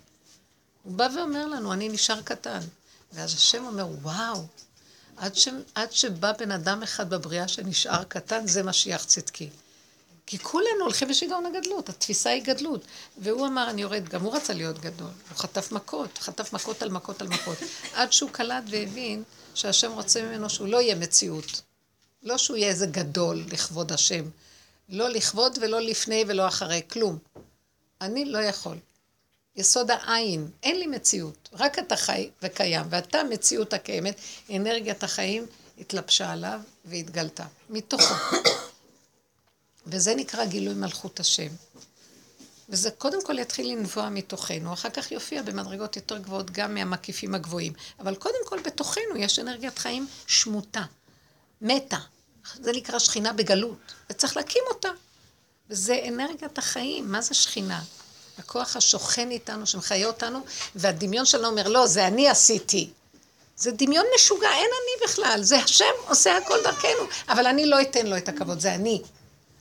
הוא 0.83 0.93
בא 0.93 1.07
ואומר 1.15 1.47
לנו, 1.47 1.73
אני 1.73 1.89
נשאר 1.89 2.21
קטן. 2.21 2.59
ואז 3.13 3.33
השם 3.33 3.65
אומר, 3.65 3.87
וואו, 4.01 4.45
עד, 5.17 5.35
ש, 5.35 5.47
עד 5.75 5.91
שבא 5.91 6.31
בן 6.39 6.51
אדם 6.51 6.83
אחד 6.83 7.09
בבריאה 7.09 7.47
שנשאר 7.47 8.03
קטן, 8.03 8.47
זה 8.47 8.63
משיח 8.63 9.03
צדקי. 9.03 9.49
כי 10.31 10.39
כולנו 10.39 10.83
הולכים 10.83 11.07
בשיגעון 11.07 11.45
הגדלות, 11.45 11.89
התפיסה 11.89 12.29
היא 12.29 12.43
גדלות. 12.43 12.85
והוא 13.17 13.47
אמר, 13.47 13.69
אני 13.69 13.81
יורד, 13.81 14.09
גם 14.09 14.21
הוא 14.21 14.35
רצה 14.35 14.53
להיות 14.53 14.79
גדול. 14.79 15.09
הוא 15.29 15.37
חטף 15.37 15.71
מכות, 15.71 16.17
חטף 16.17 16.53
מכות 16.53 16.81
על 16.81 16.89
מכות 16.89 17.21
על 17.21 17.27
מכות. 17.27 17.57
עד 17.93 18.13
שהוא 18.13 18.29
קלט 18.29 18.63
והבין 18.67 19.23
שהשם 19.55 19.91
רוצה 19.91 20.21
ממנו 20.21 20.49
שהוא 20.49 20.67
לא 20.67 20.81
יהיה 20.81 20.95
מציאות. 20.95 21.61
לא 22.23 22.37
שהוא 22.37 22.57
יהיה 22.57 22.69
איזה 22.69 22.85
גדול 22.85 23.43
לכבוד 23.51 23.91
השם. 23.91 24.29
לא 24.89 25.09
לכבוד 25.09 25.57
ולא 25.61 25.81
לפני 25.81 26.23
ולא 26.27 26.47
אחרי, 26.47 26.81
כלום. 26.91 27.17
אני 28.01 28.25
לא 28.25 28.37
יכול. 28.37 28.77
יסוד 29.55 29.91
העין, 29.91 30.49
אין 30.63 30.79
לי 30.79 30.87
מציאות. 30.87 31.49
רק 31.53 31.79
אתה 31.79 31.95
חי 31.95 32.29
וקיים, 32.41 32.85
ואתה 32.89 33.23
מציאות 33.23 33.73
הקיימת, 33.73 34.19
אנרגיית 34.55 35.03
החיים 35.03 35.45
התלבשה 35.79 36.31
עליו 36.31 36.59
והתגלתה. 36.85 37.45
מתוכו. 37.69 38.15
וזה 39.87 40.15
נקרא 40.15 40.45
גילוי 40.45 40.73
מלכות 40.73 41.19
השם. 41.19 41.47
וזה 42.69 42.91
קודם 42.91 43.25
כל 43.25 43.39
יתחיל 43.39 43.71
לנבוע 43.71 44.09
מתוכנו, 44.09 44.73
אחר 44.73 44.89
כך 44.89 45.11
יופיע 45.11 45.41
במדרגות 45.41 45.95
יותר 45.95 46.17
גבוהות 46.17 46.51
גם 46.51 46.73
מהמקיפים 46.73 47.35
הגבוהים. 47.35 47.73
אבל 47.99 48.15
קודם 48.15 48.39
כל 48.45 48.59
בתוכנו 48.59 49.17
יש 49.17 49.39
אנרגיית 49.39 49.79
חיים 49.79 50.07
שמוטה, 50.27 50.83
מתה. 51.61 51.97
זה 52.55 52.71
נקרא 52.71 52.99
שכינה 52.99 53.33
בגלות, 53.33 53.93
וצריך 54.09 54.37
להקים 54.37 54.63
אותה. 54.69 54.89
וזה 55.69 55.99
אנרגיית 56.07 56.57
החיים, 56.57 57.11
מה 57.11 57.21
זה 57.21 57.33
שכינה? 57.33 57.81
הכוח 58.37 58.75
השוכן 58.75 59.31
איתנו, 59.31 59.67
שמחיה 59.67 60.07
אותנו, 60.07 60.39
והדמיון 60.75 61.25
שלנו 61.25 61.47
אומר, 61.47 61.67
לא, 61.67 61.87
זה 61.87 62.07
אני 62.07 62.29
עשיתי. 62.29 62.89
זה 63.57 63.71
דמיון 63.71 64.05
משוגע, 64.15 64.49
אין 64.49 64.69
אני 64.69 65.07
בכלל, 65.07 65.39
זה 65.43 65.57
השם 65.57 65.93
עושה 66.07 66.37
הכל 66.37 66.57
דרכנו, 66.63 67.07
אבל 67.29 67.47
אני 67.47 67.65
לא 67.65 67.81
אתן 67.81 68.07
לו 68.07 68.17
את 68.17 68.29
הכבוד, 68.29 68.59
זה 68.59 68.75
אני. 68.75 69.01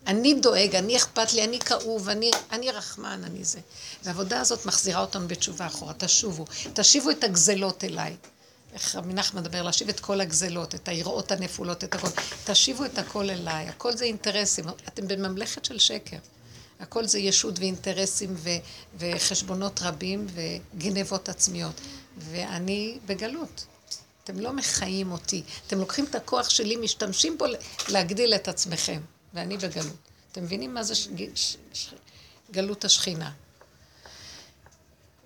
אני 0.07 0.35
דואג, 0.35 0.77
אני 0.77 0.97
אכפת 0.97 1.33
לי, 1.33 1.45
אני 1.45 1.59
כאוב, 1.59 2.09
אני, 2.09 2.31
אני 2.53 2.71
רחמן, 2.71 3.21
אני 3.25 3.45
זה. 3.45 3.61
והעבודה 4.05 4.41
הזאת 4.41 4.67
מחזירה 4.67 5.01
אותנו 5.01 5.29
בתשובה 5.29 5.67
אחורה, 5.67 5.93
תשובו, 5.99 6.45
תשיבו 6.75 7.11
את 7.11 7.25
הגזלות 7.25 7.85
אליי. 7.85 8.17
איך 8.73 8.97
רבי 8.97 9.15
נחמן 9.15 9.41
מדבר, 9.41 9.63
להשיב 9.63 9.89
את 9.89 10.01
כל 10.01 10.21
הגזלות, 10.21 10.75
את 10.75 10.89
היראות 10.89 11.33
הנפולות, 11.33 11.85
את 11.85 11.95
הכל. 11.95 12.09
תשיבו 12.45 12.85
את 12.85 12.99
הכל 12.99 13.31
אליי, 13.31 13.69
הכל 13.69 13.97
זה 13.97 14.05
אינטרסים. 14.05 14.65
אתם 14.89 15.09
בממלכת 15.09 15.65
של 15.65 15.79
שקר. 15.79 16.17
הכל 16.81 17.07
זה 17.07 17.19
ישות 17.19 17.59
ואינטרסים 17.59 18.35
ו- 18.37 18.51
וחשבונות 18.99 19.81
רבים 19.83 20.27
וגנבות 20.35 21.29
עצמיות. 21.29 21.81
ואני 22.19 22.99
בגלות. 23.07 23.67
אתם 24.25 24.41
לא 24.41 24.53
מחיים 24.53 25.13
אותי. 25.13 25.43
אתם 25.67 25.79
לוקחים 25.79 26.05
את 26.05 26.15
הכוח 26.15 26.51
שלי, 26.51 26.77
משתמשים 26.77 27.39
בו 27.39 27.45
להגדיל 27.89 28.35
את 28.35 28.49
עצמכם. 28.49 29.01
ואני 29.35 29.57
בגלות. 29.57 29.97
אתם 30.33 30.43
מבינים 30.43 30.75
מה 30.75 30.83
זה 30.83 30.95
ש... 30.95 31.09
ש... 31.35 31.57
ש... 31.73 31.95
גלות 32.51 32.85
השכינה? 32.85 33.31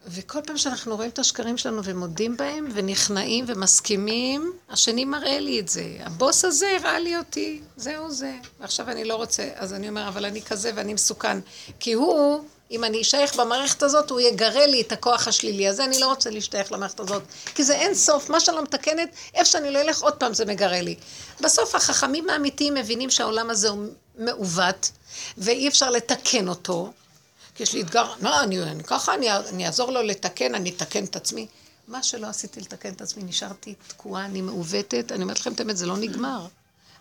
וכל 0.06 0.38
פעם 0.46 0.58
שאנחנו 0.58 0.96
רואים 0.96 1.10
את 1.10 1.18
השקרים 1.18 1.56
שלנו 1.58 1.84
ומודים 1.84 2.36
בהם 2.36 2.68
ונכנעים 2.74 3.44
ומסכימים, 3.48 4.52
השני 4.68 5.04
מראה 5.04 5.40
לי 5.40 5.60
את 5.60 5.68
זה. 5.68 5.96
הבוס 6.00 6.44
הזה 6.44 6.76
הראה 6.80 6.98
לי 6.98 7.16
אותי, 7.16 7.60
זהו 7.76 8.10
זה. 8.10 8.36
ועכשיו 8.60 8.90
אני 8.90 9.04
לא 9.04 9.16
רוצה, 9.16 9.50
אז 9.54 9.74
אני 9.74 9.88
אומר, 9.88 10.08
אבל 10.08 10.24
אני 10.24 10.42
כזה 10.42 10.70
ואני 10.74 10.94
מסוכן. 10.94 11.38
כי 11.80 11.92
הוא, 11.92 12.44
אם 12.70 12.84
אני 12.84 13.02
אשייך 13.02 13.36
במערכת 13.36 13.82
הזאת, 13.82 14.10
הוא 14.10 14.20
יגרה 14.20 14.66
לי 14.66 14.80
את 14.80 14.92
הכוח 14.92 15.28
השלילי 15.28 15.68
הזה, 15.68 15.84
אני 15.84 16.00
לא 16.00 16.06
רוצה 16.06 16.30
להשתייך 16.30 16.72
למערכת 16.72 17.00
הזאת. 17.00 17.22
כי 17.54 17.64
זה 17.64 17.74
אין 17.74 17.94
סוף, 17.94 18.30
מה 18.30 18.40
שאני 18.40 18.56
לא 18.56 18.62
מתקנת, 18.62 19.08
איפה 19.34 19.50
שאני 19.50 19.70
לא 19.70 19.80
אלך, 19.80 20.02
עוד 20.02 20.14
פעם 20.14 20.34
זה 20.34 20.44
מגרה 20.44 20.80
לי. 20.80 20.94
בסוף 21.40 21.74
החכמים 21.74 22.30
האמיתיים 22.30 22.74
מבינים 22.74 23.10
שהעולם 23.10 23.50
הזה 23.50 23.68
הוא 23.68 23.86
מעוות, 24.18 24.90
ואי 25.38 25.68
אפשר 25.68 25.90
לתקן 25.90 26.48
אותו. 26.48 26.92
כי 27.54 27.62
יש 27.62 27.72
לי 27.72 27.82
אתגר, 27.82 28.12
מה, 28.20 28.42
אני, 28.42 28.62
אני 28.62 28.84
ככה, 28.84 29.14
אני, 29.14 29.32
אני 29.32 29.66
אעזור 29.66 29.90
לו 29.90 30.02
לתקן, 30.02 30.54
אני 30.54 30.70
אתקן 30.70 31.04
את 31.04 31.16
עצמי. 31.16 31.46
מה 31.88 32.02
שלא 32.02 32.26
עשיתי 32.26 32.60
לתקן 32.60 32.92
את 32.92 33.00
עצמי, 33.00 33.22
נשארתי 33.22 33.74
תקועה, 33.86 34.24
אני 34.24 34.40
מעוותת, 34.40 35.12
אני 35.12 35.22
אומרת 35.22 35.40
לכם 35.40 35.52
את 35.52 35.60
האמת, 35.60 35.76
זה 35.76 35.86
לא 35.86 35.96
נגמר. 35.96 36.46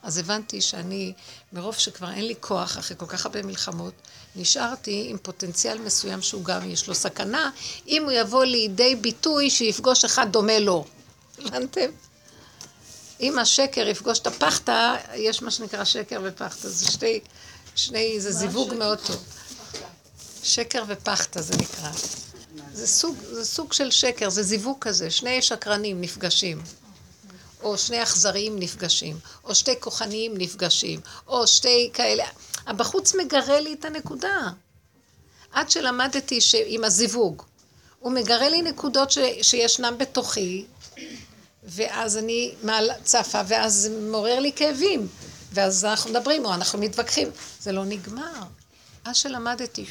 אז 0.03 0.17
הבנתי 0.17 0.61
שאני, 0.61 1.13
מרוב 1.53 1.75
שכבר 1.75 2.11
אין 2.11 2.25
לי 2.27 2.35
כוח, 2.39 2.77
אחרי 2.77 2.97
כל 2.97 3.05
כך 3.05 3.25
הרבה 3.25 3.43
מלחמות, 3.43 3.93
נשארתי 4.35 5.07
עם 5.09 5.17
פוטנציאל 5.17 5.77
מסוים 5.77 6.21
שהוא 6.21 6.43
גם 6.43 6.69
יש 6.69 6.87
לו 6.87 6.95
סכנה, 6.95 7.49
אם 7.87 8.03
הוא 8.03 8.11
יבוא 8.11 8.45
לידי 8.45 8.95
ביטוי 8.95 9.49
שיפגוש 9.49 10.05
אחד 10.05 10.31
דומה 10.31 10.59
לו. 10.59 10.85
הבנתם? 11.39 11.89
אם 13.19 13.39
השקר 13.39 13.87
יפגוש 13.87 14.19
את 14.19 14.27
הפחתה, 14.27 14.95
יש 15.15 15.41
מה 15.41 15.51
שנקרא 15.51 15.83
שקר 15.83 16.21
ופחתה, 16.23 16.69
זה 16.69 16.85
שתי, 16.85 17.19
שני, 17.75 18.19
זה 18.19 18.31
זיווג 18.31 18.73
מאוד 18.73 18.99
טוב. 19.07 19.23
שקר 20.43 20.83
ופחתה 20.87 21.41
זה 21.41 21.53
נקרא. 21.57 21.91
זה 22.73 22.87
סוג, 22.87 23.17
זה 23.31 23.45
סוג 23.45 23.73
של 23.73 23.91
שקר, 23.91 24.29
זה 24.29 24.43
זיווג 24.43 24.77
כזה, 24.81 25.11
שני 25.11 25.41
שקרנים 25.41 26.01
נפגשים. 26.01 26.61
או 27.63 27.77
שני 27.77 28.03
אכזריים 28.03 28.59
נפגשים, 28.59 29.19
או 29.43 29.55
שתי 29.55 29.79
כוחניים 29.79 30.33
נפגשים, 30.37 30.99
או 31.27 31.47
שתי 31.47 31.89
כאלה. 31.93 32.25
הבחוץ 32.67 33.15
מגרה 33.15 33.59
לי 33.59 33.73
את 33.73 33.85
הנקודה. 33.85 34.49
עד 35.51 35.69
שלמדתי 35.69 36.41
ש... 36.41 36.55
עם 36.65 36.83
הזיווג. 36.83 37.43
הוא 37.99 38.11
מגרה 38.11 38.49
לי 38.49 38.61
נקודות 38.61 39.11
ש... 39.11 39.17
שישנם 39.41 39.95
בתוכי, 39.97 40.65
ואז 41.63 42.17
אני 42.17 42.55
מעל... 42.63 42.89
צפה, 43.03 43.41
ואז 43.47 43.89
מעורר 44.01 44.39
לי 44.39 44.51
כאבים. 44.55 45.07
ואז 45.51 45.85
אנחנו 45.85 46.09
מדברים, 46.09 46.45
או 46.45 46.53
אנחנו 46.53 46.79
מתווכחים. 46.79 47.27
זה 47.59 47.71
לא 47.71 47.85
נגמר. 47.85 48.43
אז 49.05 49.17
שלמדתי, 49.17 49.85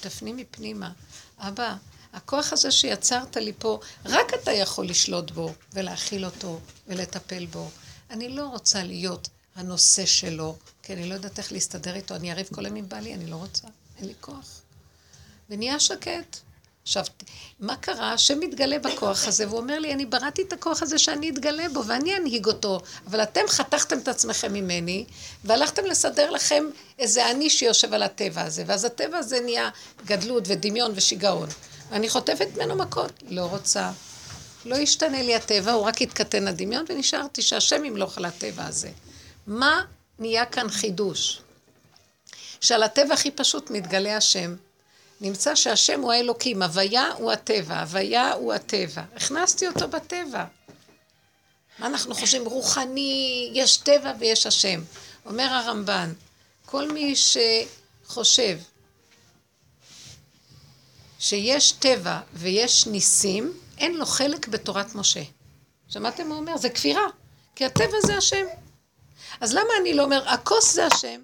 תפנימי 0.00 0.44
פנימה. 0.44 0.90
אבא, 1.38 1.74
הכוח 2.12 2.52
הזה 2.52 2.70
שיצרת 2.70 3.36
לי 3.36 3.52
פה, 3.58 3.80
רק 4.06 4.34
אתה 4.34 4.52
יכול 4.52 4.86
לשלוט 4.86 5.30
בו 5.30 5.52
ולהכיל 5.72 6.24
אותו 6.24 6.60
ולטפל 6.86 7.46
בו. 7.46 7.70
אני 8.10 8.28
לא 8.28 8.46
רוצה 8.46 8.82
להיות 8.82 9.28
הנושא 9.56 10.06
שלו, 10.06 10.56
כי 10.82 10.92
אני 10.92 11.08
לא 11.08 11.14
יודעת 11.14 11.38
איך 11.38 11.52
להסתדר 11.52 11.94
איתו. 11.94 12.14
אני 12.14 12.32
אריב 12.32 12.48
כל 12.54 12.66
היום 12.66 12.88
בעלי, 12.88 13.14
אני 13.14 13.26
לא 13.26 13.36
רוצה, 13.36 13.68
אין 13.98 14.06
לי 14.06 14.14
כוח. 14.20 14.62
ונהיה 15.50 15.80
שקט. 15.80 16.36
עכשיו, 16.82 17.04
מה 17.60 17.76
קרה? 17.76 18.12
השם 18.12 18.40
מתגלה 18.40 18.78
בכוח 18.78 19.28
הזה, 19.28 19.48
והוא 19.48 19.58
אומר 19.58 19.78
לי, 19.78 19.92
אני 19.92 20.06
בראתי 20.06 20.42
את 20.42 20.52
הכוח 20.52 20.82
הזה 20.82 20.98
שאני 20.98 21.30
אתגלה 21.30 21.68
בו, 21.72 21.86
ואני 21.86 22.16
אנהיג 22.16 22.46
אותו, 22.46 22.80
אבל 23.06 23.22
אתם 23.22 23.40
חתכתם 23.48 23.98
את 23.98 24.08
עצמכם 24.08 24.52
ממני, 24.52 25.04
והלכתם 25.44 25.84
לסדר 25.84 26.30
לכם 26.30 26.64
איזה 26.98 27.30
אני 27.30 27.50
שיושב 27.50 27.94
על 27.94 28.02
הטבע 28.02 28.42
הזה, 28.42 28.64
ואז 28.66 28.84
הטבע 28.84 29.18
הזה 29.18 29.40
נהיה 29.40 29.70
גדלות 30.06 30.44
ודמיון 30.46 30.92
ושיגעון. 30.94 31.48
ואני 31.90 32.08
חוטפת 32.08 32.48
ממנו 32.56 32.76
מכות, 32.76 33.12
לא 33.28 33.44
רוצה. 33.44 33.90
לא 34.64 34.76
ישתנה 34.76 35.22
לי 35.22 35.34
הטבע, 35.34 35.72
הוא 35.72 35.82
רק 35.82 36.00
יתקטן 36.00 36.48
הדמיון, 36.48 36.84
ונשארתי 36.88 37.42
שהשם 37.42 37.84
ימלוך 37.84 38.18
על 38.18 38.24
הטבע 38.24 38.66
הזה. 38.66 38.90
מה 39.46 39.84
נהיה 40.22 40.46
כאן 40.46 40.70
חידוש? 40.70 41.42
שעל 42.60 42.82
הטבע 42.82 43.14
הכי 43.14 43.30
פשוט 43.30 43.70
מתגלה 43.70 44.16
השם. 44.16 44.56
נמצא 45.20 45.54
שהשם 45.54 46.00
הוא 46.00 46.12
האלוקים, 46.12 46.62
הוויה 46.62 47.12
הוא 47.12 47.32
הטבע, 47.32 47.80
הוויה 47.80 48.32
הוא 48.32 48.52
הטבע. 48.52 49.02
הכנסתי 49.16 49.68
אותו 49.68 49.88
בטבע. 49.88 50.44
מה 51.78 51.86
אנחנו 51.86 52.14
חושבים? 52.14 52.44
רוחני, 52.44 53.50
יש 53.54 53.76
טבע 53.76 54.12
ויש 54.18 54.46
השם. 54.46 54.82
אומר 55.26 55.44
הרמב"ן, 55.44 56.12
כל 56.66 56.92
מי 56.92 57.14
שחושב 57.16 58.58
שיש 61.18 61.72
טבע 61.72 62.20
ויש 62.32 62.86
ניסים, 62.86 63.52
אין 63.78 63.94
לו 63.94 64.06
חלק 64.06 64.48
בתורת 64.48 64.94
משה. 64.94 65.22
שמעתם 65.88 66.28
מה 66.28 66.34
הוא 66.34 66.40
אומר? 66.40 66.56
זה 66.56 66.70
כפירה, 66.70 67.06
כי 67.56 67.64
הטבע 67.64 67.96
זה 68.06 68.16
השם. 68.16 68.46
אז 69.42 69.54
למה 69.54 69.68
אני 69.80 69.94
לא 69.94 70.02
אומר, 70.04 70.28
הכוס 70.28 70.74
זה 70.74 70.86
השם? 70.86 71.20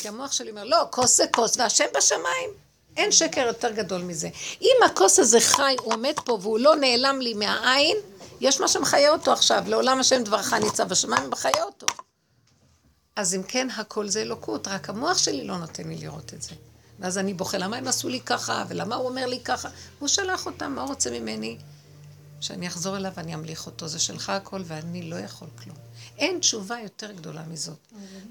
כי 0.00 0.08
המוח 0.08 0.32
שלי 0.32 0.50
אומר, 0.50 0.64
לא, 0.64 0.76
כוס 0.90 1.16
זה 1.16 1.24
כוס 1.32 1.56
והשם 1.56 1.84
בשמיים. 1.96 2.50
אין 2.96 3.12
שקר 3.12 3.40
יותר 3.40 3.70
גדול 3.70 4.02
מזה. 4.02 4.28
אם 4.60 4.76
הכוס 4.86 5.18
הזה 5.18 5.40
חי, 5.40 5.76
הוא 5.80 5.94
עומד 5.94 6.14
פה 6.24 6.38
והוא 6.42 6.58
לא 6.58 6.76
נעלם 6.76 7.20
לי 7.20 7.34
מהעין, 7.34 7.96
יש 8.40 8.60
מה 8.60 8.68
שמחיה 8.68 9.10
אותו 9.10 9.32
עכשיו. 9.32 9.64
לעולם 9.66 10.00
השם 10.00 10.24
דברך 10.24 10.52
ניצב 10.52 10.88
בשמיים 10.88 11.24
ומחיה 11.24 11.62
אותו. 11.62 11.86
אז 13.16 13.34
אם 13.34 13.42
כן, 13.42 13.68
הכל 13.76 14.08
זה 14.08 14.22
אלוקות, 14.22 14.68
רק 14.68 14.88
המוח 14.88 15.18
שלי 15.18 15.44
לא 15.44 15.58
נותן 15.58 15.88
לי 15.88 15.96
לראות 15.96 16.34
את 16.34 16.42
זה. 16.42 16.54
ואז 16.98 17.18
אני 17.18 17.34
בוכה, 17.34 17.58
למה 17.58 17.76
הם 17.76 17.88
עשו 17.88 18.08
לי 18.08 18.20
ככה, 18.20 18.64
ולמה 18.68 18.96
הוא 18.96 19.08
אומר 19.08 19.26
לי 19.26 19.40
ככה? 19.44 19.68
הוא 19.98 20.08
שלח 20.08 20.46
אותם, 20.46 20.72
מה 20.72 20.82
הוא 20.82 20.88
רוצה 20.88 21.10
ממני? 21.10 21.58
שאני 22.40 22.68
אחזור 22.68 22.96
אליו 22.96 23.12
ואני 23.16 23.34
אמליך 23.34 23.66
אותו, 23.66 23.88
זה 23.88 23.98
שלך 23.98 24.30
הכל 24.30 24.62
ואני 24.64 25.10
לא 25.10 25.16
יכול 25.16 25.48
כלום. 25.64 25.87
אין 26.18 26.38
תשובה 26.38 26.76
יותר 26.82 27.12
גדולה 27.12 27.42
מזאת. 27.42 27.78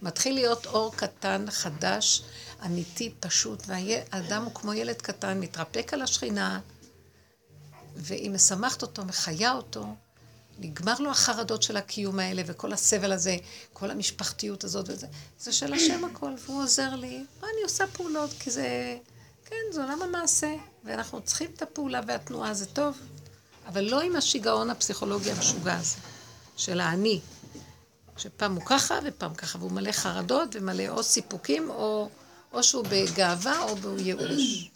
מתחיל 0.01 0.33
להיות 0.33 0.65
אור 0.65 0.95
קטן, 0.95 1.45
חדש, 1.49 2.21
אמיתי, 2.65 3.13
פשוט, 3.19 3.63
והאדם 3.67 4.43
הוא 4.43 4.53
כמו 4.53 4.73
ילד 4.73 4.95
קטן, 5.01 5.39
מתרפק 5.39 5.93
על 5.93 6.01
השכינה, 6.01 6.59
והיא 7.95 8.31
משמחת 8.31 8.81
אותו, 8.81 9.05
מחיה 9.05 9.53
אותו, 9.53 9.85
נגמר 10.59 10.99
לו 10.99 11.11
החרדות 11.11 11.63
של 11.63 11.77
הקיום 11.77 12.19
האלה 12.19 12.41
וכל 12.45 12.73
הסבל 12.73 13.11
הזה, 13.11 13.37
כל 13.73 13.91
המשפחתיות 13.91 14.63
הזאת 14.63 14.85
וזה. 14.89 15.07
זה 15.39 15.53
של 15.53 15.73
השם 15.73 16.05
הכל, 16.05 16.31
והוא 16.45 16.63
עוזר 16.63 16.95
לי. 16.95 17.17
מה 17.41 17.47
אני 17.53 17.63
עושה 17.63 17.87
פעולות? 17.87 18.29
כי 18.39 18.51
זה, 18.51 18.97
כן, 19.45 19.55
זה 19.71 19.83
עולם 19.83 20.01
המעשה, 20.01 20.55
ואנחנו 20.83 21.21
צריכים 21.21 21.51
את 21.55 21.61
הפעולה 21.61 22.01
והתנועה, 22.07 22.53
זה 22.53 22.65
טוב. 22.65 22.97
אבל 23.67 23.83
לא 23.83 24.01
עם 24.01 24.15
השיגעון 24.15 24.69
הפסיכולוגי 24.69 25.31
המשוגע 25.31 25.75
הזה, 25.75 25.97
של 26.57 26.79
האני, 26.79 27.19
שפעם 28.17 28.55
הוא 28.55 28.63
ככה 28.65 28.99
ופעם 29.03 29.33
ככה, 29.33 29.57
והוא 29.57 29.71
מלא 29.71 29.91
חרדות 29.91 30.49
ומלא 30.53 30.87
או 30.87 31.03
סיפוקים, 31.03 31.69
או, 31.69 32.09
או 32.53 32.63
שהוא 32.63 32.85
בגאווה 32.89 33.63
או 33.63 33.75
בייאוש. 33.75 34.69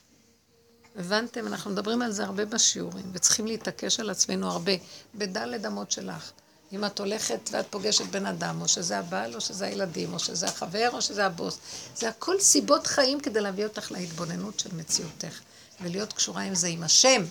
הבנתם? 0.95 1.47
אנחנו 1.47 1.71
מדברים 1.71 2.01
על 2.01 2.11
זה 2.11 2.23
הרבה 2.23 2.45
בשיעורים, 2.45 3.05
וצריכים 3.13 3.47
להתעקש 3.47 3.99
על 3.99 4.09
עצמנו 4.09 4.51
הרבה, 4.51 4.71
בדלת 5.15 5.65
אמות 5.65 5.91
שלך. 5.91 6.31
אם 6.73 6.85
את 6.85 6.99
הולכת 6.99 7.49
ואת 7.51 7.65
פוגשת 7.69 8.05
בן 8.05 8.25
אדם, 8.25 8.61
או 8.61 8.67
שזה 8.67 8.99
הבעל, 8.99 9.35
או 9.35 9.41
שזה 9.41 9.65
הילדים, 9.65 10.13
או 10.13 10.19
שזה 10.19 10.45
החבר, 10.45 10.89
או 10.93 11.01
שזה 11.01 11.25
הבוס. 11.25 11.57
זה 11.95 12.09
הכל 12.09 12.39
סיבות 12.39 12.87
חיים 12.87 13.19
כדי 13.19 13.41
להביא 13.41 13.63
אותך 13.63 13.91
להתבוננות 13.91 14.59
של 14.59 14.75
מציאותך, 14.75 15.39
ולהיות 15.81 16.13
קשורה 16.13 16.41
עם 16.41 16.55
זה 16.55 16.67
עם 16.67 16.83
השם. 16.83 17.23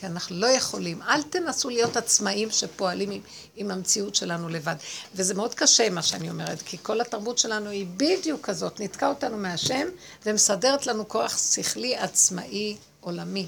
כי 0.00 0.06
אנחנו 0.06 0.36
לא 0.36 0.46
יכולים. 0.46 1.02
אל 1.02 1.22
תנסו 1.22 1.70
להיות 1.70 1.96
עצמאים 1.96 2.50
שפועלים 2.50 3.10
עם, 3.10 3.20
עם 3.56 3.70
המציאות 3.70 4.14
שלנו 4.14 4.48
לבד. 4.48 4.74
וזה 5.14 5.34
מאוד 5.34 5.54
קשה 5.54 5.90
מה 5.90 6.02
שאני 6.02 6.30
אומרת, 6.30 6.62
כי 6.62 6.78
כל 6.82 7.00
התרבות 7.00 7.38
שלנו 7.38 7.70
היא 7.70 7.86
בדיוק 7.96 8.40
כזאת, 8.46 8.80
נתקע 8.80 9.08
אותנו 9.08 9.36
מהשם 9.36 9.88
ומסדרת 10.26 10.86
לנו 10.86 11.08
כוח 11.08 11.38
שכלי 11.38 11.96
עצמאי 11.96 12.76
עולמי. 13.00 13.46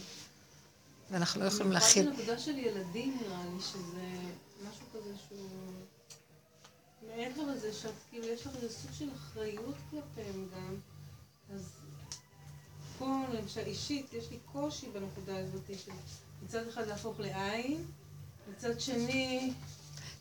ואנחנו 1.10 1.40
לא 1.40 1.46
יכולים 1.46 1.72
להכיל. 1.72 2.02
במיוחד 2.02 2.20
בנקודה 2.20 2.38
של 2.38 2.58
ילדים 2.58 3.18
נראה 3.22 3.44
לי 3.44 3.62
שזה 3.62 4.06
משהו 4.62 4.86
כזה 4.94 5.10
שהוא... 5.28 5.48
מעבר 7.16 7.42
לזה 7.42 7.72
שאת 7.72 7.90
כאילו 8.10 8.26
יש 8.26 8.46
לך 8.46 8.52
איזה 8.56 8.74
סוג 8.74 8.90
של 8.98 9.08
אחריות 9.16 9.76
כלפיהם 9.90 10.48
גם, 10.54 10.76
אז 11.54 11.62
פה 12.98 13.06
למשל 13.32 13.66
אישית 13.66 14.12
יש 14.12 14.30
לי 14.30 14.38
קושי 14.52 14.86
בנקודה 14.92 15.38
הזאת 15.38 15.70
של 15.84 15.92
מצד 16.44 16.68
אחד 16.68 16.88
להפוך 16.88 17.20
לעין, 17.20 17.84
מצד 18.56 18.80
שני... 18.80 19.52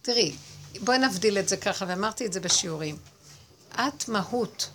תראי, 0.02 0.36
בואי 0.80 0.98
נבדיל 0.98 1.38
את 1.38 1.50
זה 1.50 1.58
ככה, 1.58 1.86
ואמרתי 1.88 2.26
את 2.26 2.34
זה 2.34 2.40
בשיעורים. 2.40 2.98
את 3.72 4.10
מהות 4.10 4.70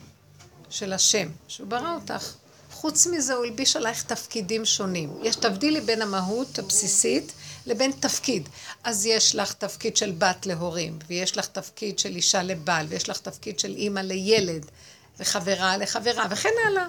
של 0.70 0.92
השם, 0.92 1.28
שהוא 1.48 1.68
ברא 1.68 1.94
אותך. 1.94 2.32
חוץ 2.70 3.06
מזה 3.06 3.34
הוא 3.34 3.44
הלביש 3.44 3.76
עלייך 3.76 4.02
תפקידים 4.02 4.64
שונים. 4.64 5.18
יש 5.22 5.36
תבדילי 5.36 5.80
בין 5.80 6.02
המהות 6.02 6.58
הבסיסית 6.58 7.32
לבין 7.66 7.92
תפקיד. 7.92 8.48
אז 8.84 9.06
יש 9.06 9.34
לך 9.34 9.52
תפקיד 9.52 9.96
של 9.96 10.12
בת 10.18 10.46
להורים, 10.46 10.98
ויש 11.06 11.36
לך 11.36 11.46
תפקיד 11.46 11.98
של 11.98 12.16
אישה 12.16 12.42
לבעל, 12.42 12.86
ויש 12.88 13.08
לך 13.08 13.18
תפקיד 13.18 13.58
של 13.58 13.74
אימא 13.74 14.00
לילד, 14.00 14.70
וחברה 15.18 15.76
לחברה, 15.76 16.26
וכן 16.30 16.52
הלאה. 16.66 16.86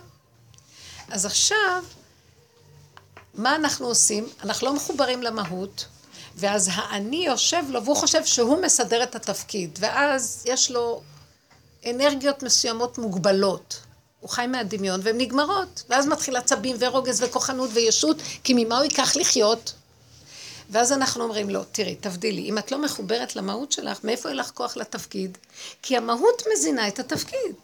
אז 1.09 1.25
עכשיו, 1.25 1.83
מה 3.37 3.55
אנחנו 3.55 3.87
עושים? 3.87 4.27
אנחנו 4.43 4.67
לא 4.67 4.73
מחוברים 4.73 5.23
למהות, 5.23 5.85
ואז 6.35 6.69
האני 6.73 7.25
יושב 7.25 7.63
לו, 7.69 7.83
והוא 7.83 7.95
חושב 7.95 8.25
שהוא 8.25 8.61
מסדר 8.61 9.03
את 9.03 9.15
התפקיד, 9.15 9.79
ואז 9.81 10.43
יש 10.45 10.71
לו 10.71 11.01
אנרגיות 11.89 12.43
מסוימות 12.43 12.97
מוגבלות. 12.97 13.79
הוא 14.19 14.29
חי 14.29 14.47
מהדמיון 14.47 14.99
והן 15.03 15.17
נגמרות, 15.17 15.83
ואז 15.89 16.07
מתחיל 16.07 16.37
עצבים 16.37 16.75
ורוגז 16.79 17.23
וכוחנות 17.23 17.69
וישות, 17.73 18.17
כי 18.43 18.53
ממה 18.55 18.77
הוא 18.77 18.83
ייקח 18.83 19.15
לחיות? 19.15 19.73
ואז 20.69 20.91
אנחנו 20.91 21.23
אומרים 21.23 21.49
לו, 21.49 21.63
תראי, 21.71 21.95
תבדילי, 21.95 22.49
אם 22.49 22.57
את 22.57 22.71
לא 22.71 22.81
מחוברת 22.81 23.35
למהות 23.35 23.71
שלך, 23.71 23.99
מאיפה 24.03 24.29
יהיה 24.29 24.35
לך 24.35 24.51
כוח 24.53 24.77
לתפקיד? 24.77 25.37
כי 25.81 25.97
המהות 25.97 26.43
מזינה 26.53 26.87
את 26.87 26.99
התפקיד. 26.99 27.55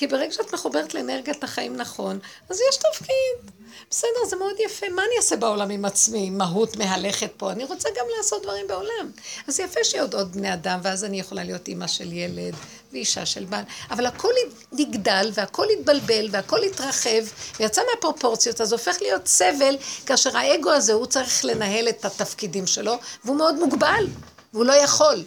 כי 0.00 0.06
ברגע 0.06 0.32
שאת 0.32 0.54
מחוברת 0.54 0.94
לאנרגיית 0.94 1.44
החיים 1.44 1.76
נכון, 1.76 2.18
אז 2.48 2.60
יש 2.70 2.76
תפקיד. 2.76 3.50
בסדר, 3.90 4.24
זה 4.28 4.36
מאוד 4.36 4.54
יפה. 4.64 4.88
מה 4.88 5.02
אני 5.02 5.16
אעשה 5.16 5.36
בעולם 5.36 5.70
עם 5.70 5.84
עצמי? 5.84 6.30
מהות 6.30 6.76
מהלכת 6.76 7.30
פה. 7.36 7.52
אני 7.52 7.64
רוצה 7.64 7.88
גם 7.98 8.04
לעשות 8.16 8.42
דברים 8.42 8.66
בעולם. 8.68 9.10
אז 9.48 9.60
יפה 9.60 9.84
שיהיו 9.84 10.06
עוד, 10.12 10.32
בני 10.32 10.54
אדם, 10.54 10.80
ואז 10.82 11.04
אני 11.04 11.20
יכולה 11.20 11.44
להיות 11.44 11.68
אימא 11.68 11.86
של 11.86 12.12
ילד 12.12 12.54
ואישה 12.92 13.26
של 13.26 13.44
בעל. 13.44 13.64
אבל 13.90 14.06
הכל 14.06 14.32
נגדל, 14.72 15.30
והכל 15.34 15.66
התבלבל, 15.78 16.28
והכל 16.30 16.62
התרחב, 16.62 17.22
ויצא 17.60 17.82
מהפרופורציות, 17.94 18.60
אז 18.60 18.72
הופך 18.72 18.96
להיות 19.00 19.26
סבל, 19.26 19.76
כאשר 20.06 20.36
האגו 20.36 20.70
הזה, 20.70 20.92
הוא 20.92 21.06
צריך 21.06 21.44
לנהל 21.44 21.88
את 21.88 22.04
התפקידים 22.04 22.66
שלו, 22.66 22.94
והוא 23.24 23.36
מאוד 23.36 23.54
מוגבל, 23.54 24.06
והוא 24.52 24.64
לא 24.64 24.72
יכול. 24.72 25.24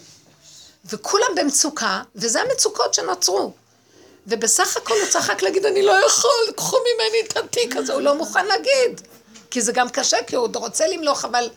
וכולם 0.86 1.30
במצוקה, 1.38 2.02
וזה 2.16 2.42
המצוקות 2.42 2.94
שנוצרו. 2.94 3.54
ובסך 4.28 4.78
הכל 4.78 4.94
הוא 4.94 5.10
צריך 5.10 5.30
רק 5.30 5.42
להגיד, 5.42 5.66
אני 5.66 5.82
לא 5.82 6.06
יכול, 6.06 6.54
קחו 6.56 6.78
ממני 6.78 7.28
את 7.28 7.38
התיק 7.38 7.76
הזה, 7.76 7.94
הוא 7.94 8.02
לא 8.02 8.16
מוכן 8.16 8.46
להגיד. 8.46 9.02
כי 9.52 9.62
זה 9.62 9.72
גם 9.72 9.90
קשה, 9.90 10.18
כי 10.28 10.36
הוא 10.36 10.44
עוד 10.44 10.56
רוצה 10.56 10.88
למלוך, 10.88 11.26
אבל 11.26 11.50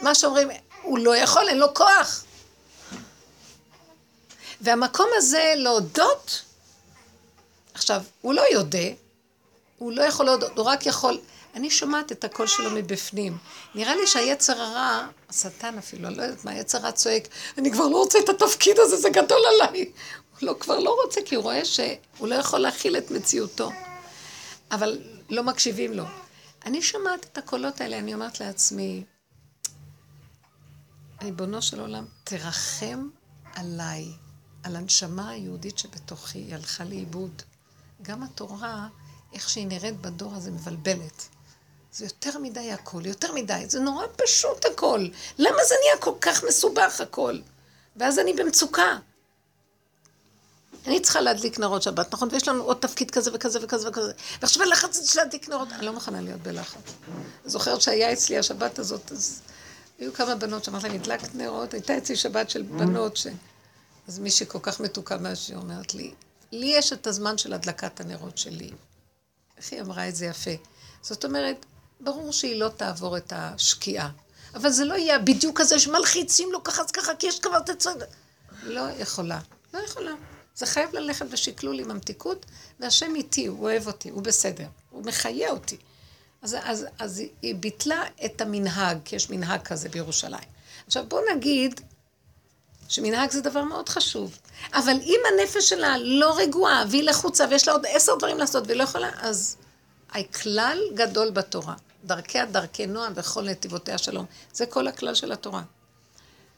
מה 0.00 0.14
שאומרים, 0.14 0.48
הוא 0.82 0.98
לא 0.98 1.16
יכול, 1.16 1.48
אין 1.48 1.58
לו 1.58 1.74
כוח. 1.74 2.24
והמקום 4.60 5.06
הזה 5.16 5.52
להודות, 5.56 6.42
עכשיו, 7.74 8.02
הוא 8.20 8.34
לא 8.34 8.42
יודע, 8.52 8.88
הוא 9.78 9.92
לא 9.92 10.02
יכול 10.02 10.26
להודות, 10.26 10.58
הוא 10.58 10.66
רק 10.66 10.86
יכול... 10.86 11.20
אני 11.54 11.70
שומעת 11.70 12.12
את 12.12 12.24
הקול 12.24 12.46
שלו 12.46 12.70
מבפנים. 12.70 13.36
נראה 13.74 13.96
לי 13.96 14.06
שהיצר 14.06 14.60
הרע, 14.60 15.06
השטן 15.30 15.78
אפילו, 15.78 16.08
אני 16.08 16.16
לא 16.16 16.22
יודעת 16.22 16.44
מה, 16.44 16.50
היצר 16.50 16.78
הרע 16.78 16.92
צועק, 16.92 17.28
אני 17.58 17.72
כבר 17.72 17.88
לא 17.88 17.96
רוצה 17.96 18.18
את 18.18 18.28
התפקיד 18.28 18.78
הזה, 18.80 18.96
זה 18.96 19.10
גדול 19.10 19.42
עליי. 19.46 19.90
לא, 20.42 20.54
כבר 20.60 20.78
לא 20.78 20.96
רוצה, 21.04 21.20
כי 21.24 21.34
הוא 21.34 21.44
רואה 21.44 21.64
שהוא 21.64 22.28
לא 22.28 22.34
יכול 22.34 22.58
להכיל 22.58 22.96
את 22.96 23.10
מציאותו. 23.10 23.70
אבל 24.70 25.00
לא 25.30 25.42
מקשיבים 25.42 25.92
לו. 25.92 26.04
אני 26.66 26.82
שומעת 26.82 27.24
את 27.24 27.38
הקולות 27.38 27.80
האלה, 27.80 27.98
אני 27.98 28.14
אומרת 28.14 28.40
לעצמי, 28.40 29.04
ריבונו 31.22 31.62
של 31.62 31.80
עולם, 31.80 32.04
תרחם 32.24 33.08
עליי, 33.54 34.04
על 34.62 34.76
הנשמה 34.76 35.30
היהודית 35.30 35.78
שבתוכי, 35.78 36.38
היא 36.38 36.54
הלכה 36.54 36.84
לאיבוד. 36.84 37.42
גם 38.02 38.22
התורה, 38.22 38.88
איך 39.32 39.50
שהיא 39.50 39.66
נראית 39.66 40.00
בדור 40.00 40.34
הזה, 40.34 40.50
מבלבלת. 40.50 41.28
זה 41.92 42.04
יותר 42.04 42.38
מדי 42.38 42.72
הכל, 42.72 43.06
יותר 43.06 43.32
מדי, 43.32 43.64
זה 43.68 43.80
נורא 43.80 44.06
פשוט 44.16 44.64
הכל. 44.64 45.08
למה 45.38 45.64
זה 45.68 45.74
נהיה 45.84 45.96
כל 46.00 46.14
כך 46.20 46.44
מסובך 46.44 47.00
הכל? 47.00 47.38
ואז 47.96 48.18
אני 48.18 48.32
במצוקה. 48.32 48.98
אני 50.86 51.00
צריכה 51.00 51.20
להדליק 51.20 51.58
נרות 51.58 51.82
שבת, 51.82 52.14
נכון? 52.14 52.28
ויש 52.32 52.48
לנו 52.48 52.62
עוד 52.62 52.76
תפקיד 52.80 53.10
כזה 53.10 53.30
וכזה 53.34 53.58
וכזה 53.62 53.88
וכזה. 53.88 54.12
ועכשיו 54.40 54.62
הלחץ 54.62 55.12
של 55.12 55.20
להדליק 55.20 55.48
נרות, 55.48 55.72
אני 55.72 55.86
לא 55.86 55.92
מוכנה 55.92 56.20
להיות 56.20 56.40
בלחץ. 56.40 56.78
זוכרת 57.44 57.82
שהיה 57.82 58.12
אצלי 58.12 58.38
השבת 58.38 58.78
הזאת, 58.78 59.12
אז 59.12 59.40
היו 59.98 60.12
כמה 60.12 60.34
בנות 60.34 60.64
שאמרת 60.64 60.82
להם, 60.82 60.94
הדלקת 60.94 61.34
נרות, 61.34 61.74
הייתה 61.74 61.98
אצלי 61.98 62.16
שבת 62.16 62.50
של 62.50 62.62
בנות 62.62 63.16
ש... 63.16 63.26
אז 64.08 64.18
מישהי 64.18 64.46
כל 64.48 64.58
כך 64.62 64.80
מתוקה 64.80 65.16
מהשיר 65.16 65.56
אומרת 65.56 65.94
לי, 65.94 66.14
לי 66.52 66.66
יש 66.66 66.92
את 66.92 67.06
הזמן 67.06 67.38
של 67.38 67.52
הדלקת 67.52 68.00
הנרות 68.00 68.38
שלי. 68.38 68.70
איך 69.58 69.72
היא 69.72 69.80
אמרה 69.80 70.08
את 70.08 70.16
זה 70.16 70.26
יפה? 70.26 70.50
זאת 71.02 71.24
אומרת, 71.24 71.66
ברור 72.00 72.32
שהיא 72.32 72.60
לא 72.60 72.68
תעבור 72.68 73.16
את 73.16 73.32
השקיעה. 73.36 74.10
אבל 74.54 74.70
זה 74.70 74.84
לא 74.84 74.94
יהיה 74.94 75.18
בדיוק 75.18 75.60
כזה 75.60 75.78
שמלחיצים 75.78 76.52
לו 76.52 76.64
ככה, 76.64 76.82
אז 76.82 76.90
ככה, 76.90 77.14
כי 77.14 77.26
יש 77.26 77.40
כבר 77.40 77.58
את 77.58 77.68
הצד... 77.68 77.96
לא 78.62 78.80
יכולה. 78.98 79.38
לא 79.74 79.78
יכולה. 79.78 80.12
זה 80.54 80.66
חייב 80.66 80.94
ללכת 80.94 81.26
בשקלול 81.26 81.80
עם 81.80 81.90
המתיקות, 81.90 82.46
והשם 82.80 83.14
איתי, 83.14 83.46
הוא 83.46 83.62
אוהב 83.62 83.86
אותי, 83.86 84.10
הוא 84.10 84.22
בסדר, 84.22 84.66
הוא 84.90 85.04
מחיה 85.04 85.50
אותי. 85.50 85.76
אז, 86.42 86.56
אז, 86.62 86.86
אז 86.98 87.22
היא 87.42 87.54
ביטלה 87.54 88.04
את 88.24 88.40
המנהג, 88.40 88.98
כי 89.04 89.16
יש 89.16 89.30
מנהג 89.30 89.62
כזה 89.62 89.88
בירושלים. 89.88 90.48
עכשיו 90.86 91.04
בואו 91.08 91.22
נגיד 91.34 91.80
שמנהג 92.88 93.30
זה 93.30 93.40
דבר 93.40 93.62
מאוד 93.62 93.88
חשוב. 93.88 94.38
אבל 94.74 94.96
אם 95.02 95.20
הנפש 95.32 95.68
שלה 95.68 95.98
לא 95.98 96.38
רגועה, 96.38 96.84
והיא 96.90 97.02
לחוצה, 97.02 97.44
ויש 97.50 97.68
לה 97.68 97.74
עוד 97.74 97.86
עשר 97.88 98.12
דברים 98.18 98.38
לעשות, 98.38 98.66
והיא 98.66 98.78
לא 98.78 98.82
יכולה, 98.82 99.10
אז 99.20 99.56
הכלל 100.10 100.78
גדול 100.94 101.30
בתורה. 101.30 101.74
דרכיה 102.04 102.46
דרכי 102.46 102.86
נועם 102.86 103.12
וכל 103.16 103.42
נתיבותיה 103.42 103.98
שלום. 103.98 104.26
זה 104.52 104.66
כל 104.66 104.88
הכלל 104.88 105.14
של 105.14 105.32
התורה. 105.32 105.62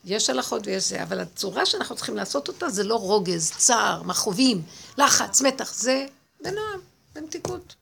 יש 0.04 0.30
הלכות 0.30 0.66
ויש 0.66 0.88
זה, 0.88 1.02
אבל 1.02 1.20
הצורה 1.20 1.66
שאנחנו 1.66 1.96
צריכים 1.96 2.16
לעשות 2.16 2.48
אותה 2.48 2.68
זה 2.68 2.84
לא 2.84 2.94
רוגז, 2.94 3.52
צער, 3.56 4.02
מכאובים, 4.02 4.62
לחץ, 4.98 5.40
מתח, 5.40 5.74
זה 5.74 6.06
בנועם, 6.40 6.80
במתיקות. 7.14 7.74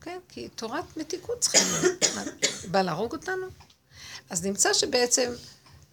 כן, 0.00 0.18
כי 0.28 0.48
תורת 0.48 0.96
מתיקות 0.96 1.40
צריכה 1.40 1.58
להיות. 1.58 2.04
בא 2.70 2.82
להרוג 2.82 3.12
אותנו? 3.12 3.46
אז 4.30 4.44
נמצא 4.46 4.72
שבעצם 4.72 5.32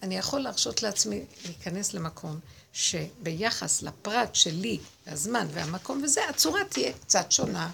אני 0.03 0.17
יכול 0.17 0.39
להרשות 0.39 0.83
לעצמי 0.83 1.25
להיכנס 1.45 1.93
למקום 1.93 2.39
שביחס 2.73 3.81
לפרט 3.81 4.35
שלי, 4.35 4.79
הזמן 5.07 5.47
והמקום 5.53 6.01
וזה, 6.03 6.29
הצורה 6.29 6.61
תהיה 6.69 6.93
קצת 6.93 7.31
שונה. 7.31 7.71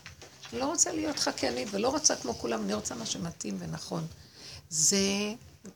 אני 0.52 0.60
לא 0.60 0.66
רוצה 0.66 0.92
להיות 0.92 1.20
חקיינית 1.20 1.68
ולא 1.72 1.90
רוצה 1.90 2.16
כמו 2.16 2.34
כולם, 2.34 2.64
אני 2.64 2.74
רוצה 2.74 2.96
מה 2.96 3.06
שמתאים 3.06 3.58
ונכון. 3.60 4.08
זה 4.70 4.98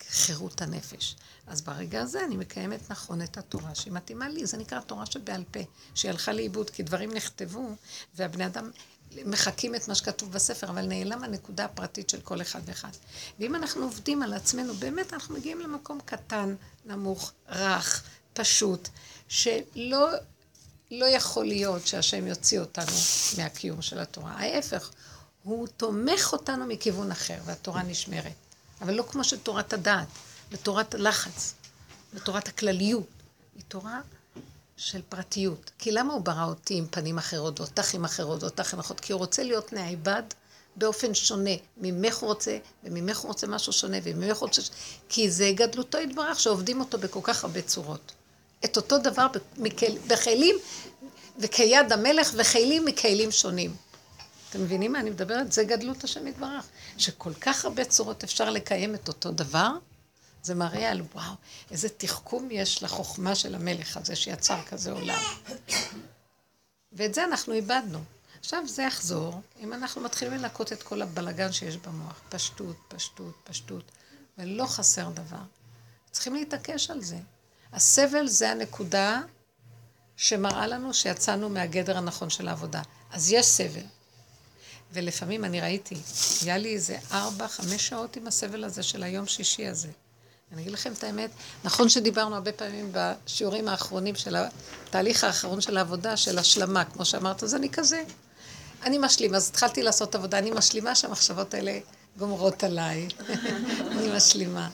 חירות 0.10 0.62
הנפש. 0.62 1.16
אז 1.50 1.62
ברגע 1.62 2.02
הזה 2.02 2.26
אני 2.26 2.38
מקיימת 2.38 2.92
נכון 2.92 3.22
את 3.22 3.38
התורה 3.38 3.76
שהיא 3.76 3.94
מתאימה 3.94 4.30
לי, 4.30 4.46
זה 4.46 4.58
נקרא 4.58 4.80
תורה 4.80 5.06
שבעל 5.06 5.44
פה, 5.52 5.60
שהיא 5.96 6.12
הלכה 6.12 6.34
לאיבוד, 6.34 6.70
כי 6.70 6.84
דברים 6.84 7.14
נכתבו, 7.14 7.76
והבני 8.16 8.46
אדם 8.46 8.72
מחקים 9.26 9.76
את 9.76 9.88
מה 9.88 9.96
שכתוב 9.96 10.32
בספר, 10.32 10.70
אבל 10.70 10.86
נעלם 10.86 11.24
הנקודה 11.24 11.66
הפרטית 11.66 12.10
של 12.10 12.22
כל 12.22 12.42
אחד 12.42 12.62
ואחד. 12.66 12.92
ואם 13.40 13.56
אנחנו 13.56 13.84
עובדים 13.84 14.24
על 14.24 14.34
עצמנו, 14.34 14.74
באמת 14.74 15.14
אנחנו 15.14 15.36
מגיעים 15.36 15.60
למקום 15.60 16.00
קטן, 16.06 16.56
נמוך, 16.86 17.32
רך, 17.50 18.04
פשוט, 18.34 18.90
שלא 19.28 20.10
לא 20.92 21.06
יכול 21.06 21.46
להיות 21.46 21.88
שהשם 21.88 22.28
יוציא 22.28 22.60
אותנו 22.60 22.92
מהקיום 23.38 23.82
של 23.82 24.00
התורה. 24.00 24.32
ההפך, 24.32 24.90
הוא 25.44 25.68
תומך 25.68 26.30
אותנו 26.34 26.66
מכיוון 26.66 27.12
אחר, 27.12 27.38
והתורה 27.46 27.84
נשמרת. 27.84 28.34
אבל 28.82 28.94
לא 28.94 29.04
כמו 29.04 29.24
שתורת 29.24 29.74
הדעת, 29.74 30.08
ותורת 30.52 30.96
הלחץ, 30.96 31.54
ותורת 32.14 32.48
הכלליות. 32.48 33.08
היא 33.56 33.64
תורה 33.68 34.02
של 34.78 35.02
פרטיות. 35.10 35.72
כי 35.80 35.92
למה 35.92 36.14
הוא 36.14 36.22
ברא 36.22 36.46
אותי 36.46 36.74
עם 36.76 36.88
פנים 36.90 37.18
אחרות, 37.18 37.60
ואותך 37.60 37.94
עם 37.94 38.06
אחרות, 38.06 38.44
ואותך 38.44 38.74
עם 38.74 38.80
אחרות? 38.80 39.00
כי 39.00 39.14
הוא 39.14 39.20
רוצה 39.20 39.44
להיות 39.44 39.74
נעבד 39.74 40.24
באופן 40.76 41.14
שונה. 41.14 41.56
ממך 41.78 42.18
הוא 42.18 42.28
רוצה, 42.28 42.58
וממך 42.84 43.20
הוא 43.20 43.28
רוצה 43.28 43.48
משהו 43.48 43.74
שונה, 43.74 43.98
וממך 44.04 44.38
הוא 44.38 44.48
רוצה... 44.48 44.62
כי 45.10 45.32
זה 45.32 45.52
גדלותו 45.56 45.98
יתברך, 45.98 46.40
שעובדים 46.40 46.80
אותו 46.80 46.98
בכל 46.98 47.20
כך 47.24 47.44
הרבה 47.44 47.62
צורות. 47.62 48.12
את 48.66 48.78
אותו 48.78 48.98
דבר 48.98 49.28
בכלים, 50.08 50.56
וכיד 51.40 51.92
המלך, 51.92 52.32
וכלים 52.38 52.86
מכלים 52.86 53.32
שונים. 53.32 53.76
אתם 54.50 54.64
מבינים 54.64 54.92
מה 54.92 55.00
אני 55.00 55.10
מדברת? 55.10 55.52
זה 55.52 55.64
גדלות 55.64 56.04
השם 56.04 56.28
יתברך. 56.28 56.66
שכל 56.98 57.34
כך 57.34 57.66
הרבה 57.66 57.86
צורות 57.86 58.24
אפשר 58.24 58.50
לקיים 58.50 58.96
את 58.96 59.08
אותו 59.08 59.32
דבר, 59.32 59.72
זה 60.50 60.56
מראה 60.56 60.92
על 60.92 61.02
וואו, 61.14 61.34
איזה 61.72 61.90
תחכום 61.90 62.48
יש 62.52 62.84
לחוכמה 62.84 63.36
של 63.36 63.56
המלך 63.56 63.98
הזה 63.98 64.16
שיצר 64.16 64.64
כזה 64.64 64.92
עולם. 64.92 65.20
ואת 66.92 67.14
זה 67.14 67.24
אנחנו 67.24 67.54
איבדנו. 67.54 68.00
עכשיו 68.40 68.68
זה 68.68 68.84
יחזור, 68.84 69.42
אם 69.60 69.74
אנחנו 69.74 70.02
מתחילים 70.02 70.34
לנקות 70.34 70.74
את 70.74 70.84
כל 70.84 71.02
הבלגן 71.02 71.52
שיש 71.52 71.78
במוח. 71.78 72.22
פשטות, 72.30 72.76
פשטות, 72.88 73.34
פשטות, 73.44 73.92
ולא 74.38 74.66
חסר 74.66 75.10
דבר. 75.10 75.44
צריכים 76.12 76.36
להתעקש 76.36 76.90
על 76.90 77.02
זה. 77.02 77.18
הסבל 77.74 78.28
זה 78.28 78.52
הנקודה 78.52 79.22
שמראה 80.18 80.68
לנו 80.68 80.94
שיצאנו 80.94 81.50
מהגדר 81.50 81.98
הנכון 81.98 82.30
של 82.30 82.48
העבודה. 82.48 82.82
אז 83.12 83.32
יש 83.32 83.46
סבל. 83.46 83.86
ולפעמים 84.94 85.46
אני 85.46 85.62
ראיתי, 85.62 85.96
היה 86.42 86.58
לי 86.58 86.74
איזה 86.74 86.98
ארבע, 87.12 87.48
חמש 87.48 87.88
שעות 87.88 88.16
עם 88.16 88.28
הסבל 88.28 88.64
הזה 88.64 88.84
של 88.84 89.04
היום 89.04 89.28
שישי 89.28 89.68
הזה. 89.68 89.90
אני 90.54 90.62
אגיד 90.62 90.74
לכם 90.74 90.94
את 90.94 91.04
האמת, 91.04 91.30
נכון 91.64 91.90
שדיברנו 91.90 92.36
הרבה 92.36 92.52
פעמים 92.52 92.92
בשיעורים 92.92 93.68
האחרונים 93.68 94.16
של 94.16 94.36
התהליך 94.36 95.24
האחרון 95.24 95.62
של 95.62 95.78
העבודה, 95.78 96.18
של 96.18 96.38
השלמה, 96.38 96.86
כמו 96.86 97.06
שאמרת, 97.06 97.44
אז 97.44 97.56
אני 97.56 97.70
כזה. 97.70 98.04
אני 98.84 98.98
משלימה, 98.98 99.38
אז 99.38 99.50
התחלתי 99.50 99.84
לעשות 99.84 100.16
עבודה, 100.16 100.38
אני 100.38 100.52
משלימה 100.52 100.96
שהמחשבות 100.96 101.54
האלה 101.54 101.80
גומרות 102.18 102.64
עליי. 102.64 103.08
אני 103.92 104.16
משלימה. 104.16 104.70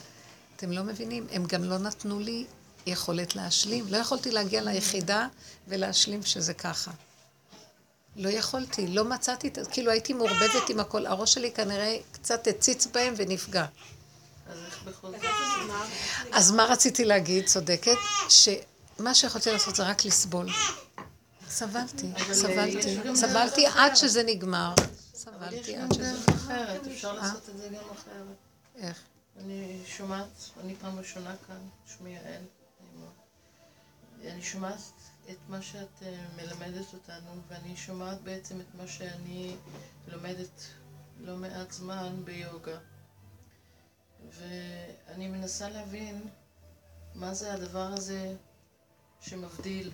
אתם 0.55 0.71
לא 0.71 0.83
מבינים, 0.83 1.27
הם 1.31 1.45
גם 1.45 1.63
לא 1.63 1.77
נתנו 1.77 2.19
לי 2.19 2.45
יכולת 2.85 3.35
להשלים. 3.35 3.85
לא 3.89 3.97
יכולתי 3.97 4.31
להגיע 4.31 4.61
ליחידה 4.61 5.27
ולהשלים 5.67 6.23
שזה 6.23 6.53
ככה. 6.53 6.91
לא 8.15 8.29
יכולתי, 8.29 8.87
לא 8.87 9.05
מצאתי, 9.05 9.49
כאילו 9.71 9.91
הייתי 9.91 10.13
מעורבבת 10.13 10.69
עם 10.69 10.79
הכל. 10.79 11.05
הראש 11.05 11.33
שלי 11.33 11.51
כנראה 11.51 11.97
קצת 12.11 12.47
הציץ 12.47 12.87
בהם 12.87 13.13
ונפגע. 13.17 13.65
אז 16.33 16.51
מה 16.51 16.65
רציתי 16.65 17.05
להגיד, 17.05 17.45
צודקת? 17.45 17.97
שמה 18.29 19.13
שיכולתי 19.15 19.51
לעשות 19.51 19.75
זה 19.75 19.83
רק 19.83 20.05
לסבול. 20.05 20.47
סבלתי, 21.49 22.11
סבלתי, 22.31 23.15
סבלתי 23.15 23.65
עד 23.67 23.95
שזה 23.95 24.23
נגמר. 24.23 24.73
סבלתי 25.13 25.75
עד 25.75 25.93
שזה... 25.93 26.11
נגמר. 26.11 26.35
אחרת, 26.35 26.87
אפשר 26.87 27.09
אה? 27.09 27.13
לעשות 27.13 27.49
את 27.49 27.57
זה 27.57 27.67
גם 27.67 27.89
אחרת. 27.91 28.35
איך? 28.75 29.01
אני 29.37 29.81
שומעת, 29.85 30.49
אני 30.63 30.75
פעם 30.75 30.99
ראשונה 30.99 31.35
כאן, 31.47 31.61
שמי 31.85 32.09
יעל. 32.09 32.43
אני 34.27 34.43
שומעת 34.43 34.79
את 35.29 35.37
מה 35.49 35.61
שאת 35.61 36.03
אה, 36.03 36.25
מלמדת 36.35 36.93
אותנו, 36.93 37.31
ואני 37.47 37.77
שומעת 37.77 38.21
בעצם 38.21 38.61
את 38.61 38.75
מה 38.77 38.87
שאני 38.87 39.55
לומדת 40.07 40.61
לא 41.19 41.35
מעט 41.37 41.71
זמן 41.71 42.21
ביוגה. 42.23 42.77
ואני 44.39 45.27
מנסה 45.27 45.69
להבין 45.69 46.27
מה 47.15 47.33
זה 47.33 47.53
הדבר 47.53 47.93
הזה 47.93 48.35
שמבדיל. 49.21 49.91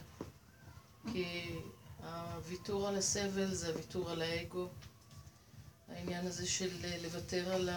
כי 1.12 1.56
הוויתור 2.04 2.88
על 2.88 2.96
הסבל 2.96 3.54
זה 3.54 3.68
הוויתור 3.68 4.12
על 4.12 4.22
האגו. 4.22 4.68
העניין 5.96 6.28
הזה 6.28 6.48
של 6.48 6.70
לוותר 7.04 7.54
על 7.54 7.70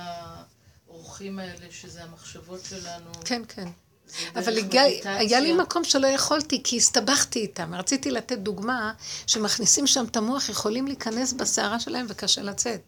האורחים 0.86 1.38
האלה, 1.38 1.66
שזה 1.70 2.04
המחשבות 2.04 2.60
שלנו. 2.64 3.10
כן, 3.24 3.42
כן. 3.48 3.68
אבל 4.36 4.58
הגיע. 4.58 4.82
היה 5.04 5.40
לי 5.40 5.52
מקום 5.52 5.84
שלא 5.84 6.06
יכולתי, 6.06 6.62
כי 6.64 6.76
הסתבכתי 6.76 7.38
איתם. 7.38 7.74
רציתי 7.74 8.10
לתת 8.10 8.38
דוגמה 8.38 8.92
שמכניסים 9.26 9.86
שם 9.86 10.04
את 10.04 10.16
המוח, 10.16 10.48
יכולים 10.48 10.86
להיכנס 10.86 11.32
בסערה 11.32 11.80
שלהם 11.80 12.06
וקשה 12.08 12.42
לצאת. 12.42 12.80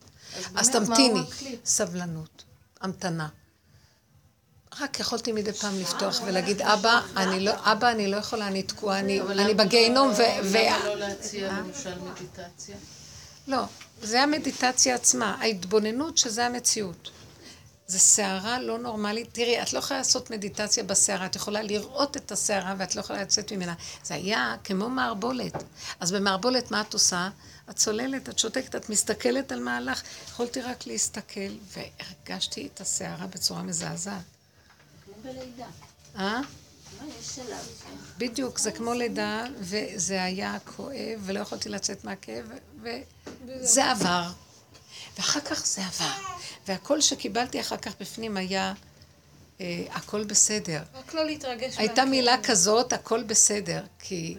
אז 0.55 0.70
באמת, 0.70 0.86
תמתיני. 0.86 1.20
סבלנות, 1.65 2.44
המתנה. 2.81 3.28
רק 4.81 5.01
יכולתי 5.01 5.32
מדי 5.32 5.53
פעם 5.53 5.81
לפתוח 5.81 6.20
ולהגיד, 6.27 6.62
אבא, 6.62 7.01
אני 7.16 7.40
לא, 7.40 7.53
אבא, 7.59 7.90
אני 7.90 8.11
לא 8.11 8.16
יכולה, 8.16 8.47
אני 8.47 8.62
תקועה, 8.62 8.98
אני, 8.98 9.20
בגיהינום, 9.55 10.09
לא- 10.09 10.15
ו... 10.15 10.19
ו- 10.44 10.59
למה 10.59 10.85
לא 10.85 10.94
להציע 10.94 11.53
למשל 11.53 11.94
מדיטציה? 11.98 12.77
לא, 13.47 13.62
זה 14.03 14.23
המדיטציה 14.23 14.94
עצמה, 14.94 15.36
ההתבוננות 15.40 16.19
שזה 16.19 16.47
המציאות. 16.47 17.11
זה 17.89 17.98
סערה 17.98 18.61
לא 18.61 18.78
נורמלית. 18.78 19.28
תראי, 19.32 19.62
את 19.62 19.73
לא 19.73 19.78
יכולה 19.78 19.98
לעשות 19.98 20.31
מדיטציה 20.31 20.85
בסערה, 20.85 21.27
את 21.27 21.36
יכולה 21.36 21.62
לראות 21.62 22.16
את 22.16 22.32
הסערה 22.32 22.74
ואת 22.78 22.97
לא 22.97 23.01
יכולה 23.01 23.23
לצאת 23.23 23.53
ממנה. 23.53 23.74
זה 24.05 24.15
היה 24.15 24.57
כמו 24.65 24.89
מערבולת. 24.89 25.62
אז 26.01 26.12
במערבולת 26.12 26.70
מה 26.70 26.81
את 26.81 26.93
עושה? 26.94 27.28
את 27.70 27.77
צוללת, 27.77 28.28
את 28.28 28.39
שותקת, 28.39 28.77
את 28.77 28.89
מסתכלת 28.90 29.53
על 29.53 29.61
מהלך. 29.61 30.03
יכולתי 30.28 30.61
רק 30.61 30.86
להסתכל, 30.86 31.51
והרגשתי 31.77 32.69
את 32.74 32.81
הסערה 32.81 33.27
בצורה 33.27 33.62
מזעזעת. 33.62 34.35
בלידה. 35.27 35.66
אה? 36.19 36.40
בדיוק, 38.19 38.59
זה 38.59 38.73
כמו 38.73 38.93
לידה, 38.94 39.44
וזה 39.59 40.23
היה 40.23 40.59
כואב, 40.77 41.20
ולא 41.20 41.40
יכולתי 41.40 41.69
לצאת 41.69 42.05
מהכאב, 42.05 42.47
וזה 43.47 43.90
עבר. 43.90 44.31
ואחר 45.16 45.40
כך 45.40 45.66
זה 45.66 45.86
עבר. 45.86 46.12
והקול 46.69 47.01
שקיבלתי 47.01 47.61
אחר 47.61 47.77
כך 47.77 47.93
בפנים 48.01 48.36
היה, 48.36 48.73
אה, 49.61 49.85
הכל 49.90 50.24
בסדר. 50.24 50.82
רק 50.94 51.15
לא 51.15 51.24
להתרגש 51.24 51.78
הייתה. 51.78 52.05
מילה 52.05 52.36
כזאת, 52.43 52.93
הכל 52.93 53.23
בסדר. 53.23 53.85
כי 53.98 54.36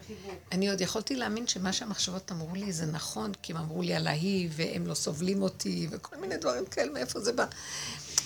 אני 0.52 0.70
עוד 0.70 0.82
יכולתי 0.82 1.16
להאמין 1.16 1.48
שמה 1.48 1.74
שהמחשבות 1.74 2.32
אמרו 2.32 2.56
לי 2.56 2.72
זה 2.74 2.86
נכון, 2.86 3.32
כי 3.42 3.54
הם 3.54 3.58
אמרו 3.58 3.82
לי 3.82 3.94
על 3.94 4.08
ההיא, 4.08 4.50
והם 4.52 4.88
לא 4.88 4.94
סובלים 4.94 5.42
אותי, 5.42 5.88
וכל 5.92 6.16
מיני 6.16 6.38
דברים 6.38 6.66
כאלה, 6.66 6.92
מאיפה 6.92 7.20
זה 7.20 7.34
בא. 7.34 7.46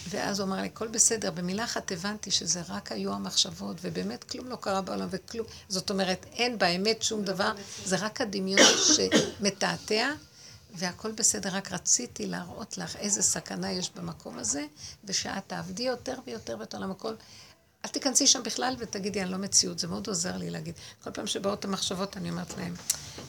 ואז 0.10 0.40
הוא 0.40 0.48
אמר 0.48 0.62
לי, 0.62 0.68
הכל 0.68 0.88
בסדר. 0.88 1.32
במילה 1.32 1.64
אחת 1.64 1.92
הבנתי 1.92 2.32
שזה 2.32 2.62
רק 2.70 2.92
היו 2.92 3.14
המחשבות, 3.14 3.78
ובאמת 3.82 4.24
כלום 4.24 4.48
לא 4.48 4.56
קרה 4.56 4.82
בעולם, 4.82 5.08
וכלום. 5.12 5.48
זאת 5.70 5.90
אומרת, 5.90 6.26
אין 6.34 6.58
באמת 6.58 7.04
שום 7.04 7.24
דבר, 7.24 7.52
זה 7.86 7.96
רק 7.96 8.22
הדמיון 8.22 8.68
שמתעתע, 8.96 10.10
והכל 10.74 11.12
בסדר. 11.12 11.50
רק 11.50 11.72
רציתי 11.72 12.26
להראות 12.26 12.78
לך 12.78 12.96
איזה 12.96 13.22
סכנה 13.22 13.72
יש 13.72 13.92
במקום 13.96 14.40
הזה, 14.40 14.66
ושאת 15.04 15.44
תעבדי 15.48 15.84
יותר 15.84 16.20
ויותר 16.26 16.56
ויותר 16.58 16.80
למקום. 16.80 17.14
אל 17.86 17.90
תיכנסי 17.90 18.28
שם 18.28 18.44
בכלל 18.44 18.76
ותגידי, 18.80 19.22
אני 19.22 19.32
לא 19.32 19.38
מציאות. 19.38 19.80
זה 19.80 19.88
מאוד 19.88 20.08
עוזר 20.08 20.38
לי 20.38 20.50
להגיד. 20.50 20.76
כל 21.04 21.12
פעם 21.12 21.28
שבאות 21.28 21.66
המחשבות, 21.66 22.18
אני 22.18 22.30
אומרת 22.30 22.58
להם, 22.58 22.74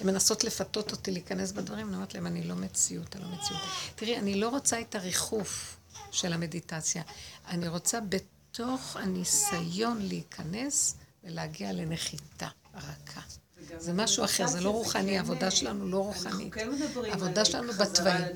הן 0.00 0.06
מנסות 0.06 0.44
לפתות 0.44 0.92
אותי 0.92 1.10
להיכנס 1.10 1.52
בדברים, 1.52 1.86
אני 1.88 1.96
אומרת 1.96 2.14
להם, 2.14 2.26
אני 2.26 2.42
לא 2.42 2.54
מציאות, 2.54 3.16
אני 3.16 3.24
לא 3.24 3.28
מציאות. 3.28 3.62
תראי, 3.96 4.18
אני 4.18 4.40
לא 4.40 4.48
רוצה 4.48 4.80
את 4.80 4.94
הריחוף 4.94 5.76
של 6.12 6.32
המדיטציה. 6.32 7.02
אני 7.48 7.68
רוצה 7.68 7.98
בתוך 8.00 8.96
הניסיון 8.96 10.02
להיכנס 10.02 10.94
ולהגיע 11.24 11.72
לנחיתה 11.72 12.48
רכה. 12.74 13.20
זה 13.78 13.92
משהו 13.92 14.24
אחר, 14.24 14.46
זה 14.46 14.60
לא 14.60 14.70
רוחני, 14.70 15.18
העבודה 15.18 15.50
שלנו 15.50 15.88
לא 15.88 15.98
רוחנית. 15.98 16.54
כן 16.54 16.68
העבודה 17.10 17.44
שלנו 17.44 17.72
בתוואים. 17.72 18.26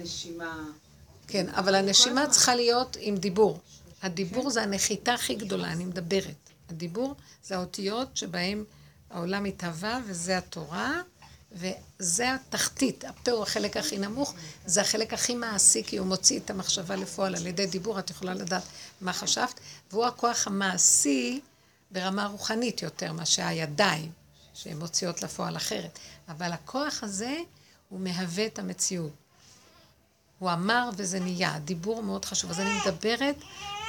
כן, 1.26 1.48
אבל 1.48 1.74
הנשימה 1.74 2.26
צריכה 2.30 2.54
להיות 2.54 2.96
עם 3.00 3.16
דיבור. 3.16 3.60
הדיבור 4.02 4.50
זה 4.50 4.62
הנחיתה 4.62 5.14
הכי 5.14 5.34
גדולה, 5.34 5.72
אני 5.72 5.84
מדברת. 5.84 6.50
הדיבור 6.70 7.14
זה 7.42 7.56
האותיות 7.56 8.16
שבהן 8.16 8.64
העולם 9.10 9.42
מתהווה, 9.42 10.00
וזה 10.06 10.38
התורה, 10.38 11.00
וזה 11.52 12.34
התחתית. 12.34 13.04
הפה 13.04 13.30
הוא 13.30 13.42
החלק 13.42 13.76
הכי 13.76 13.98
נמוך, 13.98 14.34
זה 14.66 14.80
החלק 14.80 15.12
הכי 15.12 15.34
מעשי, 15.34 15.82
כי 15.86 15.96
הוא 15.96 16.06
מוציא 16.06 16.40
את 16.40 16.50
המחשבה 16.50 16.96
לפועל 16.96 17.36
על 17.36 17.46
ידי 17.46 17.66
דיבור, 17.66 17.98
את 17.98 18.10
יכולה 18.10 18.34
לדעת 18.34 18.62
מה 19.00 19.12
חשבת, 19.12 19.60
והוא 19.90 20.06
הכוח 20.06 20.46
המעשי 20.46 21.40
ברמה 21.90 22.26
רוחנית 22.26 22.82
יותר 22.82 23.12
מאשר 23.12 23.42
הידיים, 23.46 24.12
שהן 24.54 24.78
מוציאות 24.78 25.22
לפועל 25.22 25.56
אחרת. 25.56 25.98
אבל 26.28 26.52
הכוח 26.52 27.02
הזה, 27.02 27.36
הוא 27.88 28.00
מהווה 28.00 28.46
את 28.46 28.58
המציאות. 28.58 29.12
הוא 30.38 30.52
אמר 30.52 30.90
וזה 30.96 31.20
נהיה, 31.20 31.54
הדיבור 31.54 32.02
מאוד 32.02 32.24
חשוב. 32.24 32.50
אז 32.50 32.60
אני 32.60 32.70
מדברת 32.80 33.36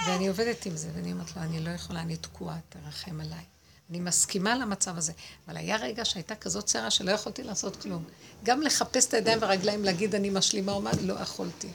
ואני 0.05 0.27
עובדת 0.27 0.65
עם 0.65 0.77
זה, 0.77 0.89
ואני 0.95 1.11
אומרת 1.11 1.35
לו, 1.35 1.41
אני 1.41 1.59
לא 1.59 1.69
יכולה, 1.69 2.01
אני 2.01 2.17
תקועה, 2.17 2.57
תרחם 2.69 3.21
עליי. 3.21 3.43
אני 3.89 3.99
מסכימה 3.99 4.55
למצב 4.55 4.97
הזה. 4.97 5.13
אבל 5.47 5.57
היה 5.57 5.77
רגע 5.77 6.05
שהייתה 6.05 6.35
כזאת 6.35 6.67
סערה 6.67 6.91
שלא 6.91 7.11
יכולתי 7.11 7.43
לעשות 7.43 7.75
כלום. 7.75 8.03
גם 8.43 8.61
לחפש 8.61 9.05
את 9.05 9.13
הידיים 9.13 9.41
והרגליים, 9.41 9.83
להגיד 9.83 10.15
אני 10.15 10.29
משלימה 10.29 10.71
או 10.71 10.81
מה, 10.81 10.91
לא 11.01 11.13
יכולתי. 11.13 11.67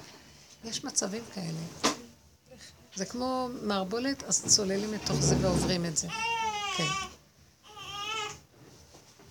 יש 0.64 0.84
מצבים 0.84 1.22
כאלה. 1.34 1.92
זה 2.94 3.04
כמו 3.04 3.48
מערבולת, 3.62 4.22
אז 4.22 4.44
צוללים 4.46 4.94
לתוך 4.94 5.20
זה 5.20 5.36
ועוברים 5.40 5.84
את 5.84 5.96
זה. 5.96 6.08
כן. 6.76 6.84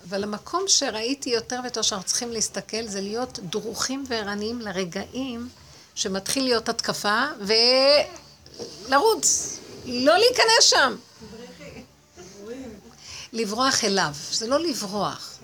אבל 0.09 0.23
המקום 0.23 0.63
שראיתי 0.67 1.29
יותר 1.29 1.59
ויותר 1.63 1.81
שאנחנו 1.81 2.07
צריכים 2.07 2.31
להסתכל, 2.31 2.87
זה 2.87 3.01
להיות 3.01 3.39
דרוכים 3.39 4.03
וערניים 4.07 4.59
לרגעים 4.61 5.49
שמתחיל 5.95 6.43
להיות 6.43 6.69
התקפה, 6.69 7.25
ולרוץ, 8.87 9.57
לא 9.85 10.17
להיכנס 10.17 10.61
שם. 10.61 10.95
לברוח 13.33 13.83
אליו, 13.83 14.13
זה 14.31 14.47
לא 14.47 14.59
לברוח, 14.59 15.39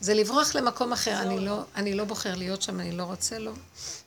זה 0.00 0.14
לברוח 0.14 0.54
למקום 0.54 0.92
אחר. 0.92 1.22
אני 1.22 1.38
לא, 1.46 1.62
אני 1.76 1.94
לא 1.94 2.04
בוחר 2.04 2.34
להיות 2.34 2.62
שם, 2.62 2.80
אני 2.80 2.92
לא 2.92 3.02
רוצה, 3.02 3.38
לא. 3.38 3.52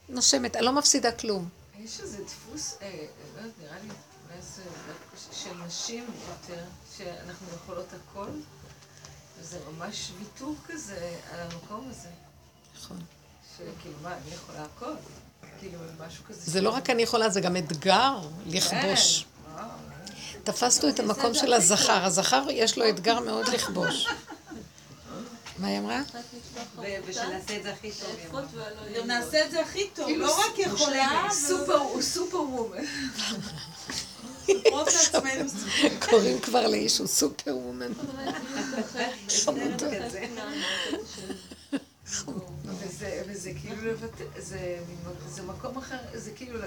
נושמת, 0.09 0.55
אני 0.55 0.65
לא 0.65 0.71
מפסידה 0.71 1.11
כלום. 1.11 1.49
יש 1.79 1.99
איזה 1.99 2.23
דפוס, 2.23 2.77
אה, 2.81 3.05
לא 3.35 3.41
יודעת, 3.41 3.53
נראה 3.61 3.77
לי, 3.83 3.89
אולי 3.89 4.41
זה 4.41 4.61
של 5.31 5.53
נשים 5.67 6.05
יותר, 6.29 6.63
שאנחנו 6.97 7.47
יכולות 7.55 7.87
הכל, 7.93 8.29
וזה 9.39 9.59
ממש 9.71 10.11
ויתור 10.19 10.55
כזה 10.67 11.19
על 11.31 11.39
המקום 11.39 11.87
הזה. 11.89 12.09
נכון. 12.77 12.97
שכאילו, 13.53 13.95
מה, 14.01 14.13
אני 14.13 14.35
יכולה 14.35 14.63
הכל? 14.63 14.93
כאילו, 15.59 15.79
משהו 16.07 16.23
כזה. 16.23 16.51
זה 16.51 16.61
לא 16.61 16.69
רק 16.69 16.89
אני 16.89 17.01
יכולה, 17.01 17.29
זה 17.29 17.41
גם 17.41 17.57
אתגר 17.57 18.17
לכבוש. 18.45 19.23
כן, 19.23 19.51
וואו. 19.53 19.69
תפסנו 20.45 20.89
את 20.89 20.99
המקום 20.99 21.33
של 21.33 21.53
הזכר. 21.53 22.05
הזכר 22.05 22.43
יש 22.49 22.77
לו 22.77 22.89
אתגר 22.89 23.19
מאוד 23.19 23.47
לכבוש. 23.47 24.07
מה 25.57 25.67
היא 25.67 25.79
אמרה? 25.79 26.01
ושנעשה 27.07 27.57
את 27.57 27.63
זה 27.63 27.73
הכי 27.73 27.91
טוב. 27.91 28.09
נעשה 29.05 29.45
את 29.45 29.51
זה 29.51 29.61
הכי 29.61 29.89
טוב, 29.95 30.09
לא 30.09 30.39
רק 30.39 30.59
יכולה, 30.59 31.27
הוא 31.79 32.01
סופר 32.01 32.41
וומן. 32.41 32.83
קוראים 36.09 36.39
כבר 36.39 36.67
לאיש, 36.67 36.97
הוא 36.97 37.07
סופר 37.07 37.57
וומן. 37.57 37.91
וזה 43.45 43.59
כאילו 43.61 43.91
לבטא, 43.91 44.23
זה, 44.37 44.77
זה 45.29 45.43
מקום 45.43 45.77
אחר, 45.77 45.95
זה 46.13 46.31
כאילו, 46.35 46.59
ל- 46.59 46.63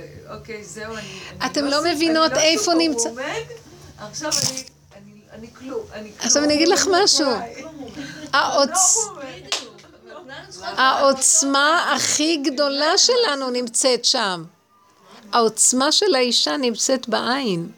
ל- 0.00 0.34
אוקיי, 0.36 0.64
זהו, 0.64 0.96
אני... 0.96 1.18
אני 1.40 1.50
אתם 1.50 1.64
לא 1.64 1.80
מבינות 1.84 2.32
אני 2.32 2.38
לא 2.40 2.44
איפה 2.44 2.74
נמצא- 2.74 3.10
עכשיו 3.98 4.30
אני, 4.50 4.64
אני, 4.96 5.12
אני 5.32 5.46
כלום, 5.58 5.80
אני 5.92 6.02
כלום. 6.08 6.18
עכשיו 6.26 6.44
אני 6.44 6.54
אגיד 6.54 6.68
לך 6.68 6.86
משהו. 6.92 7.26
העוצ... 8.32 8.96
העוצמה 10.76 11.92
הכי 11.96 12.36
גדולה 12.36 12.98
שלנו 12.98 13.50
נמצאת 13.50 14.04
שם. 14.04 14.44
העוצמה 15.32 15.92
של 15.92 16.14
האישה 16.14 16.56
נמצאת 16.56 17.08
בעין. 17.08 17.68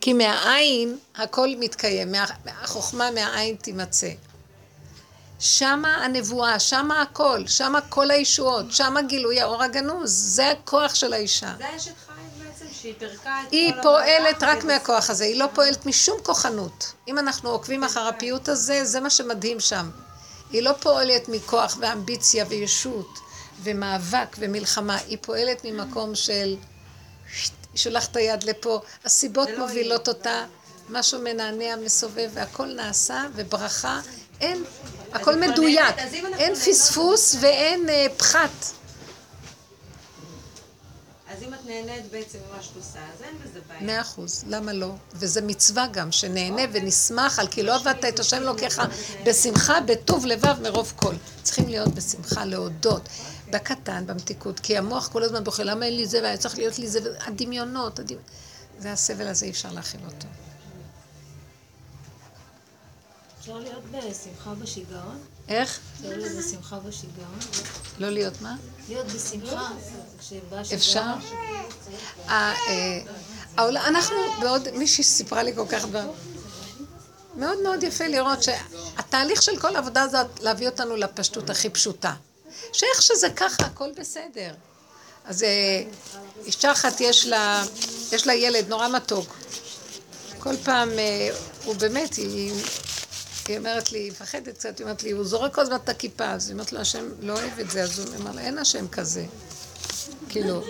כי 0.00 0.12
מהעין 0.12 0.98
הכל 1.16 1.48
מתקיים, 1.58 2.12
מה- 2.12 2.24
החוכמה 2.46 3.10
מהעין 3.10 3.56
תימצא. 3.56 4.08
שמה 5.40 5.94
הנבואה, 6.04 6.60
שמה 6.60 7.02
הכל, 7.02 7.46
שמה 7.46 7.80
כל 7.80 8.10
הישועות, 8.10 8.72
שמה 8.72 9.02
גילוי 9.02 9.40
האור 9.40 9.62
הגנוז, 9.62 10.12
זה 10.12 10.50
הכוח 10.50 10.94
של 10.94 11.12
האישה. 11.12 11.54
זה 11.58 11.76
אשת 11.76 11.92
חיים 12.06 12.28
בעצם, 12.38 12.64
שהיא 12.72 12.94
פירקה 12.98 13.42
את 13.42 13.52
היא 13.52 13.72
פועלת 13.82 14.42
רק 14.42 14.64
מהכוח 14.64 15.10
הזה, 15.10 15.24
היא 15.24 15.40
לא 15.40 15.46
פועלת 15.54 15.86
משום 15.86 16.18
כוחנות. 16.22 16.92
אם 17.08 17.18
אנחנו 17.18 17.50
עוקבים 17.50 17.84
אחר 17.84 18.08
הפיוט 18.08 18.48
הזה, 18.48 18.84
זה 18.84 19.00
מה 19.00 19.10
שמדהים 19.10 19.60
שם. 19.60 19.90
היא 20.50 20.62
לא 20.62 20.72
פועלת 20.72 21.28
מכוח 21.28 21.76
ואמביציה 21.80 22.44
וישות 22.48 23.18
ומאבק 23.62 24.36
ומלחמה, 24.38 24.96
היא 24.96 25.18
פועלת 25.20 25.64
ממקום 25.64 26.14
של... 26.14 26.56
היא 27.72 27.80
שולחת 27.80 28.10
את 28.10 28.16
היד 28.16 28.42
לפה, 28.42 28.80
הסיבות 29.04 29.48
מובילות. 29.58 30.08
אותה, 30.08 30.44
משהו 30.88 31.20
מנענע, 31.22 31.76
מסובב, 31.76 32.30
והכל 32.34 32.66
נעשה, 32.66 33.24
וברכה, 33.34 34.00
אין, 34.40 34.64
הכל 35.16 35.40
מדויק, 35.40 35.98
אין 36.38 36.54
פספוס 36.54 37.36
ואין 37.40 37.88
אה, 37.88 38.06
פחת. 38.16 38.50
אז 41.36 41.42
אם 41.42 41.54
את 41.54 41.58
נהנית 41.66 42.10
בעצם 42.10 42.38
ממה 42.48 42.62
שאת 42.62 42.76
עושה, 42.76 42.98
אז 42.98 43.22
אין 43.22 43.34
בזה 43.44 43.60
בעיה. 43.68 43.80
מאה 43.80 44.00
אחוז, 44.00 44.44
למה 44.48 44.72
לא? 44.72 44.94
וזה 45.14 45.42
מצווה 45.42 45.86
גם, 45.86 46.12
שנהנה 46.12 46.62
ונשמח 46.72 47.38
על 47.38 47.48
כי 47.48 47.62
לא 47.62 47.74
עבדת 47.74 48.04
את 48.04 48.20
השם 48.20 48.36
אלוקיך 48.36 48.82
בשמחה, 49.26 49.80
בטוב 49.80 50.26
לבב 50.26 50.54
מרוב 50.62 50.92
כל. 50.96 51.14
צריכים 51.42 51.68
להיות 51.68 51.88
בשמחה, 51.88 52.44
להודות, 52.44 53.08
בקטן, 53.50 54.06
במתיקות, 54.06 54.60
כי 54.60 54.78
המוח 54.78 55.08
כל 55.08 55.22
הזמן 55.22 55.44
בוכה, 55.44 55.62
למה 55.62 55.86
אין 55.86 55.96
לי 55.96 56.06
זה 56.06 56.22
והיה 56.22 56.36
צריך 56.36 56.58
להיות 56.58 56.78
לי 56.78 56.88
זה, 56.88 57.00
הדמיונות, 57.26 57.98
הדמ... 57.98 58.16
זה 58.78 58.92
הסבל 58.92 59.26
הזה, 59.26 59.46
אי 59.46 59.50
אפשר 59.50 59.72
להכיל 59.72 60.00
אותו. 60.06 60.26
אפשר 63.46 63.58
להיות 63.58 63.82
בשמחה 63.92 64.54
בשיגעון? 64.54 65.18
איך? 65.48 65.80
אפשר 65.96 66.08
להיות 66.08 66.32
בשמחה 66.38 66.78
בשיגעון? 66.78 67.38
לא 67.98 68.10
להיות 68.10 68.40
מה? 68.40 68.56
להיות 68.88 69.06
בשמחה. 69.06 69.68
אפשר? 70.74 71.02
אה, 72.28 72.54
העולם- 73.56 73.82
אנחנו, 73.86 74.16
בעוד 74.40 74.70
מישהי 74.70 75.04
סיפרה 75.04 75.42
לי 75.42 75.54
כל 75.56 75.64
כך 75.68 75.84
דברים. 75.84 76.08
מאוד 77.36 77.58
מאוד 77.62 77.82
יפה 77.82 78.06
לראות 78.06 78.38
שהתהליך 78.42 79.42
של 79.42 79.60
כל 79.60 79.76
העבודה 79.76 80.02
הזאת 80.02 80.26
להביא 80.40 80.68
אותנו 80.68 80.96
לפשטות 80.96 81.50
הכי 81.50 81.70
פשוטה. 81.70 82.14
שאיך 82.72 83.02
שזה 83.02 83.30
ככה, 83.36 83.62
הכל 83.66 83.90
בסדר. 83.96 84.54
אז 85.24 85.42
אה, 85.42 85.48
אישה 86.44 86.72
אחת 86.72 87.00
יש 87.00 87.26
לה, 87.26 87.64
יש 88.12 88.26
לה 88.26 88.34
ילד 88.34 88.68
נורא 88.68 88.88
מתוק. 88.88 89.36
כל 90.38 90.56
פעם, 90.64 90.90
אה, 90.90 91.28
הוא 91.64 91.74
באמת, 91.74 92.14
היא, 92.14 92.52
היא 93.48 93.58
אומרת 93.58 93.92
לי, 93.92 93.98
היא 93.98 94.10
מפחדת 94.10 94.54
קצת, 94.54 94.78
היא 94.78 94.84
אומרת 94.84 95.02
לי, 95.02 95.10
הוא 95.10 95.24
זורק 95.24 95.54
כל 95.54 95.60
הזמן 95.60 95.76
את 95.76 95.88
הכיפה, 95.88 96.30
אז 96.30 96.48
היא 96.48 96.52
אומרת 96.52 96.72
לו, 96.72 96.80
השם 96.80 97.08
לא 97.20 97.32
אוהב 97.32 97.58
את 97.58 97.70
זה, 97.70 97.82
אז 97.82 97.98
הוא 97.98 98.14
אומר 98.16 98.32
לה, 98.32 98.40
אין 98.40 98.58
השם 98.58 98.88
כזה. 98.88 99.26
כאילו, 100.28 100.62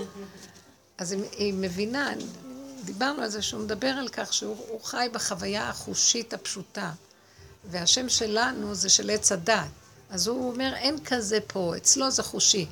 אז 0.98 1.12
היא, 1.12 1.23
היא 1.36 1.55
מבינה, 1.55 2.12
דיברנו 2.85 3.23
על 3.23 3.28
זה 3.28 3.43
שהוא 3.43 3.61
מדבר 3.61 3.89
על 3.89 4.09
כך 4.09 4.32
שהוא 4.32 4.57
הוא 4.69 4.81
חי 4.85 5.09
בחוויה 5.12 5.69
החושית 5.69 6.35
הפשוטה, 6.35 6.93
והשם 7.70 8.09
שלנו 8.09 8.74
זה 8.74 8.89
של 8.89 9.11
עץ 9.11 9.32
הדת. 9.32 9.66
אז 10.11 10.27
הוא 10.27 10.53
אומר, 10.53 10.73
אין 10.77 11.05
כזה 11.05 11.39
פה, 11.47 11.74
אצלו 11.77 12.11
זה 12.11 12.23
חושי. 12.23 12.66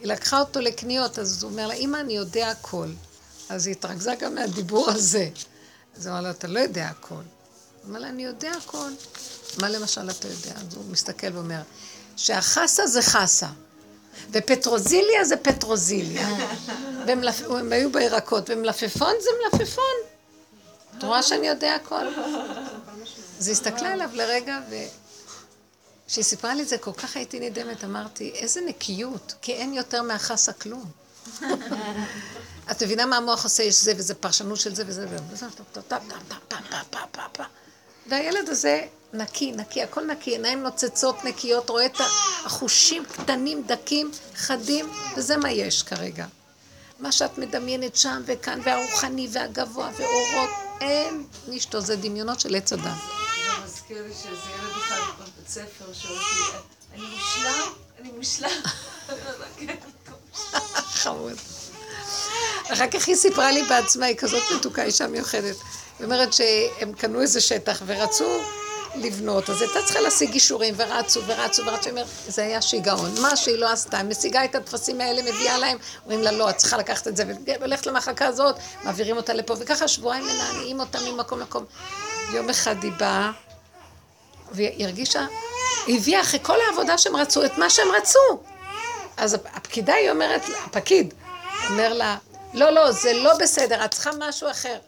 היא 0.00 0.06
לקחה 0.06 0.40
אותו 0.40 0.60
לקניות, 0.60 1.18
אז 1.18 1.42
הוא 1.42 1.50
אומר 1.50 1.66
לה, 1.66 1.74
אמא, 1.74 1.96
אני 1.96 2.16
יודע 2.16 2.50
הכל. 2.50 2.88
אז 3.48 3.66
היא 3.66 3.74
התרכזה 3.74 4.14
גם 4.20 4.34
מהדיבור 4.34 4.90
הזה. 4.90 5.28
אז 5.96 6.06
הוא 6.06 6.12
אמר 6.12 6.22
לו, 6.22 6.30
אתה 6.30 6.48
לא 6.48 6.58
יודע 6.58 6.86
הכל. 6.86 7.22
לה, 7.88 8.08
אני 8.08 8.24
יודע 8.24 8.50
הכל. 8.50 8.90
מה 9.60 9.68
למשל 9.68 10.10
אתה 10.10 10.28
יודע? 10.28 10.52
אז 10.56 10.74
הוא 10.74 10.84
מסתכל 10.90 11.26
ואומר, 11.36 11.60
שהחסה 12.16 12.86
זה 12.86 13.02
חסה, 13.02 13.48
ופטרוזיליה 14.30 15.24
זה 15.24 15.36
פטרוזיליה. 15.36 16.28
ומלפ... 17.06 17.42
הם 17.42 17.72
היו 17.72 17.92
בירקות, 17.92 18.50
ומלפפון 18.50 19.12
זה 19.20 19.30
מלפפון. 19.42 19.84
את 20.98 21.04
רואה 21.04 21.22
שאני 21.22 21.46
יודע 21.46 21.74
הכל? 21.74 22.06
אז 23.38 23.46
היא 23.46 23.52
הסתכלה 23.52 23.92
עליו 23.92 24.10
לרגע, 24.12 24.58
וכשהיא 26.06 26.24
סיפרה 26.24 26.54
לי 26.54 26.62
את 26.62 26.68
זה, 26.68 26.78
כל 26.78 26.92
כך 26.92 27.16
הייתי 27.16 27.40
נדהמת, 27.40 27.84
אמרתי, 27.84 28.30
איזה 28.34 28.60
נקיות, 28.60 29.34
כי 29.42 29.52
אין 29.52 29.74
יותר 29.74 30.02
מהחסה 30.02 30.52
כלום. 30.52 30.84
את 32.70 32.82
מבינה 32.82 33.06
מה 33.06 33.16
המוח 33.16 33.44
עושה? 33.44 33.62
יש 33.62 33.82
זה 33.82 33.92
וזה 33.96 34.14
פרשנות 34.14 34.60
של 34.60 34.74
זה 34.74 34.84
וזה 34.86 35.06
וזה, 35.10 35.46
והילד 38.06 38.48
הזה 38.48 38.86
נקי, 39.12 39.52
נקי, 39.52 39.82
הכל 39.82 40.04
נקי, 40.04 40.30
עיניים 40.30 40.62
נוצצות, 40.62 41.24
נקיות, 41.24 41.70
רואה 41.70 41.86
את 41.86 41.96
החושים 42.44 43.04
קטנים, 43.04 43.62
דקים, 43.66 44.10
חדים, 44.36 44.92
וזה 45.16 45.36
מה 45.36 45.50
יש 45.50 45.82
כרגע. 45.82 46.26
מה 47.00 47.12
שאת 47.12 47.38
מדמיינת 47.38 47.96
שם 47.96 48.22
וכאן, 48.26 48.60
והרוחני 48.64 49.28
והגבוה 49.32 49.90
ואורות, 49.96 50.50
אין 50.80 51.24
נשתו, 51.48 51.80
זה 51.80 51.96
דמיונות 51.96 52.40
של 52.40 52.54
עץ 52.54 52.72
אדם. 52.72 52.82
זה 52.84 53.64
מזכיר 53.64 54.02
לי 54.02 54.12
שאיזה 54.14 54.50
ילד 54.58 54.72
אחד 54.76 55.00
בבית 55.18 55.48
ספר 55.48 55.92
שאומר 55.92 56.20
לי, 56.20 56.58
אני 56.94 57.02
מושלם, 57.14 57.72
אני 58.00 58.10
מושלם. 58.16 58.62
חמוד. 61.02 61.36
אחר 62.72 62.90
כך 62.90 63.08
היא 63.08 63.16
סיפרה 63.16 63.52
לי 63.52 63.62
בעצמה, 63.62 64.06
היא 64.06 64.16
כזאת 64.16 64.42
מתוקה, 64.56 64.82
אישה 64.82 65.06
מיוחדת. 65.06 65.56
היא 65.98 66.04
אומרת 66.04 66.32
שהם 66.32 66.92
קנו 66.92 67.20
איזה 67.20 67.40
שטח 67.40 67.82
ורצו 67.86 68.40
לבנות, 68.94 69.50
אז 69.50 69.62
הייתה 69.62 69.78
צריכה 69.84 70.00
להשיג 70.00 70.32
אישורים, 70.32 70.74
ורצו 70.76 71.20
ורצו 71.26 71.62
ורצו, 71.66 71.90
אומרת, 71.90 72.06
זה 72.28 72.42
היה 72.42 72.62
שיגעון. 72.62 73.10
מה 73.20 73.36
שהיא 73.36 73.56
לא 73.56 73.70
עשתה, 73.70 74.02
משיגה 74.02 74.44
את 74.44 74.54
הטפסים 74.54 75.00
האלה, 75.00 75.22
מביאה 75.22 75.58
להם, 75.58 75.78
אומרים 76.04 76.22
לה, 76.22 76.32
לא, 76.32 76.50
את 76.50 76.56
צריכה 76.56 76.76
לקחת 76.76 77.08
את 77.08 77.16
זה, 77.16 77.24
והולכת 77.46 77.86
למחלקה 77.86 78.26
הזאת, 78.26 78.56
מעבירים 78.84 79.16
אותה 79.16 79.34
לפה, 79.34 79.54
וככה 79.58 79.88
שבועיים 79.88 80.24
מנענעים 80.24 80.80
אותה 80.80 80.98
ממקום 81.00 81.40
למקום. 81.40 81.64
יום 82.32 82.50
אחד 82.50 82.82
היא 82.82 82.92
באה, 82.92 83.30
והיא 84.52 84.84
הרגישה, 84.84 85.26
היא 85.86 85.98
הביאה 85.98 86.20
אחרי 86.20 86.40
כל 86.42 86.56
העבודה 86.68 86.98
שהם 86.98 87.16
רצו, 87.16 87.44
את 87.44 87.58
מה 87.58 87.70
שהם 87.70 87.88
רצו. 87.96 88.42
אז 89.16 89.34
הפקידה 89.34 89.94
היא 89.94 90.10
אומרת, 90.10 90.42
הפקיד 90.66 91.14
אומר 91.70 91.92
לה, 91.92 92.16
לא, 92.54 92.70
לא, 92.70 92.92
זה 92.92 93.12
לא 93.12 93.38
בסדר, 93.38 93.84
את 93.84 93.90
צריכה 93.90 94.10
משהו 94.18 94.50
אחר. 94.50 94.78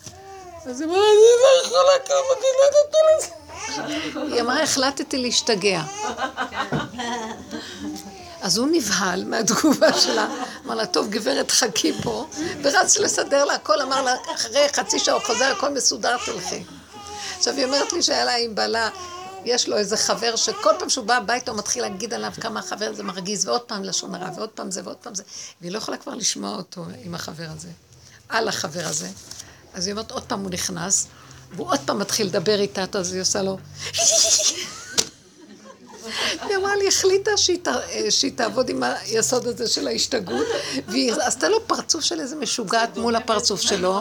אז 0.70 0.80
היא 0.80 0.88
אמרה, 0.88 0.98
אני 0.98 1.16
לא 1.42 1.66
יכולה 1.66 1.98
כמה, 2.06 2.16
אני 2.36 2.46
לא 2.58 2.64
יודעת 2.66 2.94
לזה. 3.18 4.34
היא 4.34 4.40
אמרה, 4.40 4.62
החלטתי 4.62 5.18
להשתגע. 5.18 5.82
אז 8.40 8.58
הוא 8.58 8.68
נבהל 8.72 9.24
מהתגובה 9.24 10.00
שלה, 10.00 10.28
אמר 10.66 10.74
לה, 10.74 10.86
טוב, 10.86 11.10
גברת, 11.10 11.50
חכי 11.50 11.92
פה, 12.02 12.26
ורץ 12.62 12.98
לסדר 12.98 13.44
לה 13.44 13.54
הכל, 13.54 13.80
אמר 13.80 14.02
לה, 14.02 14.14
אחרי 14.34 14.68
חצי 14.72 14.98
שעה 14.98 15.14
הוא 15.14 15.22
חוזר, 15.22 15.44
הכל 15.44 15.68
מסודר, 15.68 16.16
תלכי. 16.24 16.64
עכשיו, 17.38 17.54
היא 17.54 17.64
אומרת 17.64 17.92
לי 17.92 18.02
שהיה 18.02 18.24
לה 18.24 18.36
עם 18.36 18.54
בעלה, 18.54 18.90
יש 19.44 19.68
לו 19.68 19.76
איזה 19.76 19.96
חבר 19.96 20.36
שכל 20.36 20.70
פעם 20.78 20.88
שהוא 20.88 21.06
בא 21.06 21.16
הביתה 21.16 21.50
הוא 21.50 21.58
מתחיל 21.58 21.82
להגיד 21.82 22.14
עליו 22.14 22.32
כמה 22.40 22.60
החבר 22.60 22.88
הזה 22.90 23.02
מרגיז, 23.02 23.48
ועוד 23.48 23.60
פעם 23.60 23.84
לשון 23.84 24.14
הרע, 24.14 24.28
ועוד 24.36 24.48
פעם 24.48 24.70
זה, 24.70 24.80
ועוד 24.84 24.96
פעם 24.96 25.14
זה, 25.14 25.22
והיא 25.60 25.72
לא 25.72 25.78
יכולה 25.78 25.96
כבר 25.96 26.14
לשמוע 26.14 26.56
אותו 26.56 26.84
עם 27.02 27.14
החבר 27.14 27.46
הזה, 27.56 27.68
על 28.28 28.48
החבר 28.48 28.84
הזה. 28.84 29.08
אז 29.76 29.86
היא 29.86 29.92
אומרת, 29.92 30.10
עוד 30.10 30.22
פעם 30.22 30.40
הוא 30.40 30.50
נכנס, 30.50 31.06
והוא 31.52 31.68
עוד 31.68 31.80
פעם 31.84 31.98
מתחיל 31.98 32.26
לדבר 32.26 32.60
איתה, 32.60 32.84
אז 32.92 33.12
היא 33.12 33.22
עושה 33.22 33.42
לו... 33.42 33.58
היא 36.48 36.56
אמרה 36.56 36.76
לי, 36.76 36.88
החליטה 36.88 37.36
שהיא, 37.36 38.32
תעבוד 38.36 38.68
עם 38.68 38.82
היסוד 38.82 39.46
הזה 39.46 39.68
של 39.68 39.86
ההשתגעות, 39.88 40.46
והיא 40.88 41.12
עשתה 41.12 41.48
לו 41.48 41.66
פרצוף 41.66 42.04
של 42.04 42.20
איזה 42.20 42.36
משוגעת 42.36 42.96
מול 42.96 43.16
הפרצוף 43.16 43.60
שלו, 43.60 44.00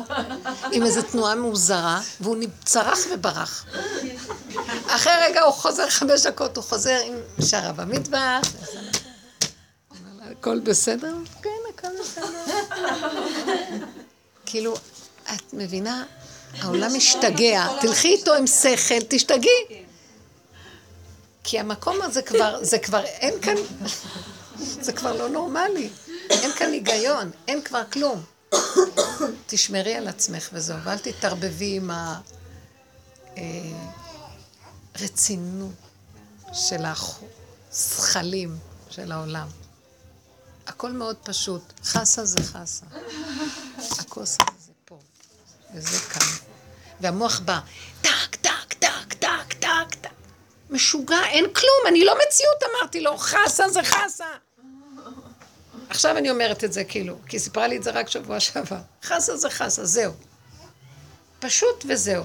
עם 0.72 0.84
איזו 0.84 1.02
תנועה 1.02 1.36
מוזרה, 1.36 2.02
והוא 2.22 2.38
צרח 2.66 3.00
וברח. 3.14 3.66
אחרי 4.88 5.14
רגע 5.22 5.42
הוא 5.42 5.54
חוזר 5.54 5.90
חמש 5.90 6.22
דקות, 6.26 6.58
הוא 6.58 6.64
חוזר 6.64 7.00
עם 7.06 7.46
שרה 7.46 7.72
במטבח. 7.72 8.42
הכל 10.32 10.60
בסדר? 10.60 11.14
כן, 11.42 11.50
הכל 11.74 11.88
בסדר. 12.02 12.56
כאילו, 14.46 14.76
את 15.34 15.54
מבינה? 15.54 16.04
העולם 16.62 16.96
משתגע, 16.96 17.68
תלכי 17.82 18.08
איתו 18.08 18.34
עם 18.34 18.48
שכל, 18.48 19.00
תשתגעי. 19.10 19.84
כי 21.44 21.60
המקום 21.60 22.02
הזה 22.02 22.22
כבר, 22.22 22.58
זה 22.62 22.80
כבר, 22.80 23.06
אין 23.06 23.42
כאן, 23.42 23.56
זה 24.58 24.94
כבר 24.94 25.18
לא 25.18 25.30
נורמלי. 25.30 25.90
אין 26.30 26.52
כאן 26.52 26.72
היגיון, 26.72 27.32
אין 27.48 27.62
כבר 27.62 27.84
כלום. 27.92 28.24
תשמרי 29.48 29.96
על 29.96 30.08
עצמך 30.08 30.50
וזהו, 30.54 30.78
ואל 30.84 30.98
תתערבבי 30.98 31.76
עם 31.76 31.92
הרצינות 34.96 35.72
של 36.54 36.84
הזכלים 36.86 38.58
של 38.90 39.12
העולם. 39.12 39.48
הכל 40.68 40.92
מאוד 40.92 41.16
פשוט. 41.24 41.62
חסה 41.84 42.26
זה 42.26 42.44
חסה. 42.44 42.86
הכוס 44.00 44.38
הזה 44.42 44.55
וזה 45.76 46.00
כאן. 46.14 46.28
והמוח 47.02 47.40
בא, 47.40 47.60
טק, 48.02 48.36
טק, 48.42 48.74
טק, 48.80 49.14
טק, 49.14 49.54
טק. 49.60 50.10
משוגע, 50.70 51.26
אין 51.26 51.46
כלום, 51.54 51.82
אני 51.88 52.06
לא 52.06 52.16
מציאות, 52.28 52.64
אמרתי 52.64 53.02
לו, 53.02 53.18
חסה 53.18 53.70
זה 53.70 53.84
חסה. 53.84 54.26
עכשיו 55.90 56.18
אני 56.18 56.30
אומרת 56.30 56.64
את 56.64 56.74
זה 56.74 56.84
כאילו, 56.84 57.18
כי 57.28 57.40
סיפרה 57.40 57.68
לי 57.68 57.78
את 57.78 57.84
זה 57.84 57.92
רק 57.92 58.10
שבוע 58.10 58.40
שעבר. 58.40 58.80
חסה 59.04 59.38
זה 59.38 59.50
חסה, 59.50 59.86
זהו. 59.86 60.14
פשוט 61.40 61.86
וזהו. 61.90 62.24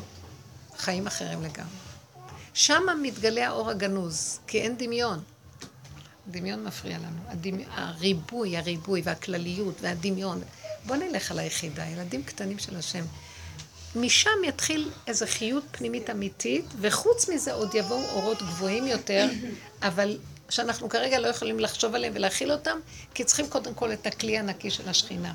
חיים 0.79 1.07
אחרים 1.07 1.43
לגמרי. 1.43 1.71
שם 2.55 2.83
מתגלה 3.03 3.49
האור 3.49 3.71
הגנוז, 3.71 4.39
כי 4.47 4.61
אין 4.61 4.77
דמיון. 4.77 5.23
דמיון 6.29 6.65
מפריע 6.65 6.99
לנו. 6.99 7.21
הדמי... 7.29 7.65
הריבוי, 7.71 8.57
הריבוי 8.57 9.03
והכלליות 9.05 9.75
והדמיון. 9.81 10.43
בוא 10.87 10.97
נלך 10.97 11.31
על 11.31 11.39
היחידה, 11.39 11.87
ילדים 11.87 12.23
קטנים 12.23 12.59
של 12.59 12.77
השם. 12.77 13.05
משם 13.97 14.45
יתחיל 14.45 14.91
איזו 15.07 15.27
חיות 15.29 15.65
פנימית 15.71 16.11
אמיתית, 16.11 16.65
וחוץ 16.81 17.29
מזה 17.29 17.53
עוד 17.53 17.75
יבואו 17.75 18.05
אורות 18.13 18.43
גבוהים 18.43 18.87
יותר, 18.87 19.29
אבל 19.83 20.19
שאנחנו 20.49 20.89
כרגע 20.89 21.19
לא 21.19 21.29
יכולים 21.29 21.61
לחשוב 21.61 21.95
עליהם 21.95 22.13
ולהכיל 22.17 22.53
אותם, 22.53 22.79
כי 23.15 23.25
צריכים 23.25 23.47
קודם 23.49 23.75
כל 23.75 23.93
את 23.93 24.07
הכלי 24.07 24.39
הנקי 24.39 24.71
של 24.71 24.89
השכינה. 24.89 25.33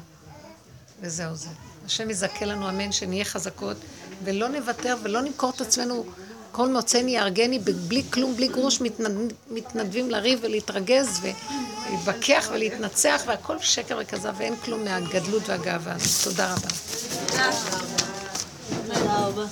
וזהו 1.02 1.36
זה. 1.36 1.50
השם 1.86 2.10
יזכה 2.10 2.46
לנו 2.46 2.70
אמן, 2.70 2.92
שנהיה 2.92 3.26
חזקות, 3.26 3.78
ולא 4.24 4.50
נוותר 4.50 4.96
ולא 5.04 5.22
נמכור 5.22 5.50
את 5.50 5.62
עצמנו 5.62 6.06
כל 6.52 6.70
מוצאני 6.70 7.12
יהרגני, 7.12 7.60
בלי 7.60 8.04
כלום, 8.10 8.36
בלי 8.36 8.48
גרוש, 8.48 8.82
מתנד... 8.82 9.34
מתנדבים 9.50 10.12
לריב 10.12 10.40
ולהתרגז 10.42 11.22
ולהתווכח 11.22 12.50
ולהתנצח, 12.54 13.22
והכל 13.28 13.60
שקר 13.60 13.98
וכזב, 14.02 14.34
ואין 14.38 14.56
כלום 14.56 14.84
מהגדלות 14.84 15.50
והגאווה. 15.50 15.96
תודה 16.24 16.54
רבה. 16.54 16.68
תודה 18.70 19.28
רבה. 19.28 19.46